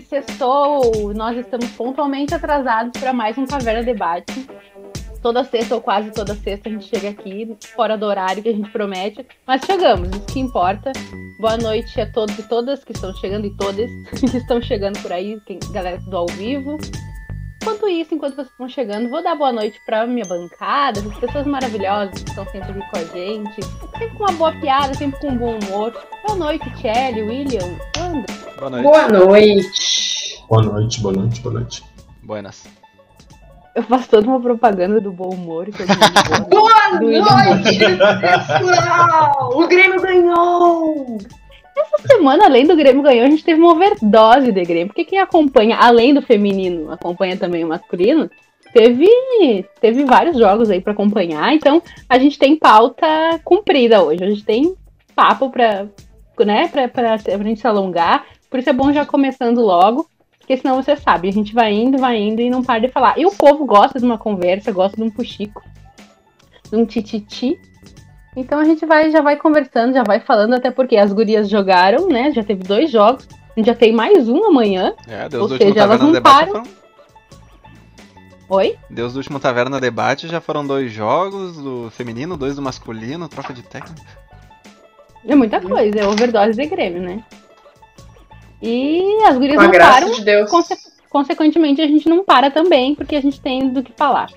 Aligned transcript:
Sextou. 0.00 1.12
Nós 1.14 1.36
estamos 1.36 1.68
pontualmente 1.72 2.34
atrasados 2.34 3.00
para 3.00 3.12
mais 3.12 3.36
um 3.36 3.46
Caverna 3.46 3.82
Debate. 3.82 4.46
Toda 5.20 5.42
sexta 5.42 5.74
ou 5.74 5.80
quase 5.80 6.12
toda 6.12 6.34
sexta 6.34 6.68
a 6.68 6.72
gente 6.72 6.84
chega 6.84 7.10
aqui, 7.10 7.56
fora 7.74 7.98
do 7.98 8.06
horário 8.06 8.42
que 8.42 8.48
a 8.48 8.52
gente 8.52 8.70
promete, 8.70 9.26
mas 9.44 9.62
chegamos, 9.64 10.08
isso 10.10 10.26
que 10.26 10.38
importa. 10.38 10.92
Boa 11.40 11.56
noite 11.56 12.00
a 12.00 12.10
todos 12.10 12.38
e 12.38 12.48
todas 12.48 12.84
que 12.84 12.92
estão 12.92 13.12
chegando 13.14 13.46
e 13.46 13.56
todas 13.56 13.90
que 14.18 14.36
estão 14.36 14.62
chegando 14.62 15.00
por 15.00 15.12
aí, 15.12 15.40
quem, 15.44 15.58
galera 15.72 15.98
do 15.98 16.16
ao 16.16 16.26
vivo. 16.26 16.78
Enquanto 17.68 17.86
isso, 17.86 18.14
enquanto 18.14 18.34
vocês 18.34 18.48
estão 18.48 18.66
chegando, 18.66 19.10
vou 19.10 19.22
dar 19.22 19.34
boa 19.34 19.52
noite 19.52 19.78
para 19.84 20.06
minha 20.06 20.24
bancada, 20.24 21.00
as 21.00 21.18
pessoas 21.18 21.46
maravilhosas 21.46 22.22
que 22.22 22.30
estão 22.30 22.46
sempre 22.46 22.70
aqui 22.70 22.90
com 22.90 22.96
a 22.96 23.04
gente, 23.04 23.62
sempre 23.62 24.16
com 24.16 24.24
uma 24.24 24.32
boa 24.32 24.52
piada, 24.52 24.94
sempre 24.94 25.20
com 25.20 25.28
um 25.28 25.36
bom 25.36 25.58
humor. 25.58 25.92
Boa 26.26 26.38
noite, 26.38 26.64
Kelly, 26.80 27.20
William, 27.20 27.78
André. 27.98 28.34
Boa 28.58 28.70
noite. 28.70 28.84
Boa 28.84 29.08
noite. 29.08 30.44
Boa 30.48 30.62
noite, 30.62 31.00
boa 31.02 31.14
noite, 31.14 31.40
boa 31.42 31.54
noite. 31.56 31.84
Buenas. 32.22 32.64
Eu 33.74 33.82
faço 33.82 34.08
toda 34.08 34.26
uma 34.26 34.40
propaganda 34.40 34.98
do 34.98 35.12
bom 35.12 35.28
humor. 35.28 35.68
e 35.68 35.72
todo 35.72 35.88
mundo 35.88 36.48
Boa 36.48 37.00
noite, 37.00 37.78
pessoal! 38.64 39.58
O 39.58 39.68
Grêmio 39.68 40.00
ganhou! 40.00 41.18
Essa 41.78 42.08
semana, 42.08 42.46
além 42.46 42.66
do 42.66 42.76
Grêmio 42.76 43.02
ganhou, 43.02 43.24
a 43.24 43.30
gente 43.30 43.44
teve 43.44 43.60
uma 43.60 43.72
overdose 43.72 44.50
de 44.50 44.62
Grêmio. 44.64 44.88
Porque 44.88 45.04
quem 45.04 45.18
acompanha, 45.18 45.76
além 45.76 46.12
do 46.12 46.20
feminino, 46.20 46.90
acompanha 46.90 47.36
também 47.36 47.64
o 47.64 47.68
masculino, 47.68 48.28
teve, 48.72 49.08
teve 49.80 50.04
vários 50.04 50.36
jogos 50.36 50.70
aí 50.70 50.80
pra 50.80 50.92
acompanhar. 50.92 51.54
Então, 51.54 51.80
a 52.08 52.18
gente 52.18 52.38
tem 52.38 52.56
pauta 52.56 53.06
cumprida 53.44 54.02
hoje. 54.02 54.24
A 54.24 54.28
gente 54.28 54.44
tem 54.44 54.74
papo 55.14 55.50
pra, 55.50 55.86
né, 56.44 56.68
pra, 56.68 56.88
pra, 56.88 57.18
pra 57.18 57.44
gente 57.44 57.60
se 57.60 57.66
alongar. 57.66 58.26
Por 58.50 58.58
isso 58.58 58.70
é 58.70 58.72
bom 58.72 58.92
já 58.92 59.06
começando 59.06 59.60
logo. 59.60 60.06
Porque 60.48 60.56
senão 60.56 60.82
você 60.82 60.96
sabe, 60.96 61.28
a 61.28 61.32
gente 61.32 61.52
vai 61.52 61.74
indo, 61.74 61.98
vai 61.98 62.16
indo 62.16 62.40
e 62.40 62.48
não 62.48 62.62
para 62.62 62.80
de 62.80 62.88
falar. 62.88 63.18
E 63.18 63.26
o 63.26 63.30
povo 63.30 63.66
gosta 63.66 63.98
de 63.98 64.04
uma 64.06 64.16
conversa, 64.16 64.72
gosta 64.72 64.96
de 64.96 65.02
um 65.02 65.10
puxico, 65.10 65.62
de 66.70 66.74
um 66.74 66.86
tititi. 66.86 67.60
Então 68.38 68.60
a 68.60 68.64
gente 68.64 68.86
vai, 68.86 69.10
já 69.10 69.20
vai 69.20 69.36
conversando, 69.36 69.94
já 69.94 70.04
vai 70.04 70.20
falando, 70.20 70.54
até 70.54 70.70
porque 70.70 70.96
as 70.96 71.12
gurias 71.12 71.48
jogaram, 71.48 72.06
né? 72.06 72.30
Já 72.30 72.44
teve 72.44 72.62
dois 72.62 72.88
jogos. 72.88 73.26
A 73.32 73.58
gente 73.58 73.66
já 73.66 73.74
tem 73.74 73.92
mais 73.92 74.28
um 74.28 74.44
amanhã. 74.44 74.94
É, 75.08 75.28
Deus 75.28 75.42
Ou 75.42 75.48
do 75.48 75.52
último 75.54 75.70
seja, 75.72 75.82
elas 75.84 76.00
não 76.00 76.12
Debate 76.12 76.34
param. 76.50 76.52
foram... 76.52 76.78
Oi? 78.50 78.76
Deus 78.88 79.12
do 79.12 79.16
último 79.16 79.40
Taverna 79.40 79.80
Debate 79.80 80.28
já 80.28 80.40
foram 80.40 80.64
dois 80.64 80.92
jogos, 80.92 81.56
do 81.56 81.90
feminino, 81.90 82.36
dois 82.36 82.54
do 82.54 82.62
masculino, 82.62 83.28
troca 83.28 83.52
de 83.52 83.62
técnica. 83.62 84.00
É 85.26 85.34
muita 85.34 85.60
coisa, 85.60 85.98
é 85.98 86.06
overdose 86.06 86.52
de 86.52 86.66
Grêmio, 86.66 87.02
né? 87.02 87.24
E 88.62 89.02
as 89.26 89.36
gurias 89.36 89.56
Com 89.56 89.64
não 89.64 89.72
param. 89.72 90.12
de 90.12 90.24
Deus. 90.24 90.48
conse- 90.48 90.78
consequentemente, 91.10 91.82
a 91.82 91.88
gente 91.88 92.08
não 92.08 92.24
para 92.24 92.52
também, 92.52 92.94
porque 92.94 93.16
a 93.16 93.20
gente 93.20 93.40
tem 93.40 93.68
do 93.68 93.82
que 93.82 93.92
falar. 93.96 94.30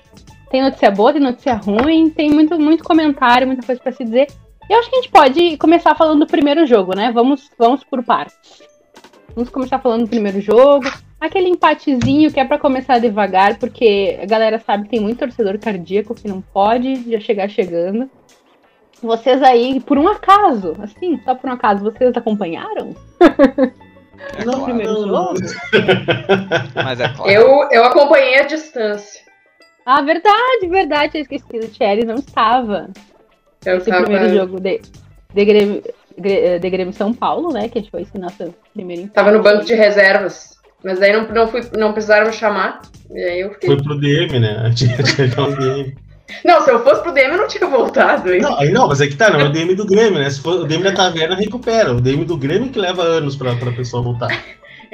Tem 0.52 0.60
notícia 0.60 0.90
boa, 0.90 1.14
tem 1.14 1.22
notícia 1.22 1.54
ruim, 1.54 2.10
tem 2.10 2.30
muito, 2.30 2.60
muito 2.60 2.84
comentário, 2.84 3.46
muita 3.46 3.64
coisa 3.64 3.80
pra 3.80 3.90
se 3.90 4.04
dizer. 4.04 4.26
E 4.68 4.72
eu 4.72 4.78
acho 4.78 4.90
que 4.90 4.96
a 4.96 5.00
gente 5.00 5.10
pode 5.10 5.56
começar 5.56 5.94
falando 5.94 6.20
do 6.20 6.26
primeiro 6.26 6.66
jogo, 6.66 6.94
né? 6.94 7.10
Vamos, 7.10 7.50
vamos 7.58 7.82
por 7.82 8.04
partes. 8.04 8.62
Vamos 9.34 9.48
começar 9.48 9.78
falando 9.78 10.02
do 10.02 10.10
primeiro 10.10 10.42
jogo. 10.42 10.92
Aquele 11.18 11.48
empatezinho 11.48 12.30
que 12.30 12.38
é 12.38 12.44
pra 12.44 12.58
começar 12.58 12.98
devagar, 12.98 13.58
porque 13.58 14.18
a 14.22 14.26
galera 14.26 14.58
sabe 14.58 14.84
que 14.84 14.90
tem 14.90 15.00
muito 15.00 15.20
torcedor 15.20 15.58
cardíaco 15.58 16.14
que 16.14 16.28
não 16.28 16.42
pode 16.42 17.10
já 17.10 17.18
chegar 17.18 17.48
chegando. 17.48 18.10
Vocês 19.02 19.42
aí, 19.42 19.80
por 19.80 19.96
um 19.96 20.06
acaso, 20.06 20.76
assim, 20.82 21.18
só 21.24 21.34
por 21.34 21.48
um 21.48 21.54
acaso, 21.54 21.82
vocês 21.82 22.14
acompanharam? 22.14 22.94
É 24.38 24.44
No 24.44 24.52
claro. 24.52 24.64
primeiro 24.64 25.08
jogo? 25.08 25.34
Mas 26.76 27.00
é 27.00 27.08
claro. 27.08 27.30
Eu, 27.30 27.68
eu 27.70 27.84
acompanhei 27.84 28.38
a 28.38 28.42
distância. 28.42 29.21
Ah, 29.84 30.02
verdade, 30.02 30.66
verdade, 30.68 31.18
eu 31.18 31.22
esqueci. 31.22 31.56
O 31.56 31.68
Thierry 31.68 32.04
não 32.04 32.16
estava. 32.16 32.88
Eu 33.64 33.78
Esse 33.78 33.90
tava, 33.90 34.04
primeiro 34.04 34.34
jogo 34.34 34.60
de, 34.60 34.80
de, 35.34 35.44
Grêmio, 35.44 35.82
de 36.16 36.70
Grêmio 36.70 36.92
São 36.92 37.12
Paulo, 37.12 37.52
né? 37.52 37.68
Que 37.68 37.88
foi 37.90 38.02
esse 38.02 38.18
nosso 38.18 38.54
primeiro 38.72 39.02
empate. 39.02 39.14
tava 39.14 39.32
no 39.32 39.42
banco 39.42 39.64
de 39.64 39.74
reservas. 39.74 40.52
Mas 40.84 40.98
daí 40.98 41.12
não, 41.12 41.28
não, 41.28 41.48
fui, 41.48 41.60
não 41.78 41.92
precisaram 41.92 42.26
me 42.26 42.32
chamar. 42.32 42.82
E 43.10 43.22
aí 43.22 43.40
eu 43.40 43.52
fiquei. 43.52 43.68
Foi 43.70 43.82
pro 43.82 44.00
DM, 44.00 44.40
né? 44.40 44.70
Tinha 44.74 44.96
que 44.96 45.02
DM. 45.02 45.96
Não, 46.44 46.62
se 46.62 46.70
eu 46.70 46.82
fosse 46.82 47.02
pro 47.02 47.12
DM, 47.12 47.32
eu 47.32 47.38
não 47.38 47.48
tinha 47.48 47.68
voltado. 47.68 48.32
hein? 48.32 48.40
Não, 48.40 48.58
aí 48.58 48.70
não, 48.70 48.88
mas 48.88 49.00
é 49.00 49.06
que 49.06 49.16
tá, 49.16 49.30
não 49.30 49.40
é 49.40 49.44
o 49.44 49.52
DM 49.52 49.74
do 49.74 49.84
Grêmio, 49.84 50.18
né? 50.18 50.30
Se 50.30 50.40
for 50.40 50.60
o 50.60 50.64
DM 50.64 50.82
da 50.82 50.92
taverna, 50.92 51.36
recupera. 51.36 51.92
O 51.92 52.00
DM 52.00 52.24
do 52.24 52.38
Grêmio 52.38 52.70
que 52.70 52.78
leva 52.78 53.02
anos 53.02 53.36
pra, 53.36 53.54
pra 53.54 53.70
pessoa 53.72 54.02
voltar. 54.02 54.28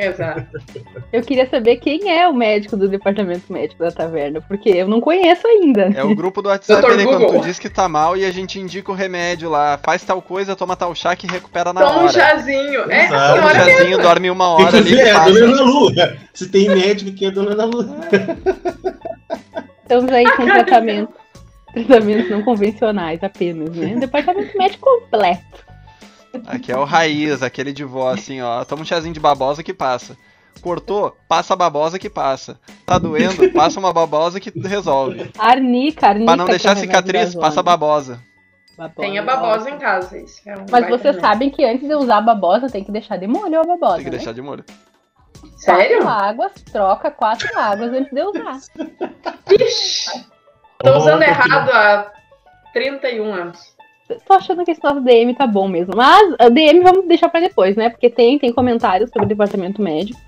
Exato. 0.00 0.46
Eu 1.12 1.22
queria 1.22 1.48
saber 1.50 1.76
quem 1.78 2.08
é 2.16 2.28
o 2.28 2.32
médico 2.32 2.76
do 2.76 2.88
departamento 2.88 3.52
médico 3.52 3.82
da 3.82 3.90
taverna, 3.90 4.40
porque 4.40 4.68
eu 4.68 4.86
não 4.86 5.00
conheço 5.00 5.44
ainda. 5.46 5.90
É 5.94 6.04
o 6.04 6.14
grupo 6.14 6.40
do 6.40 6.48
WhatsApp 6.50 6.86
ali 6.86 7.04
quando 7.04 7.24
Google. 7.24 7.40
tu 7.40 7.46
diz 7.46 7.58
que 7.58 7.68
tá 7.68 7.88
mal 7.88 8.16
e 8.16 8.24
a 8.24 8.30
gente 8.30 8.60
indica 8.60 8.92
o 8.92 8.94
remédio 8.94 9.50
lá. 9.50 9.76
Faz 9.82 10.04
tal 10.04 10.22
coisa, 10.22 10.54
toma 10.54 10.76
tal 10.76 10.94
chá 10.94 11.16
que 11.16 11.26
recupera 11.26 11.72
na 11.72 11.80
Toma 11.80 11.96
um 11.96 12.02
hora. 12.04 12.12
chazinho. 12.12 12.90
É, 12.90 13.06
Exato. 13.06 13.40
Toma 13.40 13.50
um 13.52 13.54
mesmo. 13.56 13.70
chazinho, 13.72 13.98
dorme 14.02 14.30
uma 14.30 14.48
hora 14.50 14.70
que 14.70 14.76
ali 14.76 15.00
é 15.00 15.10
a 15.10 15.24
dona 15.24 15.46
Ana 15.46 15.62
Lu. 15.62 15.90
Se 16.32 16.48
tem 16.48 16.68
médico 16.68 17.12
que 17.12 17.26
é 17.26 17.30
dona 17.32 17.52
Ana 17.52 17.64
Lu. 17.64 17.84
Estamos 19.82 20.12
aí 20.12 20.30
com 20.36 20.44
tratamentos, 20.44 21.14
tratamentos 21.72 22.30
não 22.30 22.42
convencionais 22.42 23.22
apenas, 23.24 23.70
né? 23.74 23.96
Departamento 23.96 24.56
médico 24.56 24.86
completo. 25.00 25.67
Aqui 26.46 26.72
é 26.72 26.76
o 26.76 26.84
raiz, 26.84 27.42
aquele 27.42 27.72
de 27.72 27.84
vó 27.84 28.10
assim, 28.10 28.40
ó. 28.40 28.64
Toma 28.64 28.82
um 28.82 28.84
chazinho 28.84 29.14
de 29.14 29.20
babosa 29.20 29.62
que 29.62 29.74
passa. 29.74 30.16
Cortou, 30.60 31.16
passa 31.28 31.54
a 31.54 31.56
babosa 31.56 31.98
que 31.98 32.10
passa. 32.10 32.58
Tá 32.84 32.98
doendo, 32.98 33.50
passa 33.52 33.78
uma 33.78 33.92
babosa 33.92 34.40
que 34.40 34.50
resolve. 34.58 35.30
Arnica, 35.38 36.08
arnica. 36.08 36.26
Pra 36.26 36.36
não 36.36 36.46
é 36.46 36.50
deixar 36.50 36.76
cicatriz, 36.76 37.34
da 37.34 37.40
passa 37.40 37.54
zona. 37.56 37.62
babosa. 37.62 38.20
Babosa. 38.76 39.00
Tem 39.00 39.18
a 39.18 39.22
babosa 39.22 39.70
em 39.70 39.78
casa. 39.78 40.18
Isso 40.18 40.40
é 40.48 40.56
um 40.56 40.66
Mas 40.70 40.88
vocês 40.88 41.16
sabem 41.20 41.50
que 41.50 41.64
antes 41.64 41.86
de 41.86 41.94
usar 41.94 42.18
a 42.18 42.22
babosa, 42.22 42.68
tem 42.68 42.84
que 42.84 42.92
deixar 42.92 43.16
de 43.16 43.26
molho 43.26 43.60
a 43.60 43.64
babosa. 43.64 43.96
Tem 43.96 44.04
que 44.04 44.10
né? 44.10 44.16
deixar 44.16 44.32
de 44.32 44.42
molho. 44.42 44.64
Sério? 45.56 46.02
Quatro 46.02 46.26
águas, 46.26 46.52
troca 46.72 47.10
quatro 47.10 47.58
águas 47.58 47.92
antes 47.92 48.12
de 48.12 48.22
usar. 48.22 48.58
Ixi, 49.50 50.26
tô 50.78 50.96
usando 50.96 51.22
errado 51.22 51.70
há 51.70 52.12
31 52.72 53.32
anos. 53.32 53.77
Tô 54.26 54.32
achando 54.32 54.64
que 54.64 54.70
esse 54.70 54.82
nosso 54.82 55.00
DM 55.00 55.34
tá 55.34 55.46
bom 55.46 55.68
mesmo. 55.68 55.94
Mas 55.94 56.34
a 56.38 56.48
DM 56.48 56.80
vamos 56.80 57.06
deixar 57.06 57.28
pra 57.28 57.40
depois, 57.40 57.76
né? 57.76 57.90
Porque 57.90 58.08
tem, 58.08 58.38
tem 58.38 58.52
comentários 58.52 59.10
sobre 59.10 59.26
o 59.26 59.28
departamento 59.28 59.82
médico. 59.82 60.18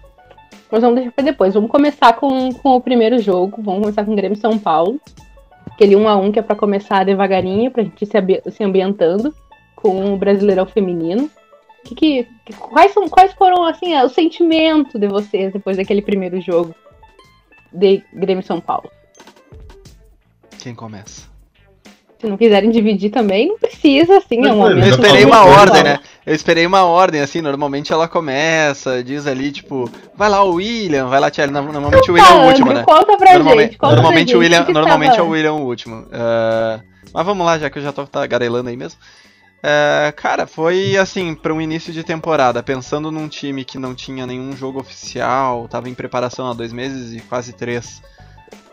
Mas 0.71 0.83
vamos 0.83 0.97
deixar 0.97 1.13
pra 1.13 1.25
depois. 1.25 1.55
Vamos 1.55 1.71
começar 1.71 2.13
com, 2.15 2.53
com 2.53 2.77
o 2.77 2.81
primeiro 2.81 3.19
jogo. 3.19 3.61
Vamos 3.63 3.81
começar 3.81 4.05
com 4.05 4.13
o 4.13 4.17
Grêmio 4.17 4.37
São 4.37 4.59
Paulo. 4.59 5.01
Aquele 5.67 5.97
1 5.97 6.09
a 6.09 6.17
1 6.17 6.33
que 6.33 6.39
é 6.39 6.43
pra 6.43 6.55
começar 6.55 7.05
devagarinho, 7.05 7.71
pra 7.71 7.83
gente 7.83 8.05
se, 8.05 8.13
se 8.51 8.63
ambientando 8.63 9.35
com 9.75 10.13
o 10.13 10.17
Brasileirão 10.17 10.67
Feminino. 10.67 11.31
Que, 11.83 11.95
que, 11.97 12.53
quais, 12.59 12.93
são, 12.93 13.09
quais 13.09 13.33
foram, 13.33 13.65
assim, 13.65 13.97
o 13.97 14.09
sentimento 14.11 14.99
de 14.99 15.09
vocês 15.09 15.53
depois 15.53 15.79
daquele 15.79 16.03
primeiro 16.03 16.39
jogo 16.41 16.75
de 17.73 18.03
Grêmio 18.13 18.45
São 18.45 18.61
Paulo? 18.61 18.91
Quem 20.59 20.75
começa? 20.75 21.30
Se 22.21 22.27
não 22.27 22.37
quiserem 22.37 22.71
dividir 22.71 23.09
também, 23.11 23.49
não 23.49 23.59
precisa, 23.59 24.19
assim, 24.19 24.47
é 24.47 24.53
um 24.53 24.57
momento. 24.57 24.85
Eu 24.87 24.91
esperei 24.91 25.25
uma 25.25 25.45
ordem, 25.45 25.83
né? 25.83 25.99
Eu 26.27 26.35
esperei 26.35 26.67
uma 26.67 26.85
ordem, 26.85 27.23
assim, 27.23 27.41
normalmente 27.41 27.93
ela 27.93 28.07
começa, 28.07 29.03
diz 29.03 29.27
ali, 29.27 29.51
tipo, 29.51 29.91
vai 30.15 30.29
lá 30.29 30.43
o 30.45 30.57
William, 30.57 31.07
vai 31.07 31.19
lá, 31.19 31.31
Tia. 31.31 31.47
Normalmente 31.47 32.11
o 32.11 32.15
William 32.15 32.29
é 32.29 32.33
o 32.33 32.41
Tá, 32.41 32.47
último, 32.47 32.71
Andrew, 32.71 32.79
né? 32.79 32.85
Conta 32.85 33.17
pra 33.17 33.33
Normalmente, 33.33 33.67
gente. 33.69 33.79
Conta 33.79 33.95
normalmente 33.95 34.29
pra 34.33 34.39
o 34.39 34.43
gente 34.43 34.53
William, 34.53 34.65
que 34.67 34.73
normalmente 34.75 35.19
é 35.19 35.23
o 35.23 35.29
William 35.29 35.53
o 35.55 35.65
último. 35.67 36.07
Ah, 36.13 36.81
mas 37.15 37.25
vamos 37.25 37.47
lá, 37.47 37.59
já 37.59 37.71
que 37.71 37.79
eu 37.79 37.83
já 37.83 37.91
tô 37.91 38.07
tagarelando 38.07 38.69
aí 38.69 38.77
mesmo. 38.77 38.99
É, 39.63 40.13
cara, 40.15 40.47
foi 40.47 40.97
assim, 40.99 41.35
para 41.35 41.55
um 41.55 41.61
início 41.61 41.93
de 41.93 42.05
temporada, 42.05 42.63
pensando 42.63 43.11
num 43.11 43.29
time 43.29 43.65
que 43.65 43.79
não 43.79 43.95
tinha 43.95 44.27
nenhum 44.27 44.55
jogo 44.57 44.79
oficial, 44.81 45.69
tava 45.69 45.89
em 45.89 45.95
preparação 45.95 46.51
há 46.51 46.55
dois 46.55 46.73
meses 46.73 47.15
e 47.15 47.21
quase 47.21 47.55
três, 47.55 48.03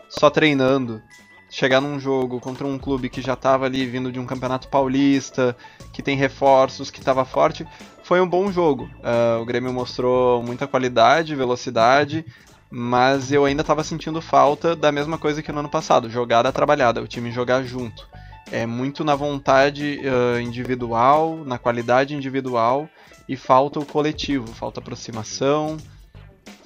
só 0.08 0.28
treinando. 0.30 1.02
Chegar 1.50 1.80
num 1.80 1.98
jogo 1.98 2.40
contra 2.40 2.66
um 2.66 2.78
clube 2.78 3.08
que 3.08 3.22
já 3.22 3.34
tava 3.34 3.64
ali 3.64 3.86
vindo 3.86 4.12
de 4.12 4.20
um 4.20 4.26
campeonato 4.26 4.68
paulista, 4.68 5.56
que 5.92 6.02
tem 6.02 6.16
reforços, 6.16 6.90
que 6.90 7.00
tava 7.00 7.24
forte, 7.24 7.66
foi 8.02 8.20
um 8.20 8.28
bom 8.28 8.52
jogo. 8.52 8.88
Ah, 9.02 9.38
o 9.40 9.44
Grêmio 9.44 9.72
mostrou 9.72 10.42
muita 10.42 10.66
qualidade, 10.66 11.34
velocidade, 11.34 12.24
mas 12.70 13.32
eu 13.32 13.44
ainda 13.44 13.62
estava 13.62 13.82
sentindo 13.82 14.20
falta 14.20 14.76
da 14.76 14.92
mesma 14.92 15.16
coisa 15.16 15.42
que 15.42 15.50
no 15.50 15.60
ano 15.60 15.68
passado, 15.68 16.10
jogada 16.10 16.52
trabalhada, 16.52 17.02
o 17.02 17.08
time 17.08 17.30
jogar 17.32 17.62
junto. 17.62 18.06
É 18.52 18.66
muito 18.66 19.02
na 19.02 19.14
vontade 19.14 20.00
ah, 20.04 20.40
individual, 20.40 21.44
na 21.46 21.58
qualidade 21.58 22.14
individual 22.14 22.88
e 23.28 23.36
falta 23.36 23.78
o 23.78 23.86
coletivo, 23.86 24.46
falta 24.54 24.80
aproximação, 24.80 25.76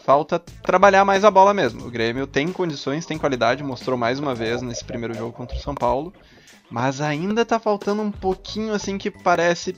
falta 0.05 0.39
trabalhar 0.39 1.05
mais 1.05 1.25
a 1.25 1.31
bola 1.31 1.55
mesmo. 1.55 1.87
O 1.87 1.91
Grêmio 1.91 2.27
tem 2.27 2.53
condições, 2.53 3.07
tem 3.07 3.19
qualidade, 3.19 3.63
mostrou 3.63 3.97
mais 3.97 4.19
uma 4.19 4.35
vez 4.35 4.61
nesse 4.63 4.85
primeiro 4.85 5.15
jogo 5.15 5.33
contra 5.33 5.57
o 5.57 5.61
São 5.61 5.75
Paulo, 5.75 6.13
mas 6.71 7.01
ainda 7.01 7.45
tá 7.45 7.59
faltando 7.59 8.03
um 8.03 8.11
pouquinho 8.11 8.73
assim 8.75 8.99
que 8.99 9.11
parece 9.11 9.77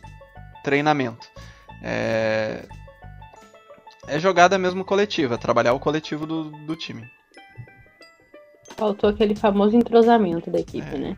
treinamento. 0.62 1.28
É, 1.82 2.64
é 4.06 4.18
jogada 4.18 4.58
mesmo 4.58 4.84
coletiva, 4.84 5.36
trabalhar 5.36 5.74
o 5.74 5.80
coletivo 5.80 6.26
do, 6.26 6.44
do 6.50 6.74
time. 6.76 7.04
Faltou 8.76 9.10
aquele 9.10 9.36
famoso 9.36 9.76
entrosamento 9.76 10.50
da 10.50 10.58
equipe, 10.58 10.94
É. 10.94 10.98
né? 10.98 11.16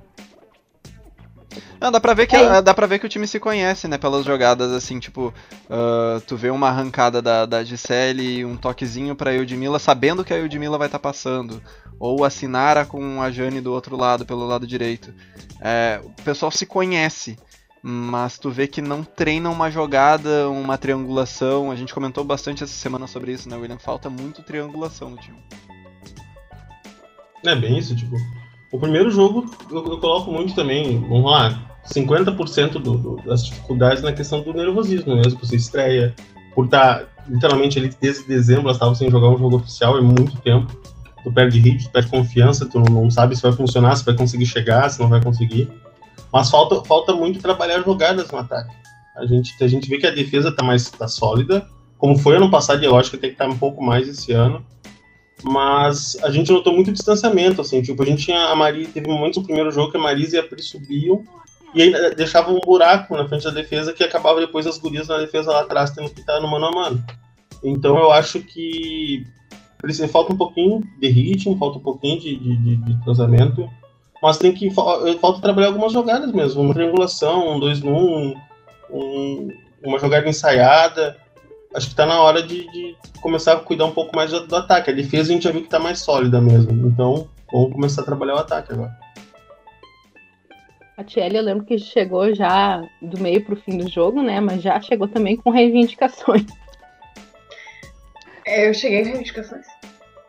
Não, 1.81 1.91
dá 1.93 2.01
pra 2.01 2.15
ver 2.15 2.27
que 2.27 2.37
É. 2.37 2.63
dá 2.63 2.73
para 2.75 2.87
ver 2.87 2.99
que 2.99 3.07
o 3.07 3.09
time 3.09 3.27
se 3.27 3.39
conhece, 3.41 3.87
né, 3.89 3.99
pelas 3.99 4.25
jogadas 4.25 4.73
assim, 4.73 4.99
tipo, 4.99 5.33
ah, 5.71 6.21
tu 6.27 6.37
vê 6.37 6.51
uma 6.51 6.69
arrancada 6.69 7.21
da, 7.23 7.47
da 7.47 7.63
Gisele, 7.65 8.45
um 8.45 8.57
toquezinho 8.57 9.15
pra 9.15 9.33
Eudmila, 9.35 9.79
sabendo 9.79 10.25
que 10.25 10.33
a 10.33 10.39
Eudmila 10.39 10.79
vai 10.79 10.89
estar 10.89 10.99
passando, 10.99 11.63
ou 11.99 12.25
a 12.25 12.31
Sinara 12.31 12.85
com 12.85 13.23
a 13.23 13.31
Jane 13.31 13.61
do 13.61 13.73
outro 13.73 13.97
lado, 13.97 14.27
pelo 14.27 14.47
lado 14.47 14.67
direito. 14.67 15.15
É, 15.61 16.01
o 16.05 16.11
pessoal 16.23 16.51
se 16.51 16.67
conhece, 16.67 17.39
mas 17.83 18.39
tu 18.39 18.51
vê 18.51 18.67
que 18.67 18.83
não 18.83 19.03
treina 19.05 19.49
uma 19.49 19.71
jogada, 19.71 20.49
uma 20.51 20.77
triangulação. 20.77 21.71
A 21.71 21.77
gente 21.77 21.95
comentou 21.95 22.25
bastante 22.25 22.65
essa 22.65 22.73
semana 22.73 23.07
sobre 23.07 23.33
isso, 23.33 23.49
né, 23.49 23.57
William? 23.57 23.79
Falta 23.79 24.11
muito 24.11 24.43
triangulação 24.43 25.11
no 25.11 25.17
time. 25.17 25.39
É 27.45 27.55
bem 27.55 27.79
isso, 27.79 27.95
tipo. 27.95 28.17
O 28.73 28.79
primeiro 28.79 29.11
jogo 29.11 29.47
eu, 29.71 29.85
eu 29.87 29.99
coloco 29.99 30.31
muito 30.31 30.55
também, 30.55 31.01
vamos 31.01 31.31
lá, 31.31 31.77
50% 31.87 32.73
do, 32.73 32.97
do, 32.97 33.17
das 33.25 33.45
dificuldades 33.45 34.03
na 34.03 34.13
questão 34.13 34.43
do 34.43 34.53
nervosismo 34.53 35.17
mesmo, 35.17 35.45
ser 35.45 35.57
estreia, 35.57 36.15
por 36.55 36.65
estar 36.65 37.05
literalmente 37.29 37.79
ali 37.79 37.91
desde 38.01 38.25
dezembro, 38.25 38.65
elas 38.65 38.77
estavam 38.77 38.95
sem 38.95 39.11
jogar 39.11 39.29
um 39.29 39.39
jogo 39.39 39.57
oficial, 39.57 39.99
é 39.99 40.01
muito 40.01 40.37
tempo. 40.41 40.75
Tu 41.23 41.33
perde 41.33 41.59
ritmo, 41.59 41.89
tu 41.89 41.93
perde 41.93 42.09
confiança, 42.09 42.67
tu 42.67 42.79
não, 42.79 43.03
não 43.03 43.11
sabe 43.11 43.35
se 43.35 43.43
vai 43.43 43.53
funcionar, 43.53 43.97
se 43.97 44.05
vai 44.05 44.15
conseguir 44.15 44.47
chegar, 44.47 44.89
se 44.89 45.01
não 45.01 45.09
vai 45.09 45.23
conseguir. 45.23 45.69
Mas 46.33 46.51
falta, 46.51 46.85
falta 46.85 47.13
muito 47.15 47.41
trabalhar 47.41 47.83
jogadas 47.83 48.31
no 48.31 48.39
ataque. 48.39 48.75
A 49.17 49.27
gente, 49.27 49.53
a 49.63 49.67
gente 49.67 49.89
vê 49.89 49.99
que 49.99 50.07
a 50.07 50.11
defesa 50.11 50.55
tá 50.55 50.63
mais 50.63 50.89
tá 50.91 51.09
sólida, 51.09 51.67
como 51.99 52.19
foi 52.19 52.37
ano 52.37 52.51
passado, 52.51 52.83
e 52.83 52.87
eu 52.87 52.97
acho 52.97 53.11
que 53.11 53.17
tem 53.17 53.31
que 53.31 53.35
estar 53.35 53.49
um 53.49 53.59
pouco 53.59 53.83
mais 53.83 54.09
esse 54.09 54.33
ano 54.33 54.65
mas 55.49 56.17
a 56.23 56.31
gente 56.31 56.51
notou 56.51 56.73
muito 56.73 56.91
distanciamento, 56.93 57.61
assim, 57.61 57.81
tipo, 57.83 58.03
a 58.03 58.07
gente 58.07 58.25
tinha 58.25 58.47
a 58.49 58.57
Maria, 58.57 58.89
teve 58.93 59.07
momentos 59.09 59.39
no 59.39 59.45
primeiro 59.45 59.71
jogo 59.71 59.91
que 59.91 59.97
a 59.97 60.01
Marisa 60.01 60.37
e 60.37 60.39
a 60.41 60.43
Pri 60.43 60.61
subiam 60.63 61.23
e 61.75 61.83
ainda 61.83 62.15
deixava 62.15 62.51
um 62.51 62.61
buraco 62.61 63.17
na 63.17 63.29
frente 63.29 63.45
da 63.45 63.51
defesa 63.51 63.93
que 63.93 64.03
acabava 64.03 64.41
depois 64.41 64.67
as 64.67 64.79
gurias 64.79 65.09
na 65.09 65.19
defesa 65.19 65.53
lá 65.53 65.61
atrás 65.61 65.91
tendo 65.91 66.11
que 66.11 66.21
estar 66.21 66.41
no 66.41 66.49
mano 66.49 66.67
a 66.67 66.71
mano. 66.73 67.05
Então 67.63 67.97
eu 67.99 68.11
acho 68.11 68.41
que 68.41 69.25
precisa- 69.79 70.09
falta 70.09 70.33
um 70.33 70.37
pouquinho 70.37 70.83
de 71.01 71.09
ritmo, 71.09 71.57
falta 71.59 71.79
um 71.79 71.83
pouquinho 71.83 72.19
de, 72.21 72.37
de, 72.37 72.57
de, 72.57 72.77
de 72.77 72.93
entrosamento, 72.93 73.69
mas 74.23 74.39
tem 74.39 74.53
que 74.53 74.71
fa- 74.71 75.01
falta 75.21 75.41
trabalhar 75.41 75.69
algumas 75.69 75.93
jogadas 75.93 76.33
mesmo, 76.33 76.63
uma 76.63 76.75
triangulação, 76.75 77.55
um 77.57 77.61
dois 77.61 77.81
num, 77.81 78.35
um, 78.91 79.49
uma 79.85 79.99
jogada 79.99 80.29
ensaiada. 80.29 81.17
Acho 81.77 81.91
que 81.91 81.95
tá 81.95 82.07
na 82.07 82.23
hora 82.23 82.43
de, 82.43 82.67
de 82.73 82.97
começar 83.21 83.53
a 83.53 83.61
cuidar 83.61 83.85
um 83.85 83.93
pouco 83.93 84.17
mais 84.17 84.31
do, 84.31 84.47
do 84.47 84.57
ataque. 84.57 84.91
A 84.91 84.95
defesa 84.95 85.31
a 85.31 85.35
gente 85.35 85.43
já 85.43 85.51
viu 85.51 85.61
que 85.61 85.69
tá 85.69 85.79
mais 85.79 85.99
sólida 85.99 86.41
mesmo. 86.41 86.73
Então, 86.89 87.29
vamos 87.53 87.73
começar 87.73 88.01
a 88.01 88.05
trabalhar 88.07 88.37
o 88.37 88.39
ataque 88.39 88.73
agora. 88.73 88.97
A 90.97 91.05
Tiele 91.05 91.37
eu 91.37 91.43
lembro 91.43 91.67
que 91.67 91.79
chegou 91.79 92.35
já 92.35 92.83
do 93.03 93.21
meio 93.21 93.45
pro 93.45 93.57
fim 93.57 93.77
do 93.77 93.91
jogo, 93.91 94.23
né? 94.23 94.41
Mas 94.41 94.63
já 94.63 94.81
chegou 94.81 95.07
também 95.07 95.37
com 95.37 95.51
reivindicações. 95.51 96.47
É, 98.47 98.69
eu 98.69 98.73
cheguei 98.73 99.03
com 99.03 99.09
reivindicações. 99.09 99.67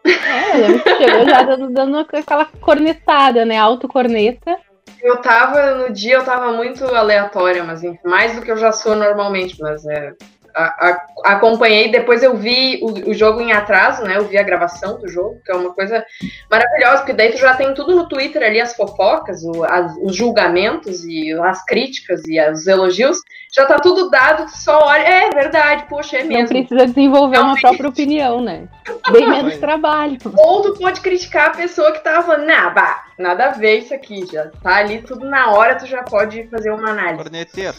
É, 0.03 0.53
eu 0.53 0.61
lembro 0.61 0.83
que 0.83 0.97
chegou 0.97 1.29
já 1.29 1.43
dando, 1.43 1.69
dando 1.69 1.97
aquela 1.97 2.45
cornetada, 2.59 3.45
né? 3.45 3.57
Autocorneta. 3.57 4.57
Eu 5.01 5.21
tava, 5.21 5.75
no 5.75 5.93
dia 5.93 6.15
eu 6.15 6.25
tava 6.25 6.51
muito 6.51 6.83
aleatória, 6.83 7.63
mas 7.63 7.83
enfim, 7.83 7.99
mais 8.03 8.35
do 8.35 8.41
que 8.41 8.51
eu 8.51 8.57
já 8.57 8.73
sou 8.73 8.97
normalmente, 8.97 9.55
mas 9.61 9.85
é. 9.85 10.11
A- 10.57 10.89
a- 10.89 11.33
acompanhei, 11.33 11.91
depois 11.91 12.23
eu 12.23 12.35
vi 12.35 12.79
o, 12.81 13.09
o 13.09 13.13
jogo 13.13 13.39
em 13.41 13.51
atraso, 13.51 14.03
né? 14.03 14.17
Eu 14.17 14.25
vi 14.25 14.37
a 14.37 14.43
gravação 14.43 14.97
do 14.99 15.07
jogo, 15.07 15.39
que 15.45 15.51
é 15.51 15.55
uma 15.55 15.73
coisa 15.73 16.03
maravilhosa, 16.49 16.97
porque 16.97 17.13
daí 17.13 17.31
tu 17.31 17.37
já 17.37 17.53
tem 17.55 17.73
tudo 17.73 17.95
no 17.95 18.07
Twitter 18.09 18.41
ali, 18.43 18.59
as 18.59 18.75
fofocas, 18.75 19.43
o- 19.43 19.63
as- 19.63 19.95
os 20.01 20.15
julgamentos 20.15 21.03
e 21.05 21.31
as 21.33 21.63
críticas 21.65 22.21
e 22.27 22.39
os 22.49 22.65
elogios, 22.67 23.17
já 23.53 23.65
tá 23.65 23.79
tudo 23.79 24.09
dado, 24.09 24.45
tu 24.45 24.57
só 24.57 24.79
olha, 24.85 25.01
é 25.03 25.29
verdade, 25.29 25.85
poxa, 25.89 26.17
é 26.17 26.23
Não 26.23 26.29
mesmo. 26.29 26.47
precisa 26.49 26.85
desenvolver 26.87 27.39
uma 27.39 27.55
própria 27.59 27.89
opinião, 27.89 28.41
né? 28.41 28.67
Bem 29.11 29.27
menos 29.29 29.57
trabalho. 29.57 30.17
Ou 30.37 30.61
tu 30.61 30.73
pode 30.79 31.01
criticar 31.01 31.47
a 31.47 31.51
pessoa 31.51 31.91
que 31.91 32.03
tava, 32.03 32.37
nah, 32.37 32.69
bah, 32.71 33.03
nada 33.17 33.45
a 33.47 33.51
ver 33.51 33.77
isso 33.79 33.93
aqui, 33.93 34.25
já 34.31 34.47
tá 34.63 34.75
ali 34.77 35.01
tudo 35.01 35.25
na 35.29 35.51
hora, 35.51 35.75
tu 35.75 35.85
já 35.85 36.03
pode 36.03 36.47
fazer 36.49 36.71
uma 36.71 36.89
análise. 36.89 37.23
Corneteiro. 37.23 37.75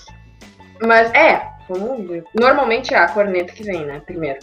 Mas 0.82 1.12
é. 1.12 1.46
Normalmente 2.34 2.94
é 2.94 2.98
a 2.98 3.08
corneta 3.08 3.52
que 3.52 3.62
vem, 3.62 3.84
né? 3.84 4.00
Primeiro. 4.04 4.38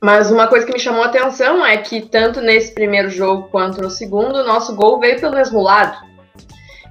Mas 0.00 0.30
uma 0.30 0.46
coisa 0.46 0.66
que 0.66 0.72
me 0.72 0.78
chamou 0.78 1.02
a 1.02 1.06
atenção 1.06 1.64
é 1.64 1.78
que 1.78 2.02
tanto 2.02 2.40
nesse 2.42 2.74
primeiro 2.74 3.08
jogo 3.08 3.48
quanto 3.50 3.80
no 3.80 3.88
segundo, 3.88 4.40
o 4.40 4.44
nosso 4.44 4.76
gol 4.76 5.00
veio 5.00 5.18
pelo 5.18 5.34
mesmo 5.34 5.62
lado. 5.62 5.96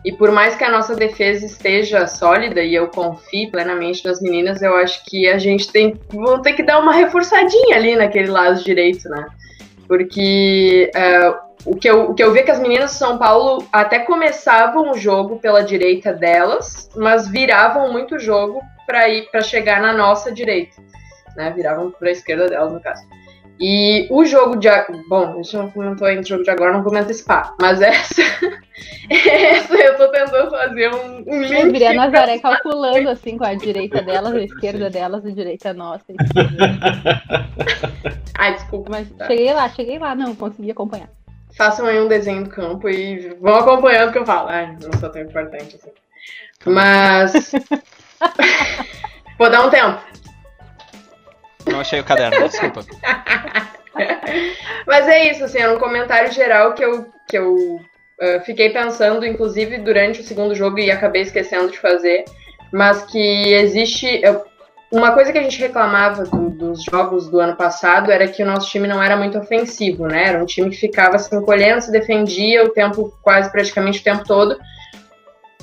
E 0.03 0.11
por 0.11 0.31
mais 0.31 0.55
que 0.55 0.63
a 0.63 0.71
nossa 0.71 0.95
defesa 0.95 1.45
esteja 1.45 2.07
sólida 2.07 2.61
e 2.61 2.75
eu 2.75 2.87
confie 2.87 3.49
plenamente 3.49 4.03
nas 4.03 4.19
meninas, 4.19 4.61
eu 4.61 4.75
acho 4.75 5.05
que 5.05 5.27
a 5.27 5.37
gente 5.37 5.71
tem 5.71 5.97
vão 6.09 6.41
ter 6.41 6.53
que 6.53 6.63
dar 6.63 6.79
uma 6.79 6.91
reforçadinha 6.91 7.75
ali 7.75 7.95
naquele 7.95 8.29
lado 8.29 8.63
direito, 8.63 9.07
né? 9.07 9.27
Porque 9.87 10.91
é, 10.93 11.35
o, 11.65 11.75
que 11.75 11.89
eu, 11.89 12.11
o 12.11 12.13
que 12.13 12.23
eu 12.23 12.31
vi 12.33 12.39
é 12.39 12.43
que 12.43 12.51
as 12.51 12.59
meninas 12.59 12.91
de 12.91 12.97
São 12.97 13.17
Paulo 13.17 13.65
até 13.71 13.99
começavam 13.99 14.91
o 14.91 14.97
jogo 14.97 15.39
pela 15.39 15.63
direita 15.63 16.13
delas, 16.13 16.89
mas 16.95 17.27
viravam 17.27 17.91
muito 17.91 18.15
o 18.15 18.19
jogo 18.19 18.61
para 18.85 19.07
ir 19.09 19.29
para 19.31 19.41
chegar 19.41 19.81
na 19.81 19.93
nossa 19.93 20.31
direita, 20.31 20.81
né? 21.35 21.51
Viravam 21.51 21.91
para 21.91 22.09
a 22.09 22.11
esquerda 22.11 22.49
delas 22.49 22.73
no 22.73 22.81
caso. 22.81 23.03
E 23.59 24.07
o 24.09 24.25
jogo 24.25 24.57
de 24.57 24.67
bom, 25.07 25.33
a 25.33 25.35
gente 25.35 25.55
não 25.55 25.69
comentou 25.69 26.07
ainda 26.07 26.21
o 26.21 26.25
jogo 26.25 26.43
de 26.43 26.49
agora, 26.49 26.73
não 26.73 26.83
comenta 26.83 27.13
Spa, 27.13 27.55
mas 27.61 27.81
essa 27.81 28.21
essa 29.09 29.75
eu 29.75 29.95
tô 29.95 30.07
tentando 30.09 30.49
fazer 30.49 30.93
um, 30.93 31.23
um 31.27 31.41
link. 31.41 31.71
virei 31.71 31.89
a 31.89 31.93
Nazaré 31.93 32.39
calculando 32.39 33.09
assim 33.09 33.37
com 33.37 33.43
a 33.45 33.53
direita 33.53 34.01
delas, 34.01 34.33
a 34.33 34.41
esquerda 34.43 34.89
delas, 34.89 35.25
a 35.25 35.29
direita 35.29 35.71
nossa. 35.73 36.03
Ai, 38.37 38.53
desculpa, 38.55 38.89
Mas 38.89 39.07
Tá. 39.11 39.27
cheguei 39.27 39.53
lá, 39.53 39.69
cheguei 39.69 39.99
lá, 39.99 40.15
não, 40.15 40.35
consegui 40.35 40.71
acompanhar. 40.71 41.09
Façam 41.57 41.85
aí 41.85 41.99
um 41.99 42.07
desenho 42.07 42.43
do 42.43 42.49
campo 42.49 42.89
e 42.89 43.29
vão 43.39 43.55
acompanhando 43.55 44.09
o 44.09 44.11
que 44.11 44.19
eu 44.19 44.25
falo. 44.25 44.49
Ai, 44.49 44.75
não 44.81 44.99
sou 44.99 45.09
tão 45.09 45.21
importante 45.21 45.75
assim. 45.75 45.91
Mas. 46.65 47.51
Vou 49.37 49.49
dar 49.49 49.65
um 49.65 49.69
tempo. 49.69 49.99
Não 51.69 51.79
achei 51.79 51.99
o 51.99 52.03
caderno, 52.03 52.47
desculpa. 52.47 52.85
Mas 54.85 55.07
é 55.07 55.31
isso, 55.31 55.43
assim, 55.43 55.59
era 55.59 55.73
um 55.73 55.79
comentário 55.79 56.31
geral 56.31 56.73
que 56.73 56.83
eu, 56.83 57.07
que 57.27 57.37
eu 57.37 57.79
eh, 58.19 58.39
fiquei 58.41 58.69
pensando, 58.71 59.25
inclusive, 59.25 59.77
durante 59.77 60.21
o 60.21 60.23
segundo 60.23 60.55
jogo 60.55 60.79
e 60.79 60.91
acabei 60.91 61.21
esquecendo 61.21 61.71
de 61.71 61.79
fazer. 61.79 62.25
Mas 62.71 63.03
que 63.05 63.53
existe. 63.53 64.19
eu- 64.23 64.43
uma 64.93 65.11
coisa 65.11 65.31
que 65.31 65.37
a 65.39 65.41
gente 65.43 65.59
reclamava 65.59 66.23
do- 66.23 66.51
dos 66.51 66.83
jogos 66.83 67.27
do 67.27 67.39
ano 67.39 67.55
passado 67.55 68.11
era 68.11 68.27
que 68.27 68.43
o 68.43 68.45
nosso 68.45 68.69
time 68.69 68.87
não 68.87 69.01
era 69.01 69.17
muito 69.17 69.39
ofensivo, 69.39 70.05
né? 70.07 70.29
Era 70.29 70.41
um 70.41 70.45
time 70.45 70.69
que 70.69 70.77
ficava 70.77 71.17
se 71.17 71.35
encolhendo, 71.35 71.81
se 71.81 71.91
defendia 71.91 72.63
o 72.63 72.69
tempo, 72.69 73.11
quase 73.23 73.51
praticamente 73.51 74.01
o 74.01 74.03
tempo 74.03 74.23
todo. 74.23 74.55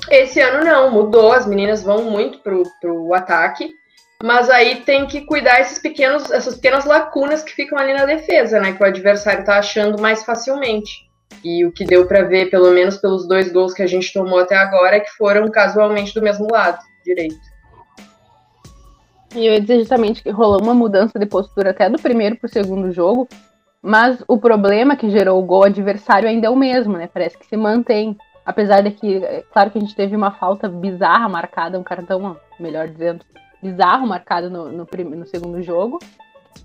Esse 0.09 0.41
ano 0.41 0.65
não, 0.65 0.91
mudou, 0.91 1.31
as 1.31 1.45
meninas 1.45 1.81
vão 1.81 2.03
muito 2.03 2.39
pro, 2.39 2.63
pro 2.81 3.13
ataque. 3.13 3.73
Mas 4.21 4.49
aí 4.49 4.81
tem 4.81 5.07
que 5.07 5.21
cuidar 5.21 5.61
esses 5.61 5.79
pequenos, 5.79 6.29
essas 6.29 6.55
pequenas 6.55 6.85
lacunas 6.85 7.41
que 7.41 7.53
ficam 7.53 7.77
ali 7.77 7.93
na 7.93 8.05
defesa, 8.05 8.59
né? 8.59 8.73
Que 8.73 8.83
o 8.83 8.85
adversário 8.85 9.45
tá 9.45 9.57
achando 9.57 9.99
mais 9.99 10.23
facilmente. 10.23 11.09
E 11.43 11.65
o 11.65 11.71
que 11.71 11.85
deu 11.85 12.05
para 12.05 12.23
ver, 12.23 12.49
pelo 12.49 12.69
menos 12.71 12.97
pelos 12.97 13.25
dois 13.27 13.51
gols 13.51 13.73
que 13.73 13.81
a 13.81 13.87
gente 13.87 14.11
tomou 14.11 14.39
até 14.39 14.55
agora, 14.55 14.97
é 14.97 14.99
que 14.99 15.09
foram 15.11 15.49
casualmente 15.49 16.13
do 16.13 16.21
mesmo 16.21 16.47
lado, 16.51 16.79
direito. 17.03 17.50
E 19.35 19.45
eu 19.45 19.53
ia 19.53 19.61
dizer 19.61 19.79
justamente 19.79 20.21
que 20.21 20.29
rolou 20.29 20.61
uma 20.61 20.73
mudança 20.73 21.17
de 21.17 21.25
postura 21.25 21.71
até 21.71 21.89
do 21.89 21.99
primeiro 22.01 22.35
pro 22.37 22.49
segundo 22.49 22.91
jogo, 22.91 23.27
mas 23.81 24.23
o 24.27 24.37
problema 24.37 24.95
que 24.95 25.09
gerou 25.09 25.39
o 25.41 25.45
gol 25.45 25.63
adversário 25.63 26.27
ainda 26.27 26.47
é 26.47 26.49
o 26.49 26.55
mesmo, 26.55 26.97
né? 26.97 27.09
Parece 27.11 27.37
que 27.37 27.47
se 27.47 27.57
mantém. 27.57 28.17
Apesar 28.45 28.81
de 28.81 28.91
que, 28.91 29.23
é 29.23 29.43
claro 29.53 29.69
que 29.71 29.77
a 29.77 29.81
gente 29.81 29.95
teve 29.95 30.15
uma 30.15 30.31
falta 30.31 30.67
bizarra 30.67 31.29
marcada, 31.29 31.79
um 31.79 31.83
cartão, 31.83 32.35
melhor 32.59 32.87
dizendo, 32.87 33.23
bizarro 33.61 34.07
marcado 34.07 34.49
no, 34.49 34.71
no, 34.71 34.87
no 35.15 35.25
segundo 35.27 35.61
jogo, 35.61 35.99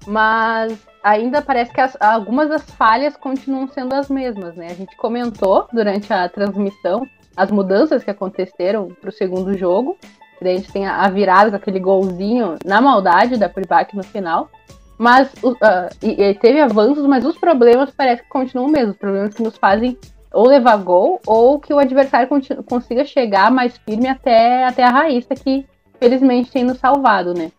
mas 0.06 0.76
ainda 1.04 1.42
parece 1.42 1.72
que 1.72 1.80
as- 1.80 1.96
algumas 2.00 2.48
das 2.48 2.62
falhas 2.62 3.16
continuam 3.16 3.68
sendo 3.68 3.94
as 3.94 4.08
mesmas, 4.08 4.56
né? 4.56 4.68
A 4.70 4.74
gente 4.74 4.96
comentou 4.96 5.68
durante 5.72 6.12
a 6.12 6.28
transmissão 6.28 7.06
as 7.36 7.50
mudanças 7.50 8.02
que 8.02 8.10
aconteceram 8.10 8.88
pro 9.00 9.12
segundo 9.12 9.56
jogo, 9.56 9.98
Daí 10.40 10.54
a 10.54 10.56
gente 10.58 10.72
tem 10.72 10.86
a 10.86 11.08
virada 11.08 11.50
com 11.50 11.56
aquele 11.56 11.80
golzinho 11.80 12.56
na 12.64 12.80
maldade 12.80 13.36
da 13.36 13.48
Privac 13.48 13.96
no 13.96 14.02
final. 14.02 14.50
Mas 14.98 15.30
ah, 15.62 15.88
e, 16.02 16.22
e 16.22 16.34
teve 16.34 16.60
avanços, 16.60 17.06
mas 17.06 17.24
os 17.24 17.36
problemas 17.36 17.90
parece 17.90 18.22
que 18.22 18.28
continuam 18.28 18.68
mesmo. 18.68 18.92
Os 18.92 18.98
problemas 18.98 19.34
que 19.34 19.42
nos 19.42 19.56
fazem 19.56 19.96
ou 20.32 20.46
levar 20.46 20.76
gol 20.78 21.20
ou 21.26 21.58
que 21.58 21.72
o 21.72 21.78
adversário 21.78 22.28
consiga 22.66 23.04
chegar 23.04 23.50
mais 23.50 23.76
firme 23.78 24.08
até, 24.08 24.64
até 24.64 24.84
a 24.84 24.90
Raíssa, 24.90 25.34
que 25.34 25.66
felizmente 25.98 26.50
tem 26.50 26.64
nos 26.64 26.78
salvado, 26.78 27.34
né? 27.34 27.50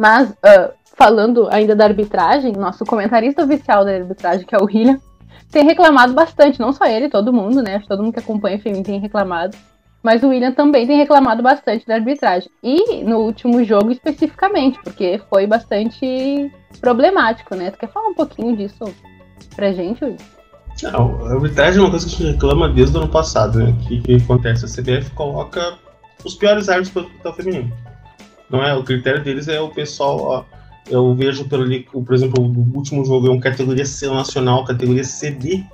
Mas 0.00 0.34
ah, 0.42 0.70
falando 0.96 1.48
ainda 1.50 1.76
da 1.76 1.84
arbitragem, 1.84 2.52
nosso 2.52 2.84
comentarista 2.84 3.44
oficial 3.44 3.84
da 3.84 3.92
arbitragem, 3.92 4.46
que 4.46 4.54
é 4.54 4.58
o 4.58 4.64
William, 4.64 4.98
tem 5.50 5.64
reclamado 5.64 6.12
bastante, 6.12 6.58
não 6.58 6.72
só 6.72 6.86
ele, 6.86 7.08
todo 7.08 7.32
mundo, 7.32 7.62
né? 7.62 7.82
Todo 7.86 8.02
mundo 8.02 8.14
que 8.14 8.18
acompanha 8.18 8.56
o 8.56 8.60
filme 8.60 8.82
tem 8.82 8.98
reclamado. 8.98 9.56
Mas 10.02 10.22
o 10.22 10.28
William 10.28 10.52
também 10.52 10.86
tem 10.86 10.96
reclamado 10.96 11.42
bastante 11.42 11.86
da 11.86 11.94
arbitragem. 11.94 12.48
E 12.62 13.02
no 13.02 13.18
último 13.18 13.64
jogo 13.64 13.90
especificamente, 13.90 14.78
porque 14.82 15.20
foi 15.28 15.46
bastante 15.46 16.50
problemático, 16.80 17.54
né? 17.56 17.70
Tu 17.70 17.78
quer 17.78 17.90
falar 17.90 18.08
um 18.08 18.14
pouquinho 18.14 18.56
disso 18.56 18.84
pra 19.54 19.72
gente, 19.72 20.04
William? 20.04 20.18
Não, 20.82 21.26
a 21.26 21.32
arbitragem 21.32 21.78
é 21.78 21.82
uma 21.82 21.90
coisa 21.90 22.06
que 22.06 22.14
a 22.14 22.18
gente 22.18 22.32
reclama 22.32 22.68
desde 22.68 22.96
o 22.96 23.00
ano 23.00 23.08
passado, 23.08 23.58
né? 23.58 23.70
O 23.70 23.88
que, 23.88 24.00
que 24.00 24.14
acontece? 24.16 24.66
A 24.66 24.68
CBF 24.68 25.10
coloca 25.12 25.78
os 26.24 26.34
piores 26.34 26.68
árbitros 26.68 26.92
para 26.92 27.02
o 27.02 27.06
futebol 27.06 27.32
feminino. 27.32 27.72
Não 28.50 28.62
é? 28.62 28.74
O 28.74 28.84
critério 28.84 29.24
deles 29.24 29.48
é 29.48 29.60
o 29.60 29.70
pessoal, 29.70 30.20
ó, 30.20 30.44
eu 30.88 31.14
vejo 31.14 31.48
pelo 31.48 31.66
por 32.04 32.14
exemplo, 32.14 32.42
o 32.42 32.76
último 32.76 33.04
jogo 33.04 33.26
é 33.26 33.30
uma 33.30 33.40
categoria 33.40 33.84
C 33.84 34.06
nacional, 34.08 34.64
categoria 34.64 35.02
CD, 35.02 35.64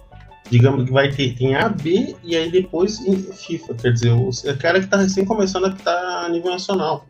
digamos 0.53 0.85
que 0.85 0.93
vai 0.93 1.11
ter 1.11 1.35
tem 1.35 1.57
A, 1.57 1.67
B 1.71 2.15
e 2.23 2.37
aí 2.37 2.51
depois 2.51 2.99
FIFA, 2.99 3.75
quer 3.75 3.91
dizer, 3.91 4.13
o 4.13 4.29
é 4.45 4.53
cara 4.53 4.79
que 4.79 4.85
está 4.85 4.99
recém 4.99 5.25
começando 5.25 5.65
a 5.65 5.71
estar 5.71 6.27
a 6.27 6.29
nível 6.29 6.51
nacional. 6.51 7.07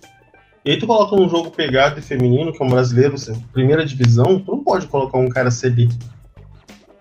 E 0.64 0.70
aí 0.70 0.78
tu 0.78 0.86
coloca 0.86 1.16
um 1.16 1.28
jogo 1.28 1.50
pegado 1.50 1.98
e 1.98 2.02
feminino, 2.02 2.52
que 2.52 2.62
é 2.62 2.64
um 2.64 2.68
brasileiro, 2.68 3.16
primeira 3.52 3.84
divisão, 3.84 4.38
tu 4.38 4.52
não 4.52 4.62
pode 4.62 4.86
colocar 4.86 5.18
um 5.18 5.28
cara 5.28 5.50
CD. 5.50 5.88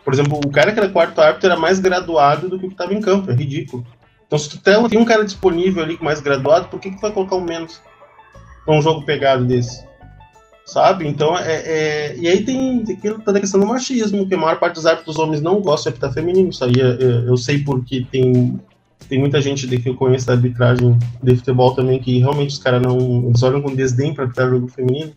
Por 0.03 0.15
exemplo, 0.15 0.39
o 0.43 0.50
cara 0.50 0.71
que 0.71 0.79
era 0.79 0.89
quarto 0.89 1.21
árbitro 1.21 1.51
era 1.51 1.60
mais 1.60 1.79
graduado 1.79 2.50
do 2.50 2.57
que 2.57 2.65
o 2.65 2.69
que 2.69 2.74
estava 2.74 2.91
em 2.91 3.01
campo, 3.01 3.29
é 3.29 3.36
ridículo. 3.36 3.86
Então 4.25 4.39
se 4.39 4.50
tu 4.50 4.57
tem 4.57 4.98
um 4.98 5.05
cara 5.05 5.24
disponível 5.24 5.83
ali 5.83 5.95
mais 6.01 6.19
graduado, 6.21 6.69
por 6.69 6.79
que, 6.79 6.89
que 6.89 6.95
tu 6.95 7.01
vai 7.01 7.12
colocar 7.12 7.36
um 7.36 7.45
menos 7.45 7.79
pra 8.65 8.74
um 8.74 8.81
jogo 8.81 9.05
pegado 9.05 9.45
desse? 9.45 9.86
Sabe? 10.65 11.08
Então, 11.08 11.38
é, 11.38 11.53
é, 11.53 12.15
e 12.18 12.27
aí 12.27 12.44
tem, 12.44 12.84
tem 12.84 12.96
toda 12.96 13.38
a 13.38 13.41
questão 13.41 13.60
do 13.60 13.65
machismo, 13.65 14.27
que 14.27 14.34
a 14.34 14.38
maior 14.38 14.60
parte 14.60 14.75
dos 14.75 14.86
árbitros 14.86 15.18
homens 15.18 15.41
não 15.41 15.62
gosta 15.62 15.89
de 15.89 15.96
apitar 15.96 16.13
feminino, 16.13 16.50
isso 16.50 16.63
aí 16.63 16.74
é, 16.77 17.03
é, 17.03 17.30
eu 17.30 17.38
sei 17.38 17.60
porque 17.60 18.06
tem, 18.12 18.60
tem 19.10 19.20
muita 19.20 19.41
gente 19.41 19.68
de 19.68 19.77
que 19.77 19.89
eu 19.89 19.96
conheço 19.96 20.27
da 20.27 20.34
arbitragem 20.34 20.98
de 21.22 21.36
futebol 21.36 21.74
também, 21.74 22.00
que 22.00 22.20
realmente 22.20 22.51
os 22.51 22.60
caras 22.60 22.82
não, 22.82 23.27
eles 23.27 23.44
olham 23.44 23.62
com 23.62 23.75
desdém 23.75 24.13
para 24.13 24.25
apitar 24.25 24.50
jogo 24.50 24.68
feminino, 24.68 25.13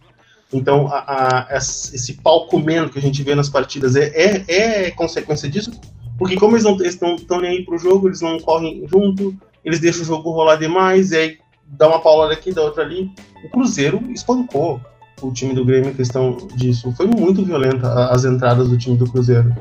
então 0.53 0.89
a, 0.89 1.47
a, 1.51 1.57
esse 1.57 2.15
pau 2.15 2.47
comendo 2.47 2.91
que 2.91 2.99
a 2.99 3.03
gente 3.03 3.23
vê 3.23 3.35
nas 3.35 3.49
partidas 3.49 3.97
é, 3.97 4.13
é, 4.15 4.87
é 4.87 4.91
consequência 4.91 5.49
disso, 5.49 5.71
porque 6.19 6.37
como 6.37 6.57
eles 6.57 6.65
não 6.65 6.77
estão 7.17 7.41
nem 7.41 7.51
aí 7.51 7.65
pro 7.65 7.79
jogo, 7.79 8.09
eles 8.09 8.21
não 8.21 8.39
correm 8.39 8.85
junto, 8.87 9.35
eles 9.65 9.81
deixam 9.81 10.03
o 10.03 10.05
jogo 10.05 10.31
rolar 10.31 10.57
demais, 10.57 11.11
e 11.11 11.17
aí 11.17 11.39
dá 11.67 11.89
uma 11.89 12.01
paulada 12.01 12.33
aqui, 12.33 12.53
dá 12.53 12.63
outra 12.63 12.85
ali. 12.85 13.11
O 13.45 13.49
Cruzeiro 13.49 14.01
espancou 14.11 14.81
o 15.21 15.33
time 15.33 15.55
do 15.55 15.65
Grêmio 15.65 15.91
em 15.91 15.95
questão 15.95 16.37
disso. 16.55 16.93
Foi 16.93 17.07
muito 17.07 17.45
violenta 17.45 18.11
as 18.11 18.25
entradas 18.25 18.69
do 18.69 18.77
time 18.77 18.97
do 18.97 19.11
Cruzeiro. 19.11 19.55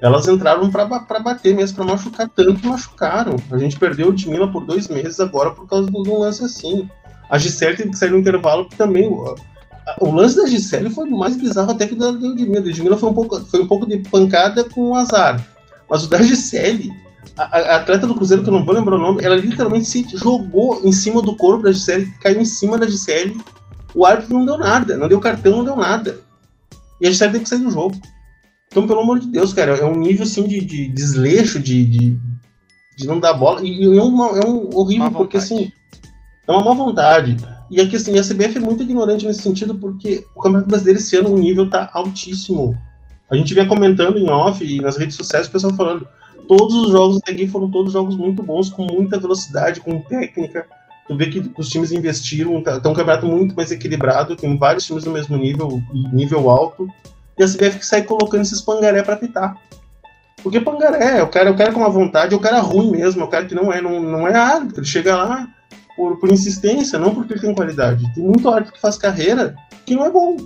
Elas 0.00 0.28
entraram 0.28 0.70
para 0.70 0.84
bater 1.18 1.54
mesmo, 1.54 1.76
para 1.76 1.84
machucar 1.84 2.28
tanto 2.28 2.60
que 2.60 2.68
machucaram. 2.68 3.36
A 3.50 3.58
gente 3.58 3.78
perdeu 3.78 4.08
o 4.08 4.14
time 4.14 4.38
lá 4.38 4.46
por 4.46 4.64
dois 4.64 4.86
meses 4.88 5.18
agora 5.18 5.50
por 5.50 5.66
causa 5.66 5.90
de 5.90 5.96
um 5.96 6.18
lance 6.20 6.44
assim. 6.44 6.88
A 7.28 7.36
Gisele 7.36 7.76
teve 7.76 7.90
que 7.90 7.98
sair 7.98 8.10
no 8.10 8.18
intervalo 8.18 8.68
também. 8.76 9.08
O, 9.08 9.34
o 10.00 10.10
lance 10.12 10.36
da 10.36 10.46
Gisele 10.46 10.88
foi 10.88 11.10
mais 11.10 11.36
bizarro 11.36 11.72
até 11.72 11.86
que 11.86 11.94
o 11.94 11.98
da 11.98 12.10
Ludmilla. 12.10 12.60
A 12.60 12.62
Ludmilla 12.62 12.96
foi 12.96 13.08
um 13.08 13.14
pouco, 13.14 13.40
foi 13.40 13.60
um 13.60 13.66
pouco 13.66 13.86
de 13.86 13.98
pancada 13.98 14.62
com 14.62 14.94
azar. 14.94 15.44
Mas 15.90 16.04
o 16.04 16.08
da 16.08 16.22
Gisele, 16.22 16.92
a, 17.36 17.42
a, 17.42 17.76
atleta 17.76 18.06
do 18.06 18.14
Cruzeiro, 18.14 18.44
que 18.44 18.48
eu 18.48 18.54
não 18.54 18.64
vou 18.64 18.74
lembrar 18.74 18.94
o 18.94 19.00
nome, 19.00 19.24
ela 19.24 19.34
literalmente 19.34 19.86
se 19.86 20.06
jogou 20.16 20.80
em 20.84 20.92
cima 20.92 21.20
do 21.20 21.34
corpo 21.34 21.64
da 21.64 21.72
Gisele, 21.72 22.06
caiu 22.20 22.40
em 22.40 22.44
cima 22.44 22.78
da 22.78 22.86
Gisele 22.86 23.36
o 23.98 24.06
árbitro 24.06 24.38
não 24.38 24.46
deu 24.46 24.56
nada, 24.56 24.96
não 24.96 25.08
deu 25.08 25.18
cartão, 25.18 25.56
não 25.56 25.64
deu 25.64 25.74
nada. 25.74 26.20
E 27.00 27.06
a 27.06 27.10
gente 27.10 27.18
teve 27.18 27.40
que 27.40 27.48
sair 27.48 27.58
do 27.58 27.70
jogo. 27.70 28.00
Então, 28.68 28.86
pelo 28.86 29.00
amor 29.00 29.18
de 29.18 29.26
Deus, 29.26 29.52
cara, 29.52 29.76
é 29.76 29.84
um 29.84 29.98
nível 29.98 30.22
assim 30.22 30.46
de, 30.46 30.60
de 30.60 30.88
desleixo, 30.88 31.58
de, 31.58 31.84
de, 31.84 32.16
de, 32.96 33.06
não 33.08 33.18
dar 33.18 33.34
bola. 33.34 33.60
E, 33.60 33.84
e 33.84 33.98
é, 33.98 34.02
uma, 34.02 34.38
é 34.38 34.46
um 34.46 34.70
horrível, 34.72 35.10
porque 35.10 35.38
assim, 35.38 35.72
é 36.46 36.52
uma 36.52 36.62
má 36.62 36.74
vontade. 36.74 37.36
E 37.68 37.80
aqui, 37.80 37.96
assim, 37.96 38.16
a 38.16 38.22
CBF 38.22 38.58
é 38.58 38.60
muito 38.60 38.84
ignorante 38.84 39.26
nesse 39.26 39.42
sentido, 39.42 39.74
porque 39.74 40.24
o 40.36 40.40
Campeonato 40.40 40.68
Brasileiro 40.68 41.00
esse 41.00 41.16
ano 41.16 41.34
o 41.34 41.38
nível 41.38 41.68
tá 41.68 41.90
altíssimo. 41.92 42.78
A 43.28 43.34
gente 43.34 43.52
vinha 43.52 43.66
comentando 43.66 44.16
em 44.16 44.30
off 44.30 44.64
e 44.64 44.80
nas 44.80 44.96
redes 44.96 45.16
sociais 45.16 45.48
o 45.48 45.50
pessoal 45.50 45.74
falando. 45.74 46.06
Todos 46.46 46.74
os 46.76 46.92
jogos 46.92 47.16
até 47.18 47.32
aqui 47.32 47.48
foram 47.48 47.68
todos 47.68 47.92
jogos 47.92 48.16
muito 48.16 48.44
bons, 48.44 48.70
com 48.70 48.84
muita 48.84 49.18
velocidade, 49.18 49.80
com 49.80 50.00
técnica, 50.02 50.66
tu 51.08 51.16
vê 51.16 51.26
que 51.26 51.50
os 51.56 51.68
times 51.70 51.90
investiram, 51.90 52.62
tá, 52.62 52.78
tá 52.78 52.88
um 52.88 52.94
campeonato 52.94 53.26
muito 53.26 53.56
mais 53.56 53.72
equilibrado, 53.72 54.36
tem 54.36 54.56
vários 54.58 54.84
times 54.84 55.04
no 55.04 55.12
mesmo 55.12 55.36
nível, 55.38 55.82
nível 56.12 56.50
alto, 56.50 56.86
e 57.38 57.42
a 57.42 57.46
CBF 57.46 57.78
que 57.78 57.86
sai 57.86 58.02
colocando 58.02 58.42
esses 58.42 58.60
pangaré 58.60 59.02
para 59.02 59.16
pitar. 59.16 59.56
Porque 60.42 60.60
pangaré, 60.60 61.22
o 61.22 61.28
cara, 61.28 61.50
o 61.50 61.56
cara 61.56 61.72
com 61.72 61.80
uma 61.80 61.88
vontade, 61.88 62.34
é 62.34 62.36
o 62.36 62.40
cara 62.40 62.60
ruim 62.60 62.90
mesmo, 62.90 63.22
é 63.22 63.24
o 63.24 63.28
cara 63.28 63.46
que 63.46 63.54
não 63.54 63.72
é, 63.72 63.80
não, 63.80 64.00
não 64.00 64.28
é 64.28 64.36
árbitro, 64.36 64.80
ele 64.80 64.86
chega 64.86 65.16
lá 65.16 65.48
por, 65.96 66.18
por 66.18 66.30
insistência, 66.30 66.98
não 66.98 67.14
porque 67.14 67.32
ele 67.32 67.40
tem 67.40 67.54
qualidade. 67.54 68.04
Tem 68.14 68.22
muito 68.22 68.48
árbitro 68.48 68.74
que 68.74 68.80
faz 68.80 68.98
carreira 68.98 69.56
que 69.86 69.96
não 69.96 70.04
é 70.04 70.10
bom. 70.10 70.36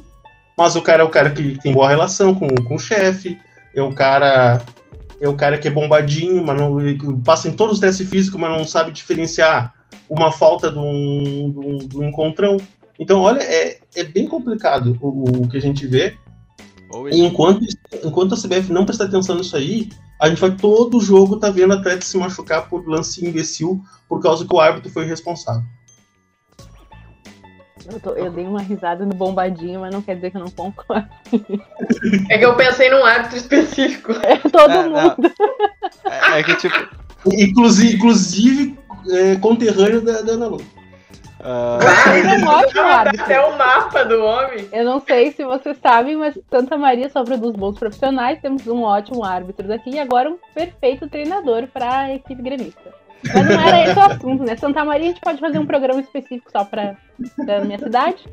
Mas 0.56 0.76
o 0.76 0.82
cara 0.82 1.02
é 1.02 1.04
o 1.04 1.10
cara 1.10 1.30
que 1.30 1.58
tem 1.60 1.72
boa 1.72 1.88
relação 1.88 2.34
com, 2.34 2.46
com 2.46 2.76
o 2.76 2.78
chefe, 2.78 3.38
é 3.74 3.82
o 3.82 3.92
cara 3.92 4.62
é 5.20 5.28
o 5.28 5.34
cara 5.34 5.56
que 5.56 5.68
é 5.68 5.70
bombadinho, 5.70 6.44
mas 6.44 6.60
não 6.60 7.20
passa 7.20 7.48
em 7.48 7.52
todos 7.52 7.74
os 7.74 7.80
testes 7.80 8.08
físicos, 8.08 8.40
mas 8.40 8.50
não 8.50 8.64
sabe 8.64 8.90
diferenciar 8.90 9.72
uma 10.08 10.30
falta 10.30 10.70
de 10.70 10.78
um, 10.78 11.50
de 11.50 11.58
um, 11.58 11.78
de 11.78 11.98
um 11.98 12.08
encontrão. 12.08 12.56
Então, 12.98 13.20
olha, 13.20 13.40
é, 13.40 13.80
é 13.94 14.04
bem 14.04 14.26
complicado 14.26 14.98
o, 15.00 15.42
o 15.42 15.48
que 15.48 15.56
a 15.56 15.60
gente 15.60 15.86
vê. 15.86 16.16
E 17.10 17.24
enquanto, 17.24 17.64
enquanto 18.04 18.34
a 18.34 18.36
CBF 18.36 18.70
não 18.70 18.84
prestar 18.84 19.04
atenção 19.04 19.36
nisso 19.36 19.56
aí, 19.56 19.88
a 20.20 20.28
gente 20.28 20.40
vai 20.40 20.50
todo 20.52 21.00
jogo 21.00 21.38
tá 21.38 21.50
vendo 21.50 21.72
atleta 21.72 22.04
se 22.04 22.16
machucar 22.18 22.68
por 22.68 22.86
lance 22.86 23.26
imbecil 23.26 23.82
por 24.08 24.20
causa 24.22 24.46
que 24.46 24.54
o 24.54 24.60
árbitro 24.60 24.90
foi 24.90 25.06
responsável. 25.06 25.64
Eu, 27.90 27.98
tô, 27.98 28.10
eu, 28.10 28.30
dei 28.30 28.46
uma 28.46 28.62
risada 28.62 29.04
no 29.04 29.14
bombadinho, 29.14 29.80
mas 29.80 29.92
não 29.92 30.00
quer 30.00 30.14
dizer 30.14 30.30
que 30.30 30.36
eu 30.36 30.42
não 30.42 30.50
concordo. 30.50 31.08
É 32.30 32.38
que 32.38 32.44
eu 32.44 32.56
pensei 32.56 32.90
num 32.90 33.04
árbitro 33.04 33.36
específico. 33.36 34.12
É 34.12 34.36
todo 34.36 34.70
é, 34.70 34.88
mundo. 34.88 35.32
É, 36.04 36.38
é, 36.38 36.42
que 36.42 36.54
tipo. 36.56 36.74
Inclusive, 37.26 37.96
inclusive 37.96 38.78
é, 39.10 39.36
conterrâneo 39.36 40.00
da, 40.00 40.22
da 40.22 40.32
Ana 40.32 40.46
Lu. 40.46 40.56
Uh... 40.56 41.78
Ah, 41.82 42.16
é 42.16 42.38
um 42.38 42.46
ótimo 42.46 42.82
árbitro. 42.82 43.24
Até 43.24 43.40
o 43.40 43.58
mapa 43.58 44.04
do 44.04 44.22
homem. 44.22 44.68
Eu 44.72 44.84
não 44.84 45.00
sei 45.00 45.32
se 45.32 45.44
vocês 45.44 45.76
sabem, 45.82 46.16
mas 46.16 46.38
Santa 46.48 46.76
Maria 46.76 47.08
só 47.10 47.24
produz 47.24 47.56
bons 47.56 47.78
profissionais. 47.78 48.40
Temos 48.40 48.66
um 48.68 48.82
ótimo 48.82 49.24
árbitro 49.24 49.66
daqui 49.66 49.90
e 49.90 49.98
agora 49.98 50.30
um 50.30 50.38
perfeito 50.54 51.08
treinador 51.08 51.66
para 51.66 51.98
a 51.98 52.14
equipe 52.14 52.40
gremista. 52.40 52.94
Mas 53.34 53.48
não 53.48 53.60
era 53.60 53.84
esse 53.84 53.98
o 53.98 54.02
assunto, 54.02 54.44
né? 54.44 54.56
Santa 54.56 54.84
Maria 54.84 55.06
a 55.06 55.08
gente 55.08 55.20
pode 55.20 55.40
fazer 55.40 55.58
um 55.58 55.66
programa 55.66 56.00
específico 56.00 56.50
só 56.50 56.64
para 56.64 56.96
a 57.38 57.64
minha 57.64 57.78
cidade. 57.78 58.24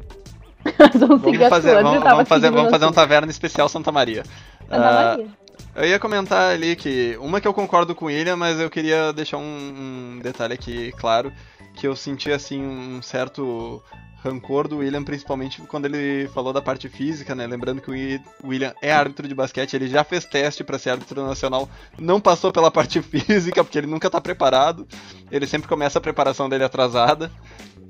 vamos, 0.95 1.21
vamos 1.21 1.49
fazer, 1.49 1.81
vamos, 1.81 2.03
vamos 2.03 2.29
fazer, 2.29 2.51
vamos 2.51 2.71
fazer 2.71 2.85
um 2.85 2.91
taverna 2.91 3.31
especial 3.31 3.69
Santa 3.69 3.91
Maria. 3.91 4.23
Santa 4.67 4.77
uh, 4.77 4.93
Maria. 4.93 5.27
Eu 5.75 5.85
ia 5.85 5.99
comentar 5.99 6.51
ali 6.53 6.75
que 6.75 7.17
uma 7.21 7.39
que 7.39 7.47
eu 7.47 7.53
concordo 7.53 7.95
com 7.95 8.05
o 8.05 8.07
William, 8.07 8.35
mas 8.35 8.59
eu 8.59 8.69
queria 8.69 9.13
deixar 9.13 9.37
um, 9.37 10.15
um 10.15 10.19
detalhe 10.21 10.53
aqui 10.53 10.91
claro, 10.93 11.31
que 11.75 11.87
eu 11.87 11.95
senti 11.95 12.31
assim 12.31 12.61
um 12.61 13.01
certo 13.01 13.81
rancor 14.23 14.67
do 14.67 14.77
William, 14.77 15.03
principalmente 15.03 15.61
quando 15.61 15.85
ele 15.85 16.27
falou 16.33 16.51
da 16.51 16.61
parte 16.61 16.89
física, 16.89 17.33
né? 17.33 17.47
Lembrando 17.47 17.81
que 17.81 17.89
o 17.89 18.47
William 18.47 18.73
é 18.81 18.91
árbitro 18.91 19.27
de 19.27 19.33
basquete, 19.33 19.75
ele 19.75 19.87
já 19.87 20.03
fez 20.03 20.25
teste 20.25 20.63
para 20.63 20.77
ser 20.77 20.91
árbitro 20.91 21.25
nacional, 21.25 21.69
não 21.97 22.19
passou 22.19 22.51
pela 22.51 22.69
parte 22.69 23.01
física, 23.03 23.63
porque 23.63 23.77
ele 23.77 23.87
nunca 23.87 24.09
tá 24.09 24.19
preparado. 24.19 24.87
Ele 25.31 25.47
sempre 25.47 25.67
começa 25.67 25.99
a 25.99 26.01
preparação 26.01 26.49
dele 26.49 26.63
atrasada. 26.63 27.31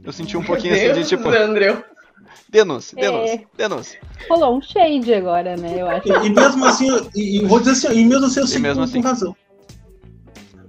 Eu 0.03 0.13
senti 0.13 0.37
um 0.37 0.43
pouquinho 0.43 0.75
Deus 0.75 0.91
assim 0.91 1.01
de 1.01 1.07
tipo. 1.07 1.29
Andreu. 1.29 1.83
Denúncia, 2.47 2.95
denúncia, 2.95 3.33
é... 3.33 3.45
denúncia. 3.57 3.99
Rolou 4.29 4.57
um 4.57 4.61
shade 4.61 5.13
agora, 5.13 5.57
né? 5.57 5.75
Eu 5.77 5.87
acho. 5.87 6.07
E, 6.07 6.27
e 6.27 6.29
mesmo 6.29 6.65
assim, 6.65 6.87
e, 7.15 7.37
e, 7.37 7.45
vou 7.45 7.59
dizer 7.59 7.71
assim, 7.71 7.99
e 7.99 8.05
mesmo 8.05 8.25
assim 8.25 8.39
eu 8.39 8.47
sinto 8.47 9.03
com, 9.03 9.09
assim. 9.09 9.25
razão. 9.25 9.35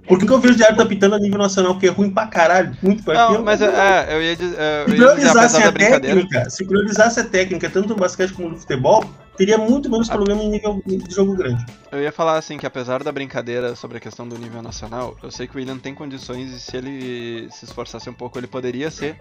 Porque 0.07 0.25
que 0.25 0.31
eu 0.31 0.39
vejo 0.39 0.55
de 0.55 0.63
árbitro 0.63 0.83
apitando 0.85 1.15
a 1.15 1.19
nível 1.19 1.37
nacional, 1.37 1.77
que 1.79 1.87
é 1.87 1.89
ruim 1.89 2.09
pra 2.09 2.27
caralho, 2.27 2.75
muito 2.81 3.03
pra 3.03 3.13
Não, 3.13 3.43
mas 3.43 3.61
é, 3.61 3.65
é, 3.65 4.13
eu 4.13 4.21
ia 4.21 4.35
dizer. 4.35 4.57
É, 4.59 4.85
se 4.85 4.95
priorizasse 4.95 5.63
a 5.63 5.71
técnica, 5.71 6.49
se 6.49 6.65
priorizasse 6.65 7.19
a 7.19 7.23
técnica, 7.23 7.69
tanto 7.69 7.89
no 7.89 7.95
basquete 7.95 8.33
como 8.33 8.49
no 8.49 8.57
futebol, 8.57 9.05
teria 9.41 9.57
muito 9.57 9.89
menos 9.89 10.07
a... 10.09 10.13
problema 10.13 10.43
em 10.43 10.49
nível 10.51 10.81
de 10.85 11.13
jogo 11.13 11.35
grande. 11.35 11.65
Eu 11.91 11.99
ia 11.99 12.11
falar 12.11 12.37
assim 12.37 12.59
que 12.59 12.65
apesar 12.65 13.03
da 13.03 13.11
brincadeira 13.11 13.75
sobre 13.75 13.97
a 13.97 13.99
questão 13.99 14.27
do 14.27 14.37
nível 14.37 14.61
nacional, 14.61 15.17
eu 15.23 15.31
sei 15.31 15.47
que 15.47 15.55
o 15.55 15.57
William 15.57 15.79
tem 15.79 15.95
condições 15.95 16.51
e 16.51 16.59
se 16.59 16.77
ele 16.77 17.49
se 17.49 17.65
esforçasse 17.65 18.07
um 18.07 18.13
pouco, 18.13 18.37
ele 18.37 18.45
poderia 18.45 18.91
ser 18.91 19.19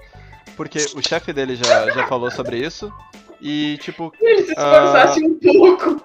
porque 0.57 0.79
o 0.95 1.01
chefe 1.01 1.33
dele 1.33 1.57
já, 1.57 1.91
já 1.91 2.07
falou 2.07 2.31
sobre 2.31 2.59
isso. 2.59 2.93
E, 3.41 3.79
tipo. 3.81 4.13
Ele 4.21 4.43
se 4.43 4.51
esforçasse 4.51 5.25
uh... 5.25 5.27
um 5.27 5.39
pouco. 5.39 6.05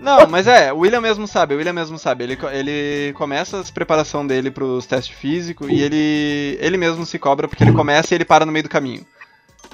Não, 0.00 0.26
mas 0.26 0.46
é, 0.46 0.72
o 0.72 0.78
William 0.78 1.02
mesmo 1.02 1.26
sabe, 1.26 1.54
o 1.54 1.58
William 1.58 1.74
mesmo 1.74 1.98
sabe. 1.98 2.24
Ele, 2.24 2.38
ele 2.52 3.12
começa 3.12 3.60
a 3.60 3.64
preparação 3.64 4.26
dele 4.26 4.50
pros 4.50 4.86
testes 4.86 5.14
físicos 5.14 5.68
e 5.68 5.82
ele, 5.82 6.56
ele 6.58 6.78
mesmo 6.78 7.04
se 7.04 7.18
cobra 7.18 7.46
porque 7.46 7.62
ele 7.62 7.72
começa 7.72 8.14
e 8.14 8.16
ele 8.16 8.24
para 8.24 8.46
no 8.46 8.52
meio 8.52 8.62
do 8.62 8.70
caminho. 8.70 9.04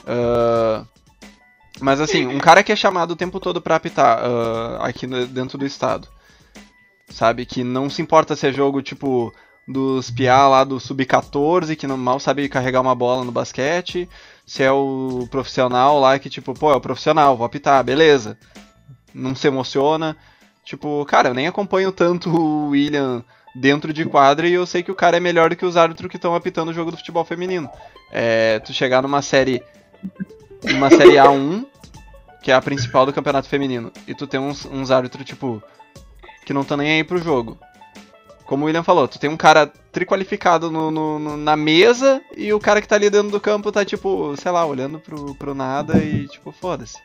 Uh, 0.00 0.84
Mas 1.80 2.00
assim, 2.00 2.26
um 2.26 2.38
cara 2.38 2.62
que 2.62 2.72
é 2.72 2.76
chamado 2.76 3.12
o 3.12 3.16
tempo 3.16 3.40
todo 3.40 3.60
pra 3.60 3.76
apitar 3.76 4.18
uh, 4.18 4.82
aqui 4.82 5.06
dentro 5.06 5.58
do 5.58 5.66
estado. 5.66 6.08
Sabe? 7.08 7.44
Que 7.44 7.64
não 7.64 7.90
se 7.90 8.00
importa 8.00 8.36
se 8.36 8.46
é 8.46 8.52
jogo 8.52 8.82
tipo 8.82 9.32
dos 9.66 10.10
piá 10.10 10.48
lá 10.48 10.64
do 10.64 10.80
sub-14 10.80 11.76
que 11.76 11.86
não 11.86 11.96
mal 11.96 12.18
sabe 12.18 12.48
carregar 12.48 12.80
uma 12.80 12.94
bola 12.94 13.24
no 13.24 13.30
basquete, 13.30 14.08
se 14.44 14.62
é 14.62 14.72
o 14.72 15.26
profissional 15.30 16.00
lá 16.00 16.18
que 16.18 16.28
tipo, 16.28 16.52
pô, 16.52 16.72
é 16.72 16.74
o 16.74 16.80
profissional, 16.80 17.36
vou 17.36 17.46
apitar, 17.46 17.82
beleza. 17.84 18.36
Não 19.14 19.34
se 19.34 19.46
emociona. 19.46 20.16
Tipo, 20.64 21.04
cara, 21.06 21.28
eu 21.28 21.34
nem 21.34 21.46
acompanho 21.46 21.92
tanto 21.92 22.30
o 22.30 22.68
William 22.70 23.24
dentro 23.54 23.92
de 23.92 24.04
quadra 24.04 24.48
e 24.48 24.52
eu 24.52 24.64
sei 24.66 24.82
que 24.82 24.90
o 24.90 24.94
cara 24.94 25.16
é 25.16 25.20
melhor 25.20 25.50
do 25.50 25.56
que 25.56 25.66
os 25.66 25.76
árbitros 25.76 26.10
que 26.10 26.16
estão 26.16 26.34
apitando 26.34 26.70
o 26.70 26.74
jogo 26.74 26.90
do 26.90 26.96
futebol 26.96 27.24
feminino. 27.24 27.68
É, 28.10 28.58
tu 28.60 28.72
chegar 28.72 29.02
numa 29.02 29.22
série 29.22 29.62
numa 30.64 30.90
série 30.90 31.16
A1, 31.16 31.66
que 32.42 32.50
é 32.50 32.54
a 32.54 32.62
principal 32.62 33.06
do 33.06 33.12
campeonato 33.12 33.48
feminino, 33.48 33.92
e 34.06 34.14
tu 34.14 34.26
tem 34.26 34.40
uns, 34.40 34.64
uns 34.66 34.90
árbitros 34.90 35.24
tipo 35.24 35.62
que 36.44 36.52
não 36.52 36.62
estão 36.62 36.76
nem 36.76 36.92
aí 36.92 37.04
pro 37.04 37.22
jogo. 37.22 37.58
Como 38.44 38.64
o 38.64 38.66
William 38.66 38.82
falou, 38.82 39.08
tu 39.08 39.18
tem 39.18 39.30
um 39.30 39.36
cara 39.36 39.66
triqualificado 39.66 40.70
no, 40.70 40.90
no, 40.90 41.18
no, 41.18 41.36
na 41.36 41.56
mesa 41.56 42.20
e 42.36 42.52
o 42.52 42.60
cara 42.60 42.82
que 42.82 42.88
tá 42.88 42.96
ali 42.96 43.08
dentro 43.08 43.30
do 43.30 43.40
campo 43.40 43.72
tá 43.72 43.84
tipo, 43.84 44.34
sei 44.36 44.50
lá, 44.50 44.66
olhando 44.66 44.98
pro, 44.98 45.34
pro 45.36 45.54
nada 45.54 45.98
e 45.98 46.26
tipo, 46.28 46.52
foda-se. 46.52 46.98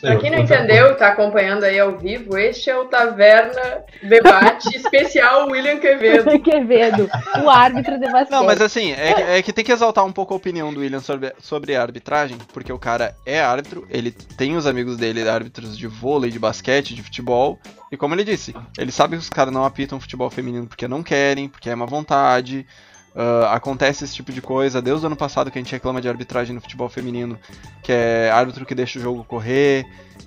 Pra 0.00 0.16
quem 0.16 0.30
não 0.30 0.38
entendeu 0.38 0.92
e 0.92 0.94
tá 0.94 1.08
acompanhando 1.08 1.64
aí 1.64 1.78
ao 1.78 1.98
vivo, 1.98 2.38
este 2.38 2.70
é 2.70 2.76
o 2.76 2.84
Taverna 2.84 3.84
Debate 4.02 4.76
Especial 4.76 5.48
William 5.48 5.78
Quevedo. 5.78 6.38
Quevedo, 6.40 7.10
o 7.42 7.50
árbitro 7.50 7.98
de 7.98 8.06
basquete. 8.06 8.30
Não, 8.30 8.44
mas 8.44 8.60
assim, 8.60 8.92
é, 8.92 9.38
é, 9.38 9.42
que 9.42 9.52
tem 9.52 9.64
que 9.64 9.72
exaltar 9.72 10.04
um 10.04 10.12
pouco 10.12 10.32
a 10.32 10.36
opinião 10.36 10.72
do 10.72 10.80
William 10.80 11.00
sobre, 11.00 11.32
sobre 11.40 11.74
a 11.74 11.82
arbitragem, 11.82 12.38
porque 12.52 12.72
o 12.72 12.78
cara 12.78 13.14
é 13.26 13.40
árbitro, 13.40 13.86
ele 13.90 14.10
tem 14.10 14.56
os 14.56 14.66
amigos 14.66 14.96
dele, 14.96 15.28
árbitros 15.28 15.76
de 15.76 15.86
vôlei, 15.86 16.30
de 16.30 16.38
basquete, 16.38 16.94
de 16.94 17.02
futebol, 17.02 17.58
e 17.90 17.96
como 17.96 18.14
ele 18.14 18.24
disse, 18.24 18.54
ele 18.76 18.92
sabe 18.92 19.16
que 19.16 19.22
os 19.22 19.30
caras 19.30 19.52
não 19.52 19.64
apitam 19.64 19.98
futebol 19.98 20.30
feminino 20.30 20.66
porque 20.66 20.86
não 20.86 21.02
querem, 21.02 21.48
porque 21.48 21.70
é 21.70 21.74
má 21.74 21.86
vontade, 21.86 22.66
Uh, 23.18 23.46
acontece 23.46 24.04
esse 24.04 24.14
tipo 24.14 24.30
de 24.30 24.40
coisa. 24.40 24.80
Desde 24.80 25.04
o 25.04 25.08
ano 25.08 25.16
passado 25.16 25.50
que 25.50 25.58
a 25.58 25.60
gente 25.60 25.72
reclama 25.72 26.00
de 26.00 26.08
arbitragem 26.08 26.54
no 26.54 26.60
futebol 26.60 26.88
feminino, 26.88 27.36
que 27.82 27.90
é 27.90 28.30
árbitro 28.30 28.64
que 28.64 28.76
deixa 28.76 28.96
o 28.96 29.02
jogo 29.02 29.24
correr, 29.24 29.84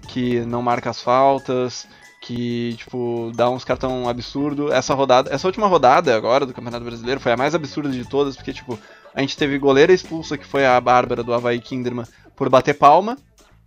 que 0.09 0.41
não 0.41 0.61
marca 0.61 0.89
as 0.89 1.01
faltas, 1.01 1.87
que 2.19 2.75
tipo 2.77 3.31
dá 3.33 3.49
uns 3.49 3.63
cartão 3.63 4.09
absurdo. 4.09 4.73
Essa 4.73 4.93
rodada, 4.93 5.33
essa 5.33 5.47
última 5.47 5.67
rodada 5.67 6.13
agora 6.13 6.45
do 6.45 6.53
Campeonato 6.53 6.83
Brasileiro 6.83 7.21
foi 7.21 7.31
a 7.31 7.37
mais 7.37 7.55
absurda 7.55 7.89
de 7.89 8.03
todas, 8.03 8.35
porque 8.35 8.51
tipo 8.51 8.77
a 9.15 9.21
gente 9.21 9.37
teve 9.37 9.57
goleira 9.57 9.93
expulsa 9.93 10.37
que 10.37 10.45
foi 10.45 10.65
a 10.65 10.79
Bárbara 10.81 11.23
do 11.23 11.33
Havaí 11.33 11.61
Kinderman 11.61 12.05
por 12.35 12.49
bater 12.49 12.73
palma 12.73 13.17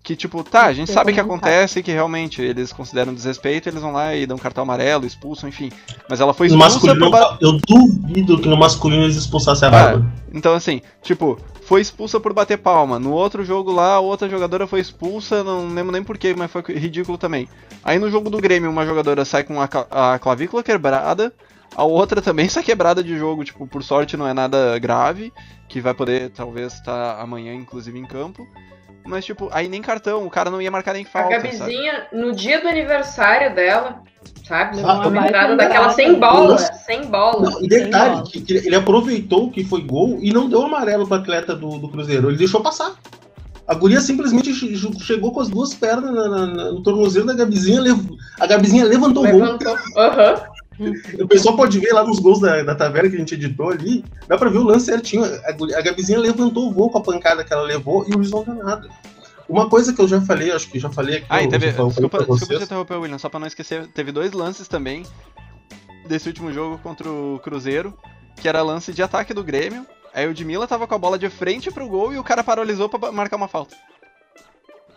que, 0.04 0.14
tipo, 0.14 0.44
tá, 0.44 0.66
a 0.66 0.73
gente 0.75 0.92
sabe 0.92 1.14
que 1.14 1.18
acontece 1.18 1.82
que 1.82 1.90
realmente 1.90 2.42
eles 2.42 2.74
consideram 2.74 3.14
desrespeito, 3.14 3.70
eles 3.70 3.81
vão 3.81 3.90
lá 3.90 4.14
e 4.14 4.26
dão 4.26 4.37
cartão 4.37 4.62
amarelo, 4.62 5.07
expulsam, 5.07 5.48
enfim. 5.48 5.72
Mas 6.11 6.20
ela 6.20 6.35
foi 6.35 6.48
expulsa 6.48 6.94
por 6.94 7.11
ba... 7.11 7.38
Eu 7.40 7.59
duvido 7.66 8.38
que 8.38 8.46
no 8.46 8.55
masculino 8.55 9.05
eles 9.05 9.16
expulsassem 9.16 9.66
a 9.66 9.70
Bárbara. 9.70 10.05
É, 10.31 10.37
então, 10.37 10.52
assim, 10.52 10.83
tipo, 11.02 11.38
foi 11.62 11.81
expulsa 11.81 12.20
por 12.20 12.35
bater 12.35 12.59
palma. 12.59 12.98
No 12.98 13.12
outro 13.12 13.42
jogo 13.46 13.72
lá, 13.72 13.98
outra 13.98 14.29
jogadora 14.29 14.66
foi 14.66 14.81
expulsa, 14.81 15.42
não 15.42 15.68
lembro 15.68 15.90
nem 15.90 16.05
porquê, 16.05 16.35
mas 16.37 16.50
foi 16.50 16.62
ridículo 16.68 17.16
também. 17.16 17.48
Aí 17.83 17.98
no 17.98 18.11
jogo 18.11 18.29
do 18.29 18.42
Grêmio, 18.42 18.70
uma 18.70 18.85
jogadora 18.85 19.24
sai 19.24 19.42
com 19.42 19.59
a, 19.59 19.68
a 19.90 20.18
clavícula 20.18 20.62
quebrada, 20.62 21.33
a 21.74 21.83
outra 21.83 22.20
também 22.20 22.46
sai 22.50 22.62
quebrada 22.62 23.02
de 23.02 23.16
jogo, 23.16 23.42
tipo, 23.42 23.66
por 23.66 23.83
sorte 23.83 24.18
não 24.18 24.29
é 24.29 24.35
nada 24.35 24.79
grave, 24.79 25.33
que 25.66 25.81
vai 25.81 25.94
poder 25.94 26.29
talvez 26.29 26.74
estar 26.74 27.16
tá 27.16 27.22
amanhã, 27.22 27.55
inclusive, 27.55 27.98
em 27.98 28.05
campo. 28.05 28.46
Mas, 29.05 29.25
tipo, 29.25 29.51
aí 29.53 29.69
nem 29.69 29.83
cartão, 29.83 30.27
o 30.27 30.31
cara 30.31 30.51
não 30.51 30.62
ia 30.62 30.71
marcar 30.71 30.95
nem 30.95 31.05
falta. 31.05 31.29
A 31.29 31.38
Gabizinha, 31.38 31.93
sabe? 31.93 32.17
no 32.17 32.33
dia 32.33 32.61
do 32.61 32.69
aniversário 32.69 33.55
dela, 33.55 34.03
sabe? 34.47 34.81
Ah, 34.83 35.07
uma 35.07 35.27
entrada 35.27 35.57
daquela 35.57 35.90
sem 35.90 36.19
bola, 36.19 36.57
sem 36.59 37.05
bola. 37.07 37.51
Não, 37.51 37.62
e 37.62 37.69
detalhe, 37.69 38.14
bola. 38.14 38.31
que 38.31 38.45
ele 38.49 38.77
aproveitou 38.77 39.51
que 39.51 39.62
foi 39.62 39.83
gol 39.83 40.19
e 40.21 40.33
não 40.33 40.49
deu 40.49 40.62
amarelo 40.62 41.07
pro 41.07 41.17
atleta 41.17 41.55
do, 41.55 41.79
do 41.79 41.88
Cruzeiro, 41.88 42.31
ele 42.31 42.38
deixou 42.38 42.62
passar. 42.62 42.95
A 43.67 43.75
guria 43.75 44.01
simplesmente 44.01 44.53
chegou 45.01 45.33
com 45.33 45.40
as 45.40 45.49
duas 45.49 45.75
pernas 45.75 46.14
na, 46.14 46.29
na, 46.29 46.47
no 46.73 46.83
tornozelo 46.83 47.27
da 47.27 47.35
Gabizinha, 47.35 47.81
a 48.38 48.47
Gabizinha 48.47 48.85
levantou, 48.85 49.23
levantou. 49.23 49.73
o 49.73 49.77
gol. 49.77 50.05
Uhum. 50.05 50.54
O 51.20 51.28
pessoal 51.28 51.56
pode 51.56 51.78
ver 51.78 51.92
lá 51.92 52.04
nos 52.04 52.18
gols 52.18 52.40
da, 52.40 52.62
da 52.62 52.74
taverna 52.74 53.10
que 53.10 53.16
a 53.16 53.18
gente 53.18 53.34
editou 53.34 53.70
ali, 53.70 54.04
dá 54.26 54.37
pra 54.37 54.50
ver 54.50 54.58
o 54.58 54.64
lance 54.64 54.87
certinho. 54.87 55.24
A, 55.24 55.78
a 55.78 55.82
Gabizinha 55.82 56.18
levantou 56.18 56.68
o 56.68 56.72
gol 56.72 56.90
com 56.90 56.98
a 56.98 57.02
pancada 57.02 57.44
que 57.44 57.52
ela 57.52 57.62
levou 57.62 58.04
e 58.08 58.14
o 58.14 58.18
não 58.18 58.42
deu 58.42 58.54
nada. 58.54 58.88
Uma 59.48 59.68
coisa 59.68 59.92
que 59.92 60.00
eu 60.00 60.08
já 60.08 60.20
falei, 60.20 60.50
acho 60.50 60.70
que 60.70 60.78
já 60.78 60.90
falei 60.90 61.16
aqui. 61.16 61.26
Ah, 61.28 61.42
e 61.42 61.48
teve, 61.48 61.70
desculpa, 61.70 62.18
desculpa 62.24 62.56
te 62.58 62.64
interromper, 62.64 62.96
William, 62.96 63.18
só 63.18 63.28
pra 63.28 63.38
não 63.38 63.46
esquecer, 63.46 63.87
teve 63.88 64.10
dois 64.10 64.32
lances 64.32 64.66
também 64.66 65.04
desse 66.06 66.28
último 66.28 66.52
jogo 66.52 66.78
contra 66.78 67.08
o 67.08 67.38
Cruzeiro, 67.42 67.96
que 68.37 68.48
era 68.48 68.62
lance 68.62 68.92
de 68.92 69.02
ataque 69.02 69.34
do 69.34 69.44
Grêmio. 69.44 69.87
Aí 70.14 70.26
o 70.26 70.30
Edmila 70.30 70.66
tava 70.66 70.87
com 70.87 70.94
a 70.94 70.98
bola 70.98 71.18
de 71.18 71.28
frente 71.28 71.70
pro 71.70 71.88
gol 71.88 72.12
e 72.12 72.18
o 72.18 72.24
cara 72.24 72.44
paralisou 72.44 72.88
pra 72.88 73.10
marcar 73.10 73.37
uma 73.37 73.48
falta. 73.48 73.76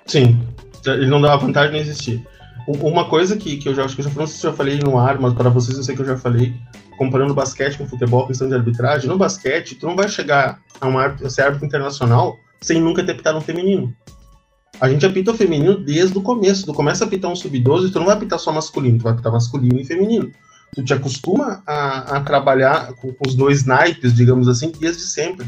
Sim, 0.05 0.39
ele 0.85 1.07
não 1.07 1.19
dava 1.19 1.37
vantagem, 1.37 1.71
não 1.71 1.79
existia. 1.79 2.21
Uma 2.67 3.09
coisa 3.09 3.37
que, 3.37 3.55
que 3.57 3.69
eu 3.69 3.73
já 3.73 3.85
acho 3.85 3.95
que 3.95 4.01
eu 4.01 4.05
já, 4.05 4.11
não 4.11 4.27
sei 4.27 4.39
se 4.39 4.45
eu 4.45 4.51
já 4.51 4.57
falei 4.57 4.77
no 4.79 4.99
ar, 4.99 5.17
mas 5.19 5.33
para 5.33 5.49
vocês 5.49 5.77
eu 5.77 5.83
sei 5.83 5.95
que 5.95 6.01
eu 6.01 6.05
já 6.05 6.17
falei, 6.17 6.53
comparando 6.97 7.33
basquete 7.33 7.77
com 7.77 7.87
futebol, 7.87 8.27
questão 8.27 8.49
de 8.49 8.55
arbitragem, 8.55 9.07
no 9.07 9.17
basquete, 9.17 9.75
tu 9.75 9.87
não 9.87 9.95
vai 9.95 10.09
chegar 10.09 10.59
a, 10.81 10.87
um 10.87 10.99
árbitro, 10.99 11.27
a 11.27 11.29
ser 11.29 11.43
árbitro 11.43 11.65
internacional 11.65 12.37
sem 12.59 12.81
nunca 12.81 13.05
ter 13.05 13.15
pitado 13.15 13.37
um 13.37 13.41
feminino. 13.41 13.95
A 14.81 14.89
gente 14.89 15.05
apita 15.05 15.31
o 15.31 15.33
feminino 15.33 15.77
desde 15.77 16.17
o 16.17 16.21
começo. 16.21 16.65
Tu 16.65 16.73
começa 16.73 17.03
a 17.03 17.07
apitar 17.07 17.31
um 17.31 17.35
sub-12, 17.35 17.91
tu 17.91 17.99
não 17.99 18.07
vai 18.07 18.15
apitar 18.15 18.37
só 18.37 18.51
masculino, 18.51 18.97
tu 18.97 19.03
vai 19.03 19.13
apitar 19.13 19.31
masculino 19.31 19.79
e 19.79 19.85
feminino. 19.85 20.31
Tu 20.75 20.83
te 20.83 20.93
acostuma 20.93 21.63
a, 21.65 22.17
a 22.17 22.21
trabalhar 22.21 22.93
com, 22.93 23.13
com, 23.13 23.27
os 23.27 23.33
dois 23.33 23.65
naipes, 23.65 24.13
digamos 24.13 24.47
assim, 24.47 24.71
desde 24.77 25.03
sempre. 25.03 25.47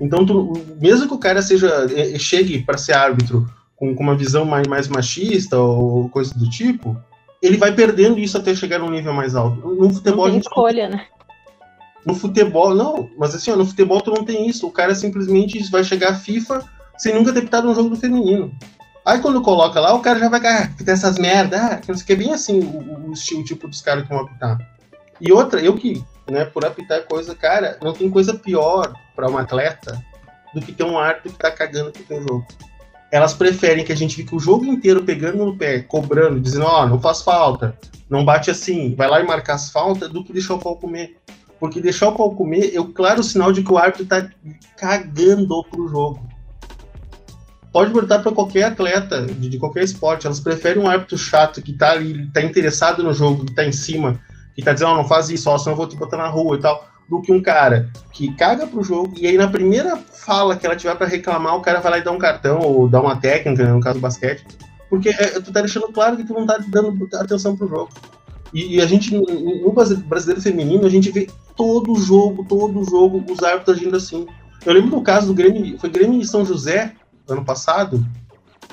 Então, 0.00 0.24
tu, 0.24 0.52
mesmo 0.80 1.06
que 1.06 1.14
o 1.14 1.18
cara 1.18 1.42
seja 1.42 1.86
chegue 2.18 2.62
para 2.62 2.78
ser 2.78 2.94
árbitro 2.94 3.46
com, 3.78 3.94
com 3.94 4.02
uma 4.02 4.16
visão 4.16 4.44
mais, 4.44 4.66
mais 4.66 4.88
machista 4.88 5.58
ou 5.58 6.08
coisa 6.08 6.34
do 6.34 6.50
tipo, 6.50 7.00
ele 7.40 7.56
vai 7.56 7.72
perdendo 7.72 8.18
isso 8.18 8.36
até 8.36 8.54
chegar 8.54 8.80
num 8.80 8.90
nível 8.90 9.14
mais 9.14 9.36
alto. 9.36 9.66
No 9.68 9.92
futebol 9.94 10.24
não 10.26 10.32
tem 10.32 10.40
escolha, 10.40 10.88
né? 10.88 11.06
No 12.04 12.14
futebol, 12.14 12.74
não, 12.74 13.08
mas 13.16 13.34
assim, 13.34 13.50
ó, 13.50 13.56
no 13.56 13.66
futebol 13.66 14.00
tu 14.00 14.10
não 14.10 14.24
tem 14.24 14.48
isso. 14.48 14.66
O 14.66 14.72
cara 14.72 14.94
simplesmente 14.94 15.62
vai 15.70 15.84
chegar 15.84 16.10
a 16.10 16.14
FIFA 16.14 16.64
sem 16.96 17.14
nunca 17.14 17.32
ter 17.32 17.42
pitado 17.42 17.68
um 17.68 17.74
jogo 17.74 17.90
do 17.90 17.96
feminino. 17.96 18.52
Aí 19.04 19.20
quando 19.20 19.40
coloca 19.40 19.80
lá, 19.80 19.94
o 19.94 20.00
cara 20.00 20.18
já 20.18 20.28
vai 20.28 20.44
ah, 20.44 20.70
pitar 20.76 20.94
essas 20.94 21.18
merdas, 21.18 21.60
ah, 21.60 21.80
não 21.86 21.94
sei 21.94 22.02
o 22.02 22.06
que, 22.06 22.12
é 22.12 22.16
bem 22.16 22.32
assim 22.32 22.60
o, 22.60 23.08
o 23.08 23.12
estilo, 23.12 23.44
tipo 23.44 23.68
dos 23.68 23.80
caras 23.80 24.02
que 24.02 24.08
vão 24.08 24.20
apitar. 24.20 24.58
E 25.20 25.32
outra, 25.32 25.60
eu 25.60 25.74
que, 25.76 26.02
né, 26.28 26.44
por 26.44 26.64
apitar 26.64 27.04
coisa, 27.04 27.34
cara, 27.34 27.78
não 27.82 27.92
tem 27.92 28.10
coisa 28.10 28.34
pior 28.34 28.92
para 29.14 29.30
um 29.30 29.38
atleta 29.38 30.02
do 30.52 30.60
que 30.60 30.72
ter 30.72 30.84
um 30.84 30.98
árbitro 30.98 31.32
que 31.32 31.38
tá 31.38 31.50
cagando 31.50 31.92
pro 31.92 32.02
teu 32.02 32.20
jogo 32.20 32.46
elas 33.10 33.32
preferem 33.34 33.84
que 33.84 33.92
a 33.92 33.96
gente 33.96 34.16
fique 34.16 34.34
o 34.34 34.38
jogo 34.38 34.64
inteiro 34.66 35.02
pegando 35.02 35.44
no 35.44 35.56
pé, 35.56 35.80
cobrando, 35.80 36.40
dizendo, 36.40 36.66
ó, 36.66 36.82
oh, 36.82 36.88
não 36.88 37.00
faz 37.00 37.22
falta, 37.22 37.76
não 38.08 38.24
bate 38.24 38.50
assim, 38.50 38.94
vai 38.94 39.08
lá 39.08 39.20
e 39.20 39.26
marcar 39.26 39.54
as 39.54 39.70
faltas, 39.70 40.10
do 40.10 40.22
que 40.22 40.32
deixar 40.32 40.54
o 40.54 40.58
pau 40.58 40.76
comer. 40.76 41.16
Porque 41.58 41.80
deixar 41.80 42.08
o 42.08 42.14
pau 42.14 42.34
comer 42.34 42.74
é 42.74 42.80
o 42.80 42.86
claro 42.86 43.22
sinal 43.22 43.52
de 43.52 43.62
que 43.62 43.72
o 43.72 43.78
árbitro 43.78 44.06
tá 44.06 44.28
cagando 44.76 45.64
pro 45.64 45.88
jogo. 45.88 46.20
Pode 47.72 47.92
perguntar 47.92 48.20
para 48.20 48.32
qualquer 48.32 48.64
atleta 48.64 49.26
de, 49.26 49.48
de, 49.48 49.58
qualquer 49.58 49.84
esporte, 49.84 50.26
elas 50.26 50.40
preferem 50.40 50.82
um 50.82 50.88
árbitro 50.88 51.18
chato 51.18 51.60
que 51.60 51.72
tá 51.72 51.92
ali, 51.92 52.26
tá 52.32 52.42
interessado 52.42 53.02
no 53.02 53.12
jogo, 53.12 53.44
que 53.44 53.54
tá 53.54 53.64
em 53.64 53.72
cima, 53.72 54.20
que 54.54 54.62
tá 54.62 54.72
dizendo, 54.72 54.90
ó, 54.90 54.94
oh, 54.94 54.96
não 54.98 55.04
faz 55.08 55.30
isso, 55.30 55.50
ó, 55.50 55.58
senão 55.58 55.72
eu 55.72 55.76
vou 55.76 55.88
te 55.88 55.96
botar 55.96 56.16
na 56.16 56.28
rua 56.28 56.56
e 56.56 56.60
tal 56.60 56.97
do 57.08 57.20
que 57.22 57.32
um 57.32 57.42
cara 57.42 57.90
que 58.12 58.32
caga 58.34 58.66
pro 58.66 58.84
jogo 58.84 59.14
e 59.16 59.26
aí 59.26 59.36
na 59.36 59.48
primeira 59.48 59.96
fala 59.96 60.56
que 60.56 60.66
ela 60.66 60.76
tiver 60.76 60.94
para 60.94 61.06
reclamar, 61.06 61.56
o 61.56 61.62
cara 61.62 61.80
vai 61.80 61.92
lá 61.92 61.98
e 61.98 62.04
dá 62.04 62.12
um 62.12 62.18
cartão 62.18 62.60
ou 62.60 62.88
dá 62.88 63.00
uma 63.00 63.16
técnica, 63.16 63.64
no 63.64 63.80
caso 63.80 63.98
do 63.98 64.02
basquete, 64.02 64.44
porque 64.90 65.08
é, 65.08 65.40
tu 65.40 65.52
tá 65.52 65.60
deixando 65.60 65.88
claro 65.88 66.16
que 66.16 66.24
tu 66.24 66.34
não 66.34 66.46
tá 66.46 66.58
dando 66.68 67.08
atenção 67.14 67.56
pro 67.56 67.68
jogo. 67.68 67.90
E, 68.52 68.76
e 68.76 68.80
a 68.80 68.86
gente, 68.86 69.14
no 69.14 69.72
brasileiro 69.72 70.40
feminino, 70.40 70.86
a 70.86 70.90
gente 70.90 71.10
vê 71.10 71.28
todo 71.56 71.94
jogo, 71.96 72.44
todo 72.44 72.84
jogo, 72.84 73.24
os 73.30 73.42
árbitros 73.42 73.76
agindo 73.76 73.96
assim. 73.96 74.26
Eu 74.64 74.72
lembro 74.72 74.90
do 74.90 75.02
caso 75.02 75.28
do 75.28 75.34
Grêmio, 75.34 75.78
foi 75.78 75.90
Grêmio 75.90 76.20
e 76.20 76.26
São 76.26 76.44
José, 76.44 76.92
ano 77.28 77.44
passado, 77.44 78.04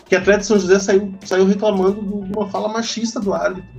que 0.06 0.16
a 0.16 0.20
atleta 0.20 0.40
de 0.40 0.46
São 0.46 0.60
José 0.60 0.80
saiu, 0.80 1.14
saiu 1.26 1.46
reclamando 1.46 2.02
de 2.02 2.38
uma 2.38 2.50
fala 2.50 2.70
machista 2.70 3.20
do 3.20 3.34
árbitro 3.34 3.70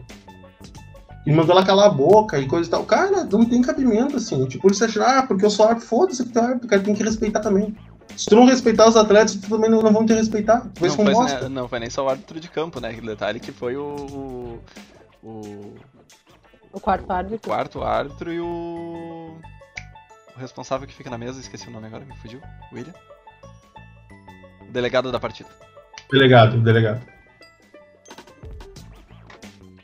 e 1.26 1.32
mandou 1.32 1.56
ela 1.56 1.66
calar 1.66 1.86
a 1.86 1.90
boca 1.90 2.38
e 2.38 2.46
coisa 2.46 2.68
e 2.68 2.70
tal. 2.70 2.84
Cara, 2.84 3.24
não 3.24 3.44
tem 3.44 3.60
cabimento, 3.60 4.16
assim. 4.16 4.46
Tipo, 4.46 4.72
você 4.72 4.84
acha, 4.84 5.02
ah, 5.02 5.26
porque 5.26 5.44
eu 5.44 5.50
sou 5.50 5.66
árbitro, 5.66 5.88
foda-se 5.88 6.24
que 6.24 6.32
tu 6.32 6.38
é 6.38 6.42
árbitro, 6.42 6.68
cara, 6.68 6.82
tem 6.82 6.94
que 6.94 7.02
respeitar 7.02 7.40
também. 7.40 7.74
Se 8.16 8.26
tu 8.26 8.36
não 8.36 8.46
respeitar 8.46 8.88
os 8.88 8.96
atletas, 8.96 9.34
tu 9.34 9.48
também 9.48 9.68
não, 9.68 9.82
não 9.82 9.92
vão 9.92 10.06
te 10.06 10.14
respeitar. 10.14 10.60
Tu 10.74 10.86
não, 10.86 10.90
foi, 10.94 11.04
né, 11.04 11.48
não 11.50 11.68
foi 11.68 11.80
nem 11.80 11.90
só 11.90 12.06
o 12.06 12.08
árbitro 12.08 12.40
de 12.40 12.48
campo, 12.48 12.80
né? 12.80 12.90
Aquele 12.90 13.08
detalhe 13.08 13.40
que 13.40 13.52
foi 13.52 13.76
o. 13.76 14.60
O, 15.22 15.74
o 16.72 16.80
quarto 16.80 17.10
árbitro. 17.10 17.36
O 17.36 17.40
quarto 17.40 17.82
árbitro 17.82 18.32
e 18.32 18.40
o. 18.40 19.36
O 20.34 20.38
responsável 20.38 20.86
que 20.86 20.94
fica 20.94 21.10
na 21.10 21.18
mesa, 21.18 21.40
esqueci 21.40 21.68
o 21.68 21.70
nome 21.72 21.88
agora, 21.88 22.04
me 22.04 22.14
fugiu. 22.16 22.40
William? 22.72 22.94
delegado 24.76 25.10
da 25.10 25.18
partida. 25.18 25.48
Delegado, 26.10 26.60
delegado. 26.60 27.00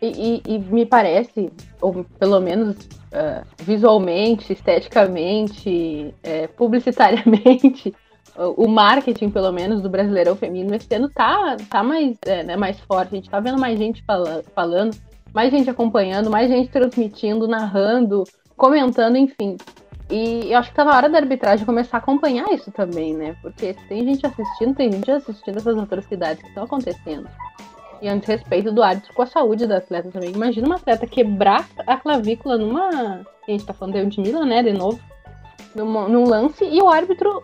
E, 0.02 0.42
e, 0.44 0.54
e 0.56 0.58
me 0.58 0.84
parece, 0.84 1.52
ou 1.80 2.04
pelo 2.18 2.40
menos 2.40 2.76
uh, 2.76 3.46
visualmente, 3.62 4.52
esteticamente, 4.52 6.12
é, 6.24 6.48
publicitariamente, 6.48 7.94
o 8.56 8.66
marketing, 8.66 9.30
pelo 9.30 9.52
menos, 9.52 9.80
do 9.80 9.88
Brasileirão 9.88 10.34
Feminino 10.34 10.74
esse 10.74 10.92
ano 10.92 11.08
tá, 11.08 11.56
tá 11.70 11.84
mais, 11.84 12.16
é, 12.26 12.42
né, 12.42 12.56
mais 12.56 12.80
forte. 12.80 13.12
A 13.12 13.16
gente 13.16 13.30
tá 13.30 13.38
vendo 13.38 13.60
mais 13.60 13.78
gente 13.78 14.02
fala, 14.04 14.42
falando, 14.52 14.96
mais 15.32 15.52
gente 15.52 15.70
acompanhando, 15.70 16.30
mais 16.30 16.50
gente 16.50 16.70
transmitindo, 16.70 17.46
narrando, 17.46 18.24
comentando, 18.56 19.16
enfim. 19.16 19.56
E 20.10 20.52
eu 20.52 20.58
acho 20.58 20.70
que 20.70 20.76
tá 20.76 20.84
na 20.84 20.96
hora 20.96 21.08
da 21.08 21.18
arbitragem 21.18 21.64
começar 21.64 21.98
a 21.98 22.00
acompanhar 22.00 22.52
isso 22.52 22.70
também, 22.72 23.14
né? 23.14 23.36
Porque 23.40 23.74
tem 23.88 24.04
gente 24.04 24.26
assistindo, 24.26 24.74
tem 24.74 24.90
gente 24.90 25.10
assistindo 25.10 25.58
essas 25.58 25.78
atrocidades 25.78 26.42
que 26.42 26.48
estão 26.48 26.64
acontecendo. 26.64 27.28
E 28.02 28.08
a 28.08 28.16
desrespeito 28.16 28.72
do 28.72 28.82
árbitro 28.82 29.14
com 29.14 29.22
a 29.22 29.26
saúde 29.26 29.64
da 29.64 29.76
atleta 29.76 30.10
também. 30.10 30.32
Imagina 30.32 30.66
uma 30.66 30.74
atleta 30.74 31.06
quebrar 31.06 31.68
a 31.86 31.96
clavícula 31.96 32.58
numa. 32.58 33.24
A 33.46 33.50
gente 33.50 33.64
tá 33.64 33.72
falando 33.72 33.94
de 33.94 34.00
Eudmila, 34.00 34.44
né? 34.44 34.60
De 34.60 34.72
novo. 34.72 35.00
Num, 35.72 36.08
num 36.08 36.24
lance 36.24 36.64
e 36.64 36.82
o 36.82 36.88
árbitro 36.88 37.42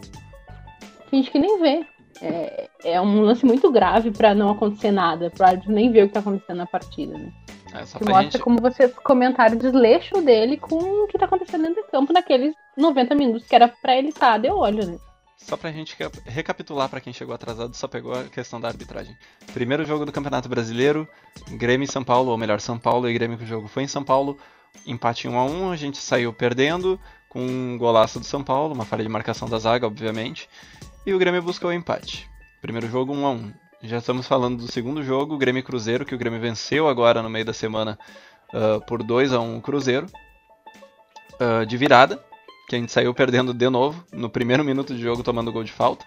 finge 1.09 1.31
que 1.31 1.39
nem 1.39 1.61
vê. 1.61 1.87
É, 2.21 2.69
é 2.85 3.01
um 3.01 3.21
lance 3.21 3.47
muito 3.47 3.71
grave 3.71 4.11
para 4.11 4.35
não 4.35 4.51
acontecer 4.51 4.91
nada, 4.91 5.31
pro 5.31 5.47
árbitro 5.47 5.73
nem 5.73 5.93
ver 5.93 6.03
o 6.03 6.09
que 6.09 6.15
tá 6.15 6.21
acontecendo 6.21 6.57
na 6.57 6.67
partida, 6.67 7.17
né? 7.17 7.33
É, 7.73 7.85
que 7.85 8.05
mostra 8.05 8.23
gente... 8.23 8.39
como 8.39 8.61
vocês 8.61 8.93
comentaram 9.05 9.55
o 9.55 9.59
desleixo 9.59 10.21
dele 10.23 10.57
com 10.57 10.77
o 10.77 11.07
que 11.07 11.19
tá 11.19 11.27
acontecendo 11.27 11.63
dentro 11.65 11.83
do 11.83 11.91
campo 11.91 12.13
naqueles 12.13 12.55
90 12.77 13.15
minutos 13.15 13.47
que 13.47 13.55
era 13.55 13.69
para 13.69 13.97
ele 13.97 14.09
estar 14.09 14.33
tá 14.33 14.39
de 14.39 14.51
olho, 14.51 14.87
né? 14.87 14.99
Só 15.39 15.57
pra 15.57 15.71
gente 15.71 15.97
recapitular 16.27 16.89
para 16.89 17.01
quem 17.01 17.13
chegou 17.13 17.35
atrasado, 17.35 17.75
só 17.75 17.87
pegou 17.87 18.13
a 18.13 18.25
questão 18.25 18.61
da 18.61 18.69
arbitragem. 18.69 19.17
Primeiro 19.55 19.85
jogo 19.85 20.05
do 20.05 20.13
Campeonato 20.13 20.49
Brasileiro, 20.49 21.09
Grêmio 21.53 21.85
e 21.85 21.91
São 21.91 22.03
Paulo, 22.03 22.33
ou 22.33 22.37
melhor, 22.37 22.61
São 22.61 22.79
Paulo 22.79 23.09
e 23.09 23.15
Grêmio 23.15 23.39
que 23.39 23.45
o 23.45 23.47
jogo 23.47 23.69
foi 23.69 23.85
em 23.85 23.89
São 23.89 24.03
Paulo. 24.03 24.37
Empate 24.85 25.29
1 25.29 25.39
a 25.39 25.45
1 25.45 25.71
a 25.71 25.77
gente 25.77 25.97
saiu 25.99 26.33
perdendo 26.33 27.01
com 27.29 27.41
um 27.41 27.79
golaço 27.79 28.19
do 28.19 28.27
São 28.27 28.43
Paulo, 28.43 28.75
uma 28.75 28.85
falha 28.85 29.05
de 29.05 29.09
marcação 29.09 29.49
da 29.49 29.59
zaga, 29.59 29.87
obviamente. 29.87 30.51
E 31.07 31.15
o 31.15 31.19
Grêmio 31.19 31.41
buscou 31.41 31.71
o 31.71 31.73
empate. 31.73 32.29
Primeiro 32.61 32.89
jogo 32.89 33.15
1 33.15 33.27
a 33.27 33.31
1 33.31 33.53
Já 33.85 33.99
estamos 33.99 34.27
falando 34.27 34.59
do 34.59 34.71
segundo 34.71 35.05
jogo, 35.05 35.37
o 35.37 35.39
Grêmio 35.39 35.63
Cruzeiro, 35.63 36.05
que 36.05 36.15
o 36.15 36.19
Grêmio 36.19 36.41
venceu 36.41 36.89
agora 36.89 37.23
no 37.23 37.31
meio 37.31 37.45
da 37.45 37.53
semana 37.53 37.97
uh, 38.53 38.85
por 38.87 39.05
2 39.05 39.33
a 39.33 39.41
1 39.41 39.61
Cruzeiro. 39.61 40.07
Uh, 41.41 41.65
de 41.65 41.77
virada 41.77 42.28
que 42.69 42.77
a 42.77 42.79
gente 42.79 42.93
saiu 42.93 43.15
perdendo 43.15 43.55
de 43.55 43.71
novo, 43.71 44.05
no 44.13 44.29
primeiro 44.29 44.63
minuto 44.63 44.95
de 44.95 45.01
jogo 45.01 45.23
tomando 45.23 45.51
gol 45.51 45.65
de 45.65 45.73
falta. 45.73 46.05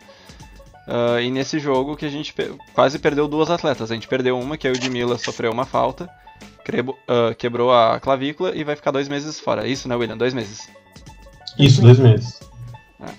Uh, 0.88 1.20
e 1.20 1.32
nesse 1.32 1.60
jogo 1.60 1.96
que 1.96 2.06
a 2.06 2.10
gente 2.10 2.34
pe 2.34 2.52
quase 2.74 3.00
perdeu 3.00 3.28
duas 3.28 3.50
atletas. 3.50 3.92
A 3.92 3.96
gente 3.96 4.08
perdeu 4.08 4.38
uma, 4.38 4.58
que 4.58 4.68
é 4.68 4.72
o 4.72 4.76
Edmila 4.76 5.18
sofreu 5.18 5.52
uma 5.52 5.66
falta, 5.66 6.06
uh, 6.06 7.36
quebrou 7.36 7.74
a 7.74 8.00
clavícula 8.00 8.56
e 8.56 8.64
vai 8.64 8.76
ficar 8.76 8.92
dois 8.92 9.08
meses 9.08 9.40
fora. 9.40 9.68
Isso, 9.68 9.88
né, 9.88 9.96
William? 9.96 10.18
Dois 10.18 10.34
meses. 10.34 10.70
Isso, 11.58 11.82
dois 11.82 11.98
meses. 11.98 12.40
É. 13.00 13.10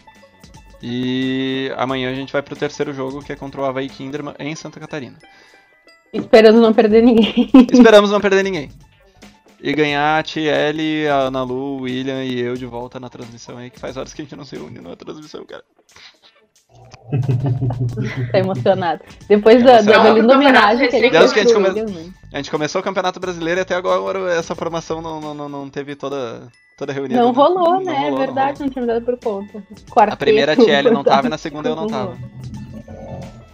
E 0.80 1.72
amanhã 1.76 2.10
a 2.10 2.14
gente 2.14 2.32
vai 2.32 2.42
pro 2.42 2.56
terceiro 2.56 2.94
jogo, 2.94 3.22
que 3.22 3.32
é 3.32 3.36
contra 3.36 3.60
o 3.60 3.64
Havaí 3.64 3.88
Kinderman 3.88 4.34
em 4.38 4.54
Santa 4.54 4.78
Catarina. 4.78 5.18
Esperando 6.12 6.60
não 6.60 6.72
perder 6.72 7.02
ninguém. 7.02 7.50
Esperamos 7.72 8.10
não 8.10 8.20
perder 8.20 8.44
ninguém. 8.44 8.70
E 9.62 9.72
ganhar 9.74 10.18
a 10.18 10.22
TL, 10.24 11.08
a 11.08 11.18
Ana 11.28 11.44
Lu, 11.44 11.78
o 11.78 11.82
William 11.82 12.24
e 12.24 12.40
eu 12.40 12.56
de 12.56 12.66
volta 12.66 12.98
na 12.98 13.08
transmissão 13.08 13.56
aí, 13.58 13.70
que 13.70 13.78
faz 13.78 13.96
horas 13.96 14.12
que 14.12 14.20
a 14.20 14.24
gente 14.24 14.34
não 14.34 14.44
se 14.44 14.56
une 14.56 14.80
na 14.80 14.96
transmissão, 14.96 15.44
cara. 15.44 15.62
tá 18.32 18.38
emocionado. 18.38 19.02
Depois 19.28 19.62
da, 19.62 19.80
da, 19.80 20.10
linda 20.10 20.34
homenagem 20.34 20.88
que 20.88 20.96
ele 20.96 21.10
fez 21.10 21.32
que 21.32 21.40
a, 21.40 21.42
gente 21.44 21.54
come... 21.54 22.12
a 22.32 22.36
gente 22.38 22.50
começou 22.50 22.80
o 22.80 22.84
Campeonato 22.84 23.20
Brasileiro 23.20 23.60
e 23.60 23.62
até 23.62 23.76
agora 23.76 24.32
essa 24.32 24.54
formação 24.54 25.00
não, 25.00 25.34
não, 25.34 25.48
não 25.48 25.70
teve 25.70 25.94
toda, 25.94 26.48
toda 26.76 26.92
reunida. 26.92 27.20
Não 27.20 27.32
rolou, 27.32 27.78
né? 27.80 27.92
Não 27.92 28.02
rolou, 28.02 28.22
é 28.22 28.26
verdade, 28.26 28.58
não, 28.58 28.66
não 28.66 28.72
tinha 28.72 28.82
me 28.82 28.88
dado 28.88 29.04
por 29.04 29.16
conta. 29.18 29.62
Quarteto, 29.90 30.14
a 30.14 30.16
primeira 30.16 30.56
TL 30.56 30.90
não 30.90 31.04
tava 31.04 31.28
e 31.28 31.30
na 31.30 31.38
segunda 31.38 31.68
eu 31.68 31.76
não 31.76 31.86
tava. 31.86 32.18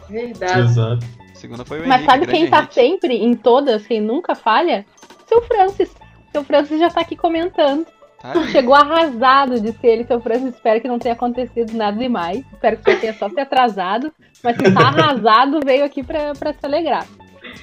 Verdade. 0.08 0.60
Exato. 0.60 1.06
A 1.30 1.34
segunda 1.34 1.64
foi 1.66 1.80
o 1.80 1.86
Mas 1.86 2.00
Henrique, 2.00 2.10
sabe 2.10 2.26
quem 2.26 2.48
tá 2.48 2.58
Henrique. 2.58 2.74
sempre 2.74 3.14
em 3.16 3.34
todas, 3.34 3.86
quem 3.86 4.00
nunca 4.00 4.34
falha? 4.34 4.86
Seu 5.28 5.42
Francis. 5.42 5.94
Seu 6.32 6.44
Francis 6.44 6.80
já 6.80 6.90
tá 6.90 7.00
aqui 7.00 7.16
comentando. 7.16 7.86
Tá? 8.20 8.32
Chegou 8.50 8.74
arrasado, 8.74 9.60
disse 9.60 9.86
ele. 9.86 10.04
Seu 10.04 10.20
Francis, 10.20 10.54
espero 10.54 10.80
que 10.80 10.88
não 10.88 10.98
tenha 10.98 11.14
acontecido 11.14 11.72
nada 11.76 11.96
demais. 11.96 12.44
Espero 12.52 12.76
que 12.76 12.84
você 12.84 12.96
tenha 12.96 13.14
só 13.14 13.28
se 13.28 13.40
atrasado. 13.40 14.12
Mas 14.42 14.56
se 14.56 14.72
tá 14.72 14.88
arrasado, 14.88 15.60
veio 15.64 15.84
aqui 15.84 16.02
pra, 16.02 16.32
pra 16.34 16.52
se 16.52 16.64
alegrar. 16.64 17.06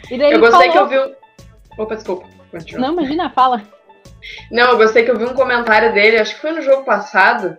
E 0.10 0.18
daí 0.18 0.34
eu 0.34 0.40
gostei 0.40 0.72
falou... 0.72 0.88
que 0.88 0.96
eu 0.96 1.08
vi. 1.08 1.16
Opa, 1.78 1.96
desculpa. 1.96 2.28
Continua. 2.52 2.88
Não, 2.88 2.94
imagina, 2.94 3.30
fala. 3.30 3.62
Não, 4.52 4.72
eu 4.72 4.78
gostei 4.78 5.04
que 5.04 5.12
eu 5.12 5.18
vi 5.18 5.26
um 5.26 5.34
comentário 5.34 5.94
dele, 5.94 6.18
acho 6.18 6.36
que 6.36 6.42
foi 6.42 6.52
no 6.52 6.62
jogo 6.62 6.84
passado, 6.84 7.58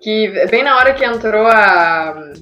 que 0.00 0.28
bem 0.50 0.62
na 0.62 0.76
hora 0.76 0.94
que 0.94 1.04
entrou 1.04 1.46
a, 1.46 2.32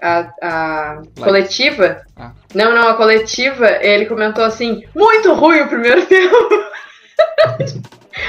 a, 0.00 0.32
a 0.42 1.02
coletiva. 1.18 2.02
Ah. 2.16 2.32
Não, 2.54 2.74
não, 2.74 2.88
a 2.88 2.94
coletiva, 2.94 3.68
ele 3.80 4.06
comentou 4.06 4.44
assim: 4.44 4.84
muito 4.94 5.32
ruim 5.34 5.60
o 5.60 5.68
primeiro 5.68 6.04
tempo. 6.06 6.36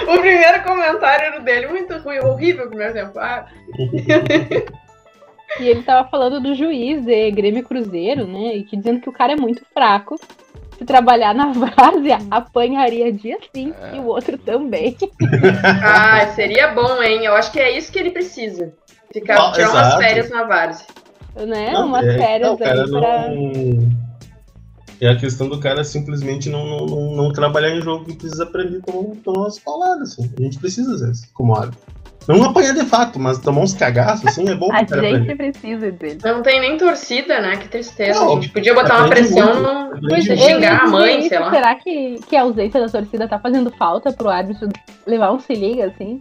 o 0.08 0.20
primeiro 0.20 0.64
comentário 0.64 1.26
era 1.26 1.40
dele, 1.40 1.68
muito 1.68 1.98
ruim, 2.00 2.20
horrível 2.20 2.66
o 2.66 2.70
primeiro 2.70 2.94
tempo. 2.94 3.18
Ah. 3.20 3.46
E 5.60 5.68
ele 5.68 5.84
tava 5.84 6.08
falando 6.08 6.40
do 6.40 6.56
juiz 6.56 7.04
de 7.04 7.30
Grêmio 7.30 7.62
Cruzeiro, 7.62 8.26
né? 8.26 8.56
E 8.56 8.64
que 8.64 8.78
dizendo 8.78 9.02
que 9.02 9.10
o 9.10 9.12
cara 9.12 9.34
é 9.34 9.36
muito 9.36 9.66
fraco. 9.74 10.16
Se 10.78 10.86
trabalhar 10.86 11.36
na 11.36 11.52
várzea, 11.52 12.20
apanharia 12.32 13.12
dia 13.12 13.38
sim 13.54 13.74
é. 13.82 13.98
e 13.98 14.00
o 14.00 14.06
outro 14.06 14.38
também. 14.38 14.96
ah, 15.84 16.26
seria 16.28 16.70
bom, 16.70 17.04
hein? 17.04 17.26
Eu 17.26 17.34
acho 17.34 17.52
que 17.52 17.60
é 17.60 17.78
isso 17.78 17.92
que 17.92 18.00
ele 18.00 18.12
precisa. 18.12 18.74
Ficar, 19.12 19.50
ah, 19.50 19.52
tirar 19.52 19.68
exato. 19.68 19.78
umas 19.78 19.96
férias 19.96 20.30
na 20.30 20.44
várzea 20.44 20.86
né? 21.36 21.72
Não, 21.72 21.88
Umas 21.88 22.06
é, 22.06 22.18
férias 22.18 22.50
não, 22.50 22.58
cara, 22.58 22.84
aí 22.84 22.90
pra... 22.90 23.30
não... 23.30 24.12
É 25.00 25.10
a 25.10 25.16
questão 25.16 25.50
do 25.50 25.60
cara 25.60 25.84
simplesmente 25.84 26.48
não, 26.48 26.64
não, 26.64 26.86
não, 26.86 27.16
não 27.16 27.34
trabalhar 27.34 27.76
em 27.76 27.82
jogo 27.82 28.06
que 28.06 28.14
precisa 28.14 28.44
aprender 28.44 28.82
como 28.82 29.16
tomar 29.16 29.48
as 29.48 29.58
palavras, 29.58 30.12
assim. 30.12 30.32
A 30.38 30.42
gente 30.44 30.60
precisa, 30.60 30.94
às 30.94 31.02
vezes, 31.02 31.26
como 31.34 31.56
árbitro. 31.56 31.82
Não 32.28 32.44
apanhar 32.44 32.76
de 32.76 32.86
fato, 32.86 33.20
mas 33.20 33.40
tomar 33.40 33.62
uns 33.62 33.74
cagaços, 33.74 34.28
assim, 34.28 34.48
é 34.48 34.54
bom 34.54 34.72
A 34.72 34.78
gente 34.80 34.94
aprender. 34.94 35.36
precisa 35.36 35.92
dele. 35.92 36.20
Não 36.24 36.44
tem 36.44 36.60
nem 36.60 36.78
torcida, 36.78 37.42
né? 37.42 37.58
Que 37.58 37.68
tristeza. 37.68 38.20
Não, 38.20 38.34
a 38.34 38.36
gente 38.36 38.50
podia 38.50 38.76
botar 38.76 39.00
uma 39.00 39.10
pressão 39.10 39.90
no... 39.90 40.08
Pois, 40.08 40.24
xingar 40.26 40.84
a 40.84 40.88
mãe, 40.88 41.28
sei 41.28 41.40
lá. 41.40 41.50
Será 41.50 41.76
que, 41.76 42.20
que 42.30 42.36
a 42.36 42.44
ausência 42.44 42.80
da 42.80 42.88
torcida 42.88 43.28
tá 43.28 43.40
fazendo 43.40 43.72
falta 43.72 44.14
pro 44.14 44.30
árbitro 44.30 44.70
levar 45.08 45.32
um 45.32 45.40
se 45.40 45.56
liga, 45.56 45.88
assim? 45.88 46.20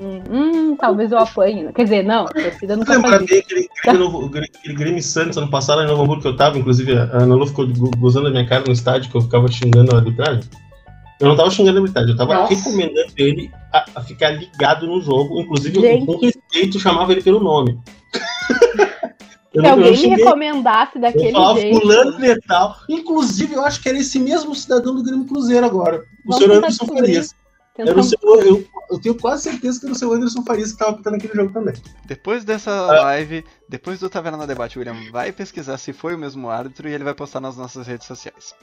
Hum, 0.00 0.22
hum, 0.30 0.76
talvez 0.76 1.12
eu 1.12 1.18
apanhe. 1.18 1.70
Quer 1.74 1.84
dizer, 1.84 2.02
não, 2.02 2.24
a 2.24 2.28
torcida 2.28 2.74
não 2.74 2.86
tá 2.86 2.94
Lembra 2.94 3.18
bem 3.18 3.38
aquele, 3.38 3.68
aquele, 3.84 4.46
aquele 4.46 4.74
Grêmio 4.74 5.02
Santos 5.02 5.36
ano 5.36 5.50
passado 5.50 5.82
em 5.82 5.86
Novo 5.86 6.02
Hamburgo 6.02 6.22
que 6.22 6.28
eu 6.28 6.36
tava, 6.36 6.58
inclusive 6.58 6.96
a 6.96 7.02
Ana 7.18 7.34
Lu 7.34 7.46
ficou 7.46 7.68
gozando 7.98 8.28
a 8.28 8.30
minha 8.30 8.46
cara 8.46 8.64
no 8.66 8.72
estádio 8.72 9.10
que 9.10 9.16
eu 9.16 9.20
ficava 9.20 9.46
xingando 9.48 9.94
a 9.94 9.98
arbitragem. 9.98 10.42
Eu 11.20 11.28
não 11.28 11.36
tava 11.36 11.50
xingando 11.50 11.78
a 11.78 11.82
arbitragem, 11.82 12.12
eu 12.12 12.16
tava 12.16 12.32
Nossa. 12.32 12.54
recomendando 12.54 13.12
ele 13.18 13.50
a, 13.70 13.84
a, 13.96 14.00
ficar 14.02 14.30
ligado 14.30 14.86
no 14.86 15.02
jogo, 15.02 15.38
inclusive 15.38 15.78
Gente. 15.78 16.00
eu, 16.00 16.06
com 16.06 16.24
respeito 16.24 16.80
chamava 16.80 17.12
ele 17.12 17.22
pelo 17.22 17.40
nome. 17.40 17.78
Se 19.52 19.66
alguém 19.66 19.92
me 19.96 20.08
recomendasse 20.16 20.98
daquele 20.98 21.36
eu 21.36 21.54
jeito. 21.56 21.80
fulano 21.80 22.18
letal. 22.18 22.76
Inclusive, 22.88 23.54
eu 23.54 23.64
acho 23.64 23.82
que 23.82 23.88
era 23.88 23.98
esse 23.98 24.18
mesmo 24.18 24.54
cidadão 24.54 24.94
do 24.94 25.02
Grêmio 25.02 25.26
Cruzeiro 25.26 25.66
agora. 25.66 26.04
O 26.24 26.32
senhor 26.34 26.52
Anderson 26.52 26.86
Farias. 26.86 27.34
Era 27.88 27.98
o 27.98 28.02
seu, 28.02 28.18
eu, 28.22 28.64
eu 28.90 29.00
tenho 29.00 29.14
quase 29.14 29.44
certeza 29.44 29.80
que 29.80 29.86
era 29.86 29.94
o 29.94 29.98
seu 29.98 30.12
Anderson 30.12 30.42
Farias 30.42 30.68
que 30.68 30.74
estava 30.74 30.96
pitando 30.96 31.14
aquele 31.14 31.34
jogo 31.34 31.52
também. 31.52 31.74
Depois 32.06 32.44
dessa 32.44 32.70
ah. 32.70 33.02
live, 33.04 33.44
depois 33.68 34.00
do 34.00 34.10
Taverna 34.10 34.46
Debate, 34.46 34.78
William 34.78 34.96
vai 35.10 35.32
pesquisar 35.32 35.78
se 35.78 35.92
foi 35.92 36.14
o 36.14 36.18
mesmo 36.18 36.50
árbitro 36.50 36.88
e 36.88 36.92
ele 36.92 37.04
vai 37.04 37.14
postar 37.14 37.40
nas 37.40 37.56
nossas 37.56 37.86
redes 37.86 38.06
sociais. 38.06 38.54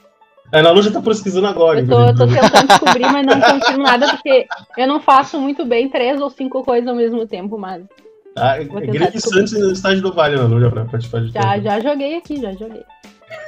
A 0.52 0.60
Ana 0.60 0.72
Lu 0.72 0.82
já 0.82 0.92
tá 0.92 1.02
pesquisando 1.02 1.48
agora. 1.48 1.80
Eu 1.80 1.88
tô, 1.88 2.00
eu 2.00 2.16
tô 2.16 2.28
tentando 2.28 2.68
descobrir, 2.68 3.12
mas 3.12 3.26
não 3.26 3.42
consigo 3.42 3.80
nada, 3.80 4.08
porque 4.10 4.48
eu 4.78 4.88
não 4.88 5.02
faço 5.02 5.40
muito 5.40 5.66
bem 5.66 5.90
três 5.90 6.22
ou 6.22 6.30
cinco 6.30 6.64
coisas 6.64 6.88
ao 6.88 6.96
mesmo 6.96 7.28
tempo, 7.28 7.58
mas. 7.58 7.84
Ah, 8.36 8.62
é 8.62 8.64
Grêmio 8.64 9.20
Santos 9.20 9.54
no 9.54 9.72
estádio 9.72 10.02
do 10.02 10.14
Vale, 10.14 10.36
Ana 10.36 10.48
Lu, 10.48 10.62
já 10.62 10.70
pra 10.70 10.86
participar 10.86 11.22
de 11.22 11.32
Já, 11.32 11.60
já 11.60 11.80
joguei 11.80 12.16
aqui, 12.16 12.40
já 12.40 12.52
joguei. 12.54 12.84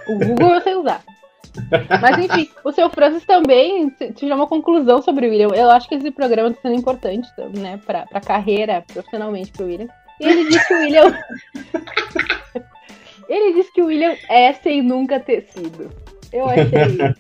O 0.10 0.18
Google 0.18 0.56
eu 0.56 0.62
sei 0.62 0.76
usar. 0.76 1.02
Mas 2.02 2.18
enfim, 2.18 2.50
o 2.64 2.72
seu 2.72 2.90
Francis 2.90 3.26
também 3.26 3.90
tinha 4.16 4.36
uma 4.36 4.48
conclusão 4.48 5.02
sobre 5.02 5.28
o 5.28 5.30
William. 5.30 5.50
Eu 5.56 5.70
acho 5.72 5.88
que 5.88 5.96
esse 5.96 6.12
programa 6.12 6.50
está 6.50 6.64
sendo 6.64 6.80
importante, 6.80 7.28
né, 7.56 7.80
pra, 7.86 8.06
pra 8.06 8.22
carreira, 8.22 8.84
profissionalmente 8.94 9.52
pro 9.52 9.66
William. 9.66 9.88
E 10.20 10.26
ele 10.26 10.50
disse 10.50 10.68
que 10.68 10.74
o 10.74 10.80
William. 10.80 11.20
ele 13.30 13.54
disse 13.54 13.74
que 13.74 13.82
o 13.82 13.86
William 13.86 14.16
é 14.30 14.54
sem 14.54 14.82
nunca 14.82 15.20
ter 15.20 15.44
sido. 15.44 15.92
Eu 16.32 16.46
achei. 16.46 17.16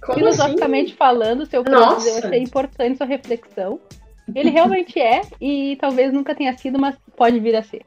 Como 0.00 0.18
filosoficamente 0.18 0.88
assim? 0.88 0.96
falando, 0.96 1.46
seu 1.46 1.64
Francis, 1.64 2.06
eu 2.06 2.18
achei 2.18 2.42
importante 2.42 2.98
sua 2.98 3.06
reflexão. 3.06 3.80
Ele 4.34 4.50
realmente 4.50 4.98
é, 5.00 5.22
e 5.40 5.76
talvez 5.76 6.12
nunca 6.12 6.34
tenha 6.34 6.56
sido, 6.56 6.78
mas 6.78 6.96
pode 7.16 7.40
vir 7.40 7.56
a 7.56 7.62
ser. 7.62 7.82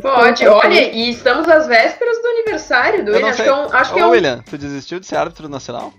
Pode, 0.00 0.46
olha, 0.46 0.92
e 0.92 1.10
estamos 1.10 1.48
às 1.48 1.66
vésperas 1.66 2.16
do 2.22 2.28
aniversário 2.28 3.04
do 3.04 3.10
Eu 3.10 3.14
William. 3.16 3.26
não 3.26 3.28
Acho 3.30 3.42
que 3.42 3.48
é 3.48 3.54
um. 3.54 3.72
Acho 3.76 3.92
que 3.94 4.00
Ô, 4.00 4.02
é 4.02 4.06
um 4.06 4.10
William, 4.10 4.42
tu 4.48 4.56
desistiu 4.58 5.00
de 5.00 5.06
ser 5.06 5.16
árbitro 5.16 5.48
nacional? 5.48 5.92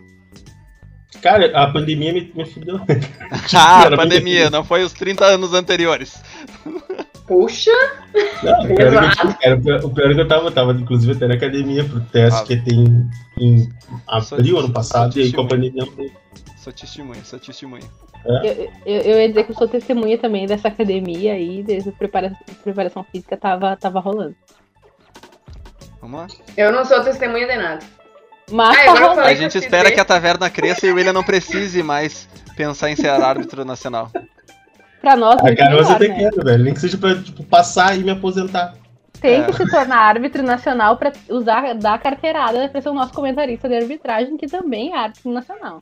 Cara, 1.22 1.52
a 1.56 1.72
pandemia 1.72 2.12
me, 2.14 2.32
me 2.34 2.46
fudeu. 2.46 2.80
Ah, 3.56 3.84
Era 3.86 3.96
pandemia, 3.98 4.50
não 4.50 4.64
foi 4.64 4.84
os 4.84 4.92
30 4.94 5.24
anos 5.26 5.54
anteriores. 5.54 6.22
Puxa, 7.28 7.72
Não, 8.44 8.64
o 8.64 8.68
pior 8.68 8.72
é 8.72 8.76
que 8.76 8.82
eu, 8.82 9.36
era 9.42 9.56
o 9.56 9.90
pior- 9.94 10.12
é 10.12 10.14
que 10.16 10.20
eu 10.22 10.28
tava, 10.28 10.52
tava 10.52 10.72
inclusive 10.74 11.14
até 11.14 11.28
na 11.28 11.36
academia 11.36 11.84
pro 11.84 12.00
teste 12.02 12.42
Ah. 12.42 12.46
que 12.46 12.58
tem 12.58 13.10
em 13.38 13.70
Sou- 14.24 14.38
abril 14.38 14.58
ano 14.58 14.66
sou 14.68 14.74
passado, 14.74 15.18
e 15.18 15.22
aí 15.24 15.32
com 15.34 15.42
a 15.42 15.48
pandemia 15.48 15.86
não 15.86 15.92
teve. 15.94 16.12
Sou 16.58 16.74
testemunha, 16.74 17.24
sou 17.24 17.40
testemunha. 17.40 17.86
Eu, 18.26 18.70
eu, 18.86 19.02
eu 19.02 19.20
ia 19.22 19.28
dizer 19.30 19.44
que 19.46 19.52
eu 19.52 19.56
sou 19.56 19.68
testemunha 19.68 20.18
também 20.18 20.46
dessa 20.46 20.68
academia 20.68 21.34
aí, 21.34 21.64
desde 21.64 21.92
prepara, 21.92 22.32
preparação 22.64 23.04
física 23.04 23.36
tava, 23.36 23.76
tava 23.76 24.00
rolando. 24.00 24.36
Vamos 26.00 26.22
lá. 26.22 26.28
eu 26.58 26.72
não 26.72 26.84
sou 26.86 27.04
testemunha 27.04 27.48
de 27.48 27.56
nada. 27.58 27.80
Mas 28.52 28.78
Ah, 28.88 29.16
tá 29.16 29.22
A 29.22 29.30
que 29.30 29.36
gente 29.36 29.56
eu 29.56 29.62
espera 29.62 29.92
que 29.92 30.00
a 30.00 30.06
taverna 30.06 30.50
cresça 30.50 30.86
e 30.86 30.92
o 30.92 30.96
William 30.96 31.14
não 31.14 31.24
precise 31.24 31.82
mais 31.82 32.28
pensar 32.56 32.90
em 32.90 32.96
ser 32.96 33.10
árbitro 33.10 33.64
nacional. 33.64 34.12
Pra 35.00 35.16
nós, 35.16 35.40
A 35.40 35.44
muito 35.44 35.58
cara 35.58 35.76
você 35.78 35.94
até 35.94 36.08
né? 36.10 36.16
quero, 36.20 36.44
velho. 36.44 36.64
Nem 36.64 36.74
que 36.74 36.80
seja 36.80 36.98
pra 36.98 37.16
tipo, 37.22 37.44
passar 37.44 37.98
e 37.98 38.04
me 38.04 38.12
aposentar. 38.12 38.76
Tem 39.20 39.42
É. 39.42 39.46
que 39.46 39.54
se 39.54 39.70
tornar 39.70 39.98
árbitro 39.98 40.44
nacional 40.44 40.98
pra 40.98 41.12
usar, 41.30 41.74
dar 41.76 41.98
carteirada 42.00 42.68
pra 42.70 42.82
ser 42.82 42.90
o 42.90 42.94
nosso 42.94 43.14
comentarista 43.14 43.70
de 43.70 43.76
arbitragem, 43.76 44.36
que 44.38 44.48
também 44.48 44.92
é 44.94 44.98
árbitro 44.98 45.32
nacional. 45.32 45.80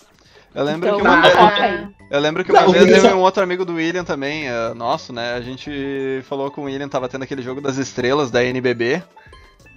Eu 0.53 0.63
lembro 0.63 0.87
Então, 0.89 0.99
que 0.99 1.05
uma 1.07 1.21
vez. 1.21 1.87
Eu 2.09 2.19
lembro 2.19 2.43
que 2.43 2.51
uma 2.51 2.61
Não, 2.61 2.69
o 2.69 2.71
vez 2.71 3.03
eu 3.03 3.11
e 3.11 3.13
um 3.13 3.19
outro 3.21 3.43
amigo 3.43 3.63
do 3.63 3.73
William 3.75 4.03
também, 4.03 4.47
eh, 4.47 4.73
nosso, 4.73 5.13
né? 5.13 5.33
A 5.35 5.41
gente 5.41 6.21
falou 6.23 6.49
com 6.49 6.61
o 6.61 6.63
William, 6.65 6.87
tava 6.89 7.07
tendo 7.07 7.23
aquele 7.23 7.41
jogo 7.43 7.61
das 7.61 7.77
estrelas 7.77 8.31
da 8.31 8.43
NBB, 8.43 9.03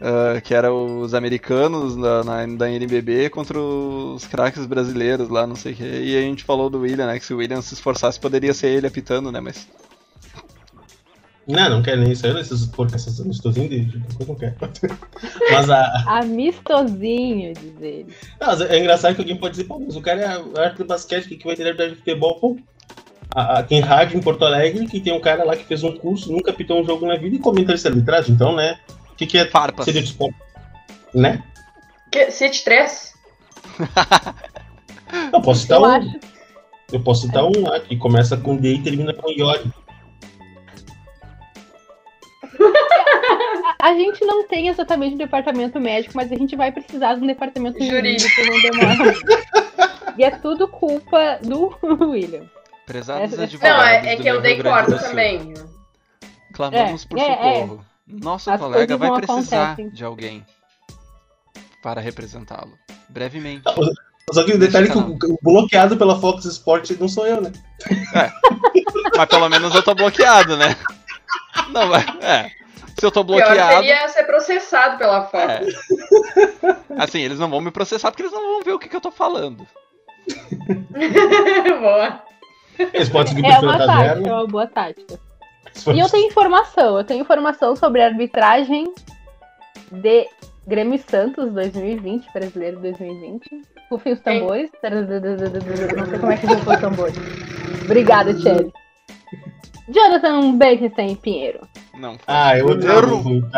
eh, 0.00 0.40
que 0.42 0.54
era 0.54 0.72
os 0.72 1.12
americanos 1.12 1.94
da, 1.94 2.24
na- 2.24 2.46
da 2.46 2.70
NBB 2.70 3.28
contra 3.28 3.58
os 3.60 4.26
craques 4.26 4.64
brasileiros 4.64 5.28
lá, 5.28 5.46
não 5.46 5.56
sei 5.56 5.72
o 5.72 5.76
que. 5.76 5.84
E 5.84 6.16
a 6.16 6.22
gente 6.22 6.42
falou 6.42 6.70
do 6.70 6.80
William, 6.80 7.06
né? 7.06 7.18
Que 7.18 7.26
se 7.26 7.34
o 7.34 7.36
William 7.36 7.60
se 7.60 7.74
esforçasse, 7.74 8.18
poderia 8.18 8.54
ser 8.54 8.68
ele 8.68 8.86
apitando, 8.86 9.30
né? 9.30 9.40
Mas. 9.40 9.68
Não, 11.46 11.68
não 11.70 11.82
quero 11.82 12.00
nem 12.02 12.12
isso 12.12 12.24
aí, 12.26 12.40
esses 12.40 12.66
porcos, 12.66 12.94
essas 12.94 13.20
amistosinhas 13.20 13.68
de, 13.70 13.98
coisa, 14.16 14.32
não 14.32 14.38
quero. 14.38 14.54
Mas 15.52 15.68
a. 15.70 16.18
Amistosinho, 16.20 17.52
diz 17.54 17.80
ele. 17.80 18.14
Não, 18.40 18.46
mas 18.48 18.60
é 18.60 18.78
engraçado 18.78 19.14
que 19.16 19.20
alguém 19.22 19.36
pode 19.36 19.52
dizer, 19.56 19.64
pô, 19.64 19.78
mas 19.80 19.96
o 19.96 20.00
cara 20.00 20.20
é 20.20 20.26
árbitro 20.26 20.84
de 20.84 20.88
basquete, 20.88 21.26
o 21.26 21.28
que 21.28 21.36
que 21.36 21.44
vai 21.46 21.56
ter 21.56 21.64
arbitragem 21.64 21.94
de 21.94 21.98
futebol? 21.98 22.38
Pô, 22.38 22.56
a, 23.34 23.58
a- 23.58 23.62
tem 23.64 23.80
rádio 23.80 24.16
em 24.18 24.22
Porto 24.22 24.44
Alegre 24.44 24.86
que 24.86 25.00
tem 25.00 25.12
um 25.12 25.20
cara 25.20 25.42
lá 25.42 25.56
que 25.56 25.64
fez 25.64 25.82
um 25.82 25.96
curso, 25.96 26.30
nunca 26.30 26.52
apitou 26.52 26.80
um 26.80 26.84
jogo 26.86 27.06
na 27.06 27.16
vida 27.16 27.34
e 27.34 27.38
comenta 27.40 27.72
essa 27.72 27.88
arbitragem, 27.88 28.34
então, 28.34 28.54
né? 28.54 28.78
O 29.10 29.16
que, 29.16 29.26
que 29.26 29.36
é 29.38 29.44
Farpas. 29.46 29.84
ser 29.84 29.92
de 29.92 30.04
esporte? 30.04 30.36
Né? 31.12 31.42
Que, 32.12 32.30
City 32.30 32.62
3? 32.64 33.14
Eu 35.32 35.40
posso 35.40 35.62
citar 35.62 35.78
Eu 35.78 35.82
um. 35.82 35.90
acho. 35.90 36.20
Eu 36.92 37.00
posso 37.00 37.22
citar 37.26 37.44
um 37.44 37.62
lá 37.62 37.80
que 37.80 37.96
começa 37.96 38.36
com 38.36 38.56
D 38.56 38.74
e 38.74 38.82
termina 38.82 39.12
com 39.14 39.30
Iori. 39.30 39.70
A, 43.82 43.94
gente 43.94 44.24
não 44.24 44.46
tem 44.46 44.68
exatamente 44.68 45.14
um 45.14 45.18
departamento 45.18 45.80
médico, 45.80 46.14
mas 46.16 46.30
a 46.30 46.36
gente 46.36 46.54
vai 46.56 46.70
precisar 46.70 47.14
de 47.14 47.22
um 47.22 47.26
departamento 47.26 47.82
Jurídico. 47.82 48.30
jurídico, 48.30 48.46
não 48.46 48.62
demora. 48.62 49.14
e 50.16 50.24
é 50.24 50.30
tudo 50.30 50.68
culpa 50.68 51.38
do 51.42 51.76
William. 52.10 52.44
Prezados 52.86 53.36
É- 53.36 53.40
é- 53.40 53.44
advogados. 53.44 53.78
Não, 53.78 53.84
é, 53.86 54.12
é 54.12 54.16
que 54.16 54.28
eu 54.28 54.40
dei 54.40 54.62
corda 54.62 54.98
também. 54.98 55.54
Clamamos 56.52 57.04
É, 57.04 57.08
por 57.08 57.18
é, 57.18 57.22
é. 57.22 57.54
socorro. 57.60 57.84
Nosso 58.06 58.50
As 58.50 58.60
colega 58.60 58.96
vai 58.96 59.10
precisar 59.20 59.64
acontecem. 59.72 59.90
de 59.90 60.04
alguém 60.04 60.44
para 61.82 62.00
representá-lo. 62.00 62.72
Brevemente. 63.08 63.62
Só 64.32 64.44
que 64.44 64.52
o 64.52 64.58
detalhe 64.58 64.88
é 64.88 64.90
que 64.92 64.98
o, 64.98 65.12
o 65.14 65.38
bloqueado 65.42 65.96
pela 65.96 66.20
Fox 66.20 66.44
Sport 66.44 66.90
não 67.00 67.08
sou 67.08 67.26
eu, 67.26 67.40
né? 67.40 67.50
Mas 69.16 69.28
pelo 69.28 69.48
menos 69.48 69.74
eu 69.74 69.82
tô 69.82 69.94
bloqueado, 69.94 70.56
né? 70.56 70.76
Não, 71.70 71.86
mas. 71.88 72.04
É. 72.22 72.50
Se 73.02 73.06
eu 73.06 73.10
tô 73.10 73.24
bloqueado. 73.24 73.78
seria 73.78 74.06
ser 74.06 74.22
processado 74.22 74.96
pela 74.96 75.24
Fox. 75.24 75.44
É. 75.44 77.02
Assim, 77.02 77.20
eles 77.20 77.36
não 77.36 77.50
vão 77.50 77.60
me 77.60 77.72
processar 77.72 78.12
porque 78.12 78.22
eles 78.22 78.32
não 78.32 78.40
vão 78.40 78.62
ver 78.62 78.74
o 78.74 78.78
que, 78.78 78.88
que 78.88 78.94
eu 78.94 79.00
tô 79.00 79.10
falando. 79.10 79.66
Boa. 81.80 82.22
Eles 82.78 83.08
podem 83.08 83.34
seguir 83.34 83.50
É 83.50 83.58
uma 83.58 83.76
tática, 83.76 84.28
é 84.28 84.32
uma 84.32 84.46
boa 84.46 84.66
tática. 84.68 85.18
E 85.92 85.98
eu 85.98 86.08
tenho 86.08 86.28
informação, 86.28 86.96
eu 86.96 87.02
tenho 87.02 87.22
informação 87.22 87.74
sobre 87.74 88.00
a 88.02 88.06
arbitragem 88.06 88.94
de 89.90 90.28
Grêmio 90.64 90.94
e 90.94 90.98
Santos 90.98 91.52
2020, 91.52 92.32
brasileiro 92.32 92.78
2020. 92.78 93.62
Rufem 93.90 94.12
os 94.12 94.20
tambores. 94.20 94.70
Não 94.80 96.06
sei 96.06 96.18
como 96.20 96.32
é 96.32 96.36
que 96.36 96.46
rufam 96.46 96.74
os 96.74 96.80
tambores. 96.80 97.16
Obrigada, 97.84 98.32
Tchelle. 98.32 98.72
Jonathan 99.92 100.56
Benkenstein 100.56 101.14
Pinheiro. 101.16 101.60
Não. 101.98 102.16
Ah, 102.26 102.58
eu 102.58 102.66
odeio. 102.66 103.48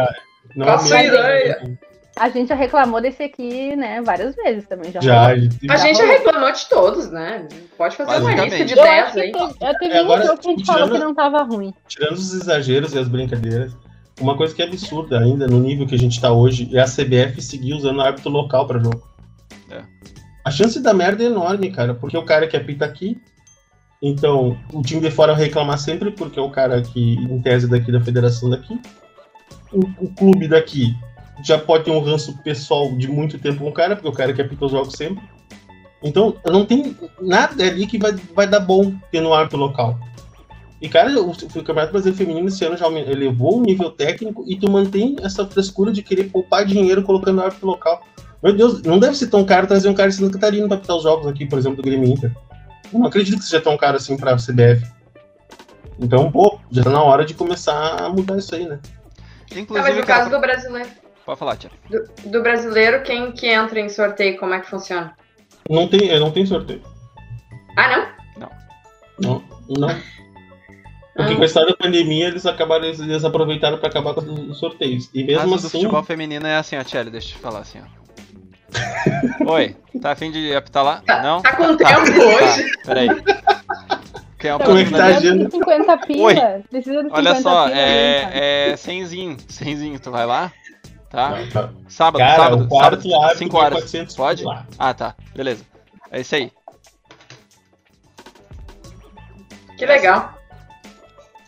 Não 0.56 0.66
Faço 0.66 0.94
é 0.94 1.02
mesmo. 1.02 1.14
ideia. 1.18 1.78
A 2.16 2.28
gente 2.28 2.48
já 2.48 2.54
reclamou 2.54 3.00
desse 3.00 3.24
aqui, 3.24 3.74
né, 3.74 4.00
várias 4.00 4.36
vezes 4.36 4.68
também. 4.68 4.92
Já, 4.92 5.00
Já. 5.00 5.26
A 5.30 5.36
gente 5.36 5.58
já 5.96 6.04
rolou. 6.04 6.18
reclamou 6.18 6.52
de 6.52 6.68
todos, 6.68 7.10
né? 7.10 7.48
Pode 7.76 7.96
fazer 7.96 8.20
uma 8.22 8.34
lista 8.44 8.64
de 8.64 8.72
Eu 8.78 8.82
10 8.84 9.04
acho 9.04 9.12
que 9.14 9.20
aí. 9.20 9.32
eu 9.32 9.78
teve 9.80 9.94
É, 9.94 10.02
um 10.04 10.22
jogo 10.22 10.38
que 10.38 10.46
a 10.48 10.50
gente 10.52 10.64
falou 10.64 10.90
que 10.90 10.98
não 10.98 11.12
tava 11.14 11.42
ruim. 11.42 11.74
Tirando 11.88 12.12
os 12.12 12.32
exageros 12.32 12.94
e 12.94 12.98
as 13.00 13.08
brincadeiras, 13.08 13.76
uma 14.20 14.36
coisa 14.36 14.54
que 14.54 14.62
é 14.62 14.64
absurda 14.66 15.18
ainda 15.18 15.48
no 15.48 15.58
nível 15.58 15.88
que 15.88 15.94
a 15.96 15.98
gente 15.98 16.20
tá 16.20 16.30
hoje 16.32 16.70
é 16.76 16.80
a 16.80 16.84
CBF 16.86 17.42
seguir 17.42 17.74
usando 17.74 18.00
árbitro 18.00 18.30
local 18.30 18.64
pra 18.68 18.78
jogo. 18.78 19.02
É. 19.72 19.82
A 20.44 20.52
chance 20.52 20.80
da 20.80 20.94
merda 20.94 21.24
é 21.24 21.26
enorme, 21.26 21.72
cara, 21.72 21.94
porque 21.94 22.16
o 22.16 22.24
cara 22.24 22.46
que 22.46 22.56
apita 22.56 22.84
aqui. 22.84 23.20
Então, 24.06 24.54
o 24.70 24.82
time 24.82 25.00
de 25.00 25.10
fora 25.10 25.34
reclamar 25.34 25.78
sempre 25.78 26.10
porque 26.10 26.38
é 26.38 26.42
o 26.42 26.50
cara 26.50 26.82
que, 26.82 27.14
em 27.14 27.40
tese, 27.40 27.66
daqui 27.66 27.90
da 27.90 28.02
federação 28.02 28.50
daqui. 28.50 28.78
O, 29.72 29.80
o 30.04 30.08
clube 30.10 30.46
daqui 30.46 30.94
já 31.42 31.58
pode 31.58 31.84
ter 31.84 31.90
um 31.90 32.00
ranço 32.00 32.36
pessoal 32.42 32.94
de 32.98 33.08
muito 33.08 33.38
tempo 33.38 33.60
com 33.60 33.70
o 33.70 33.72
cara, 33.72 33.96
porque 33.96 34.06
o 34.06 34.12
cara 34.12 34.34
que 34.34 34.42
apita 34.42 34.66
os 34.66 34.72
jogos 34.72 34.92
sempre. 34.92 35.24
Então, 36.02 36.36
não 36.44 36.66
tem 36.66 36.94
nada 37.18 37.64
ali 37.64 37.86
que 37.86 37.96
vai, 37.96 38.12
vai 38.34 38.46
dar 38.46 38.60
bom 38.60 38.92
tendo 39.10 39.30
um 39.30 39.32
árbitro 39.32 39.58
local. 39.58 39.98
E, 40.82 40.86
cara, 40.86 41.10
o, 41.18 41.30
o 41.30 41.34
Campeonato 41.34 41.92
Brasileiro 41.92 42.18
Feminino 42.18 42.48
esse 42.48 42.62
ano 42.62 42.76
já 42.76 42.86
elevou 42.88 43.56
o 43.56 43.62
nível 43.62 43.90
técnico 43.90 44.44
e 44.46 44.54
tu 44.54 44.70
mantém 44.70 45.16
essa 45.22 45.46
frescura 45.46 45.90
de 45.90 46.02
querer 46.02 46.24
poupar 46.24 46.66
dinheiro 46.66 47.02
colocando 47.02 47.40
árbitro 47.40 47.68
local. 47.68 48.02
Meu 48.42 48.54
Deus, 48.54 48.82
não 48.82 48.98
deve 48.98 49.16
ser 49.16 49.28
tão 49.28 49.46
caro 49.46 49.66
trazer 49.66 49.88
um 49.88 49.94
cara 49.94 50.10
de 50.10 50.16
Santa 50.16 50.34
Catarina 50.34 50.68
pra 50.68 50.76
apitar 50.76 50.94
os 50.94 51.04
jogos 51.04 51.26
aqui, 51.26 51.46
por 51.46 51.58
exemplo, 51.58 51.78
do 51.78 51.82
Grêmio 51.82 52.12
Inter. 52.12 52.30
Eu 52.94 53.00
não 53.00 53.08
acredito 53.08 53.38
que 53.38 53.44
seja 53.44 53.60
tão 53.60 53.76
caro 53.76 53.96
assim 53.96 54.16
pra 54.16 54.36
CBF. 54.36 54.90
Então, 55.98 56.30
pô, 56.30 56.60
já 56.70 56.84
tá 56.84 56.90
na 56.90 57.02
hora 57.02 57.24
de 57.24 57.34
começar 57.34 58.04
a 58.04 58.08
mudar 58.08 58.38
isso 58.38 58.54
aí, 58.54 58.66
né? 58.66 58.78
Inclusive, 59.50 59.88
mas 59.88 59.96
no 59.96 60.06
caso 60.06 60.30
do 60.30 60.40
brasileiro, 60.40 60.88
Pode 61.26 61.38
falar, 61.38 61.56
Tia. 61.56 61.70
do, 61.90 62.30
do 62.30 62.42
brasileiro, 62.42 63.02
quem 63.02 63.32
que 63.32 63.46
entra 63.46 63.80
em 63.80 63.88
sorteio, 63.88 64.38
como 64.38 64.54
é 64.54 64.60
que 64.60 64.68
funciona? 64.68 65.16
Não 65.68 65.88
tem, 65.88 66.18
não 66.20 66.30
tem 66.30 66.46
sorteio. 66.46 66.82
Ah, 67.76 67.88
não? 67.88 68.14
Não, 69.18 69.42
não. 69.68 69.88
Porque 71.16 71.36
com 71.36 71.42
a 71.42 71.46
história 71.46 71.68
da 71.70 71.76
pandemia, 71.76 72.26
eles 72.26 72.44
acabaram, 72.44 72.84
eles, 72.84 73.24
aproveitaram 73.24 73.78
pra 73.78 73.88
acabar 73.88 74.14
com 74.14 74.20
os 74.20 74.58
sorteios. 74.58 75.08
E 75.14 75.22
mesmo 75.22 75.48
Mas 75.48 75.62
o 75.62 75.66
assim. 75.68 75.78
futebol 75.78 76.02
feminino 76.02 76.46
é 76.46 76.56
assim, 76.56 76.76
ó, 76.76 76.82
Tchelle, 76.82 77.10
deixa 77.10 77.28
eu 77.28 77.32
te 77.36 77.38
falar 77.38 77.60
assim, 77.60 77.80
ó. 77.80 78.03
Oi, 79.46 79.76
tá 80.00 80.12
afim 80.12 80.30
de 80.30 80.54
apitar 80.54 80.84
lá? 80.84 81.02
Tá- 81.06 81.22
Não? 81.22 81.42
tá 81.42 81.56
com 81.56 81.76
tempo 81.76 82.22
hoje? 82.22 82.72
Tá, 82.76 82.82
peraí. 82.86 83.08
Quem 84.38 84.50
é 84.50 84.54
o 84.54 84.58
Como 84.60 84.78
é 84.78 84.84
que 84.84 84.90
tá 84.90 84.96
a 84.96 85.00
patrocinador? 85.00 85.16
agenda? 85.16 85.44
de 85.46 85.50
50 85.52 85.98
pila. 86.06 86.62
Precisa 86.70 86.96
de 87.02 87.08
50 87.08 87.14
Olha 87.16 87.34
só, 87.40 87.64
pila. 87.66 87.78
é, 87.78 88.70
é 88.72 88.76
cenzinho, 88.76 89.36
cenzinho, 89.48 89.98
tu 89.98 90.10
vai 90.10 90.26
lá? 90.26 90.52
Tá? 91.08 91.30
Não, 91.30 91.48
tá. 91.48 91.70
Sábado, 91.88 92.18
Cara, 92.18 92.36
sábado, 92.42 92.68
sábado, 92.68 93.14
árbitro 93.14 93.38
5 93.38 93.56
é 93.56 93.60
horas. 93.60 93.78
400 93.78 94.16
Pode? 94.16 94.44
lá. 94.44 94.66
Ah, 94.78 94.92
tá, 94.92 95.14
beleza. 95.34 95.64
É 96.10 96.20
isso 96.20 96.34
aí. 96.34 96.52
Que 99.78 99.86
legal. 99.86 100.34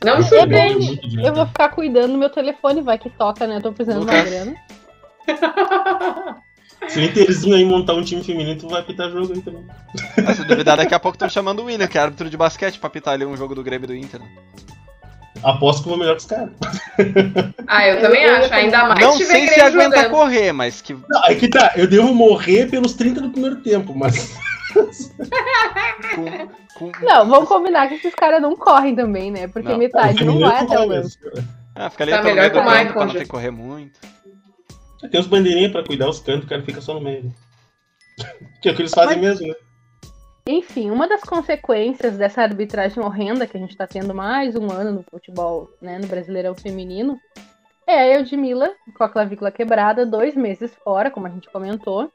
Não 0.05 0.19
me 0.19 0.25
surpreende. 0.25 1.01
Eu 1.23 1.35
vou 1.35 1.47
ficar 1.47 1.69
cuidando 1.71 2.13
do 2.13 2.19
meu 2.19 2.31
telefone, 2.31 2.81
vai 2.81 2.97
que 2.99 3.11
toca, 3.11 3.47
né? 3.47 3.57
Eu 3.57 3.63
tô 3.63 3.73
precisando 3.73 4.05
de 4.07 4.11
uma 4.11 4.23
Lucas. 4.23 4.31
grana. 4.31 4.57
Se 6.89 6.99
o 7.01 7.03
Interzinho 7.03 7.57
aí 7.57 7.65
montar 7.65 7.95
um 7.95 8.03
time 8.03 8.23
feminino, 8.23 8.59
tu 8.59 8.69
vai 8.69 8.81
apitar 8.81 9.11
jogo 9.11 9.33
aí 9.35 9.41
também. 9.43 9.65
Ah, 10.27 10.35
Se 10.35 10.45
duvidar, 10.45 10.77
daqui 10.77 10.95
a 10.95 10.99
pouco 11.01 11.17
estão 11.17 11.29
chamando 11.29 11.61
o 11.61 11.65
William, 11.67 11.87
que 11.87 11.99
é 11.99 12.01
árbitro 12.01 12.31
de 12.31 12.37
basquete, 12.37 12.79
pra 12.79 12.87
apitar 12.89 13.15
ali 13.15 13.25
um 13.27 13.37
jogo 13.37 13.55
do 13.55 13.63
Grêmio 13.63 13.87
do 13.89 13.95
Inter. 13.95 14.21
Aposto 15.43 15.83
que 15.83 15.89
eu 15.89 15.91
vou 15.91 15.99
melhor 15.99 16.15
que 16.17 16.23
os 16.23 16.27
caras. 16.27 16.51
Ah, 17.67 17.87
eu 17.89 18.01
também 18.01 18.25
acho. 18.25 18.53
Ainda 18.55 18.85
mais 18.89 19.01
Não 19.01 19.13
sei 19.19 19.49
se 19.49 19.61
aguenta 19.61 19.97
jogando. 19.97 20.11
correr, 20.11 20.53
mas 20.53 20.81
que. 20.81 20.95
Não, 20.95 21.25
aí 21.25 21.37
que 21.37 21.49
tá. 21.49 21.73
Eu 21.77 21.87
devo 21.87 22.15
morrer 22.15 22.71
pelos 22.71 22.95
30 22.95 23.21
do 23.21 23.31
primeiro 23.31 23.57
tempo, 23.57 23.95
mas. 23.95 24.35
Com, 26.15 26.49
com- 26.91 26.93
Não, 27.05 27.29
vamos 27.29 27.49
combinar 27.49 27.89
que 27.89 27.95
esses 27.95 28.15
caras 28.15 28.41
não 28.41 28.57
correm 28.57 28.95
também, 28.95 29.31
né? 29.31 29.47
Porque 29.49 29.69
Não. 29.69 29.79
metade 29.79 30.25
não 30.25 30.39
vai 30.39 30.63
até 30.63 30.79
o 30.79 30.87
lance. 30.87 31.19
mesmo. 31.23 31.49
Ah, 31.75 31.91
fica 31.91 32.05
ali 32.05 32.13
Tá 32.13 32.23
melhor 32.23 32.37
meio 32.37 32.51
que 32.51 32.57
do 32.57 32.61
o 32.61 32.65
Michael 32.71 32.93
pra 32.93 33.05
não 33.07 33.13
ter 33.13 33.19
que 33.21 33.27
correr 33.29 33.51
muito. 33.51 34.01
Tem 35.11 35.21
uns 35.21 35.27
bandeirinhas 35.27 35.73
pra 35.73 35.85
cuidar 35.85 36.09
os 36.09 36.21
cantos, 36.21 36.45
o 36.45 36.49
cara 36.49 36.63
fica 36.63 36.81
só 36.81 36.95
no 36.95 37.01
meio. 37.01 37.33
Que 38.63 38.71
é 38.71 38.73
o 38.73 38.75
que 38.75 38.83
eles 38.83 38.95
fazem 38.95 39.21
mesmo, 39.21 39.47
né? 39.47 39.55
Enfim, 40.49 40.91
uma 40.91 41.07
das 41.09 41.23
consequências 41.23 42.17
dessa 42.17 42.41
arbitragem 42.41 43.03
horrenda 43.03 43.47
que 43.47 43.57
a 43.57 43.61
gente 43.61 43.71
está 43.71 43.87
tendo 43.87 44.15
mais 44.15 44.55
um 44.55 44.71
ano 44.71 44.93
no 44.93 45.03
futebol, 45.03 45.69
né, 45.83 45.99
no 45.99 46.07
Brasileirão 46.07 46.55
Feminino, 46.55 47.19
é 47.87 47.99
a 47.99 48.19
Eudmila 48.19 48.73
com 48.97 49.05
a 49.05 49.09
clavícula 49.09 49.51
quebrada, 49.51 50.07
dois 50.07 50.35
meses 50.37 50.73
fora, 50.83 51.11
como 51.11 51.27
a 51.27 51.31
gente 51.31 51.51
comentou. 51.51 52.11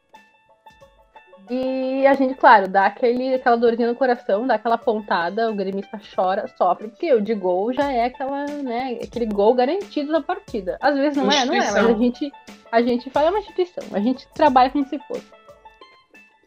E 1.54 2.08
a 2.08 2.14
gente, 2.14 2.36
claro, 2.36 2.70
dá 2.70 2.86
aquele, 2.86 3.34
aquela 3.36 3.58
dorzinha 3.58 3.90
no 3.90 3.96
coração, 3.96 4.48
dá 4.48 4.54
aquela 4.54 4.78
pontada, 4.78 5.52
o 5.52 5.54
gremista 5.54 6.00
chora, 6.16 6.48
sofre, 6.58 6.88
porque 6.88 7.14
o 7.14 7.20
de 7.20 7.34
gol 7.34 7.74
já 7.74 7.92
é 7.92 8.06
aquela, 8.06 8.46
né, 8.46 8.98
aquele 9.04 9.26
gol 9.26 9.54
garantido 9.54 10.14
da 10.14 10.22
partida. 10.22 10.78
Às 10.80 10.96
vezes 10.96 11.18
não 11.18 11.30
é, 11.30 11.44
não 11.44 11.54
é, 11.54 11.60
mas 11.60 11.76
a 11.76 11.94
gente, 11.94 12.32
a 12.72 12.82
gente 12.82 13.10
fala, 13.10 13.28
é 13.28 13.30
uma 13.32 13.40
instituição, 13.40 13.84
a 13.92 14.00
gente 14.00 14.26
trabalha 14.30 14.70
como 14.70 14.88
se 14.88 14.98
fosse. 15.00 15.28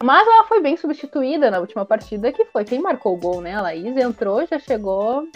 Mas 0.02 0.26
ela 0.26 0.44
foi 0.44 0.62
bem 0.62 0.74
substituída 0.74 1.50
na 1.50 1.58
última 1.58 1.84
partida, 1.84 2.32
que 2.32 2.46
foi 2.46 2.64
quem 2.64 2.80
marcou 2.80 3.12
o 3.12 3.20
gol, 3.20 3.42
né? 3.42 3.54
A 3.54 3.60
Laís 3.60 3.94
entrou, 3.98 4.46
já 4.46 4.58
chegou 4.58 5.28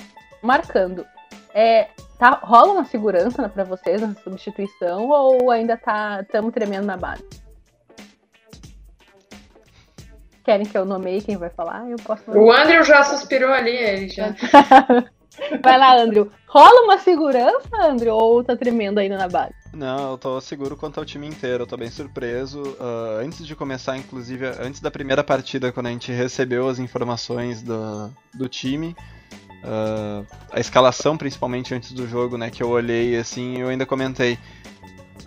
marcando. 0.42 1.06
É, 1.52 1.88
tá, 2.18 2.40
rola 2.42 2.72
uma 2.72 2.84
segurança 2.86 3.42
né, 3.42 3.48
pra 3.48 3.64
vocês 3.64 4.00
nessa 4.00 4.22
substituição 4.22 5.10
ou 5.10 5.50
ainda 5.50 5.76
tá 5.76 6.22
estamos 6.22 6.54
tremendo 6.54 6.86
na 6.86 6.96
base? 6.96 7.47
Querem 10.48 10.64
que 10.64 10.78
eu 10.78 10.86
nomeie 10.86 11.20
quem 11.20 11.36
vai 11.36 11.50
falar? 11.50 11.86
Eu 11.90 11.98
posso 11.98 12.22
O 12.30 12.34
nomear. 12.34 12.62
Andrew 12.64 12.82
já 12.82 13.02
suspirou 13.02 13.52
ali, 13.52 13.76
ele 13.76 14.08
já. 14.08 14.34
Vai 15.62 15.78
lá, 15.78 15.94
Andrew. 16.00 16.32
Rola 16.46 16.84
uma 16.84 16.96
segurança, 16.96 17.68
Andrew, 17.82 18.14
ou 18.14 18.42
tá 18.42 18.56
tremendo 18.56 18.96
ainda 18.98 19.18
na 19.18 19.28
base? 19.28 19.52
Não, 19.74 20.12
eu 20.12 20.16
tô 20.16 20.40
seguro 20.40 20.74
quanto 20.74 20.98
ao 20.98 21.04
time 21.04 21.26
inteiro, 21.26 21.64
eu 21.64 21.66
tô 21.66 21.76
bem 21.76 21.90
surpreso. 21.90 22.62
Ah, 22.80 23.20
antes 23.22 23.46
de 23.46 23.54
começar, 23.54 23.98
inclusive, 23.98 24.46
antes 24.58 24.80
da 24.80 24.90
primeira 24.90 25.22
partida, 25.22 25.70
quando 25.70 25.88
a 25.88 25.90
gente 25.90 26.10
recebeu 26.12 26.66
as 26.66 26.78
informações 26.78 27.60
do, 27.62 28.10
do 28.32 28.48
time, 28.48 28.96
ah, 29.62 30.22
a 30.50 30.58
escalação 30.58 31.18
principalmente 31.18 31.74
antes 31.74 31.92
do 31.92 32.08
jogo, 32.08 32.38
né, 32.38 32.48
que 32.48 32.62
eu 32.62 32.70
olhei 32.70 33.18
assim, 33.18 33.58
eu 33.58 33.68
ainda 33.68 33.84
comentei, 33.84 34.38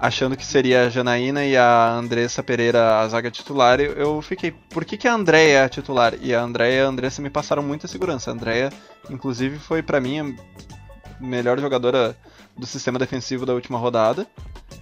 achando 0.01 0.35
que 0.35 0.43
seria 0.43 0.87
a 0.87 0.89
Janaína 0.89 1.45
e 1.45 1.55
a 1.55 1.91
Andressa 1.91 2.41
Pereira 2.41 2.99
a 2.99 3.07
zaga 3.07 3.29
titular, 3.29 3.79
eu, 3.79 4.19
fiquei, 4.19 4.51
por 4.51 4.83
que, 4.83 4.97
que 4.97 5.07
a 5.07 5.13
Andréia 5.13 5.59
é 5.59 5.63
a 5.63 5.69
titular? 5.69 6.15
E 6.19 6.33
a 6.33 6.41
Andréia 6.41 6.79
e 6.79 6.81
a 6.81 6.87
Andressa 6.87 7.21
me 7.21 7.29
passaram 7.29 7.61
muita 7.61 7.87
segurança. 7.87 8.31
A 8.31 8.33
Andréia, 8.33 8.73
inclusive, 9.11 9.59
foi 9.59 9.83
pra 9.83 10.01
mim 10.01 10.19
a 10.19 11.23
melhor 11.23 11.59
jogadora 11.59 12.17
do 12.57 12.65
sistema 12.65 12.97
defensivo 12.97 13.45
da 13.45 13.53
última 13.53 13.77
rodada. 13.77 14.25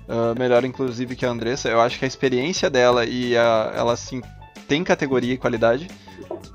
Ah, 0.07 0.33
melhor, 0.39 0.63
inclusive, 0.63 1.17
que 1.17 1.25
a 1.25 1.29
Andressa. 1.29 1.67
Eu 1.67 1.81
acho 1.81 1.99
que 1.99 2.05
a 2.05 2.07
experiência 2.07 2.69
dela 2.69 3.03
e 3.03 3.35
a, 3.35 3.73
ela 3.75 3.91
assim, 3.91 4.21
tem 4.69 4.85
categoria 4.85 5.33
e 5.33 5.37
qualidade. 5.37 5.89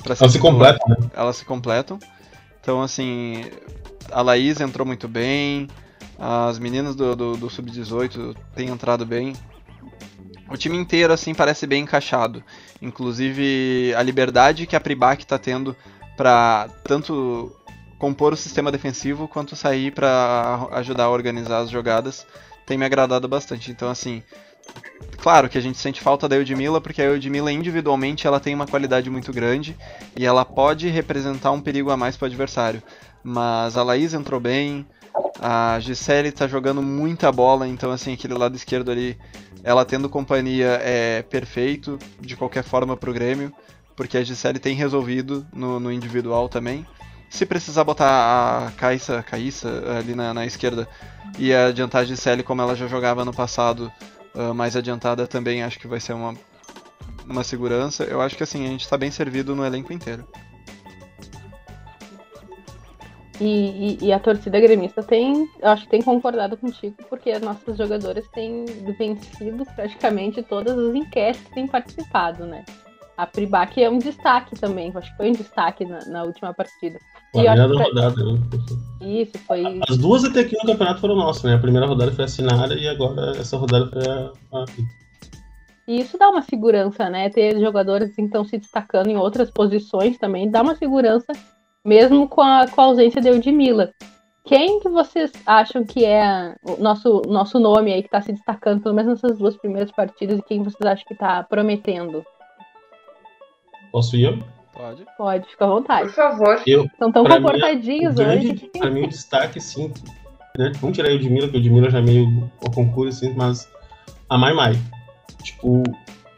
Elas 0.06 0.18
se 0.18 0.28
titular. 0.28 0.52
completam, 0.52 0.88
né? 0.88 1.10
Elas 1.14 1.36
se 1.36 1.44
completam. 1.44 1.98
Então, 2.62 2.80
assim, 2.80 3.44
a 4.10 4.22
Laís 4.22 4.58
entrou 4.58 4.86
muito 4.86 5.06
bem. 5.06 5.68
As 6.18 6.58
meninas 6.58 6.94
do, 6.94 7.14
do, 7.16 7.36
do 7.36 7.50
Sub-18 7.50 8.36
têm 8.54 8.68
entrado 8.68 9.04
bem. 9.04 9.34
O 10.48 10.56
time 10.56 10.76
inteiro, 10.76 11.12
assim, 11.12 11.34
parece 11.34 11.66
bem 11.66 11.82
encaixado. 11.82 12.42
Inclusive, 12.80 13.94
a 13.96 14.02
liberdade 14.02 14.66
que 14.66 14.76
a 14.76 14.80
Pribac 14.80 15.26
tá 15.26 15.38
tendo 15.38 15.76
pra 16.16 16.68
tanto 16.84 17.50
compor 17.98 18.32
o 18.32 18.36
sistema 18.36 18.70
defensivo 18.70 19.26
quanto 19.26 19.56
sair 19.56 19.90
pra 19.90 20.68
ajudar 20.72 21.04
a 21.04 21.10
organizar 21.10 21.58
as 21.58 21.70
jogadas 21.70 22.26
tem 22.66 22.78
me 22.78 22.84
agradado 22.84 23.28
bastante. 23.28 23.70
Então, 23.70 23.88
assim, 23.88 24.22
claro 25.18 25.48
que 25.48 25.58
a 25.58 25.60
gente 25.60 25.78
sente 25.78 26.00
falta 26.00 26.28
da 26.28 26.36
Eudmila, 26.36 26.80
porque 26.80 27.02
a 27.02 27.06
Eudmila 27.06 27.52
individualmente 27.52 28.26
ela 28.26 28.40
tem 28.40 28.54
uma 28.54 28.66
qualidade 28.66 29.10
muito 29.10 29.32
grande 29.32 29.76
e 30.16 30.24
ela 30.24 30.44
pode 30.44 30.88
representar 30.88 31.50
um 31.52 31.60
perigo 31.60 31.90
a 31.90 31.96
mais 31.96 32.16
para 32.16 32.26
o 32.26 32.28
adversário. 32.28 32.82
Mas 33.22 33.76
a 33.76 33.82
Laís 33.82 34.12
entrou 34.12 34.38
bem, 34.38 34.86
a 35.46 35.78
Gisele 35.78 36.32
tá 36.32 36.48
jogando 36.48 36.80
muita 36.80 37.30
bola, 37.30 37.68
então 37.68 37.90
assim, 37.90 38.14
aquele 38.14 38.32
lado 38.32 38.56
esquerdo 38.56 38.90
ali, 38.90 39.18
ela 39.62 39.84
tendo 39.84 40.08
companhia 40.08 40.80
é 40.82 41.20
perfeito 41.20 41.98
de 42.18 42.34
qualquer 42.34 42.64
forma 42.64 42.96
pro 42.96 43.12
Grêmio, 43.12 43.52
porque 43.94 44.16
a 44.16 44.24
Gisele 44.24 44.58
tem 44.58 44.74
resolvido 44.74 45.46
no, 45.52 45.78
no 45.78 45.92
individual 45.92 46.48
também. 46.48 46.86
Se 47.28 47.44
precisar 47.44 47.84
botar 47.84 48.68
a 48.68 48.70
Caissa, 48.70 49.22
Caissa 49.22 49.68
ali 49.98 50.14
na, 50.14 50.32
na 50.32 50.46
esquerda 50.46 50.88
e 51.38 51.52
adiantar 51.52 52.00
a 52.00 52.04
Gisele 52.06 52.42
como 52.42 52.62
ela 52.62 52.74
já 52.74 52.86
jogava 52.86 53.22
no 53.22 53.34
passado, 53.34 53.92
ah, 54.34 54.54
mais 54.54 54.74
adiantada 54.74 55.26
também, 55.26 55.62
acho 55.62 55.78
que 55.78 55.86
vai 55.86 56.00
ser 56.00 56.14
uma, 56.14 56.34
uma 57.28 57.44
segurança. 57.44 58.04
Eu 58.04 58.22
acho 58.22 58.34
que 58.34 58.42
assim, 58.42 58.64
a 58.64 58.68
gente 58.68 58.88
tá 58.88 58.96
bem 58.96 59.10
servido 59.10 59.54
no 59.54 59.62
elenco 59.62 59.92
inteiro. 59.92 60.26
E, 63.40 63.44
e- 63.44 63.98
e 64.06 64.12
a 64.12 64.20
torcida 64.20 64.60
gremista 64.60 65.02
tem, 65.02 65.48
eu 65.60 65.68
acho 65.68 65.84
que 65.84 65.90
tem 65.90 66.02
concordado 66.02 66.56
contigo, 66.56 66.94
porque 67.08 67.30
as 67.32 67.42
nossas 67.42 67.76
jogadoras 67.76 68.26
têm 68.28 68.64
vencido 68.96 69.64
praticamente 69.74 70.42
todas 70.42 70.78
as 70.78 70.94
enquetes 70.94 71.42
que 71.42 71.54
têm 71.54 71.66
participado, 71.66 72.46
né? 72.46 72.64
A 73.16 73.26
Pribac 73.26 73.80
é 73.82 73.88
um 73.88 73.98
destaque 73.98 74.56
também, 74.56 74.92
acho 74.94 75.10
que 75.10 75.16
foi 75.16 75.30
um 75.30 75.34
destaque 75.34 75.84
na, 75.84 75.98
na 76.06 76.22
última 76.24 76.52
partida. 76.52 76.98
A 77.34 77.38
primeira 77.38 77.66
rodada. 77.66 78.24
né? 78.24 78.40
Isso, 79.00 79.38
foi. 79.46 79.80
As 79.88 79.96
duas 79.96 80.24
até 80.24 80.40
aqui 80.40 80.56
no 80.60 80.66
campeonato 80.72 81.00
foram 81.00 81.14
nossas, 81.16 81.44
né? 81.44 81.54
A 81.54 81.58
primeira 81.58 81.86
rodada 81.86 82.12
foi 82.12 82.24
a 82.24 82.28
Sinara 82.28 82.74
e 82.74 82.88
agora 82.88 83.36
essa 83.38 83.56
rodada 83.56 83.88
foi 83.88 84.02
a. 84.08 84.32
a... 84.52 84.64
E 85.86 86.00
isso 86.00 86.16
dá 86.18 86.28
uma 86.30 86.42
segurança, 86.42 87.08
né? 87.10 87.28
Ter 87.30 87.60
jogadores 87.60 88.14
que 88.14 88.22
estão 88.22 88.44
se 88.44 88.58
destacando 88.58 89.08
em 89.08 89.16
outras 89.16 89.50
posições 89.50 90.18
também 90.18 90.50
dá 90.50 90.62
uma 90.62 90.74
segurança, 90.74 91.32
mesmo 91.84 92.28
com 92.28 92.40
a, 92.40 92.66
com 92.68 92.80
a 92.80 92.84
ausência 92.84 93.20
de 93.20 93.28
Eudmila. 93.28 93.90
Quem 94.44 94.78
que 94.80 94.88
vocês 94.88 95.32
acham 95.46 95.84
que 95.84 96.04
é 96.04 96.54
o 96.62 96.76
nosso, 96.82 97.22
nosso 97.26 97.58
nome 97.58 97.92
aí 97.92 98.02
que 98.02 98.08
está 98.08 98.20
se 98.20 98.32
destacando, 98.32 98.82
pelo 98.82 98.94
menos 98.94 99.22
nessas 99.22 99.38
duas 99.38 99.56
primeiras 99.56 99.90
partidas, 99.90 100.38
e 100.38 100.42
quem 100.42 100.62
vocês 100.62 100.80
acham 100.84 101.04
que 101.06 101.14
está 101.14 101.42
prometendo? 101.42 102.24
Posso 103.90 104.16
ir? 104.16 104.24
eu? 104.24 104.38
Pode. 104.72 105.06
Pode, 105.16 105.48
fica 105.48 105.64
à 105.64 105.68
Por 105.68 105.74
vontade. 105.76 106.08
favor. 106.10 106.60
Eu, 106.66 106.84
Estão 106.84 107.12
tão 107.12 107.24
comportadinhos 107.24 108.14
grande, 108.16 108.48
hoje. 108.48 108.70
pra 108.76 108.90
mim, 108.90 109.04
o 109.04 109.08
destaque, 109.08 109.60
sim. 109.60 109.92
Né? 110.58 110.72
Vamos 110.80 110.96
tirar 110.96 111.08
a 111.08 111.12
Edmila, 111.12 111.48
que 111.48 111.56
a 111.56 111.60
Edmila 111.60 111.88
já 111.90 111.98
é 111.98 112.02
meio 112.02 112.50
ao 112.64 112.70
concurso, 112.72 113.24
assim, 113.24 113.34
mas 113.36 113.68
a 114.28 114.36
Mai 114.36 114.52
Mai. 114.52 114.72
Tipo, 115.42 115.82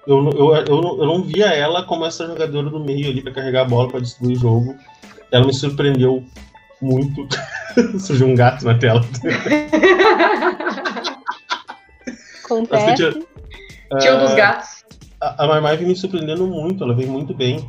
eu, 0.07 0.31
eu, 0.31 0.55
eu, 0.55 0.83
não- 0.83 0.99
eu 0.99 1.07
não 1.07 1.23
via 1.23 1.47
ela 1.47 1.83
como 1.85 2.05
essa 2.05 2.27
jogadora 2.27 2.69
do 2.71 2.79
meio 2.79 3.09
ali 3.09 3.23
pra 3.23 3.33
carregar 3.33 3.63
a 3.63 3.69
bola, 3.69 3.89
pra 3.89 4.01
destruir 4.01 4.37
o 4.37 4.41
jogo. 4.41 4.77
Ela 5.33 5.47
me 5.47 5.53
surpreendeu 5.55 6.25
muito. 6.81 7.27
Surgiu 7.99 8.27
um 8.27 8.35
gato 8.35 8.65
na 8.65 8.79
tela. 8.79 9.05
Acontece. 12.45 12.95
tio- 12.95 13.27
Tio 14.01 14.19
dos 14.21 14.35
gatos. 14.35 14.85
A, 15.21 15.45
a 15.45 15.49
Mai 15.49 15.61
Mai 15.61 15.77
vem 15.77 15.89
me 15.89 15.97
surpreendendo 15.97 16.47
muito, 16.47 16.83
ela 16.85 16.95
vem 16.95 17.07
muito 17.07 17.35
bem. 17.35 17.65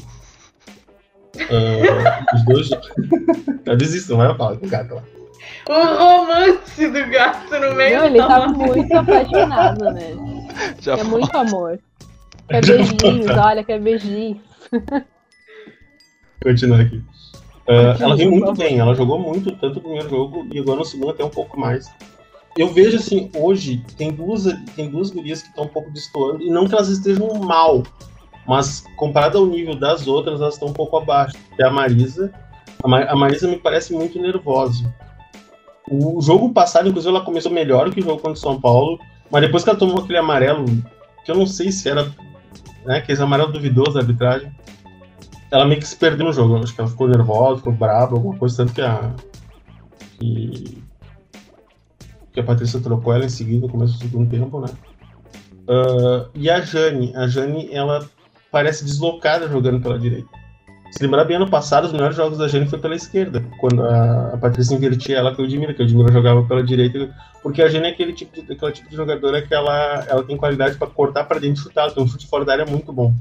Ah, 1.39 2.25
os 2.35 2.45
dois. 2.45 2.69
Eu 3.65 3.75
desisto, 3.75 4.11
não 4.11 4.17
vai 4.17 4.35
falar 4.35 4.57
com 4.57 4.65
o 4.65 4.69
gato 4.69 4.95
lá. 4.95 5.03
O 5.69 5.97
romance 5.97 6.87
do 6.87 7.09
gato 7.09 7.59
no 7.59 7.75
meio 7.75 7.97
Não, 7.99 8.05
ele 8.05 8.17
tá 8.17 8.47
mão. 8.47 8.53
muito 8.53 8.93
apaixonado, 8.95 9.83
né? 9.91 10.15
Já 10.79 10.97
É 10.97 11.03
muito 11.03 11.35
amor. 11.37 11.77
Quer 12.49 12.65
beijinhos, 12.65 13.27
olha, 13.37 13.61
quer 13.61 13.77
beijinhos. 13.81 14.37
Continuar 16.41 16.79
aqui. 16.79 17.03
Continua, 17.67 17.95
ela 17.99 18.15
vem 18.15 18.29
por 18.29 18.39
muito 18.39 18.53
bem, 18.57 18.79
ela 18.79 18.95
jogou 18.95 19.19
muito, 19.19 19.51
tanto 19.57 19.75
no 19.75 19.81
primeiro 19.81 20.09
jogo 20.09 20.47
e 20.51 20.59
agora 20.59 20.79
no 20.79 20.85
segundo 20.85 21.09
até 21.11 21.23
um 21.23 21.29
pouco 21.29 21.59
mais. 21.59 21.91
Eu 22.57 22.69
vejo 22.69 22.97
assim, 22.97 23.29
hoje 23.35 23.83
tem 23.97 24.11
duas, 24.11 24.45
tem 24.75 24.89
duas 24.89 25.11
gurias 25.11 25.41
que 25.43 25.49
estão 25.49 25.65
um 25.65 25.69
pouco 25.69 25.91
destoando, 25.91 26.41
e 26.41 26.49
não 26.49 26.67
que 26.67 26.73
elas 26.73 26.87
estejam 26.87 27.27
mal, 27.35 27.83
mas 28.47 28.83
comparado 28.95 29.37
ao 29.37 29.45
nível 29.45 29.75
das 29.75 30.07
outras, 30.07 30.39
elas 30.41 30.53
estão 30.55 30.69
um 30.69 30.73
pouco 30.73 30.97
abaixo. 30.97 31.35
É 31.59 31.65
a 31.65 31.69
Marisa. 31.69 32.31
A, 32.81 32.87
Ma- 32.87 33.03
a 33.03 33.15
Marisa 33.15 33.47
me 33.47 33.57
parece 33.57 33.93
muito 33.93 34.19
nervosa. 34.19 34.91
O 35.89 36.21
jogo 36.21 36.51
passado, 36.53 36.87
inclusive, 36.87 37.13
ela 37.13 37.23
começou 37.23 37.51
melhor 37.51 37.91
que 37.91 37.99
o 37.99 38.03
jogo 38.03 38.17
contra 38.17 38.31
o 38.31 38.35
São 38.35 38.59
Paulo, 38.59 38.97
mas 39.29 39.41
depois 39.41 39.63
que 39.63 39.69
ela 39.69 39.77
tomou 39.77 39.99
aquele 39.99 40.17
amarelo, 40.17 40.65
que 41.25 41.31
eu 41.31 41.35
não 41.35 41.45
sei 41.45 41.71
se 41.71 41.89
era 41.89 42.09
né, 42.85 42.97
aquele 42.97 43.21
amarelo 43.21 43.51
duvidoso 43.51 43.93
da 43.93 43.99
arbitragem, 43.99 44.51
ela 45.51 45.65
meio 45.65 45.79
que 45.79 45.87
se 45.87 45.95
perdeu 45.95 46.25
no 46.25 46.33
jogo. 46.33 46.57
Acho 46.57 46.73
que 46.73 46.81
ela 46.81 46.89
ficou 46.89 47.07
nervosa, 47.07 47.57
ficou 47.57 47.73
brava, 47.73 48.15
alguma 48.15 48.37
coisa, 48.37 48.57
tanto 48.57 48.73
que 48.73 48.81
a. 48.81 49.13
Que, 50.19 50.83
que 52.33 52.39
a 52.39 52.43
Patrícia 52.43 52.79
trocou 52.79 53.13
ela 53.13 53.25
em 53.25 53.29
seguida, 53.29 53.65
no 53.65 53.71
começo 53.71 53.93
do 53.93 53.99
segundo 53.99 54.29
tempo, 54.29 54.59
né? 54.59 54.67
Ah, 55.67 56.27
e 56.33 56.49
a 56.49 56.61
Jane, 56.61 57.13
a 57.15 57.27
Jane, 57.27 57.69
ela 57.71 58.07
parece 58.51 58.85
deslocada 58.85 59.47
jogando 59.47 59.81
pela 59.81 59.99
direita. 59.99 60.29
Se 60.91 61.03
lembrar 61.03 61.25
bem, 61.25 61.35
ano 61.35 61.49
passado, 61.49 61.85
os 61.85 61.91
melhores 61.91 62.15
jogos 62.15 62.37
da 62.37 62.47
Jane 62.47 62.65
foi 62.65 62.79
pela 62.79 62.95
esquerda, 62.95 63.43
quando 63.59 63.83
a, 63.83 64.33
a 64.33 64.37
Patrícia 64.37 64.73
invertia 64.73 65.17
ela 65.17 65.35
com 65.35 65.41
o 65.41 65.45
Edmira, 65.45 65.73
que 65.73 65.81
o 65.81 65.85
Edmira 65.85 66.11
jogava 66.11 66.43
pela 66.43 66.63
direita, 66.63 67.13
porque 67.43 67.61
a 67.61 67.67
Jane 67.67 67.87
é 67.87 67.89
aquele 67.89 68.13
tipo 68.13 68.33
de, 68.33 68.53
aquele 68.53 68.71
tipo 68.71 68.89
de 68.89 68.95
jogadora 68.95 69.41
que 69.41 69.53
ela, 69.53 70.05
ela 70.07 70.23
tem 70.23 70.37
qualidade 70.37 70.77
para 70.77 70.87
cortar 70.87 71.25
para 71.25 71.39
dentro 71.39 71.61
e 71.61 71.63
chutar, 71.63 71.91
tem 71.91 72.01
um 72.01 72.07
chute 72.07 72.25
fora 72.25 72.45
da 72.45 72.53
área 72.53 72.65
muito 72.65 72.93
bom. 72.93 73.13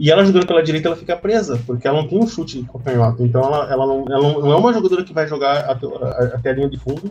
E 0.00 0.10
ela 0.10 0.24
jogando 0.24 0.46
pela 0.46 0.62
direita, 0.62 0.88
ela 0.88 0.96
fica 0.96 1.16
presa, 1.16 1.60
porque 1.66 1.86
ela 1.86 2.00
não 2.00 2.08
tem 2.08 2.18
um 2.18 2.26
chute 2.26 2.62
com 2.64 2.78
canhoto. 2.78 3.24
Então 3.24 3.42
ela, 3.42 3.70
ela, 3.70 3.86
não, 3.86 4.04
ela 4.08 4.32
não 4.40 4.52
é 4.52 4.56
uma 4.56 4.72
jogadora 4.72 5.04
que 5.04 5.12
vai 5.12 5.26
jogar 5.26 5.58
até 5.70 6.50
a, 6.50 6.52
linha 6.52 6.68
de 6.68 6.78
fundo. 6.78 7.10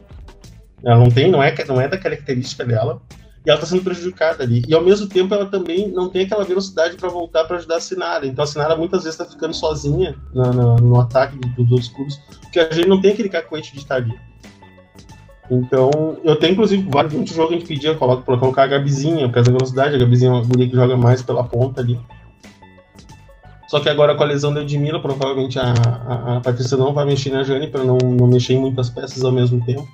Ela 0.84 0.98
não 0.98 1.10
tem, 1.10 1.30
não 1.30 1.44
é, 1.44 1.54
não 1.68 1.82
é 1.82 1.88
da 1.88 1.98
característica 1.98 2.64
dela 2.64 3.02
e 3.48 3.50
ela 3.50 3.60
está 3.60 3.66
sendo 3.66 3.84
prejudicada 3.84 4.44
ali. 4.44 4.62
E 4.68 4.74
ao 4.74 4.84
mesmo 4.84 5.08
tempo 5.08 5.34
ela 5.34 5.46
também 5.46 5.90
não 5.90 6.10
tem 6.10 6.26
aquela 6.26 6.44
velocidade 6.44 6.98
para 6.98 7.08
voltar 7.08 7.46
para 7.46 7.56
ajudar 7.56 7.78
a 7.78 7.82
Sinara. 7.82 8.28
Então 8.28 8.44
a 8.44 8.48
Sinara 8.48 8.76
muitas 8.76 9.04
vezes 9.04 9.18
está 9.18 9.32
ficando 9.32 9.54
sozinha 9.54 10.16
no, 10.34 11.00
ataque 11.00 11.38
dos 11.56 11.72
outros 11.72 11.88
clubes, 11.88 12.18
porque 12.42 12.60
a 12.60 12.70
gente 12.70 12.90
não 12.90 13.00
tem 13.00 13.12
aquele 13.12 13.30
cacoete 13.30 13.72
de 13.72 13.80
estar 13.80 13.96
ali. 13.96 14.14
Então, 15.50 16.18
eu 16.26 16.36
tenho 16.36 16.52
inclusive 16.54 16.86
vários 16.90 17.14
jogos 17.30 17.48
que 17.48 17.56
a 17.56 17.60
gente 17.60 17.68
pedia 17.68 17.96
colocar, 17.96 18.38
colocar 18.38 18.64
a 18.64 18.68
Gabizinha, 18.68 19.28
por 19.28 19.36
causa 19.36 19.50
da 19.50 19.58
velocidade, 19.58 19.96
a 19.96 19.98
Gabizinha 19.98 20.30
é 20.30 20.34
uma 20.34 20.44
mulher 20.44 20.68
que 20.68 20.76
joga 20.76 20.98
mais 20.98 21.22
pela 21.22 21.42
ponta 21.42 21.80
ali. 21.80 21.98
Só 23.68 23.80
que 23.80 23.89
agora 23.89 24.15
com 24.15 24.24
a 24.24 24.26
lesão 24.26 24.53
da 24.53 24.61
Edmila, 24.61 25.01
provavelmente 25.01 25.59
a, 25.59 25.74
a, 25.74 26.38
a 26.38 26.41
Patrícia 26.41 26.78
não 26.78 26.93
vai 26.93 27.05
mexer 27.05 27.32
na 27.32 27.43
Jane 27.43 27.68
para 27.68 27.84
não, 27.84 27.97
não 27.97 28.28
mexer 28.28 28.53
em 28.53 28.59
muitas 28.59 28.89
peças 28.89 29.24
ao 29.24 29.32
mesmo 29.32 29.63
tempo. 29.65 29.88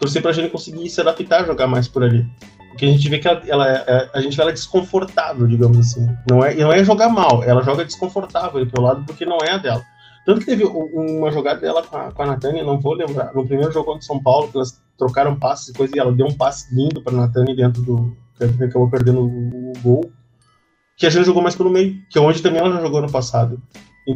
Torcer 0.00 0.20
pra 0.20 0.32
Jane 0.32 0.50
conseguir 0.50 0.88
se 0.90 1.00
adaptar 1.00 1.42
a 1.42 1.46
jogar 1.46 1.66
mais 1.66 1.86
por 1.86 2.02
ali. 2.02 2.26
Porque 2.70 2.86
a 2.86 2.88
gente 2.88 3.08
vê 3.08 3.18
que 3.18 3.26
ela, 3.26 3.42
ela 3.46 3.68
é, 3.68 4.10
a 4.14 4.20
gente 4.20 4.36
vê 4.36 4.42
ela 4.42 4.52
desconfortável, 4.52 5.46
digamos 5.46 5.78
assim. 5.78 6.08
Não 6.28 6.44
é, 6.44 6.54
não 6.54 6.72
é 6.72 6.84
jogar 6.84 7.08
mal, 7.08 7.42
ela 7.42 7.62
joga 7.62 7.84
desconfortável 7.84 8.64
pelo 8.66 8.86
lado 8.86 9.04
porque 9.04 9.24
não 9.24 9.38
é 9.38 9.50
a 9.52 9.58
dela. 9.58 9.82
Tanto 10.24 10.40
que 10.40 10.46
teve 10.46 10.64
uma 10.64 11.30
jogada 11.30 11.58
dela 11.58 11.82
com 11.82 11.96
a, 11.96 12.12
com 12.12 12.22
a 12.22 12.26
Natânia, 12.26 12.62
não 12.62 12.78
vou 12.78 12.94
lembrar, 12.94 13.32
no 13.34 13.46
primeiro 13.46 13.72
jogo 13.72 13.86
contra 13.86 14.02
São 14.02 14.22
Paulo, 14.22 14.48
que 14.48 14.58
elas 14.58 14.78
trocaram 14.98 15.38
passes 15.38 15.68
e 15.68 15.72
coisa, 15.72 15.96
e 15.96 15.98
ela 15.98 16.12
deu 16.12 16.26
um 16.26 16.36
passe 16.36 16.74
lindo 16.74 17.00
pra 17.00 17.12
Natânia 17.12 17.56
dentro 17.56 17.80
do. 17.80 18.16
que 18.36 18.64
acabou 18.64 18.90
perdendo 18.90 19.22
o, 19.22 19.70
o 19.70 19.72
gol. 19.82 20.12
Que 20.98 21.06
a 21.06 21.10
gente 21.10 21.24
jogou 21.24 21.42
mais 21.42 21.54
pelo 21.54 21.70
meio, 21.70 22.02
que 22.10 22.18
é 22.18 22.20
onde 22.20 22.42
também 22.42 22.60
ela 22.60 22.72
já 22.72 22.80
jogou 22.80 23.00
no 23.00 23.10
passado. 23.10 23.62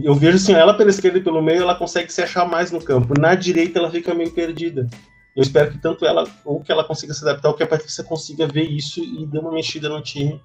Eu 0.02 0.14
vejo 0.14 0.36
assim, 0.36 0.54
ela 0.54 0.74
pela 0.74 0.90
esquerda 0.90 1.18
e 1.18 1.22
pelo 1.22 1.42
meio, 1.42 1.62
ela 1.62 1.74
consegue 1.74 2.12
se 2.12 2.22
achar 2.22 2.46
mais 2.46 2.70
no 2.70 2.82
campo. 2.82 3.18
Na 3.18 3.34
direita, 3.34 3.78
ela 3.78 3.90
fica 3.90 4.14
meio 4.14 4.30
perdida. 4.30 4.88
Eu 5.36 5.42
espero 5.42 5.70
que 5.70 5.78
tanto 5.78 6.04
ela 6.04 6.24
ou 6.44 6.60
que 6.60 6.72
ela 6.72 6.84
consiga 6.84 7.14
se 7.14 7.22
adaptar, 7.22 7.48
ou 7.48 7.54
que 7.54 7.62
a 7.62 7.66
Patrícia 7.66 8.02
consiga 8.04 8.46
ver 8.46 8.64
isso 8.64 9.02
e 9.02 9.26
dar 9.26 9.40
uma 9.40 9.52
mexida 9.52 9.88
no 9.88 10.02
time. 10.02 10.40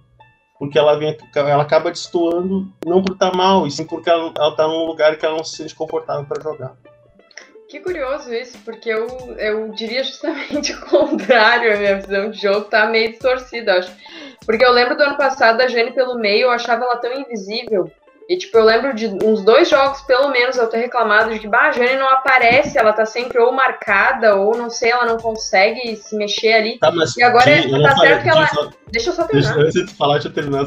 Porque 0.60 0.78
ela, 0.78 0.98
vem, 0.98 1.16
ela 1.36 1.62
acaba 1.62 1.92
destoando, 1.92 2.68
não 2.86 3.04
por 3.04 3.14
estar 3.14 3.32
tá 3.32 3.38
mal, 3.38 3.68
e 3.68 3.72
sim 3.72 3.86
porque 3.86 4.10
ela, 4.10 4.34
ela 4.36 4.56
tá 4.56 4.68
num 4.68 4.86
lugar 4.86 5.16
que 5.16 5.26
ela 5.26 5.38
não 5.38 5.44
se 5.44 5.58
sente 5.58 5.76
confortável 5.76 6.26
para 6.26 6.42
jogar. 6.42 6.76
Que 7.70 7.82
curioso 7.82 8.34
isso, 8.34 8.58
porque 8.64 8.90
eu, 8.90 9.08
eu 9.38 9.70
diria 9.72 10.04
justamente 10.04 10.72
o 10.74 10.82
contrário, 10.86 11.74
a 11.74 11.78
minha 11.78 12.00
visão 12.00 12.32
de 12.32 12.42
jogo 12.42 12.62
tá 12.62 12.88
meio 12.88 13.12
distorcida, 13.12 13.78
acho. 13.78 13.92
Porque 14.48 14.66
eu 14.66 14.72
lembro 14.72 14.96
do 14.96 15.04
ano 15.04 15.18
passado 15.18 15.58
da 15.58 15.68
Jane 15.68 15.92
pelo 15.92 16.18
meio, 16.18 16.44
eu 16.44 16.52
achava 16.52 16.86
ela 16.86 16.96
tão 16.96 17.12
invisível. 17.12 17.92
E, 18.30 18.38
tipo, 18.38 18.58
eu 18.58 18.64
lembro 18.64 18.94
de 18.96 19.08
uns 19.24 19.42
dois 19.42 19.70
jogos, 19.70 20.02
pelo 20.02 20.30
menos, 20.30 20.58
eu 20.58 20.68
ter 20.68 20.78
reclamado 20.78 21.32
de 21.32 21.40
que, 21.40 21.48
bah, 21.48 21.68
a 21.68 21.72
Jane 21.72 21.98
não 21.98 22.10
aparece, 22.10 22.78
ela 22.78 22.94
tá 22.94 23.06
sempre 23.06 23.40
ou 23.40 23.52
marcada, 23.52 24.36
ou 24.36 24.56
não 24.58 24.70
sei, 24.70 24.92
ela 24.92 25.06
não 25.06 25.18
consegue 25.18 25.96
se 25.98 26.16
mexer 26.16 26.54
ali. 26.54 26.80
Tá, 26.80 26.92
mas, 26.92 27.16
e 27.16 27.24
agora 27.24 27.46
tá 27.46 27.96
falei, 27.96 28.10
certo 28.10 28.24
que 28.24 28.30
ela. 28.30 28.48
Só, 28.48 28.70
deixa 28.90 29.10
eu 29.10 29.14
só 29.14 29.24
terminar. 29.24 29.54
Deixa, 29.54 29.68
antes 29.68 29.86
de 29.86 29.98
falar, 29.98 30.14
deixa 30.14 30.30
eu 30.30 30.34
terminar. 30.34 30.66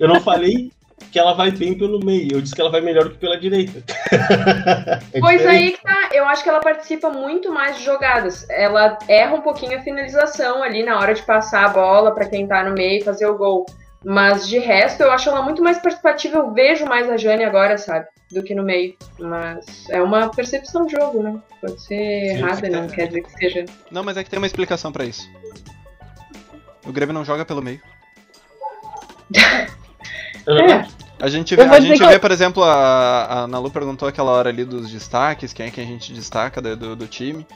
Eu 0.00 0.08
não 0.08 0.20
falei 0.20 0.72
que 1.10 1.18
ela 1.18 1.32
vai 1.32 1.50
bem 1.50 1.76
pelo 1.76 2.04
meio, 2.04 2.34
eu 2.34 2.40
disse 2.40 2.54
que 2.54 2.60
ela 2.60 2.70
vai 2.70 2.80
melhor 2.80 3.04
do 3.04 3.10
que 3.10 3.18
pela 3.18 3.38
direita. 3.38 3.82
é 5.12 5.20
pois 5.20 5.38
diferente. 5.38 5.46
aí 5.46 5.70
que 5.72 5.82
tá, 5.82 6.08
eu 6.12 6.26
acho 6.26 6.42
que 6.42 6.48
ela 6.48 6.60
participa 6.60 7.10
muito 7.10 7.52
mais 7.52 7.78
de 7.78 7.84
jogadas. 7.84 8.48
Ela 8.50 8.98
erra 9.06 9.34
um 9.34 9.40
pouquinho 9.40 9.78
a 9.78 9.82
finalização 9.82 10.62
ali 10.62 10.82
na 10.82 10.98
hora 10.98 11.14
de 11.14 11.22
passar 11.22 11.66
a 11.66 11.68
bola 11.68 12.14
para 12.14 12.28
quem 12.28 12.46
tá 12.46 12.64
no 12.64 12.74
meio 12.74 13.00
e 13.00 13.04
fazer 13.04 13.26
o 13.26 13.36
gol. 13.36 13.64
Mas 14.04 14.46
de 14.48 14.58
resto, 14.58 15.02
eu 15.02 15.10
acho 15.10 15.30
ela 15.30 15.40
muito 15.40 15.62
mais 15.62 15.78
participativa. 15.78 16.38
Eu 16.38 16.52
vejo 16.52 16.84
mais 16.84 17.08
a 17.08 17.16
Jane 17.16 17.44
agora, 17.44 17.78
sabe? 17.78 18.06
Do 18.30 18.42
que 18.42 18.54
no 18.54 18.62
meio. 18.62 18.94
Mas 19.18 19.88
é 19.88 20.02
uma 20.02 20.28
percepção 20.28 20.84
de 20.84 20.92
jogo, 20.92 21.22
né? 21.22 21.40
Pode 21.60 21.80
ser 21.80 21.96
Sim, 21.96 22.36
errada, 22.36 22.68
não 22.68 22.88
quer 22.88 23.06
dizer 23.06 23.22
que 23.22 23.32
seja. 23.32 23.64
Não, 23.90 24.02
mas 24.04 24.16
é 24.16 24.24
que 24.24 24.28
tem 24.28 24.38
uma 24.38 24.46
explicação 24.46 24.92
para 24.92 25.04
isso. 25.04 25.30
O 26.84 26.92
Grêmio 26.92 27.14
não 27.14 27.24
joga 27.24 27.44
pelo 27.46 27.62
meio. 27.62 27.80
é. 30.46 30.86
A 31.20 31.28
gente 31.28 31.54
vê, 31.54 31.62
a 31.62 31.80
gente 31.80 31.98
vê 31.98 32.16
eu... 32.16 32.20
por 32.20 32.30
exemplo, 32.30 32.62
a, 32.62 33.42
a 33.42 33.46
Nalu 33.46 33.70
perguntou 33.70 34.08
aquela 34.08 34.32
hora 34.32 34.50
ali 34.50 34.64
dos 34.64 34.90
destaques, 34.90 35.52
quem 35.52 35.66
é 35.66 35.70
que 35.70 35.80
a 35.80 35.84
gente 35.84 36.12
destaca 36.12 36.60
do, 36.60 36.76
do, 36.76 36.96
do 36.96 37.06
time. 37.06 37.46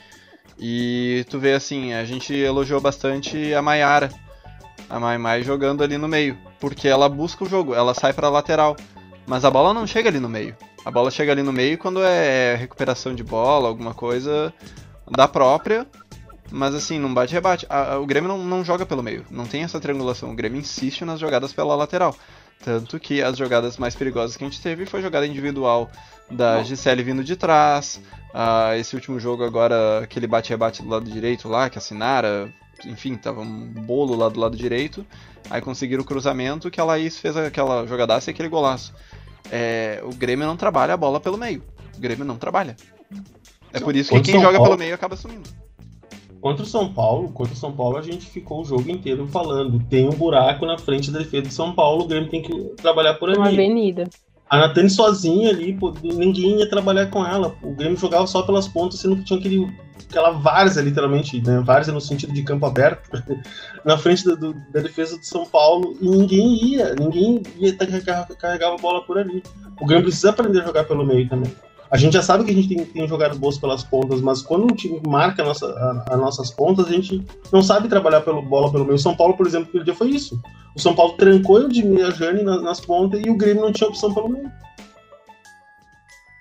E 0.58 1.24
tu 1.28 1.38
vê 1.38 1.52
assim, 1.52 1.92
a 1.92 2.04
gente 2.04 2.34
elogiou 2.34 2.80
bastante 2.80 3.52
a 3.54 3.62
Maiara 3.62 4.10
a 4.88 4.98
Mai 4.98 5.18
Mai 5.18 5.42
jogando 5.42 5.82
ali 5.82 5.98
no 5.98 6.08
meio, 6.08 6.36
porque 6.58 6.88
ela 6.88 7.08
busca 7.08 7.44
o 7.44 7.48
jogo, 7.48 7.74
ela 7.74 7.94
sai 7.94 8.12
para 8.12 8.28
lateral, 8.28 8.76
mas 9.26 9.44
a 9.44 9.50
bola 9.50 9.74
não 9.74 9.86
chega 9.86 10.08
ali 10.08 10.18
no 10.18 10.28
meio. 10.28 10.56
A 10.84 10.90
bola 10.90 11.10
chega 11.10 11.32
ali 11.32 11.42
no 11.42 11.52
meio 11.52 11.76
quando 11.76 12.02
é 12.02 12.54
recuperação 12.54 13.14
de 13.14 13.22
bola, 13.22 13.68
alguma 13.68 13.92
coisa 13.92 14.52
da 15.10 15.28
própria, 15.28 15.86
mas 16.50 16.74
assim, 16.74 16.98
não 16.98 17.12
bate 17.12 17.34
rebate. 17.34 17.66
A, 17.68 17.94
a, 17.94 17.98
o 17.98 18.06
Grêmio 18.06 18.28
não, 18.28 18.38
não 18.38 18.64
joga 18.64 18.86
pelo 18.86 19.02
meio, 19.02 19.24
não 19.30 19.44
tem 19.44 19.62
essa 19.62 19.80
triangulação. 19.80 20.30
O 20.30 20.36
Grêmio 20.36 20.60
insiste 20.60 21.04
nas 21.04 21.20
jogadas 21.20 21.52
pela 21.52 21.74
lateral. 21.74 22.14
Tanto 22.64 22.98
que 22.98 23.22
as 23.22 23.36
jogadas 23.36 23.78
mais 23.78 23.94
perigosas 23.94 24.36
que 24.36 24.44
a 24.44 24.48
gente 24.48 24.60
teve 24.60 24.84
foi 24.84 25.00
jogada 25.00 25.26
individual 25.26 25.90
da 26.30 26.62
Gisele 26.62 27.02
vindo 27.02 27.24
de 27.24 27.36
trás. 27.36 28.00
Uh, 28.34 28.74
esse 28.78 28.94
último 28.94 29.18
jogo 29.18 29.44
agora, 29.44 30.00
aquele 30.00 30.26
bate-rebate 30.26 30.82
do 30.82 30.88
lado 30.88 31.10
direito 31.10 31.48
lá, 31.48 31.70
que 31.70 31.78
a 31.78 31.80
Sinara 31.80 32.52
enfim, 32.84 33.16
tava 33.16 33.40
um 33.40 33.66
bolo 33.66 34.14
lá 34.14 34.28
do 34.28 34.38
lado 34.38 34.56
direito. 34.56 35.06
Aí 35.50 35.60
conseguiram 35.60 36.02
o 36.02 36.06
cruzamento 36.06 36.70
que 36.70 36.80
a 36.80 36.84
Laís 36.84 37.18
fez 37.18 37.36
aquela 37.36 37.86
jogadaça 37.86 38.30
e 38.30 38.32
aquele 38.32 38.48
golaço. 38.48 38.94
É, 39.50 40.00
o 40.04 40.14
Grêmio 40.14 40.46
não 40.46 40.56
trabalha 40.56 40.94
a 40.94 40.96
bola 40.96 41.20
pelo 41.20 41.38
meio. 41.38 41.62
O 41.96 42.00
Grêmio 42.00 42.24
não 42.24 42.36
trabalha. 42.36 42.76
É 43.72 43.80
por 43.80 43.96
isso 43.96 44.12
que 44.14 44.20
quem 44.20 44.40
joga 44.40 44.62
pelo 44.62 44.76
meio 44.76 44.94
acaba 44.94 45.16
sumindo. 45.16 45.48
Contra 46.40 46.62
o 46.62 46.66
São 46.66 46.92
Paulo, 46.92 47.30
contra 47.32 47.52
o 47.52 47.56
São 47.56 47.72
Paulo 47.72 47.96
a 47.96 48.02
gente 48.02 48.26
ficou 48.26 48.60
o 48.60 48.64
jogo 48.64 48.88
inteiro 48.90 49.26
falando. 49.26 49.82
Tem 49.88 50.08
um 50.08 50.12
buraco 50.12 50.64
na 50.64 50.78
frente 50.78 51.10
da 51.10 51.18
defesa 51.18 51.48
do 51.48 51.52
São 51.52 51.72
Paulo, 51.72 52.04
o 52.04 52.06
Grêmio 52.06 52.30
tem 52.30 52.42
que 52.42 52.52
trabalhar 52.76 53.14
por 53.14 53.28
ali. 53.28 53.38
Uma 53.38 53.48
avenida. 53.48 54.08
A 54.48 54.58
Natane 54.58 54.88
sozinha 54.88 55.50
ali, 55.50 55.74
pô, 55.74 55.92
ninguém 56.02 56.60
ia 56.60 56.70
trabalhar 56.70 57.06
com 57.08 57.26
ela. 57.26 57.54
O 57.62 57.74
Grêmio 57.74 57.98
jogava 57.98 58.26
só 58.26 58.42
pelas 58.42 58.66
pontas, 58.66 58.98
sendo 58.98 59.16
que 59.16 59.24
tinha 59.24 59.38
aquele, 59.38 59.70
aquela 60.08 60.30
várzea, 60.30 60.82
literalmente, 60.82 61.42
né? 61.42 61.60
Várzea 61.60 61.92
no 61.92 62.00
sentido 62.00 62.32
de 62.32 62.42
campo 62.42 62.64
aberto, 62.64 63.10
na 63.84 63.98
frente 63.98 64.24
do, 64.24 64.36
do, 64.36 64.54
da 64.72 64.80
defesa 64.80 65.18
do 65.18 65.24
São 65.24 65.44
Paulo, 65.44 65.94
e 66.00 66.08
ninguém 66.08 66.64
ia, 66.64 66.94
ninguém 66.94 67.42
ia 67.58 67.76
carregar 67.76 68.72
a 68.72 68.76
bola 68.78 69.02
por 69.04 69.18
ali. 69.18 69.42
O 69.78 69.84
Grêmio 69.84 70.04
precisa 70.04 70.30
aprender 70.30 70.62
a 70.62 70.66
jogar 70.66 70.84
pelo 70.84 71.04
meio 71.04 71.28
também. 71.28 71.52
A 71.90 71.96
gente 71.96 72.12
já 72.12 72.22
sabe 72.22 72.44
que 72.44 72.50
a 72.50 72.54
gente 72.54 72.68
tem, 72.68 72.84
tem 72.84 73.08
jogado 73.08 73.38
boas 73.38 73.56
pelas 73.56 73.82
pontas, 73.82 74.20
mas 74.20 74.42
quando 74.42 74.64
um 74.64 74.74
time 74.74 75.00
marca 75.06 75.42
nossa, 75.42 76.04
as 76.06 76.18
nossas 76.18 76.50
pontas, 76.50 76.86
a 76.86 76.90
gente 76.90 77.24
não 77.50 77.62
sabe 77.62 77.88
trabalhar 77.88 78.20
pelo 78.20 78.42
bola 78.42 78.70
pelo 78.70 78.84
meio. 78.84 78.96
O 78.96 78.98
São 78.98 79.16
Paulo, 79.16 79.34
por 79.34 79.46
exemplo, 79.46 79.68
aquele 79.68 79.84
dia 79.84 79.94
foi 79.94 80.08
isso. 80.10 80.38
O 80.76 80.80
São 80.80 80.94
Paulo 80.94 81.14
trancou 81.14 81.56
o 81.56 81.72
Jimmy 81.72 82.00
e 82.00 82.02
a 82.02 82.10
Jane 82.10 82.42
nas, 82.42 82.62
nas 82.62 82.80
pontas 82.80 83.22
e 83.24 83.30
o 83.30 83.36
Grêmio 83.36 83.62
não 83.62 83.72
tinha 83.72 83.88
opção 83.88 84.12
pelo 84.12 84.28
meio. 84.28 84.50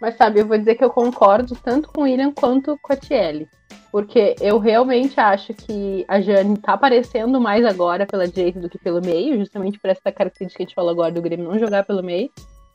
Mas 0.01 0.17
sabe, 0.17 0.41
eu 0.41 0.45
vou 0.45 0.57
dizer 0.57 0.75
que 0.75 0.83
eu 0.83 0.89
concordo 0.89 1.57
tanto 1.63 1.89
com 1.89 2.01
o 2.01 2.03
William 2.03 2.31
quanto 2.31 2.77
com 2.81 2.93
a 2.93 2.97
Tiele. 2.97 3.47
Porque 3.89 4.35
eu 4.41 4.59
realmente 4.59 5.17
acho 5.17 5.53
que 5.53 6.05
a 6.09 6.19
Jane 6.19 6.57
tá 6.57 6.73
aparecendo 6.73 7.39
mais 7.39 7.65
agora 7.65 8.05
pela 8.05 8.27
direita 8.27 8.59
do 8.59 8.69
que 8.69 8.77
pelo 8.77 9.01
meio, 9.01 9.37
justamente 9.37 9.79
por 9.79 9.89
essa 9.89 10.11
característica 10.11 10.57
que 10.57 10.63
a 10.63 10.65
gente 10.67 10.75
falou 10.75 10.91
agora 10.91 11.11
do 11.11 11.21
Grêmio 11.21 11.47
não 11.47 11.57
jogar 11.57 11.85
pelo 11.85 12.03
meio. 12.03 12.29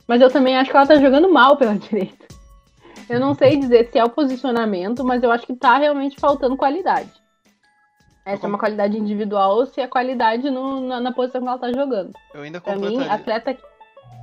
Mas 0.07 0.21
eu 0.21 0.29
também 0.29 0.57
acho 0.57 0.71
que 0.71 0.75
ela 0.75 0.87
tá 0.87 0.95
jogando 0.95 1.31
mal 1.31 1.55
pela 1.55 1.75
direita. 1.77 2.25
Eu 3.09 3.19
não 3.19 3.33
sei 3.33 3.57
dizer 3.57 3.89
se 3.91 3.99
é 3.99 4.03
o 4.03 4.09
posicionamento, 4.09 5.03
mas 5.03 5.21
eu 5.23 5.31
acho 5.31 5.45
que 5.45 5.55
tá 5.55 5.77
realmente 5.77 6.19
faltando 6.19 6.57
qualidade. 6.57 7.11
Essa 8.25 8.45
é 8.45 8.49
uma 8.49 8.57
qualidade 8.57 8.97
individual 8.97 9.57
ou 9.57 9.65
se 9.65 9.81
é 9.81 9.87
qualidade 9.87 10.49
no, 10.49 10.79
na, 10.79 10.99
na, 10.99 11.11
posição 11.11 11.41
que 11.41 11.47
ela 11.47 11.59
tá 11.59 11.71
jogando. 11.73 12.13
Eu 12.33 12.41
ainda 12.41 12.61
Pra 12.61 12.77
mim, 12.77 13.05
atleta, 13.05 13.57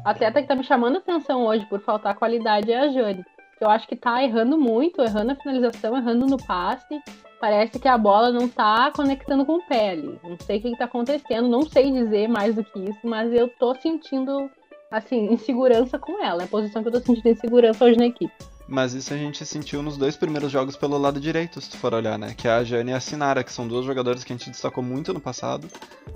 atleta 0.05 0.41
que 0.41 0.49
tá 0.49 0.55
me 0.55 0.65
chamando 0.65 0.97
atenção 0.97 1.45
hoje 1.45 1.67
por 1.67 1.81
faltar 1.81 2.15
qualidade 2.15 2.73
é 2.73 2.79
a 2.79 2.89
Jane. 2.89 3.25
Eu 3.61 3.69
acho 3.69 3.87
que 3.87 3.95
tá 3.95 4.23
errando 4.25 4.57
muito, 4.57 5.03
errando 5.03 5.33
a 5.33 5.35
finalização, 5.35 5.95
errando 5.95 6.27
no 6.27 6.39
passe. 6.39 6.99
Parece 7.39 7.79
que 7.79 7.89
a 7.89 7.99
bola 7.99 8.33
não 8.33 8.49
tá 8.49 8.91
conectando 8.91 9.45
com 9.45 9.57
o 9.57 9.67
pé 9.67 9.91
ali. 9.91 10.19
Não 10.25 10.39
sei 10.41 10.59
o 10.59 10.63
que, 10.63 10.71
que 10.71 10.79
tá 10.79 10.87
acontecendo, 10.87 11.47
não 11.47 11.63
sei 11.63 11.91
dizer 11.91 12.27
mais 12.27 12.55
do 12.55 12.65
que 12.65 12.79
isso, 12.79 13.01
mas 13.07 13.33
eu 13.35 13.49
tô 13.49 13.75
sentindo, 13.75 14.51
assim, 14.91 15.31
insegurança 15.33 15.99
com 15.99 16.25
ela. 16.25 16.43
É 16.43 16.45
a 16.47 16.49
posição 16.49 16.83
que 16.83 16.89
eu 16.89 16.93
tô 16.93 17.01
sentindo 17.01 17.29
insegurança 17.29 17.85
hoje 17.85 17.99
na 17.99 18.07
equipe. 18.07 18.33
Mas 18.71 18.95
isso 18.95 19.13
a 19.13 19.17
gente 19.17 19.45
sentiu 19.45 19.83
nos 19.83 19.97
dois 19.97 20.17
primeiros 20.17 20.53
jogos 20.53 20.77
pelo 20.77 20.97
lado 20.97 21.19
direito, 21.21 21.61
se 21.61 21.69
tu 21.69 21.77
for 21.77 21.93
olhar, 21.93 22.17
né? 22.17 22.35
Que 22.35 22.47
é 22.47 22.53
a 22.53 22.63
Jane 22.63 22.93
e 22.93 22.95
a 22.95 23.01
Sinara, 23.01 23.43
que 23.43 23.53
são 23.53 23.67
duas 23.67 23.85
jogadoras 23.85 24.23
que 24.23 24.33
a 24.33 24.37
gente 24.37 24.49
destacou 24.49 24.81
muito 24.81 25.13
no 25.13 25.21
passado. 25.21 25.69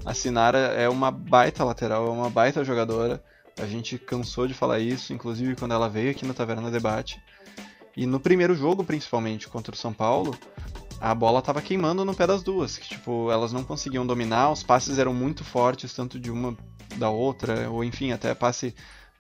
A 0.05 0.14
Sinara 0.14 0.59
é 0.59 0.88
uma 0.88 1.11
baita 1.11 1.64
lateral, 1.64 2.07
é 2.07 2.11
uma 2.11 2.30
baita 2.30 2.64
jogadora. 2.64 3.20
A 3.61 3.66
gente 3.66 3.98
cansou 3.98 4.46
de 4.46 4.55
falar 4.55 4.78
isso, 4.78 5.12
inclusive 5.12 5.57
quando 5.57 5.74
ela 5.74 5.88
veio 5.88 6.12
aqui 6.12 6.24
no 6.24 6.32
Taverna 6.32 6.70
Debate. 6.70 7.20
E 7.96 8.07
no 8.07 8.20
primeiro 8.20 8.55
jogo, 8.55 8.84
principalmente, 8.84 9.48
contra 9.48 9.74
o 9.74 9.76
São 9.76 9.92
Paulo, 9.92 10.38
a 11.00 11.12
bola 11.12 11.42
tava 11.42 11.61
queimando 11.61 12.05
no 12.05 12.14
pé 12.14 12.24
das 12.24 12.44
duas. 12.44 12.78
Que, 12.78 12.88
tipo, 12.88 13.32
elas 13.32 13.52
não 13.52 13.64
conseguiam 13.64 14.07
dominar, 14.07 14.52
os 14.52 14.62
passes 14.62 15.00
eram 15.00 15.12
muito 15.12 15.42
fortes, 15.42 15.92
tanto 15.92 16.20
de 16.20 16.30
uma 16.30 16.57
da 16.94 17.11
outra, 17.11 17.68
ou 17.68 17.82
enfim, 17.82 18.12
até 18.12 18.32
passe 18.32 18.72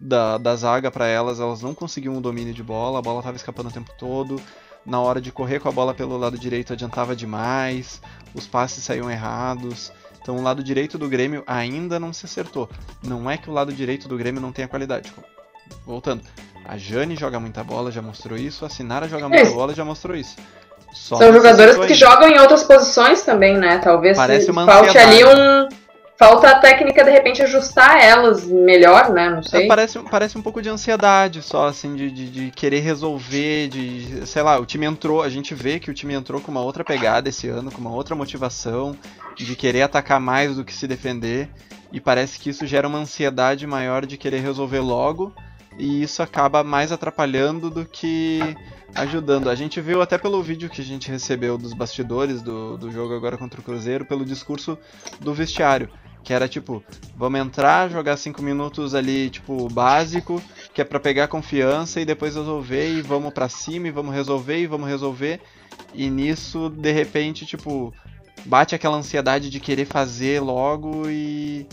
da, 0.04 0.36
da 0.36 0.54
zaga 0.54 0.90
para 0.90 1.06
elas, 1.06 1.40
elas 1.40 1.62
não 1.62 1.74
conseguiam 1.74 2.16
o 2.16 2.20
domínio 2.20 2.52
de 2.52 2.62
bola, 2.62 2.98
a 2.98 3.02
bola 3.02 3.22
tava 3.22 3.36
escapando 3.36 3.70
o 3.70 3.72
tempo 3.72 3.90
todo. 3.98 4.38
Na 4.84 5.00
hora 5.00 5.18
de 5.18 5.32
correr 5.32 5.60
com 5.60 5.68
a 5.68 5.72
bola 5.72 5.94
pelo 5.94 6.18
lado 6.18 6.38
direito 6.38 6.74
adiantava 6.74 7.16
demais, 7.16 8.02
os 8.34 8.46
passes 8.46 8.84
saíam 8.84 9.10
errados. 9.10 9.90
Então 10.20 10.36
o 10.36 10.42
lado 10.42 10.62
direito 10.62 10.98
do 10.98 11.08
Grêmio 11.08 11.42
ainda 11.46 11.98
não 11.98 12.12
se 12.12 12.26
acertou. 12.26 12.68
Não 13.02 13.30
é 13.30 13.38
que 13.38 13.48
o 13.48 13.52
lado 13.52 13.72
direito 13.72 14.06
do 14.06 14.18
Grêmio 14.18 14.42
não 14.42 14.52
tenha 14.52 14.68
qualidade. 14.68 15.10
Voltando, 15.86 16.22
a 16.66 16.76
Jane 16.76 17.16
joga 17.16 17.40
muita 17.40 17.64
bola, 17.64 17.90
já 17.90 18.02
mostrou 18.02 18.36
isso. 18.36 18.66
A 18.66 18.68
Sinara 18.68 19.08
joga 19.08 19.26
muita 19.26 19.50
bola, 19.50 19.74
já 19.74 19.86
mostrou 19.86 20.14
isso. 20.14 20.36
Só 20.92 21.16
São 21.16 21.32
jogadoras 21.32 21.78
que 21.86 21.94
jogam 21.94 22.28
em 22.28 22.38
outras 22.38 22.62
posições 22.62 23.22
também, 23.22 23.56
né? 23.56 23.78
Talvez 23.78 24.16
Parece 24.16 24.52
falte 24.52 24.98
ali 24.98 25.24
um. 25.24 25.83
Falta 26.16 26.48
a 26.48 26.58
técnica, 26.60 27.02
de 27.02 27.10
repente, 27.10 27.42
ajustar 27.42 28.00
elas 28.00 28.46
melhor, 28.46 29.10
né? 29.10 29.30
Não 29.30 29.42
sei. 29.42 29.64
É, 29.64 29.66
parece, 29.66 29.98
parece 29.98 30.38
um 30.38 30.42
pouco 30.42 30.62
de 30.62 30.68
ansiedade 30.68 31.42
só, 31.42 31.66
assim, 31.66 31.96
de, 31.96 32.10
de, 32.10 32.30
de, 32.30 32.50
querer 32.52 32.80
resolver, 32.80 33.68
de. 33.68 34.24
Sei 34.26 34.40
lá, 34.40 34.58
o 34.58 34.64
time 34.64 34.86
entrou. 34.86 35.22
A 35.22 35.28
gente 35.28 35.54
vê 35.54 35.80
que 35.80 35.90
o 35.90 35.94
time 35.94 36.14
entrou 36.14 36.40
com 36.40 36.52
uma 36.52 36.62
outra 36.62 36.84
pegada 36.84 37.28
esse 37.28 37.48
ano, 37.48 37.70
com 37.70 37.80
uma 37.80 37.92
outra 37.92 38.14
motivação, 38.14 38.96
de 39.36 39.56
querer 39.56 39.82
atacar 39.82 40.20
mais 40.20 40.54
do 40.54 40.64
que 40.64 40.72
se 40.72 40.86
defender. 40.86 41.48
E 41.92 42.00
parece 42.00 42.38
que 42.38 42.50
isso 42.50 42.64
gera 42.64 42.86
uma 42.86 42.98
ansiedade 42.98 43.66
maior 43.66 44.06
de 44.06 44.16
querer 44.16 44.40
resolver 44.40 44.80
logo 44.80 45.34
e 45.78 46.02
isso 46.02 46.22
acaba 46.22 46.62
mais 46.62 46.92
atrapalhando 46.92 47.70
do 47.70 47.84
que 47.84 48.40
ajudando. 48.94 49.50
A 49.50 49.54
gente 49.54 49.80
viu 49.80 50.00
até 50.00 50.16
pelo 50.16 50.42
vídeo 50.42 50.70
que 50.70 50.80
a 50.80 50.84
gente 50.84 51.10
recebeu 51.10 51.58
dos 51.58 51.72
bastidores 51.72 52.42
do, 52.42 52.76
do 52.76 52.90
jogo 52.90 53.14
agora 53.14 53.36
contra 53.36 53.60
o 53.60 53.62
Cruzeiro, 53.62 54.04
pelo 54.04 54.24
discurso 54.24 54.78
do 55.20 55.34
vestiário. 55.34 55.88
Que 56.24 56.32
era 56.32 56.48
tipo, 56.48 56.82
vamos 57.16 57.38
entrar, 57.38 57.90
jogar 57.90 58.16
5 58.16 58.42
minutos 58.42 58.94
ali, 58.94 59.30
tipo, 59.30 59.68
básico, 59.68 60.42
que 60.72 60.80
é 60.80 60.84
para 60.84 60.98
pegar 60.98 61.28
confiança 61.28 62.00
e 62.00 62.04
depois 62.04 62.34
resolver 62.34 62.88
e 62.88 63.02
vamos 63.02 63.32
para 63.32 63.48
cima 63.48 63.88
e 63.88 63.90
vamos 63.90 64.14
resolver 64.14 64.58
e 64.58 64.66
vamos 64.66 64.88
resolver. 64.88 65.40
E 65.92 66.10
nisso, 66.10 66.70
de 66.70 66.90
repente, 66.90 67.44
tipo, 67.44 67.94
bate 68.46 68.74
aquela 68.74 68.96
ansiedade 68.96 69.50
de 69.50 69.60
querer 69.60 69.84
fazer 69.84 70.40
logo 70.40 71.08
e 71.08 71.66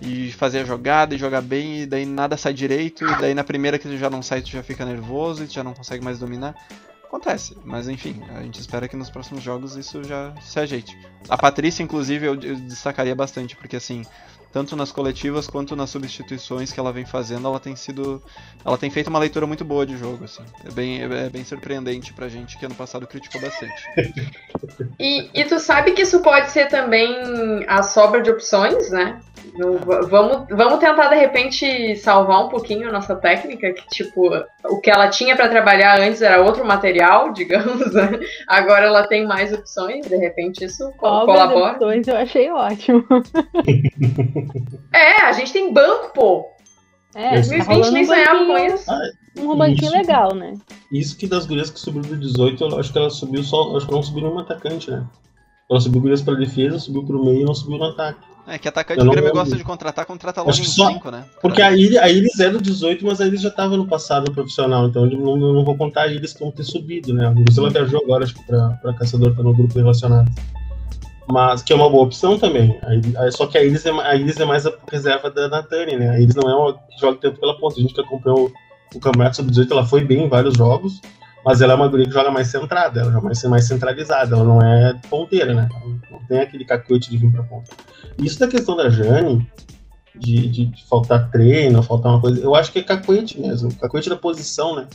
e 0.00 0.32
fazer 0.32 0.60
a 0.60 0.64
jogada 0.64 1.14
e 1.14 1.18
jogar 1.18 1.42
bem, 1.42 1.82
e 1.82 1.86
daí 1.86 2.06
nada 2.06 2.36
sai 2.36 2.54
direito, 2.54 3.04
e 3.04 3.14
daí 3.20 3.34
na 3.34 3.44
primeira 3.44 3.78
que 3.78 3.96
já 3.98 4.08
não 4.08 4.22
sai, 4.22 4.40
tu 4.40 4.48
já 4.48 4.62
fica 4.62 4.84
nervoso 4.84 5.44
e 5.44 5.46
tu 5.46 5.52
já 5.52 5.62
não 5.62 5.74
consegue 5.74 6.02
mais 6.02 6.18
dominar. 6.18 6.54
Acontece, 7.10 7.56
mas 7.64 7.88
enfim, 7.88 8.22
a 8.36 8.40
gente 8.40 8.60
espera 8.60 8.86
que 8.86 8.94
nos 8.94 9.10
próximos 9.10 9.42
jogos 9.42 9.74
isso 9.74 10.04
já 10.04 10.32
se 10.40 10.60
ajeite. 10.60 10.96
A 11.28 11.36
Patrícia, 11.36 11.82
inclusive, 11.82 12.24
eu, 12.24 12.34
eu 12.40 12.54
destacaria 12.54 13.16
bastante, 13.16 13.56
porque 13.56 13.74
assim, 13.74 14.04
tanto 14.52 14.76
nas 14.76 14.92
coletivas 14.92 15.48
quanto 15.48 15.74
nas 15.74 15.90
substituições 15.90 16.72
que 16.72 16.78
ela 16.78 16.92
vem 16.92 17.04
fazendo, 17.04 17.48
ela 17.48 17.58
tem 17.58 17.74
sido. 17.74 18.22
Ela 18.64 18.78
tem 18.78 18.90
feito 18.90 19.08
uma 19.08 19.18
leitura 19.18 19.44
muito 19.44 19.64
boa 19.64 19.84
de 19.84 19.96
jogo, 19.96 20.24
assim. 20.24 20.44
É 20.64 20.70
bem, 20.70 21.02
é 21.02 21.28
bem 21.28 21.44
surpreendente 21.44 22.12
pra 22.12 22.28
gente 22.28 22.56
que 22.56 22.64
ano 22.64 22.76
passado 22.76 23.06
criticou 23.08 23.40
bastante. 23.40 23.82
E, 24.98 25.30
e 25.34 25.44
tu 25.44 25.58
sabe 25.58 25.92
que 25.92 26.02
isso 26.02 26.20
pode 26.20 26.50
ser 26.50 26.68
também 26.68 27.64
a 27.66 27.82
sobra 27.82 28.22
de 28.22 28.30
opções, 28.30 28.90
né? 28.90 29.20
Vamos, 30.08 30.46
vamos 30.50 30.78
tentar 30.78 31.08
de 31.08 31.16
repente 31.16 31.96
salvar 31.96 32.44
um 32.44 32.48
pouquinho 32.48 32.88
a 32.88 32.92
nossa 32.92 33.14
técnica, 33.16 33.72
que 33.72 33.86
tipo, 33.88 34.30
o 34.64 34.80
que 34.80 34.90
ela 34.90 35.08
tinha 35.08 35.36
para 35.36 35.48
trabalhar 35.48 35.98
antes 36.00 36.22
era 36.22 36.42
outro 36.42 36.64
material, 36.64 37.32
digamos, 37.34 37.92
né? 37.94 38.20
agora 38.46 38.86
ela 38.86 39.06
tem 39.06 39.26
mais 39.26 39.52
opções, 39.52 40.06
de 40.06 40.16
repente 40.16 40.64
isso 40.64 40.90
colabora. 40.98 41.72
opções 41.72 42.06
eu 42.08 42.16
achei 42.16 42.50
ótimo. 42.50 43.04
é, 44.92 45.22
a 45.22 45.32
gente 45.32 45.52
tem 45.52 45.72
banco, 45.72 46.12
pô. 46.14 46.46
É, 47.14 47.34
2020 47.34 47.66
tá 47.66 47.90
nem 47.90 48.04
sonhava 48.04 48.46
com 48.46 48.58
isso. 48.58 48.90
Ah, 48.90 49.00
um 49.38 49.56
banquinho 49.56 49.90
legal, 49.90 50.34
né? 50.34 50.54
Isso 50.92 51.16
que 51.16 51.26
das 51.26 51.44
gurias 51.44 51.70
que 51.70 51.80
subiu 51.80 52.02
do 52.02 52.16
18, 52.16 52.62
eu 52.62 52.78
acho 52.78 52.92
que 52.92 52.98
ela 52.98 53.10
subiu 53.10 53.42
só. 53.42 53.76
Acho 53.76 53.86
que 53.86 53.92
não 53.92 54.02
subiu 54.02 54.22
nenhum 54.22 54.38
atacante, 54.38 54.90
né? 54.90 55.04
Ela 55.68 55.80
subiu 55.80 56.00
gurias 56.00 56.22
pra 56.22 56.34
defesa, 56.34 56.78
subiu 56.78 57.04
pro 57.04 57.24
meio 57.24 57.42
e 57.42 57.44
não 57.44 57.54
subiu 57.54 57.78
no 57.78 57.84
ataque. 57.84 58.29
É 58.46 58.58
que 58.58 58.68
atacante 58.68 59.04
do 59.04 59.10
Grêmio 59.10 59.32
gosta 59.32 59.56
de 59.56 59.62
contratar, 59.62 60.04
contrata 60.06 60.40
logo 60.42 60.50
em 60.50 60.64
5, 60.64 61.10
né? 61.10 61.24
Porque 61.40 61.62
a 61.62 61.72
Iris, 61.72 61.96
a 61.98 62.08
Iris 62.08 62.40
é 62.40 62.50
do 62.50 62.60
18, 62.60 63.04
mas 63.04 63.20
a 63.20 63.26
Iris 63.26 63.42
já 63.42 63.48
estava 63.48 63.76
no 63.76 63.86
passado 63.86 64.30
profissional, 64.32 64.88
então 64.88 65.08
eu 65.08 65.18
não, 65.18 65.36
não 65.36 65.64
vou 65.64 65.76
contar 65.76 66.02
a 66.02 66.08
Iris 66.08 66.32
como 66.32 66.50
ter 66.50 66.64
subido, 66.64 67.14
né? 67.14 67.26
A 67.26 67.30
Lucila 67.30 67.70
viajou 67.70 68.02
agora, 68.02 68.24
acho 68.24 68.34
que 68.34 68.42
pra, 68.44 68.70
pra 68.82 68.94
Caçador, 68.94 69.34
tá 69.36 69.42
no 69.42 69.54
grupo 69.54 69.78
relacionado. 69.78 70.30
Mas 71.30 71.62
que 71.62 71.72
é 71.72 71.76
uma 71.76 71.88
boa 71.88 72.04
opção 72.04 72.38
também. 72.38 72.76
A, 73.16 73.30
só 73.30 73.46
que 73.46 73.56
a 73.56 73.62
Iris, 73.62 73.86
é, 73.86 73.90
a 73.90 74.16
Iris 74.16 74.38
é 74.38 74.44
mais 74.44 74.66
a 74.66 74.72
reserva 74.90 75.30
da 75.30 75.48
Natani, 75.48 75.96
né? 75.96 76.10
A 76.10 76.20
Iris 76.20 76.34
não 76.34 76.50
é 76.50 76.54
uma 76.54 76.72
que 76.72 77.00
joga 77.00 77.18
tanto 77.20 77.38
pela 77.38 77.56
ponta. 77.58 77.76
A 77.78 77.82
gente 77.82 77.94
que 77.94 78.00
acompanhou 78.00 78.46
o, 78.46 78.96
o 78.96 79.00
Campeonato 79.00 79.36
Sub-18, 79.36 79.70
ela 79.70 79.86
foi 79.86 80.04
bem 80.04 80.24
em 80.24 80.28
vários 80.28 80.54
jogos, 80.54 81.00
mas 81.44 81.60
ela 81.60 81.72
é 81.72 81.76
uma 81.76 81.88
guria 81.88 82.06
que 82.06 82.12
joga 82.12 82.30
mais 82.30 82.48
centrada, 82.48 83.00
ela 83.00 83.12
joga 83.12 83.30
mais, 83.48 83.66
centralizada, 83.66 84.34
ela 84.34 84.44
não 84.44 84.60
é 84.60 84.94
ponteira, 85.08 85.54
né? 85.54 85.68
Ela 85.72 85.94
não 86.10 86.26
tem 86.26 86.40
aquele 86.40 86.64
cacoete 86.64 87.10
de 87.10 87.16
vir 87.16 87.30
pra 87.30 87.44
ponta. 87.44 87.70
Isso 88.18 88.38
da 88.38 88.48
questão 88.48 88.76
da 88.76 88.88
Jane, 88.88 89.46
de, 90.14 90.48
de, 90.48 90.66
de, 90.66 90.84
faltar 90.86 91.30
treino, 91.30 91.82
faltar 91.82 92.12
uma 92.12 92.20
coisa, 92.20 92.40
eu 92.40 92.54
acho 92.54 92.72
que 92.72 92.80
é 92.80 92.82
cacoete 92.82 93.40
mesmo, 93.40 93.74
cacoete 93.76 94.08
da 94.08 94.16
posição, 94.16 94.76
né? 94.76 94.86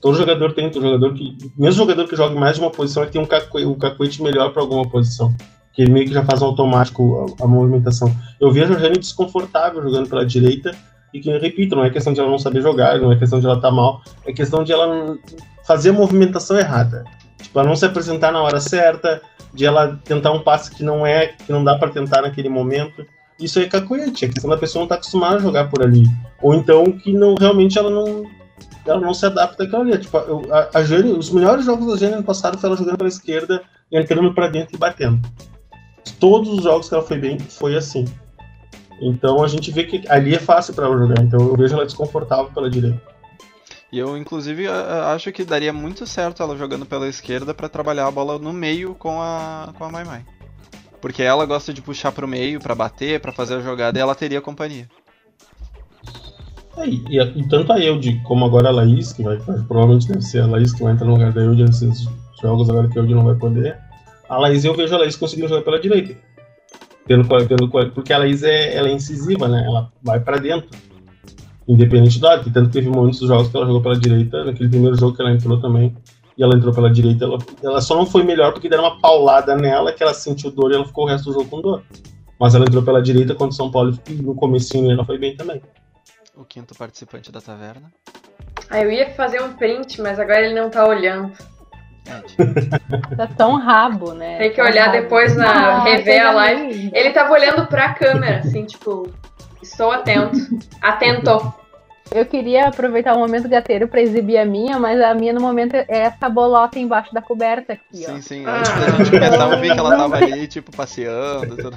Todo 0.00 0.16
jogador 0.16 0.52
tem, 0.52 0.70
todo 0.70 0.82
jogador 0.82 1.14
que. 1.14 1.36
Mesmo 1.56 1.80
jogador 1.80 2.06
que 2.06 2.16
joga 2.16 2.38
mais 2.38 2.56
de 2.56 2.62
uma 2.62 2.70
posição, 2.70 3.02
ele 3.02 3.12
tem 3.12 3.20
um 3.20 3.26
cacoete, 3.26 4.20
um 4.20 4.24
melhor 4.24 4.52
para 4.52 4.62
alguma 4.62 4.88
posição. 4.88 5.34
Que 5.72 5.82
ele 5.82 5.92
meio 5.92 6.06
que 6.06 6.14
já 6.14 6.24
faz 6.24 6.42
automático 6.42 7.34
a, 7.40 7.44
a 7.44 7.46
movimentação. 7.46 8.14
Eu 8.40 8.52
vejo 8.52 8.74
a 8.74 8.78
Jane 8.78 8.98
desconfortável 8.98 9.82
jogando 9.82 10.08
pela 10.08 10.24
direita, 10.24 10.76
e 11.12 11.20
que, 11.20 11.36
repito, 11.38 11.74
não 11.74 11.84
é 11.84 11.90
questão 11.90 12.12
de 12.12 12.20
ela 12.20 12.30
não 12.30 12.38
saber 12.38 12.60
jogar, 12.60 13.00
não 13.00 13.10
é 13.10 13.16
questão 13.16 13.40
de 13.40 13.46
ela 13.46 13.56
estar 13.56 13.68
tá 13.68 13.74
mal, 13.74 14.02
é 14.26 14.32
questão 14.32 14.62
de 14.62 14.72
ela 14.72 15.16
fazer 15.66 15.90
a 15.90 15.92
movimentação 15.94 16.58
errada. 16.58 17.04
Tipo, 17.40 17.58
ela 17.58 17.68
não 17.68 17.76
se 17.76 17.86
apresentar 17.86 18.32
na 18.32 18.42
hora 18.42 18.60
certa, 18.60 19.22
de 19.56 19.64
ela 19.64 19.98
tentar 20.04 20.30
um 20.32 20.42
passe 20.42 20.70
que 20.70 20.84
não 20.84 21.04
é, 21.06 21.28
que 21.28 21.50
não 21.50 21.64
dá 21.64 21.76
para 21.78 21.90
tentar 21.90 22.22
naquele 22.22 22.48
momento. 22.48 23.04
Isso 23.40 23.58
é 23.58 23.66
cacoete, 23.66 24.26
é 24.26 24.28
questão 24.28 24.50
da 24.50 24.56
pessoa 24.56 24.82
não 24.82 24.88
tá 24.88 24.94
acostumada 24.94 25.36
a 25.36 25.40
jogar 25.40 25.68
por 25.68 25.82
ali. 25.82 26.04
Ou 26.42 26.54
então 26.54 26.84
que 26.92 27.12
não 27.12 27.34
realmente 27.34 27.78
ela 27.78 27.90
não 27.90 28.24
ela 28.86 29.00
não 29.00 29.12
se 29.12 29.26
adapta 29.26 29.64
àquilo 29.64 29.82
ali. 29.82 29.98
Tipo, 29.98 30.18
a, 30.52 30.78
a 30.78 30.84
Jane, 30.84 31.12
os 31.12 31.30
melhores 31.30 31.64
jogos 31.64 31.86
da 31.86 31.96
Jane 31.96 32.14
ano 32.14 32.22
passado 32.22 32.58
foi 32.58 32.68
ela 32.68 32.78
jogando 32.78 32.98
pela 32.98 33.08
esquerda, 33.08 33.62
entrando 33.90 34.32
para 34.32 34.48
dentro 34.48 34.76
e 34.76 34.78
batendo. 34.78 35.20
Todos 36.20 36.50
os 36.50 36.62
jogos 36.62 36.88
que 36.88 36.94
ela 36.94 37.02
foi 37.02 37.18
bem 37.18 37.38
foi 37.38 37.76
assim. 37.76 38.04
Então 39.00 39.42
a 39.42 39.48
gente 39.48 39.70
vê 39.70 39.84
que 39.84 40.02
ali 40.08 40.34
é 40.34 40.38
fácil 40.38 40.74
para 40.74 40.86
ela 40.86 40.96
jogar. 40.96 41.20
Então 41.22 41.40
eu 41.40 41.56
vejo 41.56 41.74
ela 41.74 41.84
desconfortável 41.84 42.50
pela 42.52 42.70
direita. 42.70 43.15
E 43.96 43.98
eu, 43.98 44.14
inclusive, 44.14 44.68
acho 44.68 45.32
que 45.32 45.42
daria 45.42 45.72
muito 45.72 46.06
certo 46.06 46.42
ela 46.42 46.54
jogando 46.54 46.84
pela 46.84 47.08
esquerda 47.08 47.54
para 47.54 47.66
trabalhar 47.66 48.06
a 48.06 48.10
bola 48.10 48.38
no 48.38 48.52
meio 48.52 48.94
com 48.94 49.22
a, 49.22 49.72
com 49.78 49.84
a 49.84 49.90
Mai 49.90 50.04
Mai. 50.04 50.22
Porque 51.00 51.22
ela 51.22 51.46
gosta 51.46 51.72
de 51.72 51.80
puxar 51.80 52.12
pro 52.12 52.28
meio 52.28 52.60
para 52.60 52.74
bater, 52.74 53.20
para 53.20 53.32
fazer 53.32 53.54
a 53.54 53.60
jogada 53.60 53.98
e 53.98 54.02
ela 54.02 54.14
teria 54.14 54.42
companhia. 54.42 54.86
É, 56.76 56.86
e, 56.86 57.40
e, 57.40 57.48
tanto 57.48 57.72
a 57.72 57.80
Eude 57.80 58.20
como 58.24 58.44
agora 58.44 58.68
a 58.68 58.70
Laís, 58.70 59.14
que 59.14 59.22
vai, 59.22 59.38
provavelmente 59.66 60.08
deve 60.08 60.20
ser 60.20 60.42
a 60.42 60.46
Laís 60.46 60.74
que 60.74 60.82
vai 60.82 60.92
entrar 60.92 61.06
no 61.06 61.14
lugar 61.14 61.32
da 61.32 61.40
Eude 61.40 61.64
nesses 61.64 62.06
jogos 62.42 62.68
agora 62.68 62.88
que 62.88 62.98
a 62.98 63.00
Eude 63.00 63.14
não 63.14 63.24
vai 63.24 63.36
poder. 63.36 63.78
A 64.28 64.36
Laís, 64.36 64.62
eu 64.62 64.76
vejo 64.76 64.94
a 64.94 64.98
Laís 64.98 65.16
conseguindo 65.16 65.48
jogar 65.48 65.62
pela 65.62 65.80
direita. 65.80 66.14
Pelo, 67.06 67.26
pelo, 67.26 67.70
porque 67.92 68.12
a 68.12 68.18
Laís 68.18 68.42
é, 68.42 68.76
ela 68.76 68.88
é 68.88 68.92
incisiva, 68.92 69.48
né? 69.48 69.64
Ela 69.64 69.90
vai 70.02 70.20
para 70.20 70.36
dentro 70.36 70.68
independente 71.68 72.20
do 72.20 72.42
que 72.42 72.50
tanto 72.50 72.70
teve 72.70 72.88
muitos 72.88 73.20
jogos 73.20 73.48
que 73.48 73.56
ela 73.56 73.66
jogou 73.66 73.82
pela 73.82 73.98
direita, 73.98 74.44
naquele 74.44 74.68
primeiro 74.68 74.96
jogo 74.96 75.16
que 75.16 75.22
ela 75.22 75.32
entrou 75.32 75.60
também, 75.60 75.96
e 76.36 76.42
ela 76.42 76.54
entrou 76.54 76.72
pela 76.72 76.92
direita, 76.92 77.24
ela, 77.24 77.38
ela 77.62 77.80
só 77.80 77.96
não 77.96 78.04
foi 78.04 78.22
melhor 78.22 78.52
porque 78.52 78.68
deram 78.68 78.84
uma 78.84 79.00
paulada 79.00 79.56
nela, 79.56 79.92
que 79.92 80.02
ela 80.02 80.12
sentiu 80.12 80.50
dor 80.50 80.70
e 80.70 80.74
ela 80.74 80.84
ficou 80.84 81.04
o 81.04 81.08
resto 81.08 81.26
do 81.26 81.32
jogo 81.32 81.48
com 81.48 81.60
dor. 81.60 81.82
Mas 82.38 82.54
ela 82.54 82.66
entrou 82.66 82.82
pela 82.82 83.02
direita 83.02 83.34
contra 83.34 83.48
o 83.48 83.52
São 83.52 83.70
Paulo 83.70 83.98
e 84.08 84.12
no 84.12 84.34
comecinho 84.34 84.90
ela 84.90 85.04
foi 85.04 85.18
bem 85.18 85.34
também. 85.34 85.62
O 86.36 86.44
quinto 86.44 86.74
participante 86.74 87.32
da 87.32 87.40
taverna. 87.40 87.90
Ah, 88.68 88.80
eu 88.80 88.90
ia 88.90 89.10
fazer 89.14 89.42
um 89.42 89.54
print, 89.54 90.00
mas 90.02 90.18
agora 90.18 90.44
ele 90.44 90.54
não 90.54 90.68
tá 90.68 90.86
olhando. 90.86 91.32
tá 93.16 93.26
tão 93.26 93.58
rabo, 93.58 94.12
né? 94.12 94.36
Tem 94.36 94.52
que 94.52 94.60
olhar 94.60 94.92
depois 94.92 95.34
na 95.34 95.78
ah, 95.78 95.82
rever 95.82 96.26
a 96.26 96.32
live. 96.32 96.90
Ele 96.92 97.10
tava 97.10 97.32
olhando 97.32 97.66
pra 97.66 97.94
câmera, 97.94 98.40
assim, 98.40 98.66
tipo, 98.66 99.10
Estou 99.66 99.90
atento. 99.90 100.36
Atento. 100.80 101.54
Eu 102.12 102.24
queria 102.24 102.68
aproveitar 102.68 103.14
o 103.14 103.18
momento 103.18 103.48
gateiro 103.48 103.88
para 103.88 104.00
exibir 104.00 104.38
a 104.38 104.44
minha, 104.44 104.78
mas 104.78 105.00
a 105.00 105.12
minha 105.12 105.32
no 105.32 105.40
momento 105.40 105.74
é 105.74 105.86
essa 105.88 106.28
bolota 106.28 106.78
embaixo 106.78 107.12
da 107.12 107.20
coberta 107.20 107.72
aqui, 107.72 108.04
ó. 108.08 108.14
Sim, 108.14 108.20
sim. 108.20 108.46
Antes 108.46 108.70
da 108.70 108.90
gente 108.90 109.10
começar, 109.10 109.50
eu 109.50 109.60
vi 109.60 109.72
que 109.72 109.78
ela 109.78 109.96
tava 109.96 110.16
ali, 110.16 110.46
tipo, 110.46 110.70
passeando. 110.74 111.56
Tudo. 111.56 111.76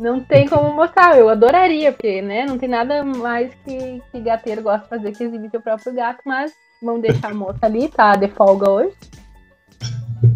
Não 0.00 0.18
tem 0.18 0.48
como 0.48 0.74
mostrar, 0.74 1.16
eu 1.16 1.28
adoraria, 1.28 1.92
porque, 1.92 2.20
né, 2.20 2.44
não 2.44 2.58
tem 2.58 2.68
nada 2.68 3.04
mais 3.04 3.54
que, 3.64 4.02
que 4.10 4.20
gateiro 4.20 4.62
gosta 4.62 4.82
de 4.82 4.88
fazer 4.88 5.12
que 5.12 5.22
exibir 5.22 5.48
seu 5.50 5.60
próprio 5.60 5.94
gato, 5.94 6.20
mas 6.26 6.52
vamos 6.82 7.00
deixar 7.00 7.30
a 7.30 7.34
moça 7.34 7.60
ali, 7.62 7.88
tá 7.88 8.16
de 8.16 8.26
folga 8.26 8.68
hoje. 8.68 8.96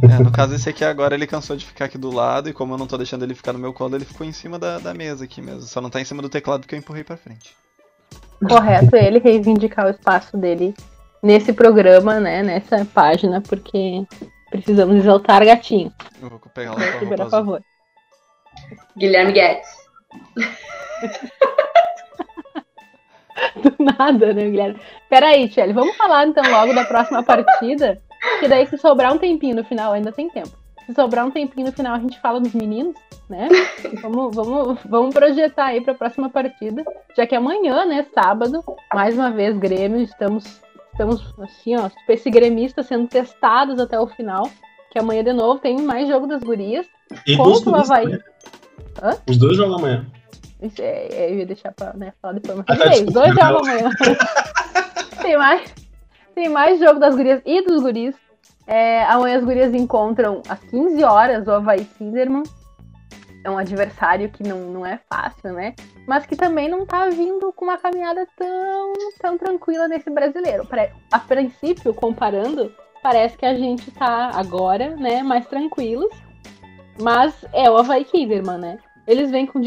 É, 0.03 0.23
no 0.23 0.31
caso, 0.33 0.55
esse 0.55 0.69
aqui 0.69 0.85
agora 0.85 1.15
ele 1.15 1.27
cansou 1.27 1.57
de 1.57 1.67
ficar 1.67 1.87
aqui 1.87 1.99
do 1.99 2.15
lado, 2.15 2.49
e 2.49 2.53
como 2.53 2.75
eu 2.75 2.79
não 2.79 2.87
tô 2.87 2.97
deixando 2.97 3.25
ele 3.25 3.35
ficar 3.35 3.53
no 3.53 3.59
meu 3.59 3.73
colo, 3.73 3.97
ele 3.97 4.05
ficou 4.05 4.27
em 4.27 4.33
cima 4.33 4.59
da, 4.59 4.79
da 4.79 4.95
mesa 4.95 5.25
aqui 5.25 5.41
mesmo. 5.41 5.63
Só 5.63 5.81
não 5.81 5.91
tá 5.91 6.01
em 6.01 6.05
cima 6.05 6.23
do 6.23 6.29
teclado 6.29 6.61
porque 6.61 6.75
eu 6.75 6.79
empurrei 6.79 7.05
pra 7.05 7.17
frente. 7.17 7.57
Correto 8.47 8.95
ele 8.95 9.19
reivindicar 9.19 9.87
o 9.87 9.91
espaço 9.91 10.37
dele 10.37 10.75
nesse 11.23 11.53
programa, 11.53 12.21
né, 12.21 12.43
nessa 12.43 12.85
página, 12.85 13.41
porque 13.41 14.05
precisamos 14.51 14.97
exaltar 14.97 15.45
gatinho. 15.45 15.93
Eu 16.23 16.31
vou 16.31 16.39
pegar 16.55 16.75
lá 16.75 16.81
Por 17.17 17.31
favor. 17.31 17.63
Guilherme 18.97 19.33
Guedes. 19.33 19.69
Do 23.63 23.75
nada, 23.79 24.33
né, 24.33 24.51
Guilherme? 24.51 24.81
Peraí, 25.09 25.49
Tchelle, 25.49 25.73
vamos 25.73 25.97
falar 25.97 26.27
então 26.27 26.45
logo 26.51 26.75
da 26.75 26.85
próxima 26.85 27.23
partida. 27.23 28.01
Que 28.41 28.49
daí, 28.49 28.67
se 28.67 28.77
sobrar 28.79 29.13
um 29.13 29.19
tempinho 29.19 29.57
no 29.57 29.65
final, 29.65 29.93
ainda 29.93 30.13
tem 30.13 30.29
tempo. 30.29 30.51
Se 30.87 30.95
sobrar 30.95 31.27
um 31.27 31.31
tempinho 31.31 31.67
no 31.67 31.73
final, 31.73 31.95
a 31.95 31.99
gente 31.99 32.19
fala 32.21 32.41
dos 32.41 32.55
meninos, 32.55 32.95
né? 33.29 33.49
Vamos, 34.03 34.35
vamos, 34.35 34.79
vamos 34.87 35.15
projetar 35.15 35.67
aí 35.67 35.81
pra 35.83 35.95
próxima 35.95 36.31
partida. 36.31 36.83
Já 37.17 37.27
que 37.27 37.35
amanhã, 37.35 37.85
né, 37.85 38.07
sábado, 38.15 38.65
mais 38.95 39.15
uma 39.15 39.31
vez, 39.31 39.57
Grêmio, 39.59 40.01
estamos, 40.01 40.61
estamos 40.93 41.35
assim, 41.41 41.77
ó, 41.77 41.91
esse 42.09 42.31
gremista 42.31 42.83
sendo 42.83 43.07
testados 43.07 43.79
até 43.79 43.99
o 44.01 44.07
final. 44.07 44.49
Que 44.91 44.99
amanhã, 44.99 45.23
de 45.23 45.33
novo, 45.35 45.61
tem 45.61 45.77
mais 45.83 46.09
jogo 46.09 46.27
das 46.27 46.43
gurias. 46.43 46.87
E 47.27 47.37
Contra 47.37 47.71
o 47.71 47.77
Havaí. 47.77 48.19
Os 49.29 49.37
dois 49.37 49.57
jogam 49.57 49.77
amanhã. 49.77 50.07
Isso 50.63 50.81
é- 50.83 51.09
é, 51.13 51.31
eu 51.31 51.39
ia 51.41 51.47
deixar 51.47 51.73
pra 51.73 51.93
né, 51.93 52.13
falar 52.21 52.35
depois, 52.35 52.57
mas 52.59 52.67
Ah, 52.69 52.75
tudo 52.83 52.91
bem, 52.91 53.05
os 53.05 53.13
dois 53.13 53.29
jogam 53.35 53.59
amanhã. 53.59 53.91
tem, 55.23 55.37
mais, 55.37 55.75
tem 56.39 56.49
mais 56.49 56.79
jogo 56.79 57.01
das 57.01 57.17
gurias 57.17 57.43
e 57.45 57.63
dos 57.63 57.83
guris. 57.83 58.15
É, 58.65 59.03
amanhã 59.07 59.39
as 59.39 59.45
gurias 59.45 59.75
encontram 59.75 60.41
às 60.49 60.61
15 60.61 61.03
horas 61.03 61.49
o 61.49 61.51
Havaí 61.51 61.85
Kinderman. 61.85 62.45
É 63.45 63.51
um 63.51 63.59
adversário 63.59 64.29
que 64.29 64.45
não, 64.45 64.61
não 64.71 64.87
é 64.87 65.01
fácil, 65.11 65.53
né? 65.53 65.75
Mas 66.07 66.27
que 66.27 66.37
também 66.37 66.69
não 66.69 66.87
tá 66.87 67.09
vindo 67.09 67.53
com 67.53 67.65
uma 67.65 67.77
caminhada 67.77 68.25
tão, 68.37 68.93
tão 69.21 69.37
tranquila 69.37 69.89
nesse 69.89 70.09
brasileiro. 70.11 70.65
A 71.11 71.19
princípio, 71.19 71.93
comparando, 71.93 72.73
parece 73.03 73.37
que 73.37 73.47
a 73.47 73.55
gente 73.55 73.91
tá 73.91 74.31
agora, 74.33 74.95
né, 74.95 75.25
mais 75.25 75.45
tranquilos. 75.49 76.11
Mas 77.01 77.35
é 77.53 77.69
o 77.69 77.77
Havaí 77.77 78.05
Kinderman, 78.05 78.59
né? 78.59 78.79
Eles 79.09 79.31
vêm 79.33 79.47
com, 79.47 79.61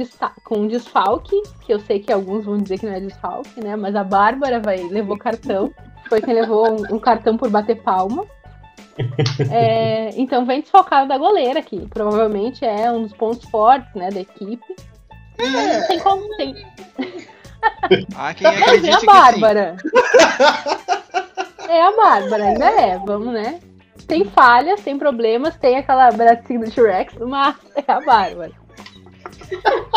com 0.46 0.68
desfalque, 0.68 1.36
que 1.66 1.74
eu 1.74 1.80
sei 1.82 2.00
que 2.00 2.14
alguns 2.14 2.46
vão 2.46 2.58
dizer 2.58 2.80
que 2.80 2.86
não 2.86 2.94
é 2.94 3.00
desfalque, 3.02 3.62
né? 3.62 3.76
Mas 3.76 3.94
a 3.94 4.06
Bárbara 4.06 4.62
vai, 4.62 4.78
levou 4.84 5.18
cartão. 5.18 5.74
Foi 6.10 6.22
quem 6.22 6.34
levou 6.34 6.68
um, 6.70 6.96
um 6.96 7.00
cartão 7.00 7.38
por 7.38 7.50
bater 7.50 7.82
palma. 7.82 8.26
É, 9.52 10.10
então 10.16 10.46
vem 10.46 10.62
desfalcado 10.62 11.08
da 11.08 11.18
goleira, 11.18 11.62
que 11.62 11.88
provavelmente 11.88 12.64
é 12.66 12.92
um 12.92 13.02
dos 13.04 13.14
pontos 13.14 13.50
fortes 13.50 13.92
né, 13.96 14.10
da 14.12 14.20
equipe. 14.20 14.76
Não 15.40 15.88
tem 15.88 16.00
como 16.00 16.36
tem. 16.36 16.56
Ah, 18.16 18.34
quem 18.34 18.46
Mas 18.48 18.60
é 18.60 18.64
acredita 18.64 18.92
a 18.92 18.94
que 18.96 19.00
sim. 19.00 19.06
Bárbara. 19.06 19.78
É 21.68 21.82
a 21.82 21.92
Bárbara, 21.96 22.44
ainda 22.44 22.66
é, 22.66 22.98
vamos, 23.00 23.34
né? 23.34 23.60
Tem 24.08 24.26
falhas, 24.26 24.82
tem 24.82 24.98
problemas, 25.00 25.56
tem 25.56 25.78
aquela 25.78 26.12
bracinha 26.12 26.60
do 26.60 26.70
T-Rex, 26.70 27.14
mas 27.20 27.56
é 27.76 27.92
a 27.92 28.02
Bárbara. 28.02 28.52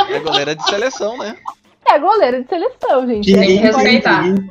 É 0.09 0.19
goleira 0.21 0.55
de 0.55 0.63
seleção, 0.65 1.19
né? 1.19 1.37
É 1.89 1.95
a 1.95 1.99
goleira 1.99 2.43
de 2.43 2.49
seleção, 2.49 3.07
gente. 3.07 3.25
Que 3.33 3.39
É, 3.39 3.45
que 3.45 3.55
respeitar. 3.57 4.23
ninguém- 4.23 4.51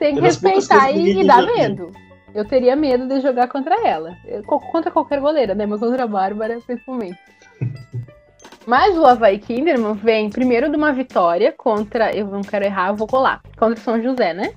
Tem 0.00 0.14
que 0.14 0.20
É 0.20 0.22
respeitar 0.22 0.90
e, 0.90 1.20
e 1.20 1.26
dar 1.26 1.44
aqui. 1.44 1.52
medo. 1.52 1.92
Eu 2.34 2.44
teria 2.44 2.74
medo 2.74 3.06
de 3.06 3.20
jogar 3.20 3.48
contra 3.48 3.86
ela. 3.86 4.16
Contra 4.72 4.90
qualquer 4.90 5.20
goleira, 5.20 5.54
né? 5.54 5.66
Mas 5.66 5.78
contra 5.78 6.04
a 6.04 6.06
Bárbara, 6.06 6.58
principalmente. 6.66 7.18
Mas 8.66 8.96
o 8.96 9.04
Havaí 9.04 9.38
Kinderman 9.38 9.94
vem 9.94 10.30
primeiro 10.30 10.70
de 10.70 10.76
uma 10.76 10.92
vitória 10.92 11.52
contra. 11.56 12.14
Eu 12.14 12.26
não 12.26 12.40
quero 12.42 12.64
errar, 12.64 12.88
eu 12.88 12.94
vou 12.94 13.06
colar. 13.06 13.40
Contra 13.58 13.74
o 13.78 13.82
São 13.82 14.00
José, 14.02 14.32
né? 14.32 14.52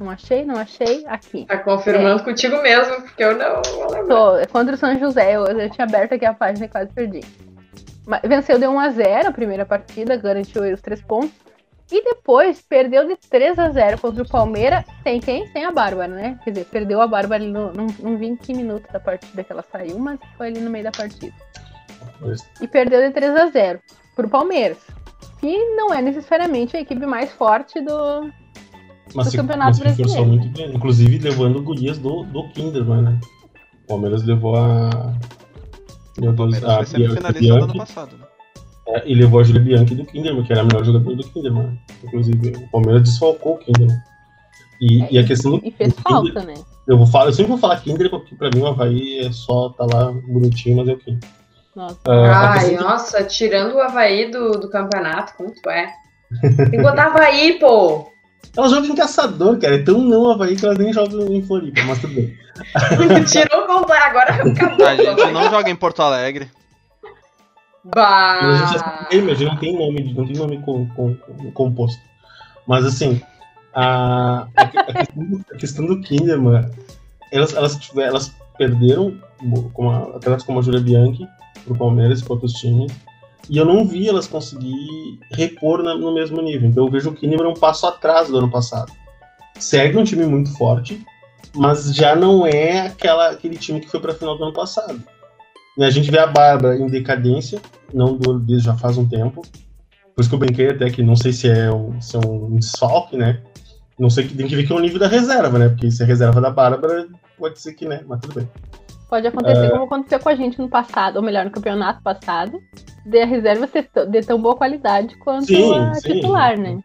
Não 0.00 0.10
achei, 0.10 0.44
não 0.44 0.56
achei. 0.56 1.04
Aqui. 1.06 1.46
Tá 1.46 1.58
confirmando 1.58 2.24
contigo 2.24 2.60
mesmo, 2.60 3.02
porque 3.02 3.22
eu 3.22 3.36
não 3.36 3.62
vou 3.62 3.90
lembrar. 3.92 4.14
Tô, 4.14 4.36
é 4.36 4.46
contra 4.46 4.74
o 4.74 4.78
São 4.78 4.98
José, 4.98 5.36
eu, 5.36 5.44
eu 5.44 5.70
tinha 5.70 5.86
aberto 5.86 6.14
aqui 6.14 6.24
a 6.24 6.34
página 6.34 6.66
e 6.66 6.68
quase 6.68 6.90
perdi. 6.92 7.20
Mas 8.04 8.20
venceu 8.24 8.58
de 8.58 8.64
1x0 8.66 9.26
a 9.26 9.32
primeira 9.32 9.64
partida, 9.64 10.16
garantiu 10.16 10.62
os 10.62 10.80
três 10.80 11.00
pontos. 11.02 11.30
E 11.92 12.02
depois 12.02 12.62
perdeu 12.62 13.06
de 13.06 13.16
3 13.16 13.58
a 13.58 13.68
0 13.68 13.98
contra 13.98 14.22
o 14.22 14.28
Palmeiras, 14.28 14.82
sem 15.02 15.20
quem? 15.20 15.46
Sem 15.48 15.66
a 15.66 15.70
Bárbara, 15.70 16.08
né? 16.08 16.40
Quer 16.42 16.50
dizer, 16.52 16.64
perdeu 16.64 17.02
a 17.02 17.06
Bárbara 17.06 17.44
ali 17.44 17.52
no, 17.52 17.70
não, 17.70 17.86
não 18.00 18.16
vi 18.16 18.28
em 18.28 18.36
que 18.36 18.54
minuto 18.54 18.90
da 18.90 18.98
partida 18.98 19.44
que 19.44 19.52
ela 19.52 19.62
saiu, 19.70 19.98
mas 19.98 20.18
foi 20.38 20.46
ali 20.46 20.60
no 20.60 20.70
meio 20.70 20.84
da 20.84 20.90
partida. 20.90 21.34
E 22.62 22.66
perdeu 22.66 23.06
de 23.06 23.12
3 23.12 23.36
a 23.36 23.46
0 23.48 23.80
pro 24.16 24.26
Palmeiras. 24.26 24.78
Que 25.38 25.54
não 25.74 25.92
é 25.92 26.00
necessariamente 26.00 26.76
a 26.78 26.80
equipe 26.80 27.04
mais 27.04 27.30
forte 27.32 27.78
do. 27.82 28.30
Mas 29.14 29.26
do 29.26 29.30
se, 29.32 29.36
Campeonato 29.36 29.78
mas 29.84 29.96
Brasileiro. 29.96 30.26
muito 30.26 30.48
bem. 30.48 30.74
Inclusive 30.74 31.18
levando 31.18 31.60
gurias 31.62 31.98
do, 31.98 32.22
do 32.24 32.48
Kinderman, 32.50 33.02
né? 33.02 33.20
O 33.84 33.86
Palmeiras 33.88 34.24
levou 34.24 34.56
a. 34.56 35.14
Levou 36.18 36.36
Palmeiras 36.36 36.70
a 36.70 36.76
foi 36.76 36.86
semifinalista 36.86 37.54
do 37.58 37.64
ano 37.64 37.76
passado, 37.76 38.16
né? 38.16 38.31
É, 38.88 39.02
e 39.08 39.14
levou 39.14 39.40
a 39.40 39.44
Julia 39.44 39.60
Bianchi 39.62 39.94
do 39.94 40.04
Kinderman, 40.04 40.42
que 40.44 40.52
era 40.52 40.62
a 40.62 40.64
melhor 40.64 40.84
jogadora 40.84 41.16
do 41.16 41.24
Kinderman. 41.24 41.78
Inclusive, 42.04 42.48
o 42.56 42.68
Palmeiras 42.70 43.02
desfalcou 43.02 43.54
o 43.54 43.58
Kinderman. 43.58 43.96
E, 44.80 45.02
É, 45.02 45.08
e 45.12 45.18
a 45.18 45.24
questão 45.24 45.52
do, 45.52 45.66
E 45.66 45.70
fez 45.70 45.92
do 45.92 46.02
Kinder- 46.02 46.32
falta, 46.34 46.42
né? 46.44 46.54
eu, 46.88 46.98
vou 46.98 47.06
falar, 47.06 47.26
eu 47.26 47.32
sempre 47.32 47.50
vou 47.50 47.58
falar 47.58 47.80
Kinder, 47.80 48.10
porque 48.10 48.34
pra 48.34 48.50
mim 48.50 48.60
o 48.60 48.66
Havaí 48.66 49.20
é 49.20 49.30
só 49.32 49.68
tá 49.70 49.84
lá 49.86 50.10
bonitinho, 50.26 50.76
mas 50.78 50.88
é 50.88 50.92
o 50.92 50.98
quê? 50.98 51.16
Nossa. 51.76 51.98
Ah, 52.06 52.12
a 52.12 52.50
Ai, 52.58 52.76
do- 52.76 52.82
nossa, 52.82 53.22
tirando 53.24 53.74
o 53.76 53.80
Havaí 53.80 54.30
do, 54.30 54.52
do 54.52 54.68
campeonato, 54.68 55.34
como 55.36 55.52
tu 55.54 55.70
é? 55.70 55.88
Tem 56.40 56.70
que 56.70 56.82
botar 56.82 57.06
Havaí, 57.06 57.58
pô! 57.60 58.10
Elas 58.56 58.70
jogam 58.72 58.90
em 58.90 58.94
caçador, 58.94 59.58
cara. 59.58 59.76
É 59.76 59.82
tão 59.82 59.98
não 59.98 60.30
Havaí 60.30 60.56
que 60.56 60.64
elas 60.66 60.76
nem 60.78 60.92
jogam 60.92 61.32
em 61.32 61.42
Floripa, 61.42 61.80
mas 61.86 62.00
tudo 62.00 62.14
bem. 62.14 62.34
Tirou 63.24 63.66
completo, 63.66 64.02
agora 64.02 64.34
acabou. 64.34 64.86
A 64.86 64.96
gente 64.96 65.32
não 65.32 65.48
joga 65.48 65.70
em 65.70 65.76
Porto 65.76 66.02
Alegre. 66.02 66.50
Bah! 67.84 68.40
mas 69.22 69.40
não 69.40 69.56
tem 69.56 69.76
nome, 69.76 70.14
não 70.14 70.26
tem 70.26 70.36
nome 70.36 70.58
com, 70.62 70.86
com- 70.90 71.14
com- 71.16 71.50
composto. 71.52 72.00
Mas 72.66 72.84
assim, 72.84 73.20
a, 73.74 74.46
a, 74.56 74.66
que- 74.66 74.78
a 74.78 74.92
questão, 74.94 75.24
do- 75.24 75.44
a 75.52 75.56
questão 75.56 75.86
do 75.86 76.00
Kinderman, 76.00 76.70
elas, 77.32 77.54
elas, 77.54 77.76
tiver- 77.76 78.06
elas 78.06 78.32
perderam 78.56 79.18
como 79.72 79.90
a, 79.90 79.98
atletas 80.16 80.44
como 80.44 80.58
a 80.60 80.62
Júlia 80.62 80.80
Bianchi 80.80 81.26
pro 81.64 81.74
Palmeiras 81.76 82.20
e 82.20 82.24
para 82.24 82.34
outros 82.34 82.52
times. 82.54 82.92
E 83.50 83.58
eu 83.58 83.64
não 83.64 83.84
vi 83.84 84.08
elas 84.08 84.28
conseguir 84.28 85.18
repor 85.32 85.82
na- 85.82 85.96
no 85.96 86.14
mesmo 86.14 86.40
nível. 86.40 86.68
Então 86.68 86.84
eu 86.86 86.90
vejo 86.90 87.10
o 87.10 87.14
Kinderman 87.14 87.50
um 87.50 87.54
passo 87.54 87.86
atrás 87.86 88.28
do 88.28 88.38
ano 88.38 88.50
passado. 88.50 88.92
Segue 89.58 89.98
um 89.98 90.04
time 90.04 90.24
muito 90.26 90.56
forte, 90.56 91.04
mas 91.54 91.92
já 91.94 92.14
não 92.14 92.46
é 92.46 92.86
aquela, 92.86 93.30
aquele 93.30 93.56
time 93.56 93.80
que 93.80 93.88
foi 93.88 93.98
para 94.00 94.12
a 94.12 94.14
final 94.14 94.38
do 94.38 94.44
ano 94.44 94.52
passado. 94.52 95.02
E 95.76 95.84
a 95.84 95.90
gente 95.90 96.10
vê 96.10 96.18
a 96.18 96.26
Bárbara 96.26 96.76
em 96.76 96.86
decadência, 96.86 97.60
não 97.92 98.16
do 98.16 98.38
desde 98.38 98.66
já 98.66 98.74
faz 98.76 98.98
um 98.98 99.08
tempo. 99.08 99.42
Por 100.14 100.20
isso 100.20 100.28
que 100.28 100.34
eu 100.34 100.38
brinquei 100.38 100.68
até 100.70 100.90
que 100.90 101.02
não 101.02 101.16
sei 101.16 101.32
se 101.32 101.48
é 101.48 101.72
um, 101.72 101.98
se 102.00 102.16
é 102.16 102.20
um 102.20 102.56
desfalque, 102.56 103.16
né? 103.16 103.40
Não 103.98 104.10
sei 104.10 104.26
que 104.26 104.34
tem 104.36 104.46
que 104.46 104.54
ver 104.56 104.66
que 104.66 104.72
é 104.72 104.76
o 104.76 104.80
nível 104.80 104.98
da 104.98 105.08
reserva, 105.08 105.58
né? 105.58 105.68
Porque 105.70 105.90
se 105.90 106.02
é 106.02 106.06
reserva 106.06 106.40
da 106.40 106.50
Bárbara, 106.50 107.06
pode 107.38 107.58
ser 107.60 107.72
que, 107.72 107.86
né? 107.86 108.02
Mas 108.06 108.20
tudo 108.20 108.34
bem. 108.34 108.48
Pode 109.08 109.26
acontecer 109.26 109.70
como 109.70 109.84
aconteceu 109.84 110.18
com 110.20 110.28
a 110.28 110.34
gente 110.34 110.58
no 110.58 110.68
passado, 110.68 111.16
ou 111.16 111.22
melhor, 111.22 111.44
no 111.44 111.50
campeonato 111.50 112.02
passado, 112.02 112.58
de 113.04 113.20
a 113.20 113.26
reserva 113.26 113.66
ser 113.66 113.88
de 114.10 114.20
tão 114.22 114.40
boa 114.40 114.56
qualidade 114.56 115.16
quanto 115.18 115.46
Sim, 115.46 115.74
a 115.78 115.94
sim. 115.94 116.14
titular, 116.14 116.58
né? 116.58 116.78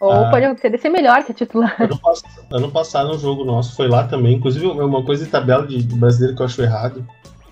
Ou 0.00 0.12
Ah. 0.12 0.30
pode 0.30 0.44
acontecer 0.44 0.70
de 0.70 0.78
ser 0.78 0.90
melhor 0.90 1.24
que 1.24 1.32
a 1.32 1.34
titular. 1.34 1.74
Ano, 1.80 1.98
pass- 1.98 2.22
ano 2.52 2.70
passado, 2.70 3.10
um 3.14 3.18
jogo 3.18 3.44
nosso 3.44 3.74
foi 3.74 3.88
lá 3.88 4.06
também. 4.06 4.36
Inclusive, 4.36 4.66
uma 4.66 5.02
coisa 5.04 5.24
de 5.24 5.30
tabela 5.30 5.66
de, 5.66 5.82
de 5.82 5.96
brasileiro 5.96 6.36
que 6.36 6.42
eu 6.42 6.46
acho 6.46 6.62
errado. 6.62 7.04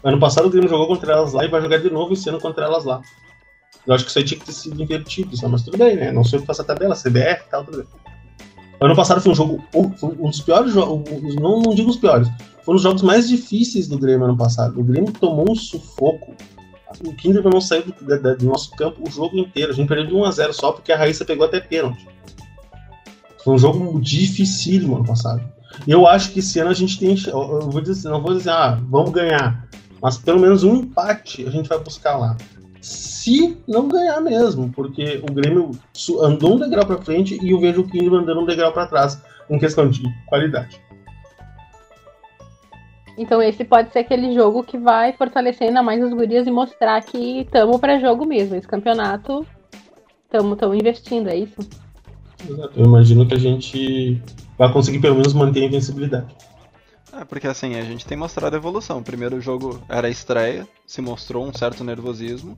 Ano 0.06 0.20
passado 0.20 0.46
o 0.46 0.50
Grêmio 0.50 0.70
jogou 0.70 0.86
contra 0.86 1.14
elas 1.14 1.32
lá 1.32 1.44
e 1.44 1.48
vai 1.48 1.60
jogar 1.60 1.78
de 1.78 1.90
novo 1.90 2.12
esse 2.12 2.28
ano 2.28 2.40
contra 2.40 2.64
elas 2.64 2.84
lá. 2.84 3.02
Eu 3.84 3.92
acho 3.92 4.04
que 4.04 4.10
isso 4.10 4.18
aí 4.20 4.24
tinha 4.24 4.38
que 4.38 4.46
ter 4.46 4.52
sido 4.52 4.80
invertido, 4.80 5.36
sabe? 5.36 5.50
mas 5.50 5.62
tudo 5.62 5.76
bem, 5.76 5.96
né? 5.96 6.12
Não 6.12 6.22
sei 6.22 6.38
o 6.38 6.42
que 6.42 6.46
faz 6.46 6.60
a 6.60 6.64
tabela, 6.64 6.94
CBF 6.94 7.42
e 7.44 7.50
tal, 7.50 7.64
tudo 7.64 7.78
bem. 7.78 7.86
Ano 8.80 8.94
passado 8.94 9.20
foi 9.20 9.32
um 9.32 9.34
jogo, 9.34 9.60
foi 9.98 10.10
um 10.10 10.30
dos 10.30 10.40
piores 10.40 10.72
jogos, 10.72 11.34
não, 11.34 11.60
não 11.60 11.74
digo 11.74 11.90
os 11.90 11.96
piores, 11.96 12.28
foi 12.64 12.74
um 12.74 12.76
dos 12.76 12.84
jogos 12.84 13.02
mais 13.02 13.28
difíceis 13.28 13.88
do 13.88 13.98
Grêmio 13.98 14.26
ano 14.26 14.36
passado. 14.36 14.78
O 14.78 14.84
Grêmio 14.84 15.12
tomou 15.12 15.50
um 15.50 15.56
sufoco. 15.56 16.36
O 17.04 17.12
Kinderman 17.12 17.52
não 17.52 17.60
saiu 17.60 17.82
do, 17.86 18.36
do 18.36 18.44
nosso 18.44 18.70
campo 18.76 19.02
o 19.04 19.10
jogo 19.10 19.36
inteiro. 19.36 19.72
A 19.72 19.74
gente 19.74 19.88
perdeu 19.88 20.06
de 20.06 20.12
1x0 20.12 20.52
só 20.52 20.70
porque 20.70 20.92
a 20.92 20.96
Raíssa 20.96 21.24
pegou 21.24 21.46
até 21.46 21.58
pênalti. 21.58 22.06
Foi 23.42 23.54
um 23.54 23.58
jogo 23.58 24.00
dificílimo 24.00 24.94
ano 24.94 25.04
passado. 25.04 25.42
Eu 25.86 26.06
acho 26.06 26.30
que 26.30 26.38
esse 26.38 26.60
ano 26.60 26.70
a 26.70 26.74
gente 26.74 26.96
tem. 26.96 27.16
Eu 27.26 27.70
vou 27.70 27.80
dizer, 27.80 28.08
não 28.08 28.22
vou 28.22 28.34
dizer, 28.34 28.50
ah, 28.50 28.80
vamos 28.88 29.10
ganhar. 29.10 29.68
Mas 30.06 30.18
pelo 30.18 30.38
menos 30.38 30.62
um 30.62 30.76
empate 30.76 31.44
a 31.44 31.50
gente 31.50 31.68
vai 31.68 31.80
buscar 31.80 32.16
lá. 32.16 32.36
se 32.80 33.58
não 33.66 33.88
ganhar 33.88 34.20
mesmo, 34.20 34.70
porque 34.70 35.20
o 35.28 35.34
Grêmio 35.34 35.72
andou 36.22 36.54
um 36.54 36.58
degrau 36.60 36.86
para 36.86 37.02
frente 37.02 37.36
e 37.42 37.50
eu 37.50 37.58
vejo 37.58 37.80
o 37.80 37.88
Kinderman 37.88 38.20
andando 38.20 38.42
um 38.42 38.46
degrau 38.46 38.72
para 38.72 38.86
trás 38.86 39.20
em 39.50 39.58
questão 39.58 39.90
de 39.90 40.04
qualidade. 40.26 40.80
Então 43.18 43.42
esse 43.42 43.64
pode 43.64 43.92
ser 43.92 43.98
aquele 43.98 44.32
jogo 44.32 44.62
que 44.62 44.78
vai 44.78 45.12
fortalecer 45.12 45.66
ainda 45.66 45.82
mais 45.82 46.00
as 46.00 46.12
gurias 46.12 46.46
e 46.46 46.52
mostrar 46.52 47.02
que 47.02 47.40
estamos 47.40 47.80
para 47.80 47.98
jogo 47.98 48.24
mesmo. 48.24 48.54
Esse 48.54 48.68
campeonato 48.68 49.44
estamos 50.24 50.56
investindo, 50.80 51.28
é 51.30 51.36
isso? 51.36 51.68
Exato. 52.48 52.78
Eu 52.78 52.84
imagino 52.84 53.26
que 53.26 53.34
a 53.34 53.40
gente 53.40 54.22
vai 54.56 54.72
conseguir 54.72 55.00
pelo 55.00 55.16
menos 55.16 55.34
manter 55.34 55.64
a 55.64 55.66
invencibilidade. 55.66 56.32
É, 57.18 57.24
porque 57.24 57.46
assim, 57.46 57.76
a 57.76 57.82
gente 57.82 58.04
tem 58.04 58.16
mostrado 58.16 58.56
evolução. 58.56 58.98
O 58.98 59.02
primeiro 59.02 59.40
jogo 59.40 59.82
era 59.88 60.06
a 60.06 60.10
estreia, 60.10 60.68
se 60.86 61.00
mostrou 61.00 61.46
um 61.46 61.52
certo 61.52 61.82
nervosismo. 61.82 62.56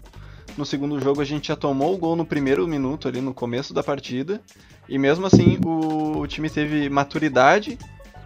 No 0.57 0.67
segundo 0.67 1.01
jogo 1.01 1.21
a 1.21 1.25
gente 1.25 1.49
já 1.49 1.57
tomou 1.57 1.95
o 1.95 1.99
gol 1.99 2.17
no 2.17 2.25
primeiro 2.25 2.67
minuto, 2.67 3.07
ali 3.07 3.21
no 3.21 3.33
começo 3.33 3.73
da 3.73 3.83
partida. 3.83 4.43
E 4.89 4.99
mesmo 4.99 5.27
assim 5.27 5.59
o, 5.65 6.19
o 6.19 6.27
time 6.27 6.51
teve 6.51 6.89
maturidade 6.89 7.79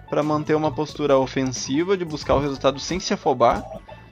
para 0.08 0.22
manter 0.22 0.54
uma 0.54 0.72
postura 0.72 1.18
ofensiva, 1.18 1.96
de 1.96 2.04
buscar 2.04 2.34
o 2.34 2.40
resultado 2.40 2.80
sem 2.80 2.98
se 2.98 3.12
afobar, 3.12 3.62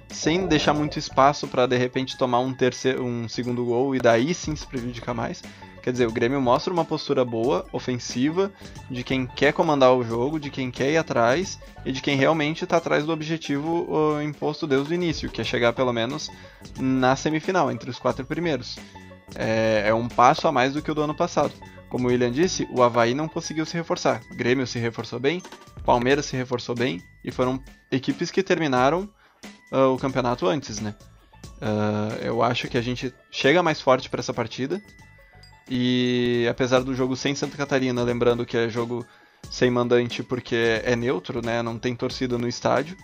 sem 0.08 0.46
deixar 0.46 0.74
muito 0.74 0.98
espaço 0.98 1.48
para 1.48 1.66
de 1.66 1.76
repente 1.76 2.18
tomar 2.18 2.40
um 2.40 2.52
terceiro, 2.52 3.02
um 3.02 3.28
segundo 3.28 3.64
gol 3.64 3.94
e 3.94 3.98
daí 3.98 4.34
sim 4.34 4.54
se 4.54 4.66
prejudicar 4.66 5.14
mais. 5.14 5.42
Quer 5.82 5.92
dizer, 5.92 6.06
o 6.06 6.12
Grêmio 6.12 6.40
mostra 6.40 6.72
uma 6.72 6.84
postura 6.84 7.24
boa, 7.24 7.66
ofensiva, 7.72 8.52
de 8.90 9.02
quem 9.02 9.26
quer 9.26 9.52
comandar 9.52 9.94
o 9.94 10.04
jogo, 10.04 10.38
de 10.38 10.50
quem 10.50 10.70
quer 10.70 10.90
ir 10.90 10.96
atrás 10.96 11.58
e 11.84 11.92
de 11.92 12.02
quem 12.02 12.16
realmente 12.16 12.64
está 12.64 12.76
atrás 12.76 13.04
do 13.06 13.12
objetivo 13.12 13.86
uh, 13.88 14.22
imposto 14.22 14.66
desde 14.66 14.92
o 14.92 14.94
início, 14.94 15.30
que 15.30 15.40
é 15.40 15.44
chegar 15.44 15.72
pelo 15.72 15.92
menos 15.92 16.30
na 16.78 17.16
semifinal, 17.16 17.70
entre 17.70 17.88
os 17.88 17.98
quatro 17.98 18.24
primeiros. 18.24 18.78
É, 19.34 19.84
é 19.86 19.94
um 19.94 20.08
passo 20.08 20.46
a 20.48 20.52
mais 20.52 20.74
do 20.74 20.82
que 20.82 20.90
o 20.90 20.94
do 20.94 21.02
ano 21.02 21.14
passado. 21.14 21.52
Como 21.88 22.06
o 22.06 22.10
William 22.10 22.30
disse, 22.30 22.68
o 22.70 22.82
Havaí 22.82 23.14
não 23.14 23.28
conseguiu 23.28 23.66
se 23.66 23.76
reforçar. 23.76 24.20
O 24.30 24.36
Grêmio 24.36 24.66
se 24.66 24.78
reforçou 24.78 25.18
bem, 25.18 25.42
Palmeiras 25.84 26.26
se 26.26 26.36
reforçou 26.36 26.74
bem 26.74 27.02
e 27.24 27.32
foram 27.32 27.62
equipes 27.90 28.30
que 28.30 28.42
terminaram 28.42 29.08
uh, 29.72 29.92
o 29.92 29.98
campeonato 29.98 30.46
antes, 30.46 30.78
né? 30.78 30.94
Uh, 31.60 32.14
eu 32.22 32.42
acho 32.42 32.68
que 32.68 32.78
a 32.78 32.82
gente 32.82 33.12
chega 33.30 33.62
mais 33.62 33.80
forte 33.80 34.08
para 34.08 34.20
essa 34.20 34.32
partida. 34.32 34.80
E 35.70 36.46
apesar 36.50 36.80
do 36.80 36.94
jogo 36.94 37.14
sem 37.14 37.34
Santa 37.34 37.56
Catarina, 37.56 38.02
lembrando 38.02 38.44
que 38.44 38.56
é 38.56 38.68
jogo 38.68 39.06
sem 39.48 39.70
mandante 39.70 40.22
porque 40.22 40.82
é 40.84 40.96
neutro, 40.96 41.40
né? 41.44 41.62
Não 41.62 41.78
tem 41.78 41.94
torcida 41.94 42.36
no 42.36 42.48
estádio. 42.48 42.96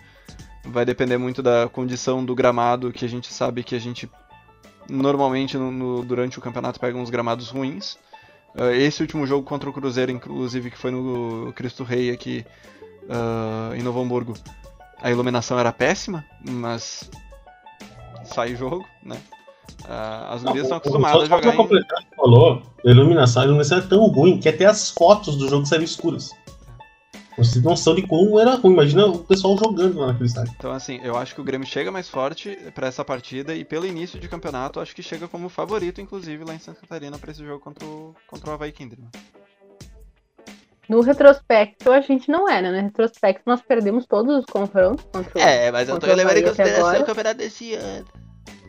Vai 0.65 0.83
depender 0.83 1.17
muito 1.17 1.41
da 1.41 1.69
condição 1.69 2.25
do 2.25 2.35
gramado, 2.35 2.91
que 2.91 3.05
a 3.05 3.09
gente 3.09 3.33
sabe 3.33 3.63
que 3.63 3.73
a 3.73 3.79
gente 3.79 4.11
normalmente 4.89 5.57
no, 5.57 5.71
no, 5.71 6.03
durante 6.03 6.37
o 6.37 6.41
campeonato 6.41 6.79
pega 6.79 6.97
uns 6.97 7.09
gramados 7.09 7.49
ruins. 7.49 7.97
Uh, 8.53 8.71
esse 8.73 9.01
último 9.01 9.25
jogo 9.25 9.45
contra 9.45 9.69
o 9.69 9.73
Cruzeiro, 9.73 10.11
inclusive, 10.11 10.69
que 10.71 10.77
foi 10.77 10.91
no 10.91 11.53
Cristo 11.53 11.83
Rei 11.83 12.11
aqui 12.11 12.45
uh, 13.03 13.75
em 13.75 13.81
Novo 13.81 14.01
Hamburgo, 14.01 14.33
a 15.01 15.11
iluminação 15.11 15.59
era 15.59 15.71
péssima, 15.71 16.25
mas 16.41 17.09
sai 18.25 18.53
o 18.53 18.57
jogo, 18.57 18.85
né? 19.03 19.21
Uh, 19.83 20.33
as 20.33 20.43
gurias 20.43 20.63
estão 20.63 20.77
acostumadas 20.77 21.23
a 21.23 21.25
jogar. 21.25 21.43
Só 21.43 21.55
completar, 21.55 22.01
em... 22.01 22.06
falou, 22.29 22.61
a 22.85 22.89
iluminação, 22.89 23.41
a 23.41 23.45
iluminação 23.45 23.77
é 23.77 23.81
tão 23.81 24.07
ruim 24.07 24.39
que 24.39 24.49
até 24.49 24.65
as 24.65 24.89
fotos 24.89 25.35
do 25.37 25.47
jogo 25.47 25.65
saíram 25.65 25.85
escuras. 25.85 26.29
Você 27.37 27.53
tem 27.53 27.61
noção 27.61 27.93
de 27.93 28.01
como 28.01 28.39
era 28.39 28.55
ruim. 28.55 28.73
Imagina 28.73 29.05
o 29.05 29.19
pessoal 29.19 29.55
jogando 29.57 29.99
lá 29.99 30.07
naquele 30.07 30.25
estádio. 30.25 30.53
Então, 30.57 30.71
assim, 30.71 30.99
eu 31.03 31.15
acho 31.15 31.35
que 31.35 31.41
o 31.41 31.43
Grêmio 31.43 31.67
chega 31.67 31.91
mais 31.91 32.09
forte 32.09 32.57
para 32.73 32.87
essa 32.87 33.05
partida 33.05 33.53
e 33.53 33.63
pelo 33.63 33.85
início 33.85 34.19
de 34.19 34.27
campeonato, 34.27 34.79
acho 34.79 34.95
que 34.95 35.03
chega 35.03 35.27
como 35.27 35.47
favorito, 35.47 36.01
inclusive, 36.01 36.43
lá 36.43 36.55
em 36.55 36.59
Santa 36.59 36.81
Catarina 36.81 37.17
para 37.19 37.31
esse 37.31 37.45
jogo 37.45 37.59
contra 37.59 37.85
o, 37.85 38.15
contra 38.27 38.49
o 38.49 38.53
Havaí 38.53 38.71
Kinderman. 38.71 39.09
No 40.89 41.01
retrospecto, 41.01 41.91
a 41.91 42.01
gente 42.01 42.31
não 42.31 42.49
era, 42.49 42.71
né? 42.71 42.81
No 42.81 42.87
retrospecto, 42.87 43.43
nós 43.45 43.61
perdemos 43.61 44.07
todos 44.07 44.35
os 44.35 44.45
confrontos 44.45 45.05
contra 45.11 45.37
o 45.37 45.41
É, 45.41 45.71
mas 45.71 45.89
eu 45.89 45.99
tô 45.99 46.07
levando 46.07 46.37
em 46.37 46.43
consideração 46.43 47.01
o 47.01 47.05
campeonato 47.05 47.37
desse 47.37 47.75
ano. 47.75 48.07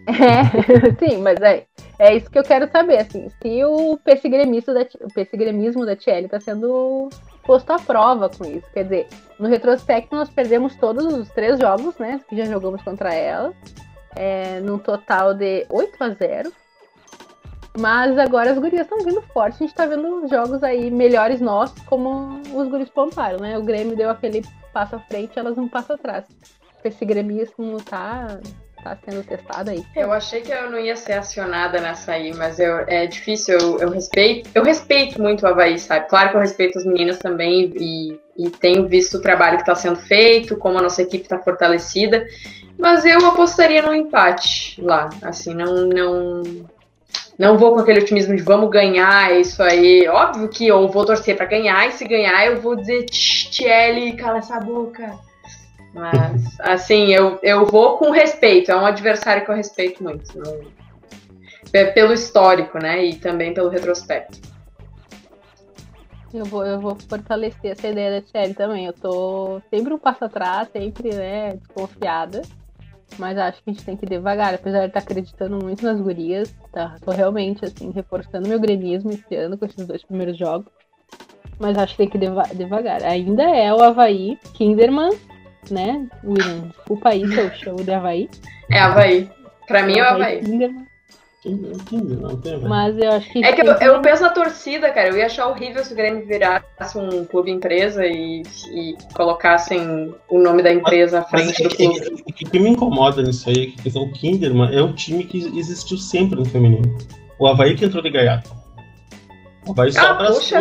É, 0.09 0.97
sim, 0.99 1.19
mas 1.19 1.39
é, 1.41 1.67
é 1.99 2.17
isso 2.17 2.31
que 2.31 2.39
eu 2.39 2.43
quero 2.43 2.71
saber, 2.71 2.99
assim, 2.99 3.29
se 3.43 3.65
o 3.65 3.99
pessigremismo 3.99 4.73
da, 4.73 4.87
o 5.83 5.87
da 5.87 5.97
Tiele 5.97 6.25
está 6.25 6.41
sendo 6.41 7.11
posto 7.45 7.71
à 7.71 7.79
prova 7.79 8.29
com 8.29 8.45
isso. 8.45 8.67
Quer 8.73 8.85
dizer, 8.85 9.07
no 9.39 9.49
retrospecto 9.49 10.17
nós 10.17 10.31
perdemos 10.31 10.75
todos 10.77 11.05
os 11.05 11.29
três 11.31 11.59
jogos, 11.59 11.97
né, 11.99 12.21
que 12.29 12.37
já 12.37 12.45
jogamos 12.45 12.83
contra 12.83 13.13
ela, 13.13 13.53
é, 14.17 14.61
num 14.61 14.79
total 14.79 15.35
de 15.35 15.67
8 15.69 16.05
a 16.05 16.11
0 16.11 16.53
mas 17.79 18.19
agora 18.19 18.51
as 18.51 18.59
gurias 18.59 18.83
estão 18.83 19.05
vindo 19.05 19.23
forte. 19.23 19.55
A 19.55 19.59
gente 19.59 19.71
está 19.71 19.87
vendo 19.87 20.27
jogos 20.27 20.65
aí 20.65 20.91
melhores 20.91 21.41
nossos, 21.41 21.81
como 21.83 22.41
os 22.53 22.69
guris 22.69 22.89
pontuaram, 22.89 23.39
né? 23.39 23.57
O 23.57 23.63
Grêmio 23.63 23.97
deu 23.97 24.11
aquele 24.11 24.45
passo 24.73 24.97
à 24.97 24.99
frente, 24.99 25.39
elas 25.39 25.57
um 25.57 25.69
passo 25.69 25.93
atrás. 25.93 26.25
Esse 26.83 27.05
gremismo 27.05 27.81
tá 27.83 28.41
tá 28.97 29.11
sendo 29.11 29.25
testada 29.25 29.71
aí. 29.71 29.85
Eu 29.95 30.13
achei 30.13 30.41
que 30.41 30.53
eu 30.53 30.71
não 30.71 30.79
ia 30.79 30.97
ser 30.97 31.15
acionada 31.15 31.81
nessa 31.81 32.13
aí, 32.13 32.33
mas 32.35 32.59
eu, 32.59 32.79
é 32.87 33.07
difícil, 33.07 33.59
eu, 33.59 33.79
eu 33.81 33.91
respeito, 33.91 34.51
eu 34.55 34.63
respeito 34.63 35.21
muito 35.21 35.45
o 35.45 35.49
Havaí, 35.49 35.79
sabe? 35.79 36.09
Claro 36.09 36.31
que 36.31 36.37
eu 36.37 36.41
respeito 36.41 36.79
as 36.79 36.85
meninas 36.85 37.19
também 37.19 37.73
e, 37.77 38.21
e 38.37 38.51
tenho 38.51 38.89
visto 38.89 39.19
o 39.19 39.23
trabalho 39.23 39.57
que 39.57 39.63
está 39.63 39.75
sendo 39.75 39.97
feito, 39.97 40.57
como 40.57 40.79
a 40.79 40.83
nossa 40.83 41.03
equipe 41.03 41.25
está 41.25 41.39
fortalecida, 41.39 42.27
mas 42.79 43.05
eu 43.05 43.25
apostaria 43.27 43.83
no 43.83 43.95
empate 43.95 44.81
lá, 44.81 45.11
assim, 45.23 45.55
não, 45.55 45.87
não, 45.87 46.43
não 47.39 47.59
vou 47.59 47.75
com 47.75 47.81
aquele 47.81 48.01
otimismo 48.01 48.35
de 48.35 48.43
vamos 48.43 48.71
ganhar, 48.71 49.33
é 49.33 49.41
isso 49.41 49.63
aí. 49.63 50.09
Óbvio 50.09 50.49
que 50.49 50.67
eu 50.67 50.89
vou 50.89 51.05
torcer 51.05 51.37
para 51.37 51.47
ganhar, 51.47 51.87
e 51.89 51.93
se 51.93 52.05
ganhar 52.07 52.47
eu 52.47 52.61
vou 52.61 52.77
dizer, 52.77 53.05
Tiele, 53.05 54.13
cala 54.13 54.39
essa 54.39 54.59
boca. 54.61 55.28
Mas, 55.99 56.61
assim, 56.61 57.13
eu, 57.13 57.41
eu 57.43 57.67
vou 57.67 57.99
com 57.99 58.11
respeito. 58.11 58.71
É 58.71 58.77
um 58.77 58.87
adversário 58.87 59.45
que 59.45 59.51
eu 59.51 59.57
respeito 59.57 60.03
muito. 60.03 60.39
Não... 60.39 60.79
Pelo 61.93 62.13
histórico, 62.13 62.79
né? 62.79 63.05
E 63.05 63.17
também 63.17 63.53
pelo 63.53 63.69
retrospecto. 63.69 64.39
Eu 66.33 66.45
vou, 66.45 66.65
eu 66.65 66.79
vou 66.79 66.97
fortalecer 67.09 67.73
essa 67.73 67.89
ideia 67.89 68.21
da 68.21 68.27
Thierry 68.27 68.55
também. 68.55 68.87
Eu 68.87 68.93
tô 68.93 69.61
sempre 69.71 69.93
um 69.93 69.99
passo 69.99 70.25
atrás, 70.25 70.69
sempre, 70.73 71.13
né, 71.15 71.55
desconfiada. 71.57 72.43
Mas 73.19 73.37
acho 73.37 73.63
que 73.63 73.71
a 73.71 73.73
gente 73.73 73.85
tem 73.85 73.97
que 73.97 74.05
ir 74.05 74.11
devagar, 74.11 74.55
apesar 74.55 74.81
de 74.81 74.87
estar 74.87 75.01
acreditando 75.01 75.59
muito 75.63 75.85
nas 75.85 76.01
gurias. 76.01 76.55
Tá? 76.73 76.97
Tô 77.05 77.11
realmente, 77.11 77.65
assim, 77.65 77.91
reforçando 77.91 78.49
meu 78.49 78.61
gremismo 78.61 79.11
esse 79.11 79.35
ano 79.35 79.59
com 79.59 79.65
esses 79.65 79.85
dois 79.85 80.05
primeiros 80.05 80.39
jogos. 80.39 80.71
Mas 81.59 81.77
acho 81.77 81.97
que 81.97 82.07
tem 82.07 82.09
que 82.09 82.19
ir 82.19 82.57
devagar. 82.57 83.03
Ainda 83.03 83.43
é 83.43 83.75
o 83.75 83.83
Havaí, 83.83 84.39
Kinderman 84.55 85.11
né, 85.71 86.07
William? 86.25 86.69
Desculpa 86.77 87.11
aí 87.11 87.27
se 87.27 87.39
eu 87.39 87.51
chamo 87.53 87.85
de 87.85 87.93
Havaí. 87.93 88.29
É 88.71 88.79
Havaí. 88.79 89.31
Pra 89.67 89.83
mim 89.83 89.99
é 89.99 90.03
o 90.03 90.07
Havaí. 90.07 90.43
Mas 92.67 92.99
eu 92.99 93.13
acho 93.13 93.31
que. 93.31 93.45
É 93.45 93.53
que 93.53 93.63
eu, 93.63 93.73
eu, 93.75 94.03
penso 94.03 94.23
na 94.23 94.31
torcida, 94.31 94.91
cara. 94.91 95.09
Eu 95.09 95.17
ia 95.17 95.27
achar 95.27 95.47
horrível 95.47 95.85
se 95.85 95.93
o 95.93 95.97
Grêmio 95.97 96.27
virasse 96.27 96.99
um 96.99 97.25
clube 97.25 97.51
empresa 97.51 98.05
e, 98.05 98.43
e 98.73 98.97
colocassem 99.15 100.15
o 100.29 100.39
nome 100.39 100.63
da 100.63 100.73
empresa 100.73 101.21
à 101.21 101.25
frente 101.25 101.63
do 101.63 101.75
clube. 101.75 102.23
O 102.27 102.33
que, 102.33 102.45
que, 102.45 102.59
me 102.59 102.71
incomoda 102.71 103.23
nisso 103.23 103.49
aí 103.49 103.75
é 103.79 103.83
que 103.83 103.99
o 103.99 104.13
Kinderman 104.13 104.75
é 104.77 104.83
um 104.83 104.93
time 104.93 105.25
que 105.25 105.39
existiu 105.57 105.97
sempre 105.97 106.39
no 106.39 106.45
feminino. 106.45 106.99
O 107.39 107.47
Havaí 107.47 107.77
que 107.77 107.85
entrou 107.85 108.03
de 108.03 108.11
gaiato. 108.11 108.51
O 109.65 109.71
Havaí 109.71 109.93
só 109.93 110.01
ah, 110.01 110.11
abraçou. 110.11 110.59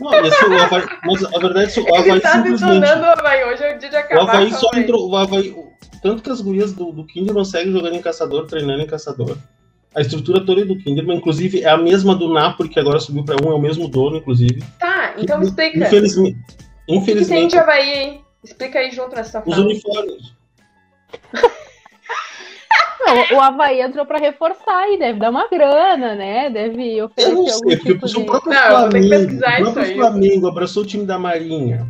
Não, 0.00 0.12
esse, 0.26 0.44
o 0.44 0.62
Havaí, 0.62 0.86
mas 1.04 1.24
a 1.24 1.38
verdade 1.38 1.70
é 1.70 1.72
que 1.72 1.80
o 1.80 1.94
Havaí 1.94 2.20
tá 2.20 2.32
simplesmente... 2.32 2.84
o 2.84 3.04
Havaí, 3.04 3.44
hoje 3.44 3.62
é 3.62 3.76
o 3.76 3.78
dia 3.78 3.90
de 3.90 3.96
acabar 3.96 4.24
O 4.24 4.28
Havaí 4.28 4.52
só 4.52 4.70
entrou... 4.74 5.10
O 5.10 5.16
Havaí, 5.16 5.56
tanto 6.02 6.22
que 6.22 6.30
as 6.30 6.40
gurias 6.40 6.72
do, 6.72 6.92
do 6.92 7.06
Kinderman 7.06 7.44
seguem 7.44 7.72
jogando 7.72 7.94
em 7.94 8.02
caçador, 8.02 8.46
treinando 8.46 8.82
em 8.82 8.86
caçador. 8.86 9.36
A 9.94 10.00
estrutura 10.00 10.44
toda 10.44 10.62
é 10.62 10.64
do 10.64 10.76
Kinderman, 10.76 11.18
inclusive, 11.18 11.62
é 11.62 11.68
a 11.68 11.76
mesma 11.76 12.16
do 12.16 12.32
Napoli, 12.32 12.68
que 12.68 12.80
agora 12.80 12.98
subiu 12.98 13.24
para 13.24 13.36
um, 13.46 13.52
é 13.52 13.54
o 13.54 13.60
mesmo 13.60 13.86
dono, 13.86 14.16
inclusive. 14.16 14.62
Tá, 14.78 15.14
então 15.16 15.40
explica. 15.40 15.78
Infelizmente... 15.78 16.38
infelizmente 16.88 16.88
o 16.88 17.04
que, 17.04 17.24
que 17.24 17.26
tem 17.26 17.48
de 17.48 17.58
Havaí? 17.58 18.20
Explica 18.42 18.78
aí 18.80 18.90
junto 18.90 19.14
nessa 19.14 19.42
Os 19.46 19.56
uniformes. 19.56 20.34
Não, 23.06 23.36
o 23.36 23.40
Havaí 23.40 23.80
entrou 23.80 24.06
pra 24.06 24.18
reforçar 24.18 24.88
e 24.90 24.98
deve 24.98 25.18
dar 25.18 25.30
uma 25.30 25.48
grana, 25.48 26.14
né? 26.14 26.50
Deve 26.50 27.02
oferecer 27.02 27.30
eu 27.30 27.34
não 27.34 27.46
sei, 27.46 27.54
algum 27.54 27.84
tipo 27.84 28.06
de... 28.06 28.16
o 28.16 28.26
próprio 28.26 28.52
não, 28.52 28.62
Flamengo, 28.62 29.36
o 29.36 29.62
próprio 29.62 29.94
Flamengo 29.94 30.48
abraçou 30.48 30.82
o 30.82 30.86
time 30.86 31.04
da 31.04 31.18
Marinha 31.18 31.86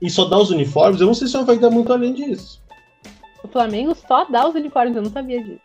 e 0.00 0.08
só 0.08 0.24
dá 0.24 0.38
os 0.38 0.50
uniformes, 0.50 1.00
eu 1.00 1.06
não 1.06 1.14
sei 1.14 1.28
se 1.28 1.36
o 1.36 1.40
Havaí 1.40 1.58
dá 1.58 1.70
muito 1.70 1.92
além 1.92 2.14
disso. 2.14 2.62
O 3.42 3.48
Flamengo 3.48 3.94
só 3.94 4.24
dá 4.24 4.48
os 4.48 4.54
uniformes, 4.54 4.96
eu 4.96 5.02
não 5.02 5.10
sabia 5.10 5.42
disso. 5.42 5.60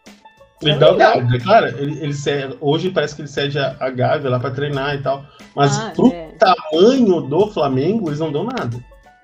Ele 0.61 0.75
dá, 0.75 0.91
dá, 0.91 1.39
claro, 1.43 1.67
ele, 1.67 2.01
ele 2.01 2.13
cede, 2.13 2.57
hoje 2.61 2.89
parece 2.89 3.15
que 3.15 3.21
ele 3.21 3.27
cede 3.27 3.59
a, 3.59 3.75
a 3.79 3.89
Gávea 3.89 4.29
lá 4.29 4.39
pra 4.39 4.51
treinar 4.51 4.95
e 4.95 5.01
tal. 5.01 5.25
Mas 5.55 5.77
ah, 5.77 5.91
pro 5.93 6.07
é. 6.07 6.31
tamanho 6.39 7.21
do 7.21 7.47
Flamengo, 7.47 8.09
eles 8.09 8.19
não 8.19 8.31
dão 8.31 8.45
nada. 8.45 8.77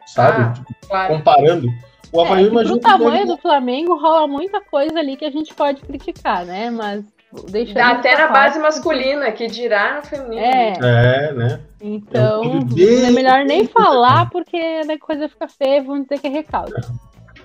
Sabe? 0.05 0.41
Ah, 0.41 0.53
tipo, 0.53 0.76
claro. 0.88 1.14
Comparando. 1.16 1.68
O 2.12 2.22
Havaí 2.22 2.45
é, 2.45 2.47
imagino 2.47 2.80
pro 2.80 2.89
tamanho 2.89 3.12
deve- 3.12 3.26
do 3.28 3.38
Flamengo 3.38 3.95
rola 3.95 4.28
muita 4.28 4.60
coisa 4.62 4.97
ali 4.99 5.16
que 5.16 5.26
a 5.26 5.32
gente 5.32 5.53
pode 5.53 5.82
criticar, 5.82 6.45
né? 6.45 6.70
Mas 6.72 7.03
deixa 7.51 7.86
até 7.86 8.18
na 8.18 8.28
base 8.28 8.57
masculina, 8.60 9.32
que 9.32 9.47
dirá 9.47 9.97
no 9.97 10.01
feminino. 10.03 10.41
É, 10.41 10.74
É, 10.82 11.34
né? 11.34 11.60
então 11.80 12.43
É 12.43 12.47
um 12.47 13.05
é 13.07 13.12
melhor 13.12 13.45
nem 13.45 13.68
falar 13.68 14.30
porque 14.32 14.57
a 14.57 14.97
coisa 14.99 15.30
fica 15.30 15.47
feia, 15.47 15.84
vão 15.84 16.01
dizer 16.01 16.20
que 16.20 16.28
é 16.28 16.30
recalque. 16.32 16.74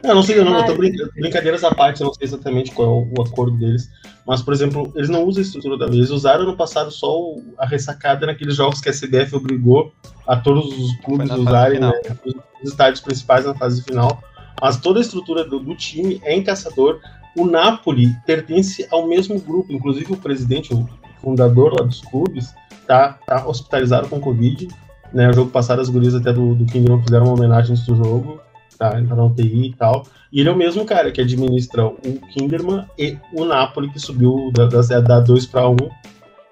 Eu 0.02 0.14
não 0.14 0.22
sei, 0.22 0.38
eu, 0.38 0.44
não, 0.44 0.52
eu 0.58 0.62
tô 0.64 0.68
Mas- 0.68 0.76
brinca- 0.78 1.08
brincadeiras 1.14 1.64
à 1.64 1.74
parte, 1.74 2.00
eu 2.02 2.06
não 2.06 2.12
sei 2.14 2.26
exatamente 2.26 2.70
qual 2.72 2.88
é 2.88 2.90
o, 2.90 3.08
o 3.18 3.22
acordo 3.22 3.56
deles. 3.56 3.88
Mas, 4.26 4.42
por 4.42 4.52
exemplo, 4.52 4.90
eles 4.94 5.08
não 5.08 5.24
usam 5.24 5.42
a 5.42 5.46
estrutura 5.46 5.78
da 5.78 5.86
vez. 5.86 6.10
Usaram 6.10 6.44
no 6.44 6.56
passado 6.56 6.90
só 6.90 7.18
o- 7.18 7.42
a 7.58 7.66
ressacada 7.66 8.26
naqueles 8.26 8.54
jogos 8.56 8.80
que 8.82 8.88
a 8.88 8.92
CBF 8.92 9.34
obrigou 9.36 9.92
a 10.26 10.36
todos 10.36 10.66
os 10.78 10.96
clubes 10.98 11.30
usarem 11.30 11.76
final. 11.76 11.90
né, 11.92 12.00
os, 12.24 12.34
os 12.62 12.70
estádios 12.70 13.00
principais 13.00 13.46
na 13.46 13.54
fase 13.54 13.82
final. 13.82 14.22
Mas 14.61 14.78
toda 14.78 15.00
a 15.00 15.02
estrutura 15.02 15.44
do, 15.44 15.59
do 15.61 15.74
time 15.74 16.20
é 16.24 16.34
em 16.34 16.42
caçador. 16.42 17.00
O 17.36 17.46
Napoli 17.46 18.14
pertence 18.26 18.86
ao 18.90 19.07
mesmo 19.07 19.40
grupo, 19.40 19.72
inclusive 19.72 20.12
o 20.12 20.16
presidente, 20.16 20.72
o 20.72 20.88
fundador 21.20 21.74
lá 21.78 21.84
dos 21.84 22.00
clubes, 22.00 22.55
tá, 22.86 23.18
tá 23.26 23.46
hospitalizado 23.46 24.09
com 24.09 24.20
Covid. 24.20 24.68
Né, 25.12 25.28
o 25.28 25.32
jogo 25.32 25.50
passado, 25.50 25.80
as 25.80 25.88
gurias 25.88 26.14
até 26.14 26.32
do, 26.32 26.55
do 26.55 26.66
fizeram 26.66 27.26
uma 27.26 27.34
homenagem 27.34 27.76
do 27.76 27.96
jogo, 27.96 28.40
tá, 28.76 29.00
entraram 29.00 29.28
na 29.28 29.30
UTI 29.32 29.68
e 29.68 29.74
tal. 29.74 30.07
E 30.32 30.40
ele 30.40 30.48
é 30.48 30.52
o 30.52 30.57
mesmo 30.57 30.84
cara 30.84 31.12
que 31.12 31.20
administra 31.20 31.86
o 31.86 32.20
Kinderman 32.32 32.84
e 32.98 33.16
o 33.32 33.44
Napoli, 33.44 33.88
que 33.90 34.00
subiu 34.00 34.50
da, 34.52 34.66
da, 34.66 35.00
da 35.00 35.20
2 35.20 35.46
para 35.46 35.68
1. 35.68 35.76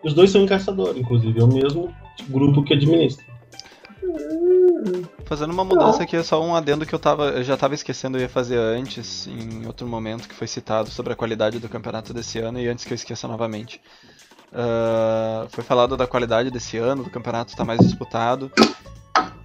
Os 0.04 0.14
dois 0.14 0.30
são 0.30 0.42
encaixadores, 0.42 1.00
inclusive, 1.00 1.40
é 1.40 1.44
o 1.44 1.48
mesmo 1.48 1.92
grupo 2.28 2.62
que 2.62 2.74
administra. 2.74 3.31
Fazendo 5.24 5.52
uma 5.52 5.64
mudança 5.64 6.02
aqui, 6.02 6.16
é 6.16 6.22
só 6.22 6.42
um 6.42 6.54
adendo 6.54 6.84
que 6.84 6.94
eu, 6.94 6.98
tava, 6.98 7.30
eu 7.30 7.44
já 7.44 7.54
estava 7.54 7.74
esquecendo, 7.74 8.18
eu 8.18 8.22
ia 8.22 8.28
fazer 8.28 8.58
antes, 8.58 9.26
em 9.26 9.66
outro 9.66 9.86
momento 9.86 10.28
que 10.28 10.34
foi 10.34 10.46
citado 10.46 10.90
sobre 10.90 11.12
a 11.12 11.16
qualidade 11.16 11.58
do 11.58 11.68
campeonato 11.68 12.12
desse 12.12 12.38
ano, 12.38 12.60
e 12.60 12.68
antes 12.68 12.84
que 12.84 12.92
eu 12.92 12.96
esqueça 12.96 13.26
novamente. 13.26 13.80
Ah, 14.52 15.46
foi 15.48 15.64
falado 15.64 15.96
da 15.96 16.06
qualidade 16.06 16.50
desse 16.50 16.76
ano, 16.76 17.02
do 17.02 17.10
campeonato 17.10 17.50
está 17.50 17.64
mais 17.64 17.80
disputado. 17.80 18.52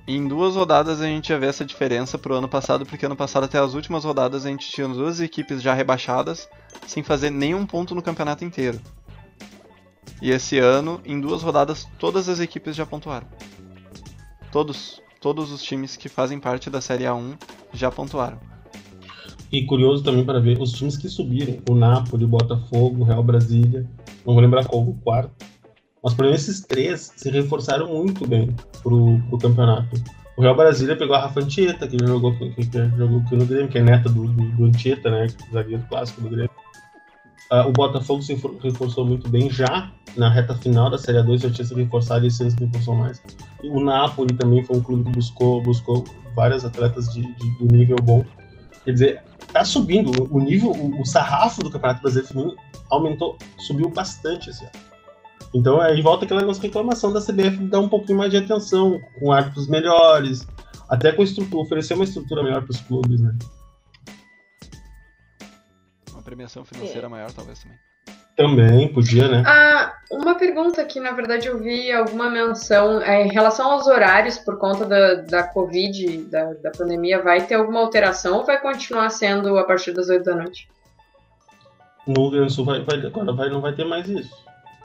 Em 0.05 0.27
duas 0.27 0.55
rodadas 0.55 1.01
a 1.01 1.05
gente 1.05 1.29
ia 1.29 1.39
ver 1.39 1.47
essa 1.47 1.65
diferença 1.65 2.17
pro 2.17 2.35
ano 2.35 2.47
passado, 2.47 2.85
porque 2.85 3.05
ano 3.05 3.15
passado 3.15 3.43
até 3.43 3.59
as 3.59 3.73
últimas 3.73 4.03
rodadas 4.03 4.45
a 4.45 4.49
gente 4.49 4.69
tinha 4.69 4.87
duas 4.87 5.19
equipes 5.19 5.61
já 5.61 5.73
rebaixadas, 5.73 6.49
sem 6.85 7.03
fazer 7.03 7.29
nenhum 7.29 7.65
ponto 7.65 7.95
no 7.95 8.01
campeonato 8.01 8.43
inteiro. 8.43 8.79
E 10.21 10.31
esse 10.31 10.57
ano, 10.57 10.99
em 11.05 11.19
duas 11.19 11.43
rodadas, 11.43 11.87
todas 11.99 12.27
as 12.27 12.39
equipes 12.39 12.75
já 12.75 12.85
pontuaram. 12.85 13.27
Todos, 14.57 14.99
todos 15.21 15.51
os 15.51 15.61
times 15.61 15.95
que 15.95 16.09
fazem 16.09 16.39
parte 16.39 16.67
da 16.67 16.81
Série 16.81 17.03
A1 17.03 17.37
já 17.71 17.91
pontuaram. 17.91 18.39
E 19.51 19.63
curioso 19.67 20.03
também 20.03 20.25
para 20.25 20.39
ver 20.39 20.59
os 20.59 20.71
times 20.71 20.97
que 20.97 21.07
subiram: 21.07 21.59
o 21.69 21.75
Napoli, 21.75 22.25
o 22.25 22.27
Botafogo, 22.27 23.01
o 23.01 23.03
Real 23.03 23.21
Brasília, 23.21 23.87
não 24.25 24.33
vou 24.33 24.41
lembrar 24.41 24.65
qual 24.65 24.81
o 24.81 24.95
quarto. 24.95 25.45
Mas 26.03 26.13
exemplo, 26.13 26.33
esses 26.33 26.61
três 26.61 27.13
se 27.15 27.29
reforçaram 27.29 27.87
muito 27.87 28.25
bem 28.25 28.49
pro, 28.81 29.21
pro 29.29 29.37
campeonato. 29.37 29.95
O 30.35 30.41
Real 30.41 30.55
Brasília 30.55 30.95
pegou 30.95 31.15
a 31.15 31.19
Rafa 31.19 31.39
Anchieta, 31.39 31.87
que 31.87 31.95
jogou, 32.03 32.35
que, 32.35 32.49
que 32.49 32.97
jogou 32.97 33.19
aqui 33.19 33.35
no 33.35 33.45
Grêmio, 33.45 33.69
que 33.69 33.77
é 33.77 33.83
neta 33.83 34.09
do, 34.09 34.27
do, 34.27 34.43
do 34.57 34.65
Anchieta, 34.65 35.11
né? 35.11 35.27
Zagueiro 35.53 35.85
clássico 35.87 36.21
do 36.21 36.29
Grêmio. 36.29 36.49
Ah, 37.49 37.65
o 37.65 37.71
Botafogo 37.71 38.21
se 38.21 38.33
refor- 38.33 38.55
reforçou 38.61 39.05
muito 39.05 39.29
bem 39.29 39.49
já 39.49 39.91
na 40.17 40.29
reta 40.29 40.53
final 40.55 40.89
da 40.89 40.97
Série 40.97 41.19
A2, 41.19 41.43
já 41.43 41.49
tinha 41.49 41.65
se 41.65 41.73
reforçado 41.73 42.25
e 42.25 42.31
se 42.31 42.43
reforçou 42.59 42.95
mais. 42.95 43.21
E 43.63 43.69
o 43.69 43.79
Napoli 43.79 44.33
também 44.33 44.63
foi 44.63 44.77
um 44.77 44.81
clube 44.81 45.03
que 45.05 45.11
buscou, 45.11 45.61
buscou 45.61 46.03
vários 46.35 46.65
atletas 46.65 47.07
de, 47.13 47.21
de, 47.21 47.57
de 47.57 47.67
nível 47.73 47.95
bom. 48.01 48.25
Quer 48.83 48.91
dizer, 48.91 49.23
tá 49.53 49.63
subindo. 49.63 50.27
O 50.29 50.39
nível, 50.39 50.71
o, 50.71 51.01
o 51.01 51.05
sarrafo 51.05 51.61
do 51.63 51.69
Campeonato 51.69 52.01
Brasileiro 52.01 52.27
Feminino 52.27 52.55
aumentou, 52.89 53.37
subiu 53.59 53.89
bastante 53.89 54.49
esse 54.49 54.63
ano. 54.63 54.73
Então 55.53 55.79
aí 55.79 56.01
volta 56.01 56.25
aquela 56.25 56.41
nossa 56.41 56.61
reclamação 56.61 57.13
da 57.13 57.21
CBF 57.21 57.57
dar 57.69 57.79
um 57.79 57.87
pouquinho 57.87 58.17
mais 58.17 58.31
de 58.31 58.37
atenção, 58.37 58.99
com 59.19 59.31
árbitros 59.31 59.67
melhores, 59.67 60.45
até 60.89 61.11
com 61.11 61.23
estrutura, 61.23 61.61
oferecer 61.61 61.93
uma 61.93 62.03
estrutura 62.03 62.43
melhor 62.43 62.61
para 62.63 62.71
os 62.71 62.81
clubes, 62.81 63.21
né? 63.21 63.33
Premiação 66.27 66.65
financeira 66.65 67.07
maior, 67.07 67.31
talvez 67.31 67.63
também. 67.63 67.77
Também 68.35 68.93
podia, 68.93 69.29
né? 69.29 69.43
Ah, 69.47 69.93
uma 70.11 70.35
pergunta 70.35 70.83
que, 70.83 70.99
na 70.99 71.11
verdade, 71.11 71.47
eu 71.47 71.57
vi 71.57 71.89
alguma 71.89 72.29
menção 72.29 73.01
é, 73.01 73.25
em 73.25 73.29
relação 73.31 73.71
aos 73.71 73.87
horários 73.87 74.37
por 74.37 74.59
conta 74.59 74.83
da, 74.83 75.15
da 75.21 75.43
Covid, 75.43 76.25
da, 76.25 76.53
da 76.55 76.71
pandemia, 76.71 77.23
vai 77.23 77.47
ter 77.47 77.53
alguma 77.55 77.79
alteração 77.79 78.39
ou 78.39 78.45
vai 78.45 78.59
continuar 78.61 79.09
sendo 79.09 79.57
a 79.57 79.63
partir 79.63 79.93
das 79.93 80.09
8 80.09 80.25
da 80.25 80.35
noite? 80.35 80.67
No 82.05 82.23
Rio 82.23 82.31
Grande 82.31 82.47
do 82.47 82.51
Sul 82.51 82.65
vai, 82.65 82.81
vai- 82.83 83.05
agora 83.05 83.31
vai, 83.31 83.49
não 83.49 83.61
vai 83.61 83.73
ter 83.73 83.85
mais 83.85 84.09
isso. 84.09 84.35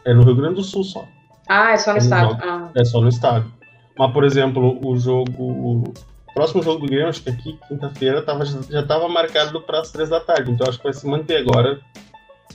É 0.05 0.15
no 0.15 0.23
Rio 0.23 0.37
Grande 0.37 0.55
do 0.55 0.63
Sul 0.63 0.85
só. 0.85 1.05
Ah, 1.49 1.73
é 1.73 1.77
só 1.77 1.91
no 1.91 1.97
Não. 1.97 2.05
estado. 2.05 2.39
Ah. 2.41 2.71
É 2.77 2.85
só 2.85 3.01
no 3.01 3.09
estado. 3.09 3.53
Mas, 3.99 4.13
por 4.13 4.23
exemplo, 4.23 4.79
o 4.87 4.97
jogo. 4.97 5.93
O 6.33 6.35
próximo 6.35 6.63
jogo 6.63 6.81
do 6.81 6.87
Grêmio, 6.87 7.09
acho 7.09 7.23
que 7.23 7.29
aqui, 7.29 7.59
quinta-feira, 7.69 8.23
tava, 8.23 8.45
já 8.47 8.81
estava 8.81 9.07
marcado 9.07 9.61
para 9.61 9.81
as 9.81 9.91
três 9.93 10.09
da 10.09 10.19
tarde. 10.19 10.51
Então 10.51 10.67
acho 10.67 10.79
que 10.79 10.85
vai 10.85 10.95
se 10.95 11.07
manter 11.07 11.37
agora. 11.37 11.79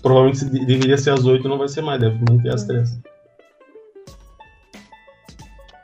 Provavelmente 0.02 0.46
deveria 0.46 0.98
ser 0.98 1.12
às 1.12 1.26
oito, 1.26 1.48
não 1.48 1.60
vai 1.60 1.68
ser 1.68 1.82
mais, 1.82 2.00
deve 2.00 2.18
manter 2.28 2.52
às 2.54 2.64
três. 2.66 3.00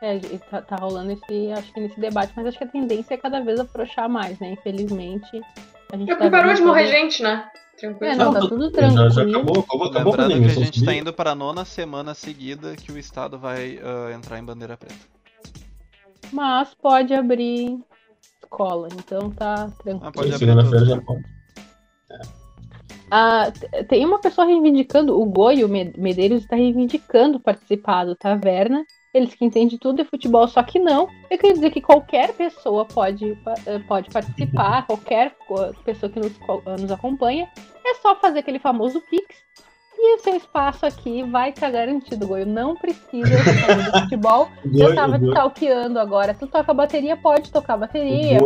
É, 0.01 0.19
tá, 0.49 0.61
tá 0.61 0.75
rolando 0.75 1.11
esse, 1.11 1.51
acho 1.51 1.71
que 1.71 1.79
nesse 1.79 1.99
debate, 1.99 2.33
mas 2.35 2.47
acho 2.47 2.57
que 2.57 2.63
a 2.63 2.67
tendência 2.67 3.13
é 3.13 3.17
cada 3.17 3.39
vez 3.41 3.59
afrouxar 3.59 4.09
mais, 4.09 4.39
né? 4.39 4.51
Infelizmente. 4.51 5.41
A 5.91 5.97
gente 5.97 6.11
É 6.11 6.15
tá 6.15 6.17
porque 6.17 6.31
parou 6.31 6.47
vendo 6.47 6.57
de 6.57 6.63
morrer 6.63 6.87
gente, 6.87 7.21
né? 7.21 7.47
Tranquilo. 7.77 8.11
É, 8.11 8.15
não, 8.15 8.33
tá 8.33 8.39
tudo 8.41 8.71
Já, 8.73 8.89
já 8.89 9.09
tranquilo. 9.09 9.37
acabou, 9.37 9.59
acabou, 9.63 9.87
acabou 9.87 10.13
a 10.13 10.17
Lembrando 10.25 10.45
que 10.45 10.59
a 10.59 10.63
gente 10.65 10.79
está 10.79 10.93
indo 10.95 11.13
para 11.13 11.31
a 11.31 11.35
nona 11.35 11.63
semana 11.63 12.13
seguida 12.15 12.75
que 12.75 12.91
o 12.91 12.97
estado 12.97 13.37
vai 13.37 13.79
ah, 13.83 14.11
entrar 14.13 14.39
em 14.39 14.43
bandeira 14.43 14.75
preta. 14.75 14.95
Mas 16.31 16.73
pode 16.73 17.13
abrir 17.13 17.79
escola, 18.41 18.87
então 18.93 19.29
tá 19.31 19.69
tranquilo. 19.83 20.01
Ah, 20.01 20.11
pode 20.11 20.33
abrir 20.33 20.39
Segunda-feira 20.39 20.85
já 20.85 21.01
pode. 21.01 21.23
Ah, 23.11 23.51
tem 23.87 24.03
uma 24.05 24.19
pessoa 24.19 24.47
reivindicando, 24.47 25.19
o 25.19 25.25
Goi, 25.25 25.63
o 25.63 25.69
Me- 25.69 25.93
Medeiros, 25.97 26.41
está 26.41 26.55
reivindicando 26.55 27.39
participar 27.39 28.05
do 28.05 28.15
Taverna. 28.15 28.83
Eles 29.13 29.35
que 29.35 29.45
entendem 29.45 29.77
tudo 29.77 29.97
de 30.01 30.09
futebol, 30.09 30.47
só 30.47 30.63
que 30.63 30.79
não. 30.79 31.07
Eu 31.29 31.37
queria 31.37 31.53
dizer 31.53 31.69
que 31.69 31.79
qualquer 31.79 32.33
pessoa 32.33 32.83
pode, 32.83 33.37
eh, 33.67 33.79
pode 33.87 34.09
participar, 34.09 34.87
qualquer 34.87 35.35
pessoa 35.85 36.11
que 36.11 36.19
nos, 36.19 36.31
nos 36.81 36.91
acompanha. 36.91 37.47
É 37.85 37.93
só 37.95 38.15
fazer 38.15 38.39
aquele 38.39 38.57
famoso 38.57 38.99
Pix. 39.01 39.43
E 40.05 40.15
o 40.15 40.19
seu 40.19 40.35
espaço 40.35 40.85
aqui 40.85 41.23
vai 41.23 41.51
estar 41.51 41.71
garantido, 41.71 42.27
Goi. 42.27 42.43
Não 42.43 42.75
precisa 42.75 43.37
saber 43.41 43.83
do 43.85 43.91
futebol. 44.03 44.49
Eu 44.75 44.93
tava 44.93 45.13
te 45.17 45.21
Goi- 45.21 45.29
stalkeando 45.29 45.97
agora. 45.97 46.33
Tu 46.33 46.45
toca 46.45 46.73
bateria, 46.73 47.15
pode 47.15 47.49
tocar 47.49 47.77
bateria. 47.77 48.37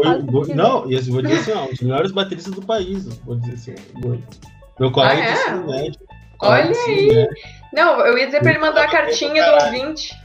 Não, 0.55 0.87
e 0.91 0.95
assim, 0.95 1.11
vou 1.11 1.23
dizer 1.23 1.39
assim, 1.39 1.51
ó, 1.53 1.65
os 1.65 1.79
melhores 1.81 2.11
bateristas 2.11 2.53
do 2.53 2.61
país, 2.61 3.07
vou 3.25 3.37
dizer 3.37 3.53
assim, 3.73 3.75
Goi. 3.99 4.23
Meu 4.79 4.91
colega 4.91 5.15
Ah, 5.19 5.25
é? 5.25 5.31
de 5.33 5.39
ensino 5.39 5.67
médio. 5.67 5.99
colega 6.37 6.63
Olha 6.63 6.71
de 6.73 6.79
ensino 6.79 6.95
aí. 6.95 7.07
médio, 7.15 7.35
Não, 7.73 7.99
eu 8.01 8.17
ia 8.19 8.25
dizer 8.27 8.39
pra 8.41 8.51
ele 8.51 8.59
mandar 8.59 8.83
a 8.83 8.91
cartinha 8.91 9.43
do 9.43 9.65
ouvinte. 9.65 10.15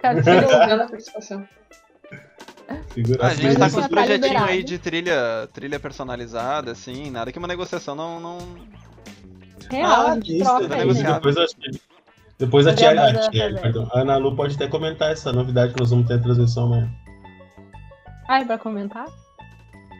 Carteira 0.00 0.40
Divulgando 0.42 0.82
a 0.84 0.86
participação. 0.86 1.48
Ah, 2.68 3.26
a 3.26 3.34
gente 3.34 3.58
tá 3.58 3.66
isso 3.66 3.74
com 3.76 3.80
os 3.80 3.86
tá 3.86 3.88
projetinhos 3.88 4.42
aí 4.42 4.62
de 4.62 4.78
trilha, 4.78 5.48
trilha 5.52 5.80
personalizada, 5.80 6.70
assim, 6.70 7.10
nada 7.10 7.32
que 7.32 7.38
uma 7.40 7.48
negociação 7.48 7.96
não. 7.96 8.20
não... 8.20 8.38
Real, 9.70 9.90
Ah, 9.90 10.12
a 10.12 10.14
gente 10.14 10.36
isso, 10.36 10.44
troca 10.44 10.68
né? 10.68 10.76
Depois, 11.14 11.36
eu 11.36 11.42
acho 11.44 11.56
que- 11.56 11.80
depois 12.38 12.66
a 12.66 12.74
tia, 12.74 12.90
a 12.90 13.28
tia- 13.30 13.50
a 13.92 14.00
Ana 14.00 14.16
Lu 14.16 14.36
pode 14.36 14.54
até 14.54 14.68
comentar 14.68 15.10
essa 15.10 15.32
novidade 15.32 15.72
que 15.74 15.80
nós 15.80 15.90
vamos 15.90 16.06
ter 16.06 16.14
a 16.14 16.18
transmissão 16.18 16.64
amanhã. 16.66 16.88
Ah, 18.28 18.40
é 18.40 18.44
pra 18.44 18.58
comentar? 18.58 19.06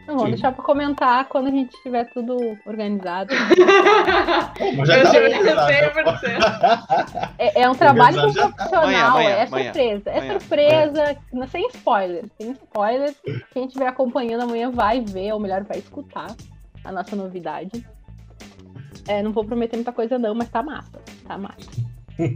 Não, 0.05 0.15
vamos 0.15 0.23
Sim. 0.23 0.29
deixar 0.31 0.51
pra 0.53 0.63
comentar 0.63 1.25
quando 1.25 1.47
a 1.47 1.51
gente 1.51 1.75
tiver 1.83 2.05
tudo 2.13 2.37
organizado. 2.65 3.29
Mas 4.77 4.89
Eu 4.89 5.03
tá 5.03 5.09
organizado, 5.09 5.71
já. 6.23 7.29
É, 7.37 7.61
é 7.63 7.69
um 7.69 7.75
trabalho 7.75 8.15
com 8.21 8.27
Organizado 8.27 8.33
já 8.33 8.41
tá. 8.49 8.69
profissional, 8.69 9.09
Amanhã, 9.11 9.29
é 9.29 9.43
amanhã, 9.43 9.73
surpresa. 9.73 10.09
É 10.09 10.17
amanhã. 10.19 10.39
surpresa, 10.39 11.17
não- 11.33 11.47
sem 11.47 11.67
spoiler. 11.67 12.25
Sem 12.39 12.51
spoiler. 12.51 13.13
Quem 13.53 13.65
estiver 13.65 13.87
acompanhando 13.87 14.43
amanhã 14.43 14.71
vai 14.71 15.01
ver, 15.01 15.33
ou 15.33 15.39
melhor, 15.41 15.63
vai 15.63 15.79
escutar 15.79 16.27
a 16.85 16.91
nossa 16.91 17.15
novidade. 17.15 17.85
É, 19.07 19.21
não 19.23 19.31
vou 19.31 19.45
prometer 19.45 19.77
muita 19.77 19.91
coisa 19.91 20.17
não, 20.19 20.35
mas 20.35 20.49
tá 20.49 20.61
massa. 20.61 20.99
Tá 21.27 21.37
massa. 21.37 21.57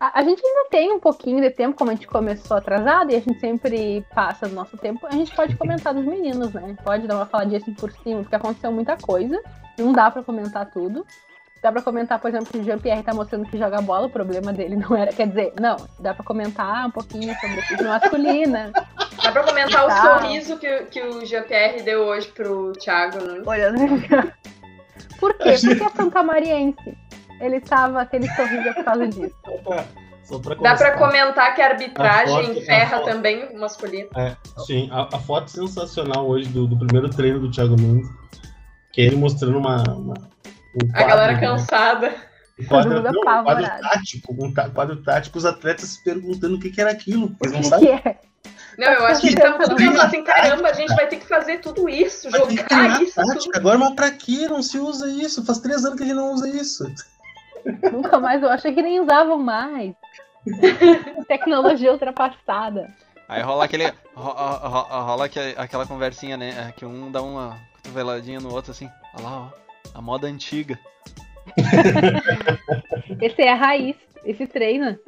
A, 0.00 0.20
a 0.20 0.22
gente 0.22 0.40
ainda 0.46 0.68
tem 0.70 0.92
um 0.92 1.00
pouquinho 1.00 1.40
de 1.40 1.50
tempo, 1.50 1.76
como 1.76 1.90
a 1.90 1.94
gente 1.94 2.06
começou 2.06 2.56
atrasado 2.56 3.10
e 3.10 3.16
a 3.16 3.20
gente 3.20 3.40
sempre 3.40 4.04
passa 4.14 4.46
do 4.48 4.54
nosso 4.54 4.76
tempo, 4.76 5.04
a 5.06 5.10
gente 5.10 5.34
pode 5.34 5.56
comentar 5.56 5.92
dos 5.92 6.04
meninos, 6.04 6.52
né? 6.52 6.76
Pode 6.84 7.06
dar 7.08 7.16
uma 7.16 7.26
faladinha 7.26 7.58
assim 7.58 7.74
por 7.74 7.90
cima, 7.90 8.20
porque 8.20 8.36
aconteceu 8.36 8.70
muita 8.70 8.96
coisa. 8.96 9.40
Não 9.76 9.92
dá 9.92 10.08
pra 10.08 10.22
comentar 10.22 10.70
tudo. 10.70 11.04
Dá 11.60 11.72
pra 11.72 11.82
comentar, 11.82 12.20
por 12.20 12.28
exemplo, 12.28 12.46
que 12.46 12.58
o 12.58 12.62
Jean-Pierre 12.62 13.02
tá 13.02 13.12
mostrando 13.12 13.46
que 13.46 13.58
joga 13.58 13.80
bola, 13.82 14.06
o 14.06 14.10
problema 14.10 14.52
dele 14.52 14.76
não 14.76 14.96
era. 14.96 15.12
Quer 15.12 15.26
dizer, 15.26 15.52
não, 15.60 15.76
dá 15.98 16.14
pra 16.14 16.24
comentar 16.24 16.86
um 16.86 16.90
pouquinho 16.92 17.34
sobre 17.34 17.56
a 17.56 17.58
equipe 17.58 17.82
masculina. 17.82 18.70
Dá 19.20 19.32
pra 19.32 19.42
comentar 19.42 19.84
o 19.84 19.88
Tá. 19.88 20.20
sorriso 20.20 20.56
que, 20.58 20.84
que 20.84 21.02
o 21.02 21.26
GPR 21.26 21.82
deu 21.82 22.02
hoje 22.04 22.28
pro 22.28 22.72
Thiago 22.74 23.18
Nunes. 23.18 23.44
Olhando. 23.44 23.80
Por 25.18 25.34
quê? 25.34 25.54
Porque 25.60 25.84
é 25.84 25.88
santamariense. 25.90 26.96
Ele 27.40 27.60
tava 27.60 28.00
aquele 28.02 28.28
sorriso 28.34 28.74
por 28.74 28.84
causa 28.84 29.06
disso. 29.08 29.34
Pra 30.42 30.54
Dá 30.56 30.76
pra 30.76 30.92
constar. 30.92 30.98
comentar 30.98 31.54
que 31.54 31.62
a 31.62 31.66
A 31.66 31.68
arbitragem 31.70 32.50
a 32.58 32.64
ferra 32.66 32.98
foto. 32.98 33.04
também 33.06 33.44
o 33.46 33.58
masculino. 33.60 34.10
É, 34.14 34.36
sim, 34.66 34.88
a, 34.92 35.02
a 35.04 35.18
foto 35.20 35.50
sensacional 35.50 36.28
hoje 36.28 36.48
do, 36.50 36.66
do 36.66 36.78
primeiro 36.78 37.08
treino 37.08 37.40
do 37.40 37.50
Thiago 37.50 37.76
Nunes, 37.76 38.06
que 38.92 39.00
é 39.00 39.04
ele 39.04 39.16
mostrando 39.16 39.56
uma. 39.56 39.82
uma- 39.90 40.14
um 40.74 40.90
A 40.94 41.02
galera 41.02 41.32
né? 41.32 41.40
cansada. 41.40 42.14
Um 42.60 42.64
quadro, 42.66 42.90
Todo 42.90 43.04
mundo 43.06 43.24
não, 43.24 43.40
um 43.40 43.44
quadro 43.44 43.64
tático, 43.80 44.36
um 44.44 44.52
quadro 44.74 44.96
tático, 45.02 45.38
os 45.38 45.46
atletas 45.46 45.88
se 45.90 46.04
perguntando 46.04 46.56
o 46.56 46.60
que, 46.60 46.70
que 46.70 46.80
era 46.80 46.90
aquilo. 46.90 47.34
Eles 47.42 47.70
não 47.70 47.78
é? 47.78 48.18
Não, 48.78 48.86
eu 48.92 49.06
acho 49.06 49.20
que 49.20 49.26
ele 49.28 49.36
tava 49.36 49.58
tudo 49.58 49.74
pensando 49.76 50.00
assim, 50.02 50.22
caramba, 50.22 50.68
a 50.68 50.72
gente 50.72 50.94
vai 50.94 51.06
ter 51.08 51.16
que 51.16 51.26
fazer 51.26 51.58
tudo 51.58 51.88
isso, 51.88 52.30
Vai 52.30 52.40
jogar 52.40 53.02
isso 53.02 53.20
tudo. 53.20 53.56
Agora, 53.56 53.76
mas 53.78 53.94
pra 53.94 54.10
que 54.12 54.46
não 54.46 54.62
se 54.62 54.78
usa 54.78 55.08
isso? 55.10 55.44
Faz 55.44 55.58
três 55.58 55.84
anos 55.84 55.96
que 55.96 56.04
a 56.04 56.06
gente 56.06 56.14
não 56.16 56.32
usa 56.32 56.48
isso. 56.48 56.84
Nunca 57.92 58.20
mais, 58.20 58.40
eu 58.42 58.48
achei 58.48 58.72
que 58.72 58.80
nem 58.80 59.00
usavam 59.00 59.36
mais. 59.38 59.92
Tecnologia 61.26 61.90
ultrapassada. 61.92 62.88
Aí 63.28 63.42
rola 63.42 63.64
aquele. 63.64 63.86
ro- 64.14 64.32
ro- 64.32 64.68
ro- 64.68 65.04
Rola 65.04 65.24
aque- 65.26 65.54
aquela 65.58 65.84
conversinha, 65.84 66.36
né? 66.36 66.72
Que 66.76 66.86
um 66.86 67.10
dá 67.10 67.20
uma 67.20 67.58
cotoveladinha 67.74 68.40
no 68.40 68.54
outro 68.54 68.70
assim. 68.70 68.88
Olha 69.14 69.24
lá, 69.24 69.36
ó. 69.42 69.50
A 69.98 70.00
moda 70.00 70.26
antiga. 70.28 70.78
Esse 73.20 73.42
é 73.42 73.52
a 73.52 73.56
raiz. 73.56 73.96
Esse 74.24 74.46
treina. 74.46 74.98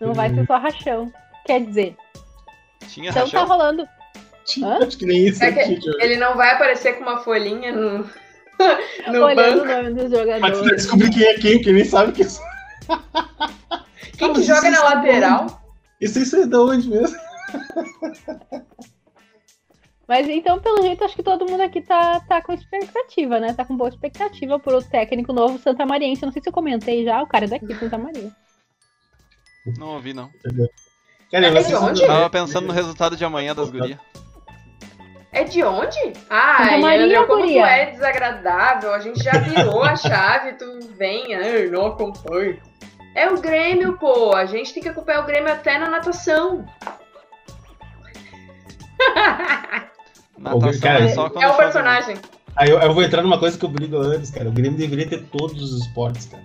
Não 0.00 0.12
vai 0.14 0.32
ser 0.32 0.46
só 0.46 0.58
rachão. 0.58 1.12
Quer 1.44 1.64
dizer, 1.64 1.96
Tinha 2.88 3.10
então 3.10 3.28
tá 3.28 3.44
rolando. 3.44 3.88
Hã? 4.62 4.78
Acho 4.86 4.96
que 4.98 5.04
nem 5.06 5.26
isso. 5.26 5.42
É 5.44 5.52
que 5.52 5.60
aqui, 5.60 5.80
Thiago. 5.80 6.00
Ele 6.00 6.16
não 6.16 6.36
vai 6.36 6.52
aparecer 6.52 6.94
com 6.94 7.02
uma 7.02 7.18
folhinha 7.18 7.70
no, 7.72 7.98
no 7.98 9.24
olhando 9.24 9.62
o 9.62 9.66
banco. 9.66 9.82
nome 9.82 9.90
dos 9.94 10.10
Mas 10.10 10.10
tu 10.10 10.16
jogadores. 10.16 10.76
descobrir 10.76 11.10
quem 11.10 11.24
é 11.24 11.34
quem, 11.34 11.60
que 11.60 11.72
nem 11.72 11.84
sabe 11.84 12.12
que 12.12 12.22
isso. 12.22 12.40
Quem 14.16 14.32
que 14.32 14.38
Mas 14.38 14.46
joga 14.46 14.68
isso 14.68 14.82
na 14.82 14.90
é 14.90 14.94
lateral? 14.94 15.62
Isso 16.00 16.36
aí 16.36 16.42
é 16.42 16.46
da 16.46 16.62
onde 16.62 16.88
mesmo? 16.88 17.16
Mas 20.08 20.26
então, 20.26 20.58
pelo 20.58 20.80
jeito, 20.80 21.04
acho 21.04 21.14
que 21.14 21.22
todo 21.22 21.46
mundo 21.46 21.60
aqui 21.60 21.82
tá, 21.82 22.18
tá 22.20 22.40
com 22.40 22.54
expectativa, 22.54 23.38
né? 23.38 23.52
Tá 23.52 23.66
com 23.66 23.76
boa 23.76 23.90
expectativa 23.90 24.58
pro 24.58 24.82
técnico 24.82 25.34
novo 25.34 25.58
Santa 25.58 25.84
Mariense. 25.84 26.24
Não 26.24 26.32
sei 26.32 26.42
se 26.42 26.48
eu 26.48 26.52
comentei 26.52 27.04
já, 27.04 27.22
o 27.22 27.26
cara 27.26 27.44
é 27.44 27.48
daqui, 27.48 27.74
Santa 27.74 27.98
Maria. 27.98 28.32
Não 29.76 29.88
ouvi, 29.88 30.14
não. 30.14 30.30
Cara, 31.30 31.46
É 31.46 31.62
de 31.62 31.74
onde? 31.74 32.06
Tava 32.06 32.30
pensando 32.30 32.66
no 32.66 32.72
resultado 32.72 33.16
de 33.16 33.24
amanhã 33.24 33.54
das 33.54 33.70
gurias. 33.70 33.98
É 35.30 35.44
de 35.44 35.62
onde? 35.62 36.14
Ah, 36.30 36.64
Santa 36.64 36.78
Maria, 36.78 37.04
André, 37.04 37.26
como 37.26 37.42
guria. 37.42 37.62
tu 37.62 37.66
é 37.68 37.86
desagradável, 37.90 38.94
a 38.94 38.98
gente 38.98 39.22
já 39.22 39.32
virou 39.32 39.84
a 39.84 39.94
chave, 39.94 40.54
tu 40.54 40.80
vem, 40.96 41.34
ah, 41.34 41.70
não 41.70 41.86
acompanho. 41.86 42.58
É 43.14 43.28
o 43.28 43.38
Grêmio, 43.38 43.98
pô. 43.98 44.34
A 44.34 44.46
gente 44.46 44.72
tem 44.72 44.82
que 44.82 44.88
acompanhar 44.88 45.22
o 45.22 45.26
Grêmio 45.26 45.52
até 45.52 45.78
na 45.78 45.90
natação. 45.90 46.64
Natação 50.38 50.80
Cara, 50.80 51.04
é 51.04 51.08
só 51.08 51.28
quando 51.28 51.42
É 51.42 51.48
o 51.48 51.56
personagem. 51.56 52.16
Aí 52.56 52.70
eu, 52.70 52.78
eu 52.78 52.94
vou 52.94 53.02
entrar 53.02 53.22
numa 53.22 53.38
coisa 53.38 53.58
que 53.58 53.64
eu 53.64 53.68
brigo 53.68 53.96
antes, 53.98 54.30
cara. 54.30 54.48
O 54.48 54.52
Grêmio 54.52 54.78
deveria 54.78 55.08
ter 55.08 55.24
todos 55.24 55.60
os 55.60 55.82
esportes, 55.82 56.26
cara. 56.26 56.42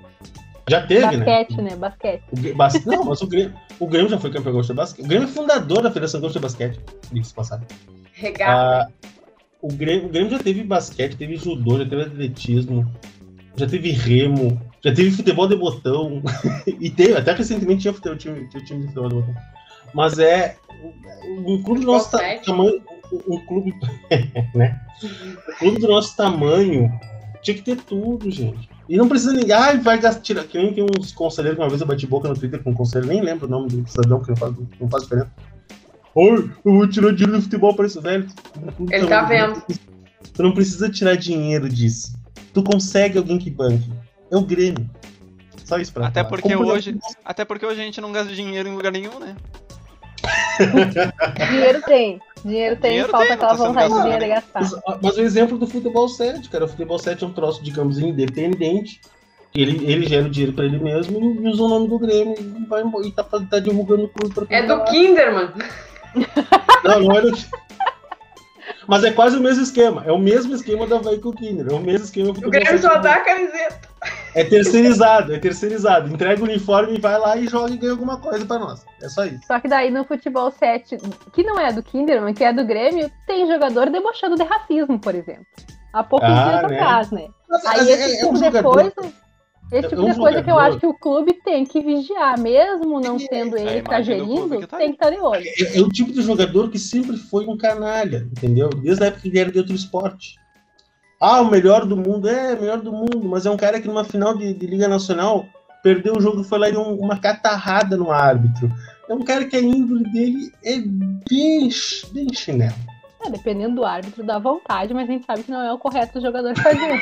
Já 0.70 0.86
teve, 0.88 1.18
né? 1.18 1.26
Basquete, 1.26 1.61
né? 1.61 1.76
Basquete. 1.76 2.24
O 2.32 2.36
Grêmio- 2.36 2.55
bas- 2.57 2.86
Não, 2.86 3.03
mas 3.03 3.22
o 3.22 3.28
Grêmio, 3.28 3.53
o 3.80 3.88
Grêmio 3.88 4.09
já 4.09 4.18
foi 4.18 4.32
campeão 4.32 4.53
gaúcho 4.53 4.70
de 4.70 4.76
basquete. 4.76 5.05
O 5.05 5.07
Grêmio 5.09 5.28
é 5.28 5.32
fundador 5.32 5.82
da 5.82 5.89
Federação 5.89 6.22
Gaúcha 6.22 6.39
de 6.39 6.43
Basquete. 6.43 6.80
Diga-se 7.11 7.34
passado. 7.34 7.66
Regata. 8.14 8.51
Ah, 8.51 8.88
o, 9.61 9.68
Grêmio, 9.68 10.05
o 10.05 10.09
Grêmio 10.09 10.32
já 10.32 10.39
teve 10.39 10.64
basquete, 10.64 11.16
teve 11.18 11.36
judô, 11.36 11.78
já 11.80 11.86
teve 11.89 12.01
atletismo, 12.03 12.89
já 13.57 13.68
teve 13.68 13.91
remo, 13.91 14.59
já 14.84 14.93
teve 14.93 15.11
futebol 15.11 15.47
de 15.47 15.55
botão. 15.57 16.22
e 16.68 16.89
teve, 16.89 17.18
até 17.18 17.34
recentemente 17.34 17.82
tinha 17.82 17.93
futebol, 17.93 18.18
time, 18.18 18.47
tinha 18.49 18.64
time 18.64 18.82
de 18.82 18.88
futebol 18.88 19.09
de 19.09 19.16
botão. 19.16 19.36
Mas 19.93 20.18
é. 20.20 20.55
Um 21.45 21.61
clube 21.61 21.82
do 21.82 21.88
nosso 21.88 22.11
ta- 22.11 22.18
Basquete. 22.20 22.45
tamanho. 22.45 22.82
Um 23.11 23.36
um 23.36 23.45
clube. 23.45 23.74
né? 24.55 24.80
Um 25.03 25.53
clube 25.59 25.80
do 25.80 25.88
nosso 25.88 26.16
tamanho 26.16 26.89
tinha 27.41 27.55
que 27.55 27.61
ter 27.64 27.76
tudo, 27.78 28.32
gente. 28.32 28.70
E 28.89 28.97
não 28.97 29.07
precisa 29.07 29.34
ninguém. 29.34 29.53
Ah, 29.53 29.73
vai 29.77 29.97
gastar. 29.99 30.43
Que 30.43 30.57
nem 30.57 30.73
tem 30.73 30.84
uns 30.84 31.11
conselheiros 31.11 31.57
que 31.57 31.63
uma 31.63 31.69
vez 31.69 31.81
eu 31.81 31.88
bati 31.88 32.05
boca 32.05 32.27
no 32.27 32.36
Twitter 32.38 32.61
com 32.61 32.71
um 32.71 32.73
conselheiro, 32.73 33.13
nem 33.13 33.23
lembro 33.23 33.47
o 33.47 33.49
nome 33.49 33.67
do 33.69 33.89
cidadão, 33.89 34.21
que 34.21 34.29
não 34.29 34.36
faz, 34.36 34.53
não 34.79 34.89
faz 34.89 35.03
diferença. 35.03 35.31
Oi, 36.15 36.51
eu 36.65 36.73
vou 36.73 36.88
tirar 36.88 37.11
dinheiro 37.13 37.38
do 37.38 37.41
futebol 37.43 37.73
para 37.75 37.88
isso, 37.88 38.01
velho. 38.01 38.27
Ele 38.91 39.07
tá 39.07 39.23
vendo. 39.23 39.63
Tu 40.34 40.43
não 40.43 40.53
precisa 40.53 40.89
tirar 40.89 41.15
dinheiro 41.15 41.67
disso. 41.69 42.13
Tu 42.53 42.61
consegue 42.63 43.17
alguém 43.17 43.39
que 43.39 43.49
banque. 43.49 43.89
É 44.31 44.38
o 44.38 44.41
Grêmio. 44.41 44.89
Só 45.65 45.77
isso 45.79 45.93
pra 45.93 46.07
Até 46.07 46.19
falar. 46.23 46.29
porque 46.29 46.55
Como, 46.55 46.69
hoje- 46.69 46.97
Até 47.23 47.45
porque 47.45 47.65
hoje 47.65 47.81
a 47.81 47.84
gente 47.84 48.01
não 48.01 48.11
gasta 48.11 48.34
dinheiro 48.34 48.67
em 48.69 48.75
lugar 48.75 48.91
nenhum, 48.91 49.17
né? 49.19 49.36
Dinheiro 51.49 51.82
tem. 51.82 52.21
Dinheiro 52.43 52.76
tem, 52.76 52.91
Dinheiro 52.91 53.09
falta 53.09 53.28
tem, 53.28 53.36
aquela 53.36 53.51
tá 53.51 53.55
vontade 53.55 53.88
de 53.88 53.93
gastado, 53.93 54.03
dinheiro 54.03 54.28
né? 54.28 54.36
gastar. 54.36 54.59
Mas, 54.59 54.97
mas 55.01 55.17
o 55.17 55.21
exemplo 55.21 55.57
do 55.57 55.65
futebol 55.65 56.09
7, 56.09 56.49
cara. 56.49 56.65
O 56.65 56.67
futebol 56.67 56.99
7 56.99 57.24
é 57.24 57.28
um 57.28 57.34
troço, 57.34 57.63
digamos, 57.63 57.97
independente. 57.99 58.99
Ele, 59.55 59.86
ele 59.89 60.07
gera 60.07 60.26
o 60.26 60.30
dinheiro 60.30 60.53
pra 60.53 60.65
ele 60.65 60.80
mesmo 60.80 61.19
e 61.19 61.47
usa 61.47 61.63
o 61.63 61.69
nome 61.69 61.88
do 61.88 61.99
Grêmio 61.99 62.36
e, 62.39 62.65
vai, 62.65 62.84
e 63.05 63.11
tá, 63.11 63.24
tá 63.24 63.59
divulgando 63.59 64.05
o 64.05 64.09
clube 64.09 64.34
pra 64.34 64.45
É 64.49 64.63
do. 64.63 64.84
Kinderman. 64.86 65.51
Não, 66.84 66.99
não 66.99 67.17
é 67.17 67.21
do 67.21 67.32
Mas 68.88 69.03
é 69.03 69.11
quase 69.11 69.38
o 69.38 69.41
mesmo 69.41 69.63
esquema. 69.63 70.03
É 70.05 70.11
o 70.11 70.17
mesmo 70.17 70.53
esquema 70.53 70.86
da 70.86 70.99
Vai 70.99 71.17
com 71.17 71.30
o 71.30 71.34
Kinder. 71.34 71.67
É 71.69 71.74
o 71.74 71.80
mesmo 71.80 72.05
esquema 72.05 72.34
do 72.34 72.45
O 72.45 72.51
Grêmio 72.51 72.78
7 72.78 72.82
só 72.82 72.97
dá 72.99 73.13
a 73.13 73.21
camiseta. 73.21 73.89
É 74.36 74.43
terceirizado, 74.43 75.34
é 75.34 75.39
terceirizado. 75.39 76.11
Entrega 76.11 76.41
o 76.41 76.45
uniforme 76.45 76.95
e 76.97 76.99
vai 77.01 77.17
lá 77.19 77.38
e 77.38 77.47
joga 77.47 77.71
e 77.73 77.77
ganha 77.77 77.91
alguma 77.91 78.17
coisa 78.17 78.45
pra 78.45 78.57
nós. 78.59 78.84
É 79.01 79.07
só 79.09 79.25
isso. 79.25 79.41
Só 79.45 79.59
que 79.59 79.67
daí 79.67 79.91
no 79.91 80.03
futebol 80.03 80.49
7, 80.51 80.97
que 81.31 81.43
não 81.43 81.59
é 81.59 81.71
do 81.71 81.84
Kinderman, 81.84 82.34
que 82.34 82.43
é 82.43 82.51
do 82.51 82.65
Grêmio, 82.65 83.11
tem 83.27 83.47
jogador 83.47 83.89
debochando 83.89 84.36
de 84.36 84.43
racismo, 84.43 84.99
por 84.99 85.13
exemplo. 85.13 85.45
Há 85.93 86.03
poucos 86.03 86.27
Ah, 86.29 86.49
dias 86.59 86.71
né? 86.71 86.79
atrás, 86.79 87.11
né? 87.11 87.27
Mas 87.49 87.65
Aí 87.65 87.89
é- 87.89 87.93
esse 87.93 88.03
é 88.03 88.25
um 88.25 88.34
tipo 88.34 88.34
de 88.34 88.45
jogador- 88.45 88.73
coisa. 88.73 89.13
Esse 89.71 89.86
É 89.86 89.89
tipo 89.89 90.01
um 90.03 90.11
de 90.11 90.17
coisa 90.19 90.43
que 90.43 90.51
eu 90.51 90.59
acho 90.59 90.79
que 90.79 90.86
o 90.86 90.93
clube 90.93 91.34
tem 91.43 91.65
que 91.65 91.81
vigiar, 91.81 92.38
mesmo 92.38 92.99
não 92.99 93.17
sendo 93.17 93.57
É 93.57 93.61
a 93.61 93.71
ele 93.71 93.81
que 93.81 93.89
tá 93.89 94.01
gerindo, 94.01 94.59
que 94.59 94.67
tá 94.67 94.77
tem 94.77 94.89
que 94.89 94.93
estar 94.95 95.09
de 95.09 95.17
olho. 95.19 95.43
É, 95.45 95.77
é 95.79 95.81
o 95.81 95.89
tipo 95.89 96.11
de 96.11 96.21
jogador 96.21 96.69
que 96.69 96.77
sempre 96.77 97.17
foi 97.17 97.45
um 97.47 97.57
canalha, 97.57 98.27
entendeu? 98.31 98.69
Desde 98.69 99.03
a 99.03 99.07
época 99.07 99.21
que 99.23 99.29
ele 99.29 99.39
era 99.39 99.51
de 99.51 99.57
outro 99.59 99.73
esporte. 99.73 100.36
Ah, 101.26 101.39
o 101.41 101.49
melhor 101.49 101.86
do 101.86 101.95
mundo, 101.95 102.28
é, 102.28 102.53
o 102.53 102.59
melhor 102.59 102.82
do 102.82 102.91
mundo, 102.91 103.24
mas 103.24 103.45
é 103.45 103.49
um 103.49 103.55
cara 103.55 103.80
que 103.80 103.88
numa 103.88 104.03
final 104.03 104.38
de, 104.38 104.53
de 104.53 104.67
Liga 104.67 104.89
Nacional 104.89 105.45
perdeu 105.82 106.17
o 106.17 106.21
jogo 106.21 106.41
e 106.41 106.43
foi 106.43 106.59
lá 106.59 106.67
e 106.67 106.74
deu 106.74 106.82
um- 106.82 106.99
uma 106.99 107.17
catarrada 107.17 107.95
no 107.95 108.11
árbitro. 108.11 108.69
É 109.09 109.13
um 109.13 109.21
cara 109.21 109.45
que 109.45 109.55
a 109.55 109.61
índole 109.61 110.03
dele 110.11 110.51
é 110.65 110.80
bem, 110.80 111.69
bem 112.11 112.34
chinelo. 112.34 112.76
É, 113.26 113.30
dependendo 113.30 113.76
do 113.76 113.86
árbitro, 113.86 114.21
dá 114.21 114.38
vontade, 114.38 114.93
mas 114.93 115.07
a 115.07 115.13
gente 115.13 115.26
sabe 115.26 115.43
que 115.43 115.51
não 115.51 115.61
é 115.61 115.71
o 115.71 115.78
correto 115.78 116.19
o 116.19 116.21
jogador 116.21 116.53
fazer. 116.57 117.01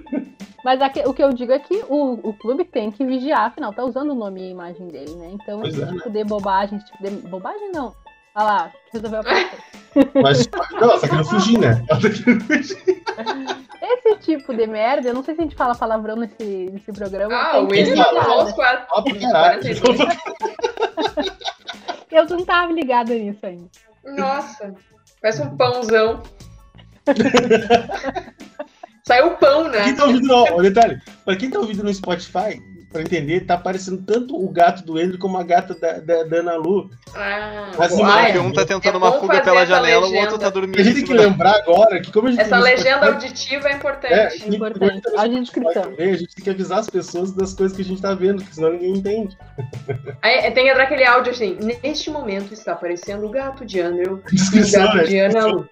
mas 0.64 0.80
aqui- 0.80 1.06
o 1.06 1.12
que 1.12 1.22
eu 1.22 1.30
digo 1.34 1.52
é 1.52 1.58
que 1.58 1.84
o, 1.86 2.30
o 2.30 2.32
clube 2.32 2.64
tem 2.64 2.90
que 2.90 3.04
vigiar, 3.04 3.48
afinal, 3.48 3.74
tá 3.74 3.84
usando 3.84 4.12
o 4.12 4.14
nome 4.14 4.40
e 4.40 4.44
a 4.44 4.50
imagem 4.50 4.88
dele, 4.88 5.14
né? 5.16 5.32
Então, 5.34 5.60
Pois 5.60 5.74
esse 5.74 5.82
é, 5.82 5.86
tipo 5.86 6.08
de 6.08 6.24
bobagem, 6.24 6.78
esse 6.78 6.86
tipo 6.90 7.02
de. 7.02 7.10
Bobagem 7.28 7.70
não. 7.72 7.92
Olha 8.34 8.44
lá, 8.44 8.72
resolveu 8.92 9.20
a 9.20 9.24
parte. 9.24 9.56
Mas, 10.22 10.48
não, 10.72 10.80
ela 10.82 11.00
tá 11.00 11.08
querendo 11.08 11.24
fugir, 11.28 11.58
né? 11.58 11.84
Ela 11.88 12.00
tá 12.00 12.10
querendo 12.10 12.44
fugir. 12.44 13.02
Esse 13.82 14.16
tipo 14.20 14.54
de 14.54 14.66
merda, 14.66 15.08
eu 15.08 15.14
não 15.14 15.24
sei 15.24 15.34
se 15.34 15.40
a 15.40 15.44
gente 15.44 15.56
fala 15.56 15.74
palavrão 15.74 16.16
nesse, 16.16 16.70
nesse 16.72 16.92
programa. 16.92 17.34
Ah, 17.34 17.58
o 17.60 17.66
William 17.66 17.96
falou 17.96 18.40
aos 18.40 18.52
quatro. 18.52 18.86
Ó, 18.92 19.02
pra 19.02 19.18
caralho. 19.18 19.60
42. 19.80 21.30
Eu 22.10 22.24
não 22.26 22.44
tava 22.44 22.72
ligada 22.72 23.14
nisso 23.14 23.46
ainda. 23.46 23.68
Nossa, 24.04 24.74
parece 25.22 25.42
um 25.42 25.56
pãozão. 25.56 26.20
Saiu 29.06 29.30
pão, 29.36 29.70
Pra 29.70 29.82
quem 29.84 29.92
né? 29.92 29.96
tá 29.96 30.04
ouvindo, 30.04 30.30
ó, 30.32 30.62
detalhe, 30.62 31.00
pra 31.24 31.36
quem 31.36 31.50
tá 31.50 31.58
ouvindo 31.58 31.82
no 31.82 31.92
Spotify, 31.94 32.60
pra 32.92 33.02
entender, 33.02 33.40
tá 33.46 33.54
aparecendo 33.54 34.02
tanto 34.02 34.34
o 34.36 34.48
gato 34.48 34.84
do 34.84 34.98
Andrew 34.98 35.18
como 35.18 35.38
a 35.38 35.44
gata 35.44 35.74
da, 35.74 35.92
da, 36.00 36.24
da 36.24 36.36
Ana 36.38 36.56
Lu. 36.56 36.90
Ah, 37.14 37.70
Mas 37.78 37.92
uai, 37.92 38.00
imagem, 38.00 38.24
Porque 38.32 38.38
um 38.48 38.52
tá 38.52 38.64
tentando 38.66 38.94
É 38.96 38.98
uma 38.98 39.12
fuga 39.20 39.40
pela 39.42 39.60
essa 39.62 39.66
janela, 39.66 40.00
o 40.06 40.10
legenda. 40.10 40.20
outro 40.22 40.38
tá 40.38 40.50
dormindo. 40.50 40.80
A 40.80 40.82
gente 40.82 40.90
em 40.92 40.94
tem 40.96 41.04
que 41.04 41.12
lembrar 41.12 41.54
agora 41.56 42.00
que 42.00 42.10
como 42.12 42.28
a 42.28 42.30
gente 42.32 42.40
Essa 42.40 42.50
tá 42.50 42.58
legenda 42.58 43.06
auditiva 43.06 43.68
é 43.68 43.72
É, 43.72 43.76
importante. 43.76 44.40
que- 44.40 44.56
Importante. 44.56 45.02
que- 45.02 45.16
Audiodescrição. 45.16 45.82
também, 45.82 46.10
a 46.10 46.16
gente 46.16 46.34
tem 46.34 46.44
que 46.44 46.50
avisar 46.50 46.78
as 46.80 46.90
pessoas 46.90 47.32
das 47.32 47.54
coisas 47.54 47.76
que 47.76 47.82
a 47.82 47.86
gente 47.86 48.02
tá 48.02 48.12
vendo, 48.14 48.38
porque 48.42 48.54
senão 48.54 48.72
ninguém 48.72 48.92
entende. 48.94 49.38
Aí 50.20 50.50
tem 50.50 50.64
que 50.64 50.70
entrar 50.70 50.84
aquele 50.84 51.04
áudio 51.04 51.32
assim. 51.32 51.56
Neste 51.82 52.10
momento 52.10 52.52
está 52.52 52.72
aparecendo 52.72 53.24
o 53.24 53.30
gato 53.30 53.64
de 53.64 53.80
Andrew 53.80 54.20
e 54.30 54.32
o 54.32 54.34
Descrição, 54.36 54.84
gato 54.86 54.96
né? 54.96 55.04
de 55.04 55.18
Ana 55.18 55.46
Lu. 55.46 55.68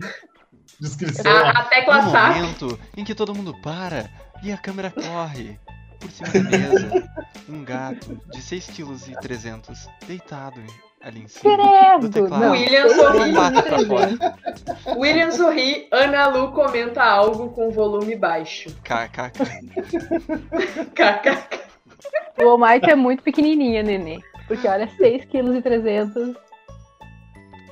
Descrição. 0.80 1.30
A, 1.36 1.50
a 1.50 1.64
tecla 1.64 2.02
No 2.02 2.10
SAP. 2.12 2.36
momento 2.36 2.78
em 2.96 3.04
que 3.04 3.14
todo 3.14 3.34
mundo 3.34 3.52
para 3.62 4.08
e 4.42 4.52
a 4.52 4.56
câmera 4.56 4.90
corre 4.92 5.58
por 5.98 6.10
cima 6.10 6.28
da 6.32 6.58
mesa, 6.58 7.10
um 7.48 7.64
gato 7.64 8.20
de 8.30 8.38
6,3 8.40 9.16
kg 9.20 10.06
deitado 10.06 10.62
Ali 11.00 11.22
em 11.22 11.28
cima. 11.28 11.56
do 11.56 12.10
Credo! 12.10 12.50
William 12.50 12.88
sorri. 12.88 13.30
e 13.30 13.62
300. 13.62 14.96
William 14.96 15.30
sorri, 15.30 15.88
Ana 15.92 16.26
Lu 16.26 16.50
comenta 16.52 17.02
algo 17.04 17.50
com 17.50 17.70
volume 17.70 18.16
baixo. 18.16 18.68
KKK. 18.82 19.44
KK. 20.94 21.68
O 22.44 22.58
Mike 22.58 22.90
é 22.90 22.96
muito 22.96 23.22
pequenininha, 23.22 23.82
nenê. 23.82 24.20
Porque 24.48 24.66
olha, 24.66 24.88
6 24.96 25.24
quilos 25.26 25.56
e 25.56 25.62
300 25.62 26.34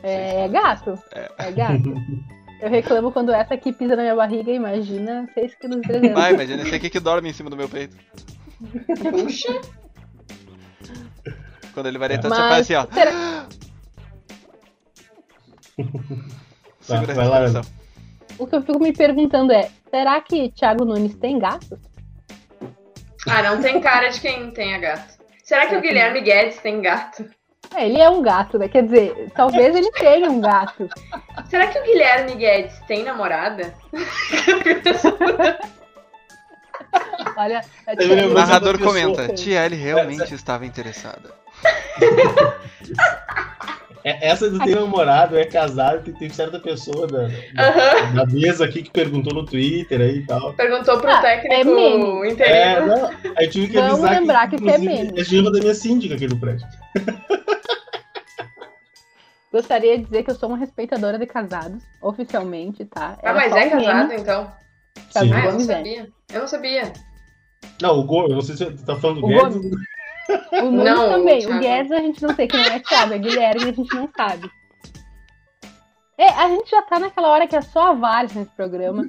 é, 0.03 0.45
é 0.45 0.49
gato. 0.49 0.95
É. 1.13 1.31
É 1.39 1.53
gato. 1.53 1.95
Eu 2.61 2.71
reclamo 2.71 3.13
quando 3.13 3.33
essa 3.33 3.55
aqui 3.55 3.73
pisa 3.73 3.95
na 3.97 4.03
minha 4.03 4.15
barriga, 4.17 4.51
imagina 4.51 5.29
6 5.35 5.55
quilos 5.57 5.77
e 5.79 5.81
300. 5.83 6.13
Vai, 6.13 6.33
imagina 6.33 6.63
esse 6.63 6.75
aqui 6.75 6.89
que 6.91 6.99
dorme 7.01 7.29
em 7.29 7.33
cima 7.33 7.51
do 7.51 7.57
meu 7.57 7.69
peito. 7.69 7.97
Puxa. 9.11 9.61
Quando 11.75 11.87
ele 11.87 11.99
vai 11.99 12.09
deitar, 12.09 12.29
Mas 12.31 12.39
você 12.39 12.49
faz 12.49 12.61
assim, 12.63 12.75
ó. 12.75 12.87
será- 12.95 13.47
Segura 16.81 17.13
a 17.13 17.15
vai 17.17 17.29
lá, 17.29 17.41
respiração. 17.41 17.73
o 18.39 18.47
que 18.47 18.55
eu 18.57 18.63
fico 18.63 18.79
me 18.79 18.93
perguntando 18.93 19.53
é, 19.53 19.71
será 19.91 20.21
que 20.23 20.51
Thiago 20.53 20.85
Nunes 20.85 21.15
tem 21.17 21.39
gato? 21.39 21.79
Ah, 23.29 23.43
não 23.43 23.61
tem 23.61 23.81
cara 23.81 24.09
de 24.09 24.21
quem 24.21 24.51
tenha 24.53 24.79
gato. 24.79 25.17
Será 25.45 25.67
que 25.67 25.77
o 25.77 25.81
Guilherme 25.81 26.21
Guedes 26.23 26.59
tem 26.61 26.81
gato? 26.81 27.29
É, 27.75 27.87
ele 27.87 28.01
é 28.01 28.09
um 28.09 28.23
gato, 28.23 28.59
né? 28.59 28.69
Quer 28.69 28.85
dizer, 28.85 29.31
talvez 29.35 29.75
ele 29.75 29.91
tenha 29.93 30.31
um 30.31 30.41
gato. 30.41 30.89
Será 31.49 31.67
que 31.67 31.79
o 31.79 31.83
Guilherme 31.83 32.35
Guedes 32.35 32.79
tem 32.87 33.05
namorada? 33.05 33.75
Olha, 37.37 37.61
Thiago 37.85 38.15
lembro 38.15 38.31
O 38.31 38.35
narrador 38.35 38.79
comenta, 38.79 39.29
tia, 39.35 39.67
ele 39.67 39.77
realmente 39.77 40.35
estava 40.35 40.65
interessada. 40.65 41.35
É- 44.09 44.29
Essa 44.29 44.49
do 44.49 44.59
tem 44.61 44.73
namorado, 44.73 45.37
é 45.37 45.45
casado, 45.45 46.05
tem, 46.05 46.15
tem 46.15 46.31
certa 46.31 46.61
pessoa 46.61 47.09
da, 47.09 47.23
da, 47.27 47.29
Aham. 47.59 48.15
da 48.15 48.27
mesa 48.27 48.65
aqui 48.65 48.83
que 48.83 48.91
perguntou 48.91 49.35
no 49.35 49.45
Twitter 49.45 50.01
aí 50.01 50.19
e 50.19 50.27
tal. 50.27 50.55
Perguntou 50.55 51.01
pro 51.01 51.11
Ah, 51.11 51.19
é 51.19 51.21
técnico. 51.41 52.25
É, 52.25 52.31
interino. 52.31 52.87
não, 52.87 53.11
aí 53.37 53.49
tive 53.49 53.67
que 53.67 53.75
Vamos 53.75 53.95
avisar 54.05 54.21
lembrar 54.21 54.49
que 54.49 54.55
isso 54.57 54.65
é 54.71 54.77
inclusive, 54.77 55.13
meme. 55.13 55.49
é 55.49 55.51
da 55.51 55.59
minha 55.59 55.75
síndica 55.75 56.15
aqui 56.15 56.29
no 56.29 56.39
prédio. 56.39 56.65
Gostaria 59.53 59.99
de 59.99 60.05
dizer 60.05 60.23
que 60.23 60.31
eu 60.31 60.35
sou 60.35 60.51
uma 60.51 60.59
respeitadora 60.59 61.19
de 61.19 61.27
casados, 61.27 61.83
oficialmente, 62.01 62.85
tá? 62.85 63.17
Ah, 63.19 63.31
Era 63.31 63.35
mas 63.35 63.51
só 63.51 63.59
é 63.59 63.65
meme. 63.67 63.85
casado 63.87 64.13
então? 64.13 64.53
Sim. 65.11 65.19
Ah, 65.19 65.25
eu 65.25 65.27
não 65.45 65.51
Gomes 65.53 65.69
é. 65.69 65.75
sabia. 65.77 66.09
Eu 66.33 66.41
não 66.41 66.47
sabia. 66.47 66.93
Não, 67.83 67.99
o 67.99 68.05
Gol, 68.05 68.29
eu 68.29 68.35
não 68.37 68.41
sei 68.43 68.57
se 68.57 68.65
você 68.65 68.85
tá 68.85 68.95
falando 68.97 69.21
do 69.21 69.27
O 69.27 69.29
Guedes. 69.29 69.57
O 70.53 70.71
Nunes 70.71 70.85
Não, 70.85 71.09
também. 71.11 71.39
Thiago. 71.41 71.57
O 71.57 71.61
Guedes 71.61 71.93
a 71.93 71.99
gente 72.01 72.23
não 72.23 72.35
sei 72.35 72.47
quem 72.49 72.61
é 72.61 72.79
Thiago, 72.81 73.13
é 73.15 73.19
Guilherme 73.19 73.63
a 73.63 73.73
gente 73.73 73.95
não 73.95 74.09
sabe. 74.17 74.51
É, 76.19 76.29
a 76.31 76.49
gente 76.49 76.71
já 76.71 76.81
tá 76.81 76.99
naquela 76.99 77.29
hora 77.29 77.47
que 77.47 77.55
é 77.55 77.61
só 77.61 77.91
a 77.91 77.93
Várzea 77.93 78.41
nesse 78.41 78.51
programa. 78.57 79.05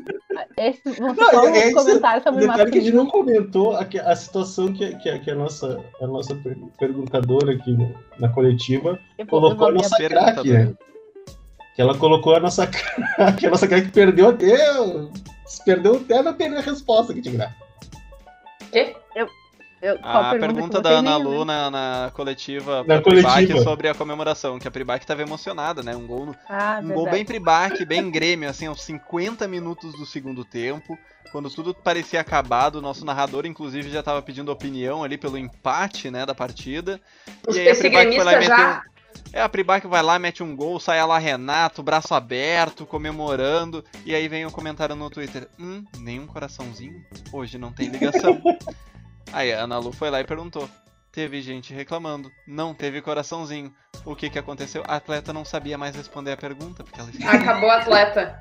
Esses 0.58 1.00
vão 1.00 1.14
Não, 1.14 1.30
só 1.32 1.48
é- 1.48 1.70
é 1.70 1.74
comentários 1.74 2.22
O 2.26 2.30
sobre 2.30 2.42
detalhe 2.48 2.72
que 2.72 2.78
a 2.80 2.82
gente 2.82 2.94
não 2.96 3.06
comentou 3.06 3.78
a, 3.78 3.88
a 4.06 4.16
situação 4.16 4.74
que, 4.74 4.94
que, 4.98 5.18
que 5.20 5.32
a 5.32 5.36
nossa, 5.36 5.82
a 6.02 6.06
nossa 6.08 6.36
per- 6.36 6.58
perguntadora 6.78 7.54
aqui 7.54 7.72
no- 7.72 7.96
na 8.20 8.28
coletiva 8.28 9.00
Eu 9.18 9.26
colocou 9.26 9.70
a 9.70 9.72
nossa 9.72 9.96
craque, 9.98 10.52
né? 10.52 10.74
Que 11.78 11.82
ela 11.82 11.98
colocou 11.98 12.36
a 12.36 12.42
nossa 12.42 12.68
craque, 12.68 13.46
a 13.48 13.50
nossa 13.52 13.68
craque 13.70 13.88
perdeu 13.90 14.28
até. 14.30 14.58
Perdeu 15.64 15.96
até 15.96 16.22
na 16.22 16.34
primeira 16.34 16.62
resposta 16.62 17.14
que 17.14 17.22
tinha 17.22 17.32
que 17.32 17.38
dar. 17.38 17.56
Eu- 19.82 20.00
qual 20.00 20.24
A 20.24 20.30
pergunta 20.32 20.78
que 20.78 20.84
da 20.84 20.90
Ana? 20.90 21.18
Lu 21.18 21.46
na, 21.46 21.70
na 21.70 22.12
coletiva 22.14 22.84
Na 22.84 23.02
coletiva. 23.02 23.62
sobre 23.62 23.88
a 23.88 23.94
comemoração, 23.94 24.58
que 24.60 24.68
a 24.68 24.72
Pribac 24.72 25.06
tava 25.06 25.22
emocionada, 25.22 25.84
né? 25.84 25.96
Um 25.96 26.06
gol, 26.08 26.26
no- 26.28 26.36
Ah, 26.50 26.80
um 26.84 26.90
gol 26.90 27.10
bem 27.10 27.24
Pribac, 27.26 27.84
bem 27.86 28.10
Grêmio, 28.10 28.50
assim, 28.50 28.68
aos 28.68 28.82
50 28.82 29.48
minutos 29.48 29.94
do 29.94 30.06
segundo 30.06 30.44
tempo. 30.44 30.98
Quando 31.32 31.50
tudo 31.50 31.74
parecia 31.74 32.22
acabado, 32.22 32.78
o 32.78 32.82
nosso 32.82 33.06
narrador, 33.06 33.46
inclusive, 33.46 33.90
já 33.90 34.02
tava 34.02 34.22
pedindo 34.22 34.52
opinião 34.52 35.04
ali 35.04 35.18
pelo 35.18 35.38
empate, 35.38 36.10
né, 36.10 36.26
da 36.26 36.34
partida. 36.34 37.02
Os 37.46 37.56
E 37.56 37.60
aí 37.60 37.70
a 37.70 37.76
Pribac 37.76 38.16
foi 38.16 38.24
lá 38.24 38.34
e 38.34 38.40
meteu 38.40 38.56
já. 38.58 38.84
É, 39.34 39.42
a 39.42 39.50
Pribac 39.50 39.86
vai 39.88 40.02
lá, 40.02 40.18
mete 40.18 40.42
um 40.42 40.56
gol, 40.56 40.80
sai 40.80 41.06
lá 41.06 41.18
Renato, 41.18 41.84
braço 41.84 42.14
aberto, 42.14 42.86
comemorando. 42.86 43.84
E 44.06 44.16
aí 44.16 44.28
vem 44.28 44.46
o 44.46 44.52
comentário 44.52 44.96
no 44.96 45.10
Twitter: 45.10 45.50
Hum, 45.60 45.84
nenhum 45.98 46.26
coraçãozinho? 46.26 47.04
Hoje 47.34 47.58
não 47.58 47.72
tem 47.74 47.90
ligação. 47.90 48.42
aí 49.34 49.54
a 49.54 49.64
Ana 49.64 49.80
Lu 49.80 49.92
foi 49.92 50.10
lá 50.10 50.20
e 50.20 50.24
perguntou: 50.24 50.70
Teve 51.18 51.42
gente 51.42 51.74
reclamando, 51.74 52.32
não 52.48 52.76
teve 52.76 53.02
coraçãozinho. 53.02 53.74
O 54.06 54.16
que 54.16 54.30
que 54.30 54.38
aconteceu? 54.38 54.84
A 54.88 54.98
atleta 54.98 55.34
não 55.34 55.44
sabia 55.44 55.76
mais 55.76 55.96
responder 55.96 56.32
a 56.32 56.38
pergunta, 56.38 56.84
porque 56.84 57.00
ela. 57.00 57.10
Acabou 57.34 57.70
o 57.70 57.72
atleta. 57.72 58.40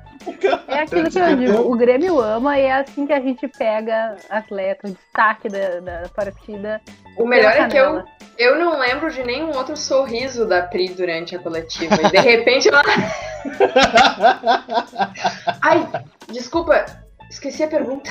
É 0.67 0.81
aquilo 0.81 1.09
que 1.09 1.17
eu 1.17 1.35
digo, 1.35 1.71
o 1.71 1.75
Grêmio 1.75 2.19
ama 2.19 2.59
e 2.59 2.63
é 2.63 2.73
assim 2.73 3.07
que 3.07 3.13
a 3.13 3.19
gente 3.19 3.47
pega 3.47 4.15
atleta, 4.29 4.87
o 4.87 4.91
destaque 4.91 5.49
da, 5.49 5.79
da 5.79 6.09
partida. 6.09 6.79
O 7.17 7.25
melhor 7.25 7.51
é 7.51 7.67
que 7.67 7.77
eu, 7.77 8.03
eu 8.37 8.59
não 8.59 8.77
lembro 8.77 9.11
de 9.11 9.23
nenhum 9.23 9.49
outro 9.55 9.75
sorriso 9.75 10.45
da 10.45 10.61
Pri 10.61 10.89
durante 10.89 11.35
a 11.35 11.39
coletiva. 11.39 11.95
E 11.95 12.11
de 12.11 12.19
repente 12.19 12.69
ela. 12.69 12.83
Ai, 15.63 15.89
desculpa, 16.31 16.85
esqueci 17.29 17.63
a 17.63 17.67
pergunta. 17.67 18.09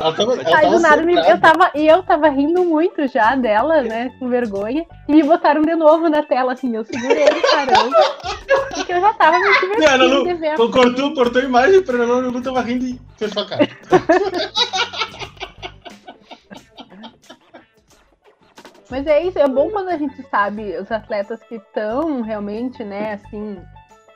Ela 0.00 0.12
tava, 0.14 0.34
ela 0.42 0.58
Aí 0.58 0.70
do 0.70 0.78
nada 0.80 1.02
me- 1.02 1.14
eu 1.14 1.40
tava, 1.40 1.70
e 1.74 1.86
eu 1.86 2.02
tava 2.02 2.28
rindo 2.28 2.64
muito 2.64 3.06
já 3.08 3.34
dela, 3.34 3.82
né? 3.82 4.10
Com 4.18 4.28
vergonha. 4.28 4.86
E 5.08 5.12
me 5.12 5.22
botaram 5.22 5.62
de 5.62 5.74
novo 5.74 6.08
na 6.08 6.22
tela, 6.22 6.52
assim, 6.52 6.74
eu 6.74 6.84
segurei, 6.84 7.24
caramba. 7.42 7.96
Porque 8.74 8.92
eu 8.92 9.00
já 9.00 9.12
tava 9.14 9.38
me 9.38 9.60
divertindo 9.60 10.08
Lu 10.08 10.24
de 10.24 10.34
ver. 10.34 10.56
co- 10.56 10.70
cortou, 10.70 11.14
cortou 11.14 11.42
a 11.42 11.44
imagem 11.44 11.82
pra 11.82 11.96
Ana 11.96 12.04
Lu, 12.06 12.12
a 12.12 12.18
Ana 12.18 12.28
Lu 12.28 12.42
tava 12.42 12.60
rindo 12.60 12.84
e 12.84 13.00
fechou 13.18 13.42
a 13.42 13.46
cara. 13.48 13.68
Mas 18.90 19.06
é 19.06 19.22
isso, 19.22 19.38
é 19.38 19.46
bom 19.46 19.70
quando 19.70 19.88
a 19.88 19.96
gente 19.96 20.20
sabe 20.30 20.76
os 20.76 20.90
atletas 20.90 21.40
que 21.44 21.56
estão 21.56 22.22
realmente, 22.22 22.82
né, 22.82 23.12
assim, 23.14 23.60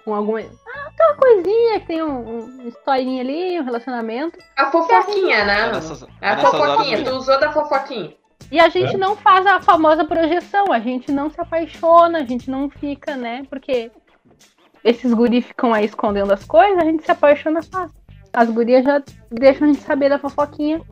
com 0.04 0.14
alguma. 0.14 0.40
Ah, 0.40 0.88
aquela 0.88 1.14
coisinha 1.14 1.80
que 1.80 1.86
tem 1.86 2.02
um, 2.02 2.46
um 2.64 2.68
historinha 2.68 3.22
ali, 3.22 3.60
um 3.60 3.64
relacionamento. 3.64 4.38
A 4.56 4.70
fofoquinha, 4.70 5.44
né? 5.44 5.68
É 5.68 5.72
nessas, 5.72 6.02
É 6.02 6.06
a 6.20 6.28
é 6.28 6.32
horas 6.32 6.50
fofoquinha, 6.50 7.04
tu 7.04 7.10
usou 7.12 7.40
da 7.40 7.52
fofoquinha. 7.52 8.14
E 8.50 8.60
a 8.60 8.68
gente 8.68 8.96
não 8.96 9.16
faz 9.16 9.46
a 9.46 9.60
famosa 9.60 10.04
projeção, 10.04 10.72
a 10.72 10.78
gente 10.78 11.10
não 11.10 11.30
se 11.30 11.40
apaixona, 11.40 12.18
a 12.18 12.24
gente 12.24 12.50
não 12.50 12.68
fica, 12.68 13.16
né? 13.16 13.42
Porque 13.48 13.90
esses 14.84 15.12
guris 15.14 15.46
ficam 15.46 15.72
aí 15.72 15.86
escondendo 15.86 16.32
as 16.32 16.44
coisas, 16.44 16.78
a 16.78 16.84
gente 16.84 17.04
se 17.04 17.10
apaixona 17.10 17.62
fácil. 17.62 17.96
As 18.32 18.50
gurias 18.50 18.84
já 18.84 19.00
deixam 19.30 19.68
a 19.68 19.72
gente 19.72 19.82
saber 19.82 20.08
da 20.08 20.18
fofoquinha. 20.18 20.82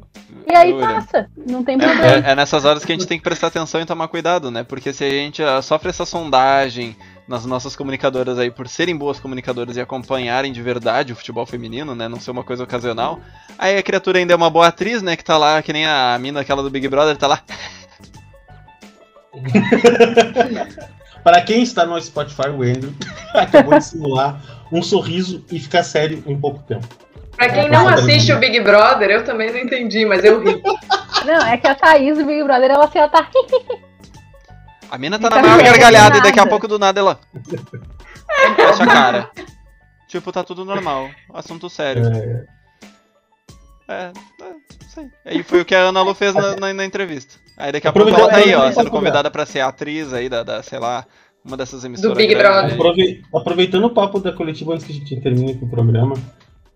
E 0.49 0.57
aí 0.57 0.71
Jura. 0.73 0.87
passa, 0.87 1.31
não 1.37 1.63
tem 1.63 1.75
É, 1.75 1.79
problema. 1.79 2.27
é- 2.29 2.31
é 2.31 2.35
nessas 2.35 2.65
horas 2.65 2.85
que 2.85 2.93
a 2.93 2.95
gente 2.95 3.07
tem 3.07 3.19
que 3.19 3.25
prestar 3.25 3.49
atenção 3.49 3.81
e 3.81 3.87
tomar 3.87 4.09
cuidado, 4.09 4.51
né? 4.51 4.63
Porque 4.65 4.93
se 4.93 5.05
a 5.05 5.11
gente 5.11 5.43
ah, 5.43 5.61
sofre 5.61 5.91
essa 5.91 6.07
sondagem 6.07 6.97
nas 7.27 7.47
nossas 7.47 7.77
comunicadoras 7.77 8.39
aí 8.39 8.51
por 8.51 8.69
serem 8.69 8.97
boas 8.97 9.21
comunicadoras 9.21 9.77
e 9.77 9.81
acompanharem 9.81 10.53
de 10.53 10.61
verdade 10.61 11.13
o 11.13 11.17
futebol 11.17 11.47
feminino, 11.47 11.95
né? 11.95 12.09
Não 12.09 12.21
ser 12.21 12.31
uma 12.31 12.45
coisa 12.45 12.65
ocasional. 12.65 13.21
Aí 13.59 13.79
a 13.79 13.83
criatura 13.83 14.19
ainda 14.19 14.33
é 14.33 14.37
uma 14.37 14.51
boa 14.51 14.67
atriz, 14.69 15.03
né? 15.03 15.17
Que 15.17 15.25
tá 15.25 15.39
lá, 15.39 15.63
que 15.63 15.73
nem 15.73 15.87
a 15.87 16.19
mina 16.19 16.41
aquela 16.41 16.63
do 16.63 16.71
Big 16.71 16.89
Brother, 16.89 17.17
tá 17.17 17.27
lá. 17.27 17.43
Para 21.23 21.41
quem 21.43 21.63
está 21.63 21.87
no 21.87 22.01
Spotify, 22.01 22.49
o 22.49 22.63
Andrew 22.63 22.93
acabou 23.33 23.79
de 23.79 23.85
simular 23.85 24.43
um 24.73 24.83
sorriso 24.83 25.45
e 25.51 25.61
ficar 25.61 25.85
sério 25.85 26.23
em 26.27 26.37
pouco 26.39 26.61
tempo. 26.65 26.87
Pra 27.37 27.49
quem 27.49 27.71
não 27.71 27.89
assiste 27.89 28.33
o 28.33 28.39
Big 28.39 28.61
Brother, 28.61 29.11
eu 29.11 29.25
também 29.25 29.53
não 29.53 29.59
entendi, 29.59 30.05
mas 30.05 30.25
eu 30.25 30.43
ri. 30.43 30.61
Não, 31.25 31.47
é 31.47 31.57
que 31.57 31.67
a 31.67 31.75
Thaís 31.75 32.19
do 32.19 32.25
Big 32.25 32.43
Brother, 32.43 32.71
ela 32.71 32.85
assim, 32.85 32.99
ela 32.99 33.09
tá. 33.09 33.29
A 34.93 34.99
mina 34.99 35.19
tá 35.19 35.31
Não 35.31 35.37
na 35.37 35.43
maior 35.43 35.57
séria, 35.57 35.73
gargalhada 35.73 36.19
e 36.19 36.23
daqui 36.23 36.39
a 36.39 36.47
pouco 36.47 36.69
do 36.69 36.79
nada 36.79 37.01
ela. 37.01 37.19
Fecha 38.57 38.85
a 38.85 38.87
cara. 38.87 39.31
Tipo, 40.07 40.31
tá 40.31 40.45
tudo 40.45 40.67
normal. 40.67 41.09
Assunto 41.33 41.71
sério. 41.71 42.05
É, 42.13 42.45
É, 43.89 43.95
é, 44.05 44.13
sei. 44.95 45.07
Aí 45.25 45.43
foi 45.43 45.63
o 45.63 45.65
que 45.65 45.75
a 45.75 45.81
Ana 45.89 46.03
Lu 46.03 46.15
fez 46.15 46.35
na, 46.35 46.57
na- 46.57 46.73
na 46.75 46.85
entrevista. 46.85 47.35
Aí 47.57 47.73
daqui 47.73 47.89
a 47.89 47.93
pouco 47.93 48.11
ela 48.11 48.29
tá 48.29 48.37
aí, 48.37 48.55
ó, 48.55 48.71
sendo 48.71 48.83
pra 48.83 48.91
convidada 48.91 49.31
pra 49.31 49.47
ser 49.47 49.61
atriz 49.61 50.13
aí 50.13 50.29
da, 50.29 50.43
da, 50.43 50.63
sei 50.63 50.79
lá, 50.79 51.07
uma 51.43 51.57
dessas 51.57 51.83
emissoras. 51.85 52.17
Big 52.17 52.35
grandes 52.35 52.77
Brother. 52.77 53.03
aí. 53.05 53.23
aproveitando 53.35 53.85
o 53.87 53.91
papo 53.91 54.21
da 54.21 54.31
coletiva 54.33 54.75
antes 54.75 54.85
que 54.87 54.93
a 54.93 54.95
gente 54.95 55.21
termine 55.23 55.53
aqui 55.53 55.65
o 55.65 55.69
programa, 55.71 56.15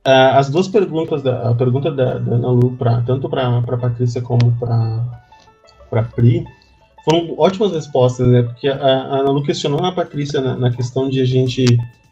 ah, 0.05 0.39
as 0.39 0.49
duas 0.51 0.69
perguntas, 0.69 1.23
da, 1.23 1.51
a 1.51 1.55
pergunta 1.55 1.91
da, 1.91 2.19
da 2.19 2.35
Ana 2.37 2.49
Lu, 2.49 2.77
pra, 2.79 3.03
tanto 3.03 3.29
para 3.29 3.59
a 3.59 3.77
Patrícia 3.77 4.23
como 4.23 4.53
para 4.59 6.01
a 6.01 6.03
Pri, 6.03 6.45
foram 7.09 7.35
ótimas 7.39 7.73
respostas, 7.73 8.27
né? 8.27 8.43
Porque 8.43 8.67
a, 8.67 8.75
a 8.75 9.21
Ana 9.21 9.31
Lu 9.31 9.43
questionou 9.45 9.85
a 9.85 9.93
Patrícia 9.93 10.41
na, 10.41 10.57
na 10.57 10.71
questão 10.73 11.09
de 11.09 11.21
a 11.21 11.25
gente. 11.25 11.65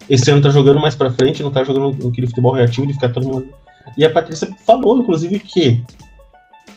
Esse 0.09 0.31
ano 0.31 0.41
tá 0.41 0.51
jogando 0.51 0.79
mais 0.79 0.95
pra 0.95 1.11
frente, 1.11 1.43
não 1.43 1.51
tá 1.51 1.65
jogando 1.65 2.09
aquele 2.09 2.29
futebol 2.29 2.53
reativo 2.53 2.87
de 2.87 2.93
ficar 2.93 3.09
todo 3.09 3.27
mundo. 3.27 3.49
E 3.99 4.05
a 4.05 4.11
Patrícia 4.11 4.49
falou, 4.65 4.99
inclusive, 4.99 5.39
que 5.41 5.83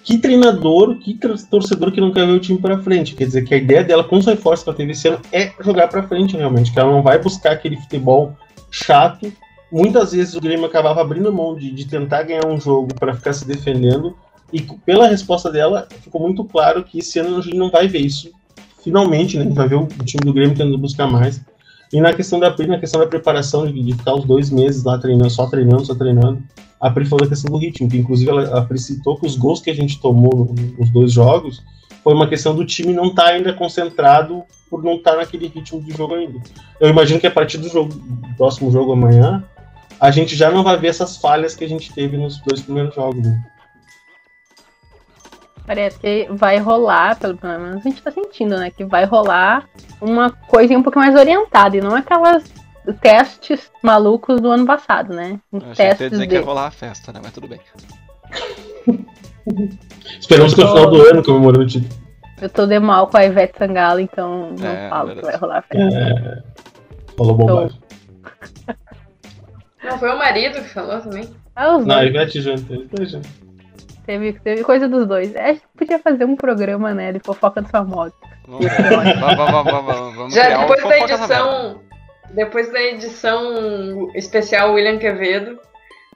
que 0.04 0.18
treinador, 0.18 0.98
que 1.00 1.20
torcedor 1.50 1.92
que 1.92 2.00
não 2.00 2.14
quer 2.14 2.26
ver 2.26 2.32
o 2.32 2.40
time 2.40 2.58
para 2.58 2.80
frente. 2.80 3.14
Quer 3.14 3.26
dizer 3.26 3.44
que 3.44 3.54
a 3.54 3.58
ideia 3.58 3.84
dela 3.84 4.06
com 4.06 4.16
os 4.16 4.26
reforços 4.26 4.64
que 4.64 4.70
ela 4.70 4.78
teve 4.78 4.94
esse 4.94 5.06
ano 5.10 5.20
é 5.34 5.52
jogar 5.60 5.90
para 5.90 6.08
frente 6.08 6.38
realmente, 6.38 6.72
que 6.72 6.80
ela 6.80 6.94
não 6.94 7.04
vai 7.04 7.20
buscar 7.20 7.52
aquele 7.52 7.76
futebol 7.76 8.34
chato. 8.72 9.30
Muitas 9.70 10.14
vezes 10.14 10.34
o 10.34 10.40
Grêmio 10.40 10.66
acabava 10.66 11.02
abrindo 11.02 11.32
mão 11.34 11.56
de, 11.56 11.70
de 11.72 11.86
tentar 11.86 12.24
ganhar 12.24 12.48
um 12.48 12.58
jogo 12.58 12.96
para 12.96 13.14
ficar 13.14 13.34
se 13.34 13.46
defendendo. 13.46 14.16
E 14.52 14.62
pela 14.62 15.08
resposta 15.08 15.52
dela, 15.52 15.88
ficou 16.02 16.22
muito 16.22 16.44
claro 16.46 16.84
que 16.84 17.00
esse 17.00 17.20
ano 17.20 17.38
a 17.38 17.42
gente 17.42 17.58
não 17.58 17.70
vai 17.70 17.88
ver 17.88 18.00
isso. 18.00 18.32
Finalmente, 18.84 19.38
né? 19.38 19.46
Vai 19.50 19.68
ver 19.68 19.76
o 19.76 19.88
time 20.06 20.24
do 20.24 20.34
Grêmio 20.34 20.56
tentando 20.56 20.78
buscar 20.78 21.08
mais. 21.08 21.42
E 21.92 22.00
na 22.00 22.14
questão 22.14 22.40
da 22.40 22.50
na 22.50 22.80
questão 22.80 23.00
da 23.00 23.08
preparação, 23.08 23.66
de, 23.66 23.82
de, 23.82 23.94
ficar 23.94 24.14
os 24.14 24.26
dois 24.26 24.50
meses 24.50 24.84
lá 24.84 24.98
treinando, 24.98 25.30
só 25.30 25.48
treinando, 25.48 25.86
só 25.86 25.96
treinando, 25.96 26.44
a 26.80 26.90
Pri 26.90 27.06
falou 27.06 27.26
da 27.26 27.30
questão 27.30 27.52
do 27.52 27.58
ritmo, 27.58 27.90
que 27.90 27.98
inclusive 27.98 28.30
ela, 28.30 28.60
a 28.60 28.62
Pri 28.62 28.78
citou 28.78 29.18
que 29.18 29.26
os 29.26 29.36
gols 29.36 29.62
que 29.62 29.70
a 29.70 29.76
gente 29.76 30.00
tomou 30.00 30.54
nos 30.78 30.90
dois 30.90 31.12
jogos 31.12 31.64
foi 32.04 32.14
uma 32.14 32.28
questão 32.28 32.56
do 32.56 32.66
time 32.66 32.94
não 32.94 33.08
estar 33.08 33.24
tá 33.24 33.30
ainda 33.30 33.54
concentrado 33.54 34.44
por 34.70 34.84
não 34.84 34.96
estar 34.96 35.12
tá 35.12 35.18
naquele 35.18 35.48
ritmo 35.48 35.82
de 35.82 35.92
jogo 35.92 36.16
ainda. 36.16 36.40
Eu 36.80 36.90
imagino 36.90 37.20
que 37.20 37.28
a 37.28 37.32
partir 37.32 37.58
do 37.58 37.70
jogo, 37.70 37.94
do 37.94 38.36
próximo 38.38 38.72
jogo 38.72 38.92
amanhã, 38.92 39.44
a 40.00 40.12
gente 40.12 40.36
já 40.36 40.52
não 40.52 40.64
vai 40.64 40.78
ver 40.78 40.88
essas 40.88 41.18
falhas 41.18 41.56
que 41.56 41.64
a 41.64 41.70
gente 41.70 41.92
teve 41.94 42.18
nos 42.18 42.40
dois 42.42 42.62
primeiros 42.62 42.94
jogos. 42.94 43.26
Né? 43.26 43.44
Parece 45.68 46.00
que 46.00 46.28
vai 46.32 46.58
rolar, 46.60 47.20
pelo 47.20 47.38
menos 47.44 47.76
a 47.76 47.80
gente 47.90 48.02
tá 48.02 48.10
sentindo, 48.10 48.58
né? 48.58 48.72
Que 48.72 48.86
vai 48.86 49.04
rolar 49.04 49.68
uma 50.00 50.32
coisa 50.32 50.74
um 50.78 50.82
pouco 50.82 50.98
mais 50.98 51.14
orientada 51.14 51.76
e 51.76 51.82
não 51.82 51.94
aquelas 51.94 52.46
testes 53.02 53.70
malucos 53.84 54.40
do 54.40 54.50
ano 54.50 54.66
passado, 54.66 55.14
né? 55.14 55.38
Um 55.52 55.60
Eu 55.60 55.72
achei 55.72 55.94
que 55.94 56.10
dizer 56.10 56.22
de... 56.22 56.28
que 56.28 56.36
ia 56.36 56.42
rolar 56.42 56.68
a 56.68 56.72
festa, 56.72 57.12
né? 57.12 57.20
Mas 57.22 57.34
tudo 57.34 57.50
bem. 57.50 57.60
Esperamos 60.18 60.54
que 60.54 60.62
no 60.62 60.70
final 60.70 60.90
do 60.90 61.02
ano 61.06 61.22
comemorando 61.22 61.64
o 61.64 61.68
título. 61.68 62.08
Eu 62.42 62.50
tô 62.50 62.66
de 62.66 62.80
mal 62.80 63.08
com 63.08 63.18
a 63.18 63.26
Ivete 63.26 63.58
Sangalo, 63.58 64.00
então 64.00 64.54
não 64.58 64.68
é, 64.68 64.90
falo 64.90 65.08
verdade. 65.08 65.20
que 65.20 65.26
vai 65.26 65.36
rolar 65.36 65.58
a 65.58 65.62
festa. 65.64 66.00
É... 66.00 66.44
Falou 67.18 67.36
bobagem. 67.36 67.80
Não, 69.84 70.00
foi 70.00 70.10
o 70.14 70.18
marido 70.18 70.62
que 70.62 70.70
falou 70.70 71.02
também. 71.02 71.30
Ah, 71.56 71.78
não, 71.78 71.96
a 71.96 72.06
Ivete 72.06 72.40
junto, 72.40 72.74
Ivete 72.74 73.06
junto. 73.06 73.47
Teve, 74.08 74.32
teve 74.40 74.64
coisa 74.64 74.88
dos 74.88 75.06
dois. 75.06 75.36
É, 75.36 75.50
a 75.50 75.54
gente 75.54 75.64
podia 75.78 76.00
fazer 76.00 76.24
um 76.24 76.38
programa, 76.38 76.94
né, 76.94 77.12
de 77.12 77.20
fofoca 77.20 77.62
dos 77.62 77.70
famosos. 77.70 78.18
Vamos, 78.48 78.66
vamos, 78.66 80.16
vamos, 80.16 80.34
Já 80.34 80.58
depois 80.60 80.82
da 80.82 80.98
edição. 80.98 81.82
Depois 82.34 82.72
da 82.72 82.82
edição 82.82 84.10
especial 84.16 84.74
William 84.74 84.98
Quevedo. 84.98 85.60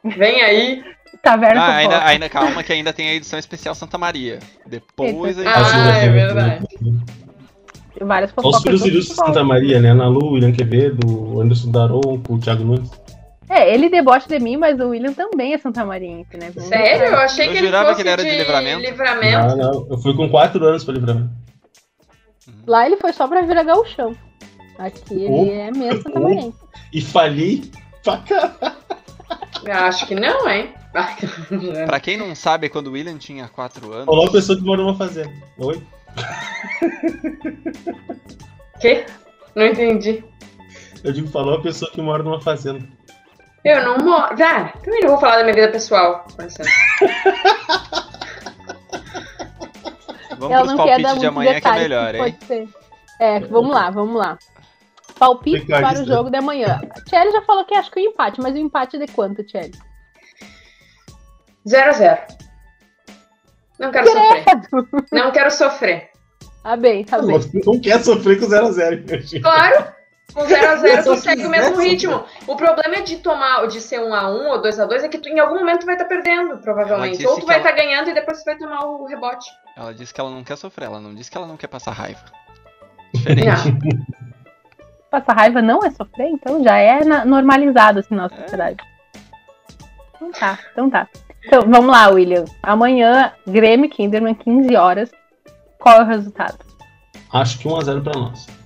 Vem 0.06 0.42
aí. 0.42 0.84
Taverna 1.22 1.62
ah, 1.62 1.76
ainda, 1.76 2.06
ainda, 2.06 2.30
calma 2.30 2.64
que 2.64 2.72
ainda 2.72 2.94
tem 2.94 3.10
a 3.10 3.14
edição 3.14 3.38
especial 3.38 3.76
Santa 3.76 3.98
Maria. 3.98 4.40
Depois 4.66 5.38
a 5.38 5.44
gente... 5.44 5.54
Ah, 5.54 5.98
é 5.98 6.10
verdade. 6.10 6.66
Várias 8.00 8.32
fofocas. 8.32 8.74
Os 8.74 8.82
filhos 8.82 9.06
de 9.06 9.14
Santa 9.14 9.44
Maria, 9.44 9.82
né? 9.82 9.90
Ana 9.92 10.08
Lu, 10.08 10.32
William 10.32 10.54
Quevedo, 10.54 11.42
Anderson 11.42 11.72
Daronco, 11.72 12.36
o 12.36 12.40
Thiago 12.40 12.64
Nunes. 12.64 12.90
É, 13.52 13.74
ele 13.74 13.90
debocha 13.90 14.30
de 14.30 14.40
mim, 14.40 14.56
mas 14.56 14.80
o 14.80 14.88
William 14.88 15.12
também 15.12 15.54
é 15.54 15.58
Santa 15.58 15.84
Mariense, 15.84 16.38
né? 16.38 16.54
Sério? 16.54 17.08
Eu 17.08 17.18
achei 17.18 17.48
eu 17.48 17.52
que 17.52 17.58
ele 17.58 17.70
fosse 17.70 17.96
que 17.96 18.02
ele 18.02 18.10
era 18.10 18.24
de, 18.24 18.30
de 18.30 18.38
livramento. 18.38 18.80
livramento. 18.80 19.58
Não, 19.58 19.58
não. 19.58 19.88
Eu 19.90 19.98
fui 19.98 20.16
com 20.16 20.30
4 20.30 20.66
anos 20.66 20.86
pra 20.86 20.94
livramento. 20.94 21.30
Lá 22.66 22.86
ele 22.86 22.96
foi 22.96 23.12
só 23.12 23.28
pra 23.28 23.42
virar 23.42 23.64
gauchão. 23.64 24.16
Aqui 24.80 25.26
ele 25.26 25.28
oh, 25.30 25.52
é 25.52 25.70
mesmo 25.70 26.02
Santa 26.02 26.20
Mariense. 26.22 26.58
E 26.94 27.02
falhei 27.02 27.70
pra 28.02 28.20
caralho. 28.20 28.78
Acho 29.86 30.08
que 30.08 30.16
não, 30.16 30.50
hein? 30.50 30.74
pra 31.86 32.00
quem 32.00 32.16
não 32.16 32.34
sabe, 32.34 32.70
quando 32.70 32.88
o 32.88 32.92
William 32.94 33.18
tinha 33.18 33.50
4 33.50 33.92
anos. 33.92 34.06
Falou 34.06 34.28
a 34.28 34.32
pessoa 34.32 34.58
que 34.58 34.64
mora 34.64 34.82
numa 34.82 34.96
fazenda. 34.96 35.34
Oi? 35.58 35.84
Que? 38.80 39.06
Não 39.54 39.66
entendi. 39.66 40.24
Eu 41.04 41.12
digo, 41.12 41.28
falou 41.28 41.56
a 41.56 41.62
pessoa 41.62 41.92
que 41.92 42.02
mora 42.02 42.24
numa 42.24 42.40
fazenda. 42.40 42.88
Eu 43.64 43.84
não 43.84 43.98
moro. 43.98 44.36
Ah, 44.44 44.74
também 44.84 45.02
não 45.02 45.10
vou 45.10 45.20
falar 45.20 45.38
da 45.38 45.44
minha 45.44 45.54
vida 45.54 45.70
pessoal. 45.70 46.26
vamos 50.38 50.52
Ela 50.52 50.66
pros 50.66 50.76
palpites 50.76 51.20
de 51.20 51.26
amanhã 51.28 51.54
detalhes, 51.54 51.62
que 51.62 51.68
é 51.68 51.90
melhor, 51.90 52.16
hein? 52.16 52.38
Ser. 52.48 52.70
É, 53.20 53.40
vamos 53.42 53.72
lá, 53.72 53.90
vamos 53.92 54.16
lá. 54.16 54.38
Palpite 55.20 55.68
para 55.68 56.02
o 56.02 56.06
jogo 56.06 56.32
de 56.32 56.38
amanhã. 56.38 56.82
Tchelle 57.08 57.32
já 57.32 57.44
falou 57.44 57.64
que 57.64 57.76
acho 57.76 57.92
que 57.92 58.00
o 58.00 58.04
empate, 58.04 58.42
mas 58.42 58.56
o 58.56 58.58
empate 58.58 58.96
é 58.96 59.06
de 59.06 59.12
quanto, 59.12 59.44
Tchelle? 59.44 59.72
0 61.68 61.90
a 61.90 61.92
0 61.92 62.22
Não 63.80 63.92
quero 63.92 64.12
Credo. 64.12 64.64
sofrer. 64.70 65.06
Não 65.12 65.32
quero 65.32 65.52
sofrer. 65.52 66.10
Tá 66.64 66.76
bem, 66.76 67.04
tá 67.04 67.22
bem. 67.22 67.40
Não 67.64 67.80
quer 67.80 68.04
sofrer 68.04 68.40
com 68.40 68.48
0 68.48 68.66
a 68.66 68.72
0 68.72 69.04
Claro! 69.44 70.01
Com 70.34 70.42
0x0 70.42 71.04
tu 71.04 71.16
segue 71.18 71.46
o 71.46 71.50
mesmo 71.50 71.80
ritmo. 71.80 72.24
O 72.48 72.56
problema 72.56 72.96
é 72.96 73.02
de 73.02 73.18
tomar, 73.18 73.68
de 73.68 73.82
ser 73.82 74.00
1x1 74.00 74.46
ou 74.48 74.62
2x2, 74.62 75.04
é 75.04 75.08
que 75.10 75.18
tu, 75.18 75.30
em 75.30 75.40
algum 75.40 75.60
momento 75.60 75.82
tu 75.82 75.86
vai 75.86 75.96
estar 75.96 76.06
tá 76.06 76.10
perdendo, 76.10 76.58
provavelmente. 76.58 77.26
Ou 77.26 77.40
tu 77.40 77.46
vai 77.46 77.58
estar 77.58 77.70
ela... 77.70 77.78
tá 77.78 77.84
ganhando 77.84 78.10
e 78.10 78.14
depois 78.14 78.40
tu 78.40 78.46
vai 78.46 78.58
tomar 78.58 78.86
o 78.86 79.06
rebote. 79.06 79.50
Ela 79.76 79.94
disse 79.94 80.14
que 80.14 80.22
ela 80.22 80.30
não 80.30 80.44
quer 80.44 80.58
sofrer, 80.58 80.86
ela 80.86 81.00
não 81.00 81.14
disse 81.14 81.30
que 81.30 81.38
ela 81.38 81.48
não 81.48 81.58
quer 81.58 81.68
passar 81.68 81.92
raiva. 81.92 82.24
Diferente. 83.14 83.78
passar 85.12 85.34
raiva 85.34 85.62
não 85.62 85.80
é 85.84 85.92
sofrer, 85.92 86.28
então 86.28 86.64
já 86.64 86.78
é 86.78 87.04
normalizado 87.26 88.00
assim 88.00 88.16
na 88.16 88.24
nossa 88.24 88.36
é. 88.36 88.42
sociedade. 88.44 88.78
Então 90.16 90.32
tá, 90.32 90.60
então 90.72 90.90
tá. 90.90 91.08
Então, 91.44 91.62
vamos 91.62 91.88
lá, 91.88 92.08
William. 92.10 92.46
Amanhã, 92.62 93.34
Grêmio 93.48 93.90
Kinderman, 93.90 94.36
15 94.36 94.76
horas. 94.76 95.12
Qual 95.80 96.02
é 96.02 96.04
o 96.04 96.06
resultado? 96.06 96.60
Acho 97.34 97.58
que 97.58 97.68
1x0 97.68 98.04
pra 98.04 98.14
nós 98.14 98.61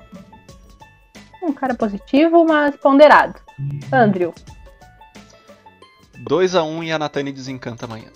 um 1.46 1.54
cara 1.54 1.74
positivo, 1.74 2.46
mas 2.46 2.76
ponderado. 2.78 3.40
Andrew. 3.92 4.34
2x1 6.28 6.66
um, 6.66 6.84
e 6.84 6.92
a 6.92 7.00
Natane 7.00 7.32
desencanta 7.32 7.86
amanhã. 7.86 8.08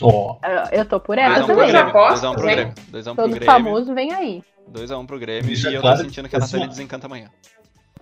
Oh. 0.00 0.38
Eu 0.72 0.84
tô 0.86 0.98
por 0.98 1.18
ela 1.18 1.46
também. 1.46 1.70
2x1 1.72 2.34
pro 2.34 2.42
Grêmio. 2.42 2.74
2x1 2.92 3.14
pro 3.14 3.28
Grêmio. 3.28 3.44
famoso 3.44 3.94
vem 3.94 4.12
aí. 4.12 4.42
2x1 4.72 5.06
pro 5.06 5.18
Grêmio 5.18 5.52
e 5.52 5.74
eu 5.74 5.82
tô 5.82 5.96
sentindo 5.96 6.28
que 6.28 6.36
a 6.36 6.38
Natane 6.38 6.68
desencanta 6.68 7.06
amanhã. 7.06 7.28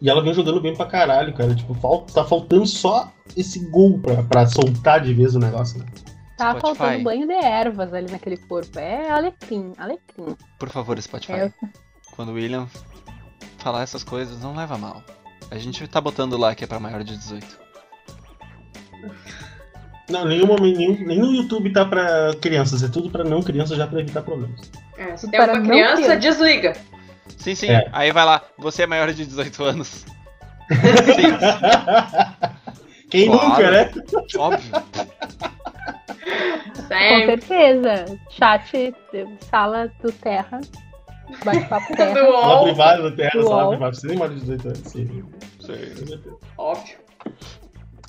E 0.00 0.08
ela 0.08 0.22
vem 0.22 0.32
jogando 0.32 0.60
bem 0.60 0.76
pra 0.76 0.86
caralho, 0.86 1.34
cara. 1.34 1.54
Tipo, 1.54 1.74
falta, 1.74 2.12
tá 2.12 2.24
faltando 2.24 2.66
só 2.66 3.12
esse 3.36 3.68
gol 3.70 3.98
pra, 3.98 4.22
pra 4.22 4.46
soltar 4.46 5.00
de 5.00 5.12
vez 5.12 5.34
o 5.34 5.40
negócio, 5.40 5.80
né? 5.80 5.86
Tá 6.36 6.50
Spotify. 6.50 6.78
faltando 6.78 7.02
banho 7.02 7.26
de 7.26 7.32
ervas 7.32 7.92
ali 7.92 8.10
naquele 8.10 8.36
corpo. 8.36 8.78
É 8.78 9.10
alecrim, 9.10 9.72
alecrim. 9.76 10.36
Por 10.58 10.68
favor, 10.68 11.00
Spotify. 11.02 11.32
É. 11.32 11.52
Quando 12.14 12.28
o 12.28 12.34
William 12.34 12.68
falar 13.58 13.82
essas 13.82 14.02
coisas, 14.02 14.40
não 14.40 14.56
leva 14.56 14.78
mal. 14.78 15.02
A 15.50 15.58
gente 15.58 15.86
tá 15.88 16.00
botando 16.00 16.36
lá 16.36 16.54
que 16.54 16.64
é 16.64 16.66
pra 16.66 16.80
maior 16.80 17.02
de 17.02 17.16
18. 17.16 17.68
Não, 20.10 20.24
nenhum, 20.24 20.56
nenhum, 20.56 21.06
nem 21.06 21.18
no 21.18 21.34
YouTube 21.34 21.70
tá 21.72 21.84
pra 21.84 22.32
crianças, 22.40 22.82
é 22.82 22.88
tudo 22.88 23.10
pra 23.10 23.24
não 23.24 23.42
crianças 23.42 23.76
já 23.76 23.86
pra 23.86 24.00
evitar 24.00 24.22
problemas. 24.22 24.70
É, 24.96 25.16
se 25.16 25.30
tem 25.30 25.38
uma 25.38 25.60
criança, 25.60 25.96
criança, 26.02 26.16
desliga. 26.16 26.76
Sim, 27.36 27.54
sim. 27.54 27.68
É. 27.70 27.88
Aí 27.92 28.10
vai 28.10 28.24
lá, 28.24 28.42
você 28.56 28.84
é 28.84 28.86
maior 28.86 29.12
de 29.12 29.26
18 29.26 29.64
anos. 29.64 30.06
sim. 30.68 31.28
Quem 33.10 33.26
claro. 33.26 33.48
nunca, 33.48 33.70
né? 33.70 33.90
Óbvio. 34.36 34.72
Com 36.88 37.26
certeza. 37.26 38.18
Chat, 38.30 38.94
sala 39.50 39.90
do 40.02 40.12
Terra 40.12 40.60
Bate-papo 41.44 41.96
terra. 41.96 42.14
Do 42.14 42.32
Sala 42.32 42.62
privada 42.64 43.02
do 43.02 43.16
terra, 43.16 43.42
sala 43.42 43.68
privada. 43.70 43.94
Você 43.94 44.06
nem 44.06 44.18
mais 44.18 44.32
de 44.32 44.40
18 44.40 44.66
anos. 44.68 44.78
Sim. 44.80 45.24
Sim. 45.60 46.36
Óbvio. 46.56 46.98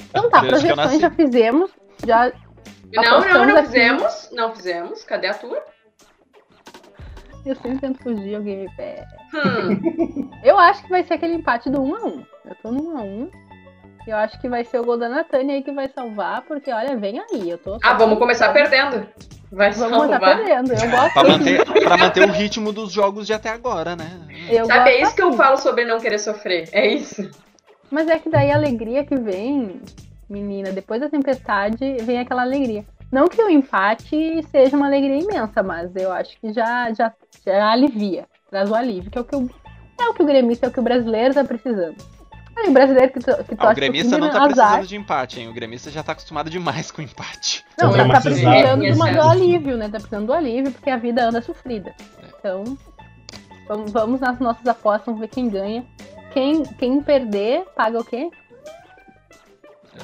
Então 0.09 0.29
tá, 0.29 0.41
Desde 0.41 0.67
projeções 0.67 1.01
já 1.01 1.11
fizemos. 1.11 1.71
Já 2.05 2.31
não, 2.93 3.03
não, 3.21 3.45
não 3.45 3.57
aqui. 3.57 3.67
fizemos. 3.67 4.29
Não 4.31 4.55
fizemos. 4.55 5.03
Cadê 5.03 5.27
a 5.27 5.33
tua? 5.33 5.63
Eu 7.45 7.55
sempre 7.55 7.79
tento 7.79 8.03
fugir, 8.03 8.35
alguém 8.35 8.63
me 8.63 8.75
pega. 8.75 9.07
Hum. 9.33 10.29
Eu 10.43 10.57
acho 10.57 10.83
que 10.83 10.89
vai 10.89 11.03
ser 11.03 11.13
aquele 11.15 11.35
empate 11.35 11.69
do 11.69 11.81
1x1. 11.81 12.25
Eu 12.45 12.55
tô 12.61 12.71
no 12.71 12.81
1x1. 12.95 13.31
Eu 14.09 14.17
acho 14.17 14.39
que 14.41 14.49
vai 14.49 14.65
ser 14.65 14.79
o 14.79 14.83
gol 14.83 14.97
da 14.97 15.07
Natânia 15.07 15.55
aí 15.55 15.61
que 15.61 15.71
vai 15.71 15.87
salvar, 15.87 16.41
porque 16.41 16.71
olha, 16.71 16.97
vem 16.97 17.19
aí. 17.19 17.47
Eu 17.47 17.59
tô 17.59 17.77
ah, 17.83 17.93
vamos 17.93 18.17
começar 18.17 18.51
perdendo. 18.51 19.07
Vai 19.51 19.71
Vamos 19.71 20.09
salvar. 20.09 20.37
perdendo. 20.37 20.73
Eu 20.73 20.89
gosto 20.89 21.13
pra, 21.13 21.23
manter, 21.23 21.65
pra 21.65 21.97
manter 21.97 22.29
o 22.29 22.31
ritmo 22.31 22.71
dos 22.71 22.91
jogos 22.91 23.27
de 23.27 23.33
até 23.33 23.49
agora, 23.49 23.95
né? 23.95 24.09
Eu 24.49 24.65
Sabe, 24.65 24.89
é 24.91 25.01
isso 25.01 25.15
que 25.15 25.21
eu 25.21 25.33
falo 25.33 25.57
sobre 25.57 25.85
não 25.85 25.99
querer 25.99 26.19
sofrer. 26.19 26.69
É 26.71 26.87
isso. 26.87 27.29
Mas 27.91 28.07
é 28.07 28.17
que 28.17 28.29
daí 28.29 28.51
a 28.51 28.55
alegria 28.55 29.03
que 29.03 29.15
vem, 29.15 29.81
menina, 30.27 30.71
depois 30.71 31.01
da 31.01 31.09
tempestade, 31.09 31.97
vem 32.01 32.19
aquela 32.19 32.41
alegria. 32.41 32.85
Não 33.11 33.27
que 33.27 33.41
o 33.41 33.49
empate 33.49 34.43
seja 34.51 34.75
uma 34.75 34.85
alegria 34.87 35.19
imensa, 35.19 35.63
mas 35.63 35.95
eu 35.95 36.11
acho 36.11 36.35
que 36.39 36.51
já, 36.53 36.91
já, 36.93 37.11
já 37.45 37.71
alivia. 37.71 38.25
Traz 38.49 38.69
o 38.69 38.75
alívio, 38.75 39.09
que 39.09 39.17
é 39.17 39.21
o 39.21 39.23
que 39.23 39.35
o, 39.35 39.49
é 39.99 40.09
o, 40.09 40.13
que 40.13 40.21
o 40.21 40.25
gremista, 40.25 40.67
é 40.67 40.69
o 40.69 40.71
que 40.71 40.79
o 40.79 40.83
brasileiro 40.83 41.33
tá 41.33 41.43
precisando. 41.43 41.95
E 42.65 42.69
o 42.69 42.71
brasileiro 42.71 43.11
que, 43.13 43.19
to, 43.19 43.43
que 43.43 43.55
Ah, 43.57 43.71
o 43.71 43.75
gremista 43.75 44.17
não 44.17 44.29
tá 44.29 44.43
azar. 44.43 44.47
precisando 44.47 44.87
de 44.87 44.95
empate, 44.95 45.39
hein? 45.39 45.47
O 45.47 45.53
gremista 45.53 45.89
já 45.89 46.03
tá 46.03 46.11
acostumado 46.11 46.49
demais 46.49 46.91
com 46.91 47.01
empate. 47.01 47.63
Não, 47.79 47.91
tá, 47.91 47.99
é 47.99 48.07
tá 48.07 48.21
precisando 48.21 48.81
de 48.81 48.91
uma, 48.91 49.11
do 49.11 49.21
alívio, 49.21 49.77
né? 49.77 49.85
Tá 49.85 49.99
precisando 49.99 50.27
do 50.27 50.33
alívio, 50.33 50.71
porque 50.71 50.89
a 50.89 50.97
vida 50.97 51.25
anda 51.25 51.41
sofrida. 51.41 51.93
Então, 52.39 52.77
vamos, 53.67 53.91
vamos 53.91 54.19
nas 54.19 54.39
nossas 54.39 54.65
apostas, 54.67 55.05
vamos 55.05 55.21
ver 55.21 55.27
quem 55.27 55.49
ganha. 55.49 55.85
Quem, 56.33 56.63
quem 56.63 57.01
perder, 57.01 57.63
paga 57.75 57.99
o 57.99 58.03
quê? 58.03 58.29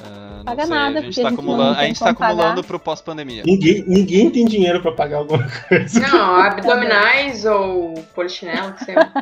Não 0.04 0.44
Paga 0.44 0.66
sei, 0.66 0.74
nada, 0.74 0.98
a 0.98 1.02
gente 1.02 1.14
porque 1.14 1.22
tá 1.22 1.28
a 1.28 1.30
gente 1.30 1.36
não 1.36 1.52
acumulando, 1.52 1.78
a 1.78 1.84
gente 1.84 1.98
tá 2.00 2.10
acumulando 2.10 2.64
pro 2.64 2.78
pós-pandemia. 2.78 3.42
Ninguém, 3.46 3.84
ninguém 3.86 4.30
tem 4.30 4.44
dinheiro 4.44 4.80
pra 4.82 4.92
pagar 4.92 5.18
alguma 5.18 5.46
coisa. 5.68 6.00
Não, 6.00 6.36
abdominais 6.36 7.44
ou 7.44 7.94
polichinelo, 8.14 8.72
que 8.74 8.84
seja. 8.84 9.12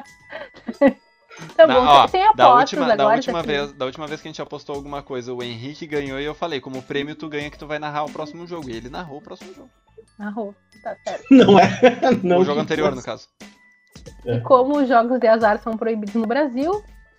Tá 1.56 1.66
Na- 1.66 1.74
bom, 1.74 1.86
ó, 1.86 2.06
sem 2.08 2.20
da 2.34 2.54
última, 2.54 2.82
agora. 2.84 2.96
da, 2.96 3.08
última 3.08 3.32
tá 3.34 3.38
aqui. 3.40 3.48
vez, 3.48 3.72
da 3.72 3.84
última 3.86 4.06
vez 4.06 4.20
que 4.20 4.28
a 4.28 4.30
gente 4.30 4.42
apostou 4.42 4.76
alguma 4.76 5.02
coisa, 5.02 5.32
o 5.32 5.42
Henrique 5.42 5.86
ganhou 5.86 6.20
e 6.20 6.24
eu 6.24 6.34
falei, 6.34 6.60
como 6.60 6.82
prêmio 6.82 7.14
tu 7.16 7.28
ganha 7.28 7.50
que 7.50 7.58
tu 7.58 7.66
vai 7.66 7.78
narrar 7.78 8.04
o 8.04 8.10
próximo 8.10 8.46
jogo. 8.46 8.70
E 8.70 8.76
ele 8.76 8.88
narrou 8.88 9.18
o 9.18 9.22
próximo 9.22 9.52
jogo. 9.54 9.70
Narrou, 10.18 10.54
tá 10.82 10.94
certo. 11.04 11.24
Não 11.30 11.58
é? 11.58 11.68
Não 12.22 12.38
o 12.38 12.44
jogo 12.44 12.60
anterior, 12.60 12.94
no 12.94 13.02
caso. 13.02 13.26
É. 14.26 14.36
E 14.36 14.40
como 14.42 14.78
os 14.78 14.88
jogos 14.88 15.18
de 15.18 15.26
azar 15.26 15.58
são 15.60 15.76
proibidos 15.76 16.14
no 16.14 16.26
Brasil, 16.26 16.70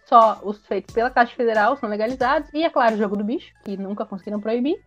só 0.05 0.39
os 0.43 0.65
feitos 0.65 0.93
pela 0.93 1.09
Caixa 1.09 1.35
Federal 1.35 1.75
são 1.77 1.89
legalizados. 1.89 2.49
E 2.53 2.63
é 2.63 2.69
claro, 2.69 2.95
o 2.95 2.97
jogo 2.97 3.17
do 3.17 3.23
bicho, 3.23 3.51
que 3.63 3.75
nunca 3.75 4.05
conseguiram 4.05 4.39
proibir. 4.39 4.77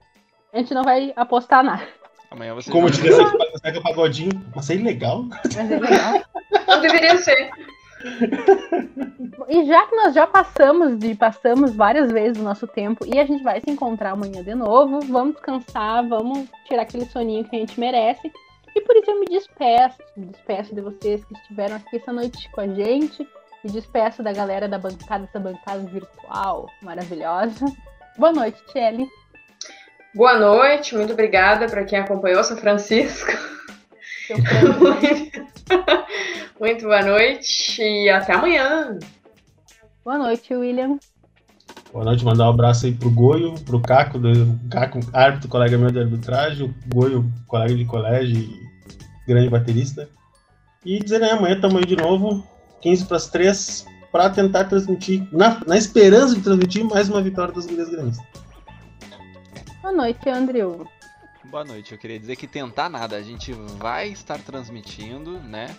A 0.52 0.58
gente 0.58 0.72
não 0.72 0.82
vai 0.84 1.12
apostar 1.16 1.62
nada. 1.62 1.86
Amanhã 2.30 2.54
você 2.54 2.70
Como 2.70 2.88
joga. 2.88 3.02
diria 3.02 3.16
Zeca 3.16 3.58
Zeca 3.62 3.80
Pagodinho, 3.82 4.44
mas 4.54 4.70
é 4.70 4.74
ilegal. 4.74 5.24
Mas 5.44 5.56
é 5.56 5.78
legal. 5.78 6.22
Não 6.66 6.80
deveria 6.80 7.16
ser. 7.18 7.50
E 9.48 9.64
já 9.64 9.86
que 9.86 9.96
nós 9.96 10.14
já 10.14 10.26
passamos 10.26 10.98
de 10.98 11.14
passamos 11.14 11.74
várias 11.74 12.12
vezes 12.12 12.38
o 12.38 12.44
nosso 12.44 12.66
tempo 12.66 13.06
e 13.06 13.18
a 13.18 13.24
gente 13.24 13.42
vai 13.42 13.60
se 13.60 13.70
encontrar 13.70 14.10
amanhã 14.10 14.42
de 14.42 14.54
novo, 14.54 15.00
vamos 15.00 15.34
descansar, 15.36 16.06
vamos 16.06 16.46
tirar 16.66 16.82
aquele 16.82 17.06
soninho 17.06 17.44
que 17.44 17.56
a 17.56 17.58
gente 17.58 17.80
merece. 17.80 18.30
E 18.76 18.80
por 18.82 18.94
isso 18.94 19.10
eu 19.10 19.20
me 19.20 19.26
despeço, 19.26 19.98
me 20.14 20.26
despeço 20.26 20.74
de 20.74 20.82
vocês 20.82 21.24
que 21.24 21.32
estiveram 21.34 21.76
aqui 21.76 21.96
essa 21.96 22.12
noite 22.12 22.50
com 22.50 22.60
a 22.60 22.68
gente, 22.68 23.26
me 23.64 23.70
despeço 23.70 24.22
da 24.22 24.32
galera 24.32 24.68
da 24.68 24.78
bancada, 24.78 25.24
essa 25.24 25.40
bancada 25.40 25.80
virtual 25.80 26.68
maravilhosa. 26.82 27.64
Boa 28.18 28.32
noite, 28.32 28.62
Tchelle. 28.66 29.08
Boa 30.14 30.38
noite, 30.38 30.94
muito 30.94 31.14
obrigada 31.14 31.66
para 31.68 31.84
quem 31.84 31.98
acompanhou, 31.98 32.44
São 32.44 32.56
Francisco. 32.56 33.32
Frango. 34.36 34.98
Muito 36.60 36.84
boa 36.84 37.02
noite 37.02 37.80
e 37.80 38.08
até 38.10 38.34
amanhã. 38.34 38.98
Boa 40.04 40.18
noite, 40.18 40.54
William. 40.54 40.98
Boa 41.92 42.04
noite, 42.04 42.24
mandar 42.24 42.46
um 42.46 42.50
abraço 42.50 42.86
aí 42.86 42.92
pro 42.92 43.10
Goio, 43.10 43.54
pro 43.64 43.80
Caco, 43.80 44.18
do 44.18 44.58
Caco, 44.70 45.00
árbitro, 45.12 45.48
colega 45.48 45.78
meu 45.78 45.90
de 45.90 46.00
arbitragem, 46.00 46.66
o 46.66 46.94
Goio, 46.94 47.24
colega 47.46 47.74
de 47.74 47.84
colégio 47.84 48.36
e 48.38 48.68
grande 49.26 49.48
baterista. 49.48 50.08
E 50.84 50.98
dizer, 50.98 51.20
né, 51.20 51.30
amanhã 51.30 51.54
estamos 51.54 51.76
aí 51.76 51.86
de 51.86 51.96
novo, 51.96 52.46
15 52.82 53.06
para 53.06 53.16
as 53.16 53.28
3, 53.28 53.86
para 54.12 54.30
tentar 54.30 54.64
transmitir, 54.64 55.26
na, 55.32 55.60
na 55.66 55.76
esperança 55.76 56.34
de 56.34 56.42
transmitir 56.42 56.84
mais 56.84 57.08
uma 57.08 57.22
vitória 57.22 57.54
das 57.54 57.66
gurias 57.66 57.88
gremistas. 57.88 58.26
Boa 59.82 59.94
noite, 59.94 60.28
Andrew. 60.28 60.86
Boa 61.50 61.64
noite, 61.64 61.92
eu 61.92 61.98
queria 61.98 62.18
dizer 62.18 62.36
que 62.36 62.46
tentar 62.46 62.88
nada, 62.90 63.16
a 63.16 63.22
gente 63.22 63.52
vai 63.52 64.08
estar 64.08 64.38
transmitindo, 64.38 65.40
né? 65.40 65.74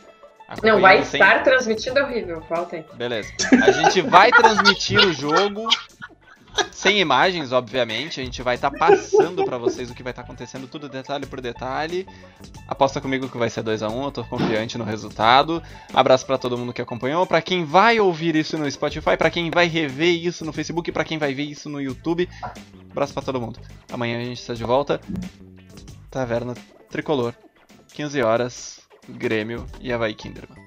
Não, 0.64 0.82
vai 0.82 1.04
sem- 1.06 1.22
estar 1.22 1.44
transmitindo 1.44 2.00
é 2.00 2.04
horrível, 2.04 2.42
falta 2.42 2.78
aí. 2.78 2.86
Beleza. 2.96 3.32
A 3.64 3.72
gente 3.72 4.02
vai 4.02 4.32
transmitir 4.32 5.00
o 5.00 5.14
jogo 5.14 5.68
sem 6.72 7.00
imagens, 7.00 7.52
obviamente. 7.52 8.22
A 8.22 8.24
gente 8.24 8.42
vai 8.42 8.56
estar 8.56 8.72
passando 8.72 9.44
pra 9.46 9.58
vocês 9.58 9.90
o 9.90 9.94
que 9.94 10.04
vai 10.04 10.12
estar 10.12 10.22
acontecendo, 10.22 10.68
tudo 10.68 10.90
detalhe 10.90 11.26
por 11.26 11.42
detalhe. 11.42 12.08
Aposta 12.68 13.02
comigo 13.02 13.30
que 13.30 13.38
vai 13.38 13.50
ser 13.50 13.64
2 13.64 13.84
a 13.84 13.90
1 13.90 14.04
eu 14.04 14.12
tô 14.12 14.24
confiante 14.24 14.78
no 14.78 14.84
resultado. 14.84 15.62
Abraço 15.94 16.26
pra 16.26 16.38
todo 16.38 16.58
mundo 16.58 16.74
que 16.74 16.82
acompanhou, 16.82 17.26
Pra 17.26 17.42
quem 17.42 17.66
vai 17.66 18.00
ouvir 18.00 18.36
isso 18.36 18.58
no 18.58 18.70
Spotify, 18.70 19.18
pra 19.18 19.30
quem 19.30 19.50
vai 19.50 19.68
rever 19.68 20.26
isso 20.26 20.46
no 20.46 20.54
Facebook, 20.54 20.92
pra 20.92 21.04
quem 21.04 21.18
vai 21.18 21.34
ver 21.34 21.44
isso 21.44 21.70
no 21.70 21.82
YouTube. 21.82 22.30
Abraço 22.92 23.14
pra 23.14 23.24
todo 23.24 23.42
mundo. 23.42 23.60
Amanhã 23.92 24.20
a 24.20 24.24
gente 24.24 24.40
está 24.40 24.54
de 24.54 24.64
volta. 24.64 25.00
Taverna 26.10 26.56
Tricolor, 26.90 27.34
15 27.94 28.22
horas, 28.22 28.80
Grêmio 29.08 29.66
e 29.80 29.94
Havaí 29.94 30.14
Kinderman. 30.14 30.58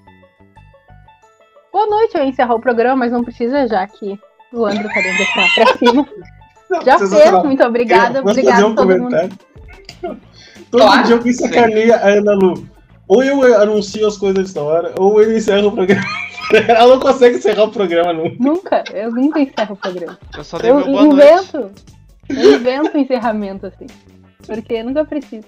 Boa 1.73 1.86
noite, 1.86 2.14
eu 2.16 2.23
ia 2.23 2.28
encerrar 2.28 2.55
o 2.55 2.60
programa, 2.60 2.97
mas 2.97 3.12
não 3.12 3.24
precisa, 3.24 3.66
já 3.66 3.86
que 3.86 4.19
o 4.52 4.66
Andrew 4.66 4.88
tá 4.88 5.00
dando 5.00 5.16
deixar 5.16 5.54
pra 5.54 5.76
cima. 5.78 6.08
Já 6.84 6.98
fez, 6.98 7.32
muito 7.44 7.62
obrigada. 7.64 8.20
Obrigada 8.20 8.66
um 8.66 8.74
todo 8.74 8.88
mundo. 8.88 8.98
comentário? 9.10 9.38
Todo 10.70 10.80
Claro. 10.82 11.04
dia 11.06 11.14
alguém 11.16 11.32
sacaneia 11.32 11.96
a 11.96 12.08
Ana 12.08 12.32
Lu. 12.32 12.66
Ou 13.08 13.22
eu 13.22 13.60
anuncio 13.60 14.06
as 14.06 14.16
coisas 14.16 14.54
da 14.54 14.62
hora, 14.62 14.94
ou 14.98 15.20
ele 15.20 15.36
encerra 15.36 15.66
o 15.66 15.72
programa. 15.72 16.02
Ela 16.68 16.94
não 16.94 17.00
consegue 17.00 17.36
encerrar 17.36 17.64
o 17.64 17.70
programa 17.70 18.12
nunca. 18.12 18.36
Nunca, 18.40 18.84
eu 18.92 19.10
nunca 19.10 19.40
encerro 19.40 19.74
o 19.74 19.76
programa. 19.76 20.18
Eu 20.36 20.44
só 20.44 20.58
dei 20.58 20.70
Eu 20.70 20.76
meu 20.76 20.86
boa 20.86 21.04
noite. 21.04 21.14
invento, 21.14 21.70
eu 22.30 22.54
invento 22.54 22.98
encerramento 22.98 23.66
assim. 23.66 23.86
Porque 24.46 24.74
eu 24.74 24.84
nunca 24.84 25.04
preciso. 25.04 25.44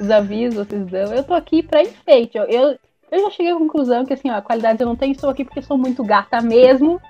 Os 0.00 0.10
avisos 0.10 0.66
vocês 0.66 0.86
dão. 0.86 1.12
Eu 1.14 1.24
tô 1.24 1.32
aqui 1.34 1.62
pra 1.62 1.82
enfeite. 1.82 2.36
Eu, 2.36 2.44
eu, 2.44 2.78
eu 3.10 3.20
já 3.22 3.30
cheguei 3.30 3.52
à 3.52 3.56
conclusão 3.56 4.04
que 4.04 4.12
assim, 4.12 4.30
ó, 4.30 4.40
qualidade 4.40 4.80
eu 4.80 4.86
não 4.86 4.96
tenho, 4.96 5.12
estou 5.12 5.30
aqui 5.30 5.44
porque 5.44 5.62
sou 5.62 5.78
muito 5.78 6.04
gata 6.04 6.40
mesmo. 6.40 7.00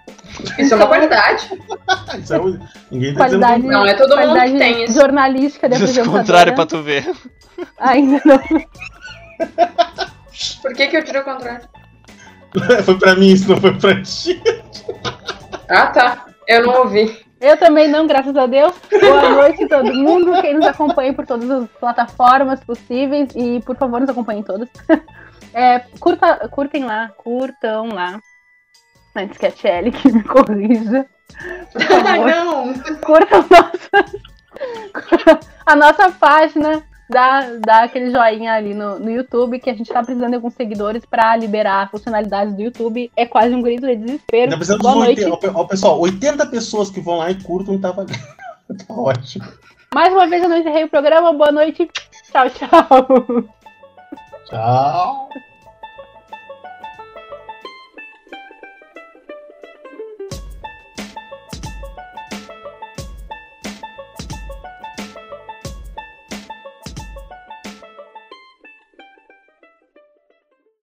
Isso 0.58 0.74
é 0.74 0.76
uma 0.76 0.86
qualidade. 0.86 1.50
Isso 2.18 2.34
é 2.34 2.40
um- 2.40 2.58
Ninguém 2.90 3.14
tá 3.14 3.24
dizendo 3.26 3.40
Qualidade, 3.42 3.62
que 3.62 3.68
Não, 3.68 3.86
é 3.86 3.94
todo 3.94 4.10
mundo 4.10 4.16
qualidade 4.32 4.52
que 4.52 4.58
tem 4.58 4.84
isso. 4.84 4.94
jornalística 4.94 5.68
da 5.68 5.76
Diz 5.76 5.96
o 5.96 6.10
contrário 6.10 6.54
pra 6.54 6.66
tu 6.66 6.82
ver. 6.82 7.10
Ainda 7.78 8.20
não. 8.24 8.38
Por 10.62 10.74
que, 10.74 10.86
que 10.88 10.96
eu 10.96 11.04
tirei 11.04 11.20
o 11.20 11.24
contrário? 11.24 11.68
foi 12.84 12.98
pra 12.98 13.14
mim, 13.16 13.28
isso 13.28 13.48
não 13.50 13.60
foi 13.60 13.74
pra 13.76 14.02
ti. 14.02 14.40
Ah, 15.68 15.86
tá. 15.88 16.26
Eu 16.46 16.66
não 16.66 16.78
ouvi. 16.80 17.18
Eu 17.40 17.56
também 17.56 17.88
não, 17.88 18.06
graças 18.06 18.36
a 18.36 18.46
Deus. 18.46 18.72
Boa 19.00 19.28
noite 19.30 19.64
a 19.64 19.68
todo 19.68 19.94
mundo, 19.94 20.40
quem 20.40 20.54
nos 20.54 20.66
acompanha 20.66 21.12
por 21.12 21.26
todas 21.26 21.48
as 21.50 21.68
plataformas 21.78 22.62
possíveis 22.64 23.28
e 23.36 23.60
por 23.60 23.76
favor 23.76 24.00
nos 24.00 24.10
acompanhem 24.10 24.42
todas. 24.42 24.68
É, 25.52 25.80
curta, 25.98 26.48
curtem 26.48 26.84
lá, 26.84 27.08
curtam 27.16 27.88
lá. 27.88 28.20
Antes 29.16 29.38
que 29.38 29.46
a 29.46 29.50
Shelly 29.50 29.90
que 29.90 30.12
me 30.12 30.22
corrija. 30.22 31.06
Por 31.72 31.82
favor, 31.82 32.26
não. 32.26 32.74
curtam 33.00 33.44
nossa, 33.50 34.20
a 35.66 35.76
nossa 35.76 36.10
página. 36.12 36.82
Dá, 37.10 37.40
dá 37.64 37.84
aquele 37.84 38.10
joinha 38.10 38.52
ali 38.52 38.74
no, 38.74 38.98
no 38.98 39.10
YouTube 39.10 39.58
que 39.58 39.70
a 39.70 39.74
gente 39.74 39.90
tá 39.90 40.02
precisando 40.02 40.28
de 40.28 40.34
alguns 40.34 40.52
seguidores 40.52 41.06
pra 41.06 41.34
liberar 41.36 41.90
funcionalidades 41.90 42.54
do 42.54 42.60
YouTube. 42.60 43.10
É 43.16 43.24
quase 43.24 43.54
um 43.54 43.62
grito 43.62 43.86
de 43.86 43.96
desespero. 43.96 44.58
Boa 44.78 44.94
noite. 44.94 45.24
80. 45.24 45.58
Ó, 45.58 45.64
pessoal, 45.64 45.98
80 46.00 46.46
pessoas 46.48 46.90
que 46.90 47.00
vão 47.00 47.16
lá 47.16 47.30
e 47.30 47.42
curtam, 47.42 47.78
tá. 47.80 47.94
Tá 48.86 48.94
ótimo. 48.94 49.46
Mais 49.94 50.12
uma 50.12 50.26
vez 50.26 50.42
eu 50.42 50.48
não 50.50 50.58
encerrei 50.58 50.84
o 50.84 50.90
programa. 50.90 51.32
Boa 51.32 51.50
noite. 51.50 51.88
Tchau, 52.30 52.50
tchau. 52.50 53.48
Tchau. 54.48 55.28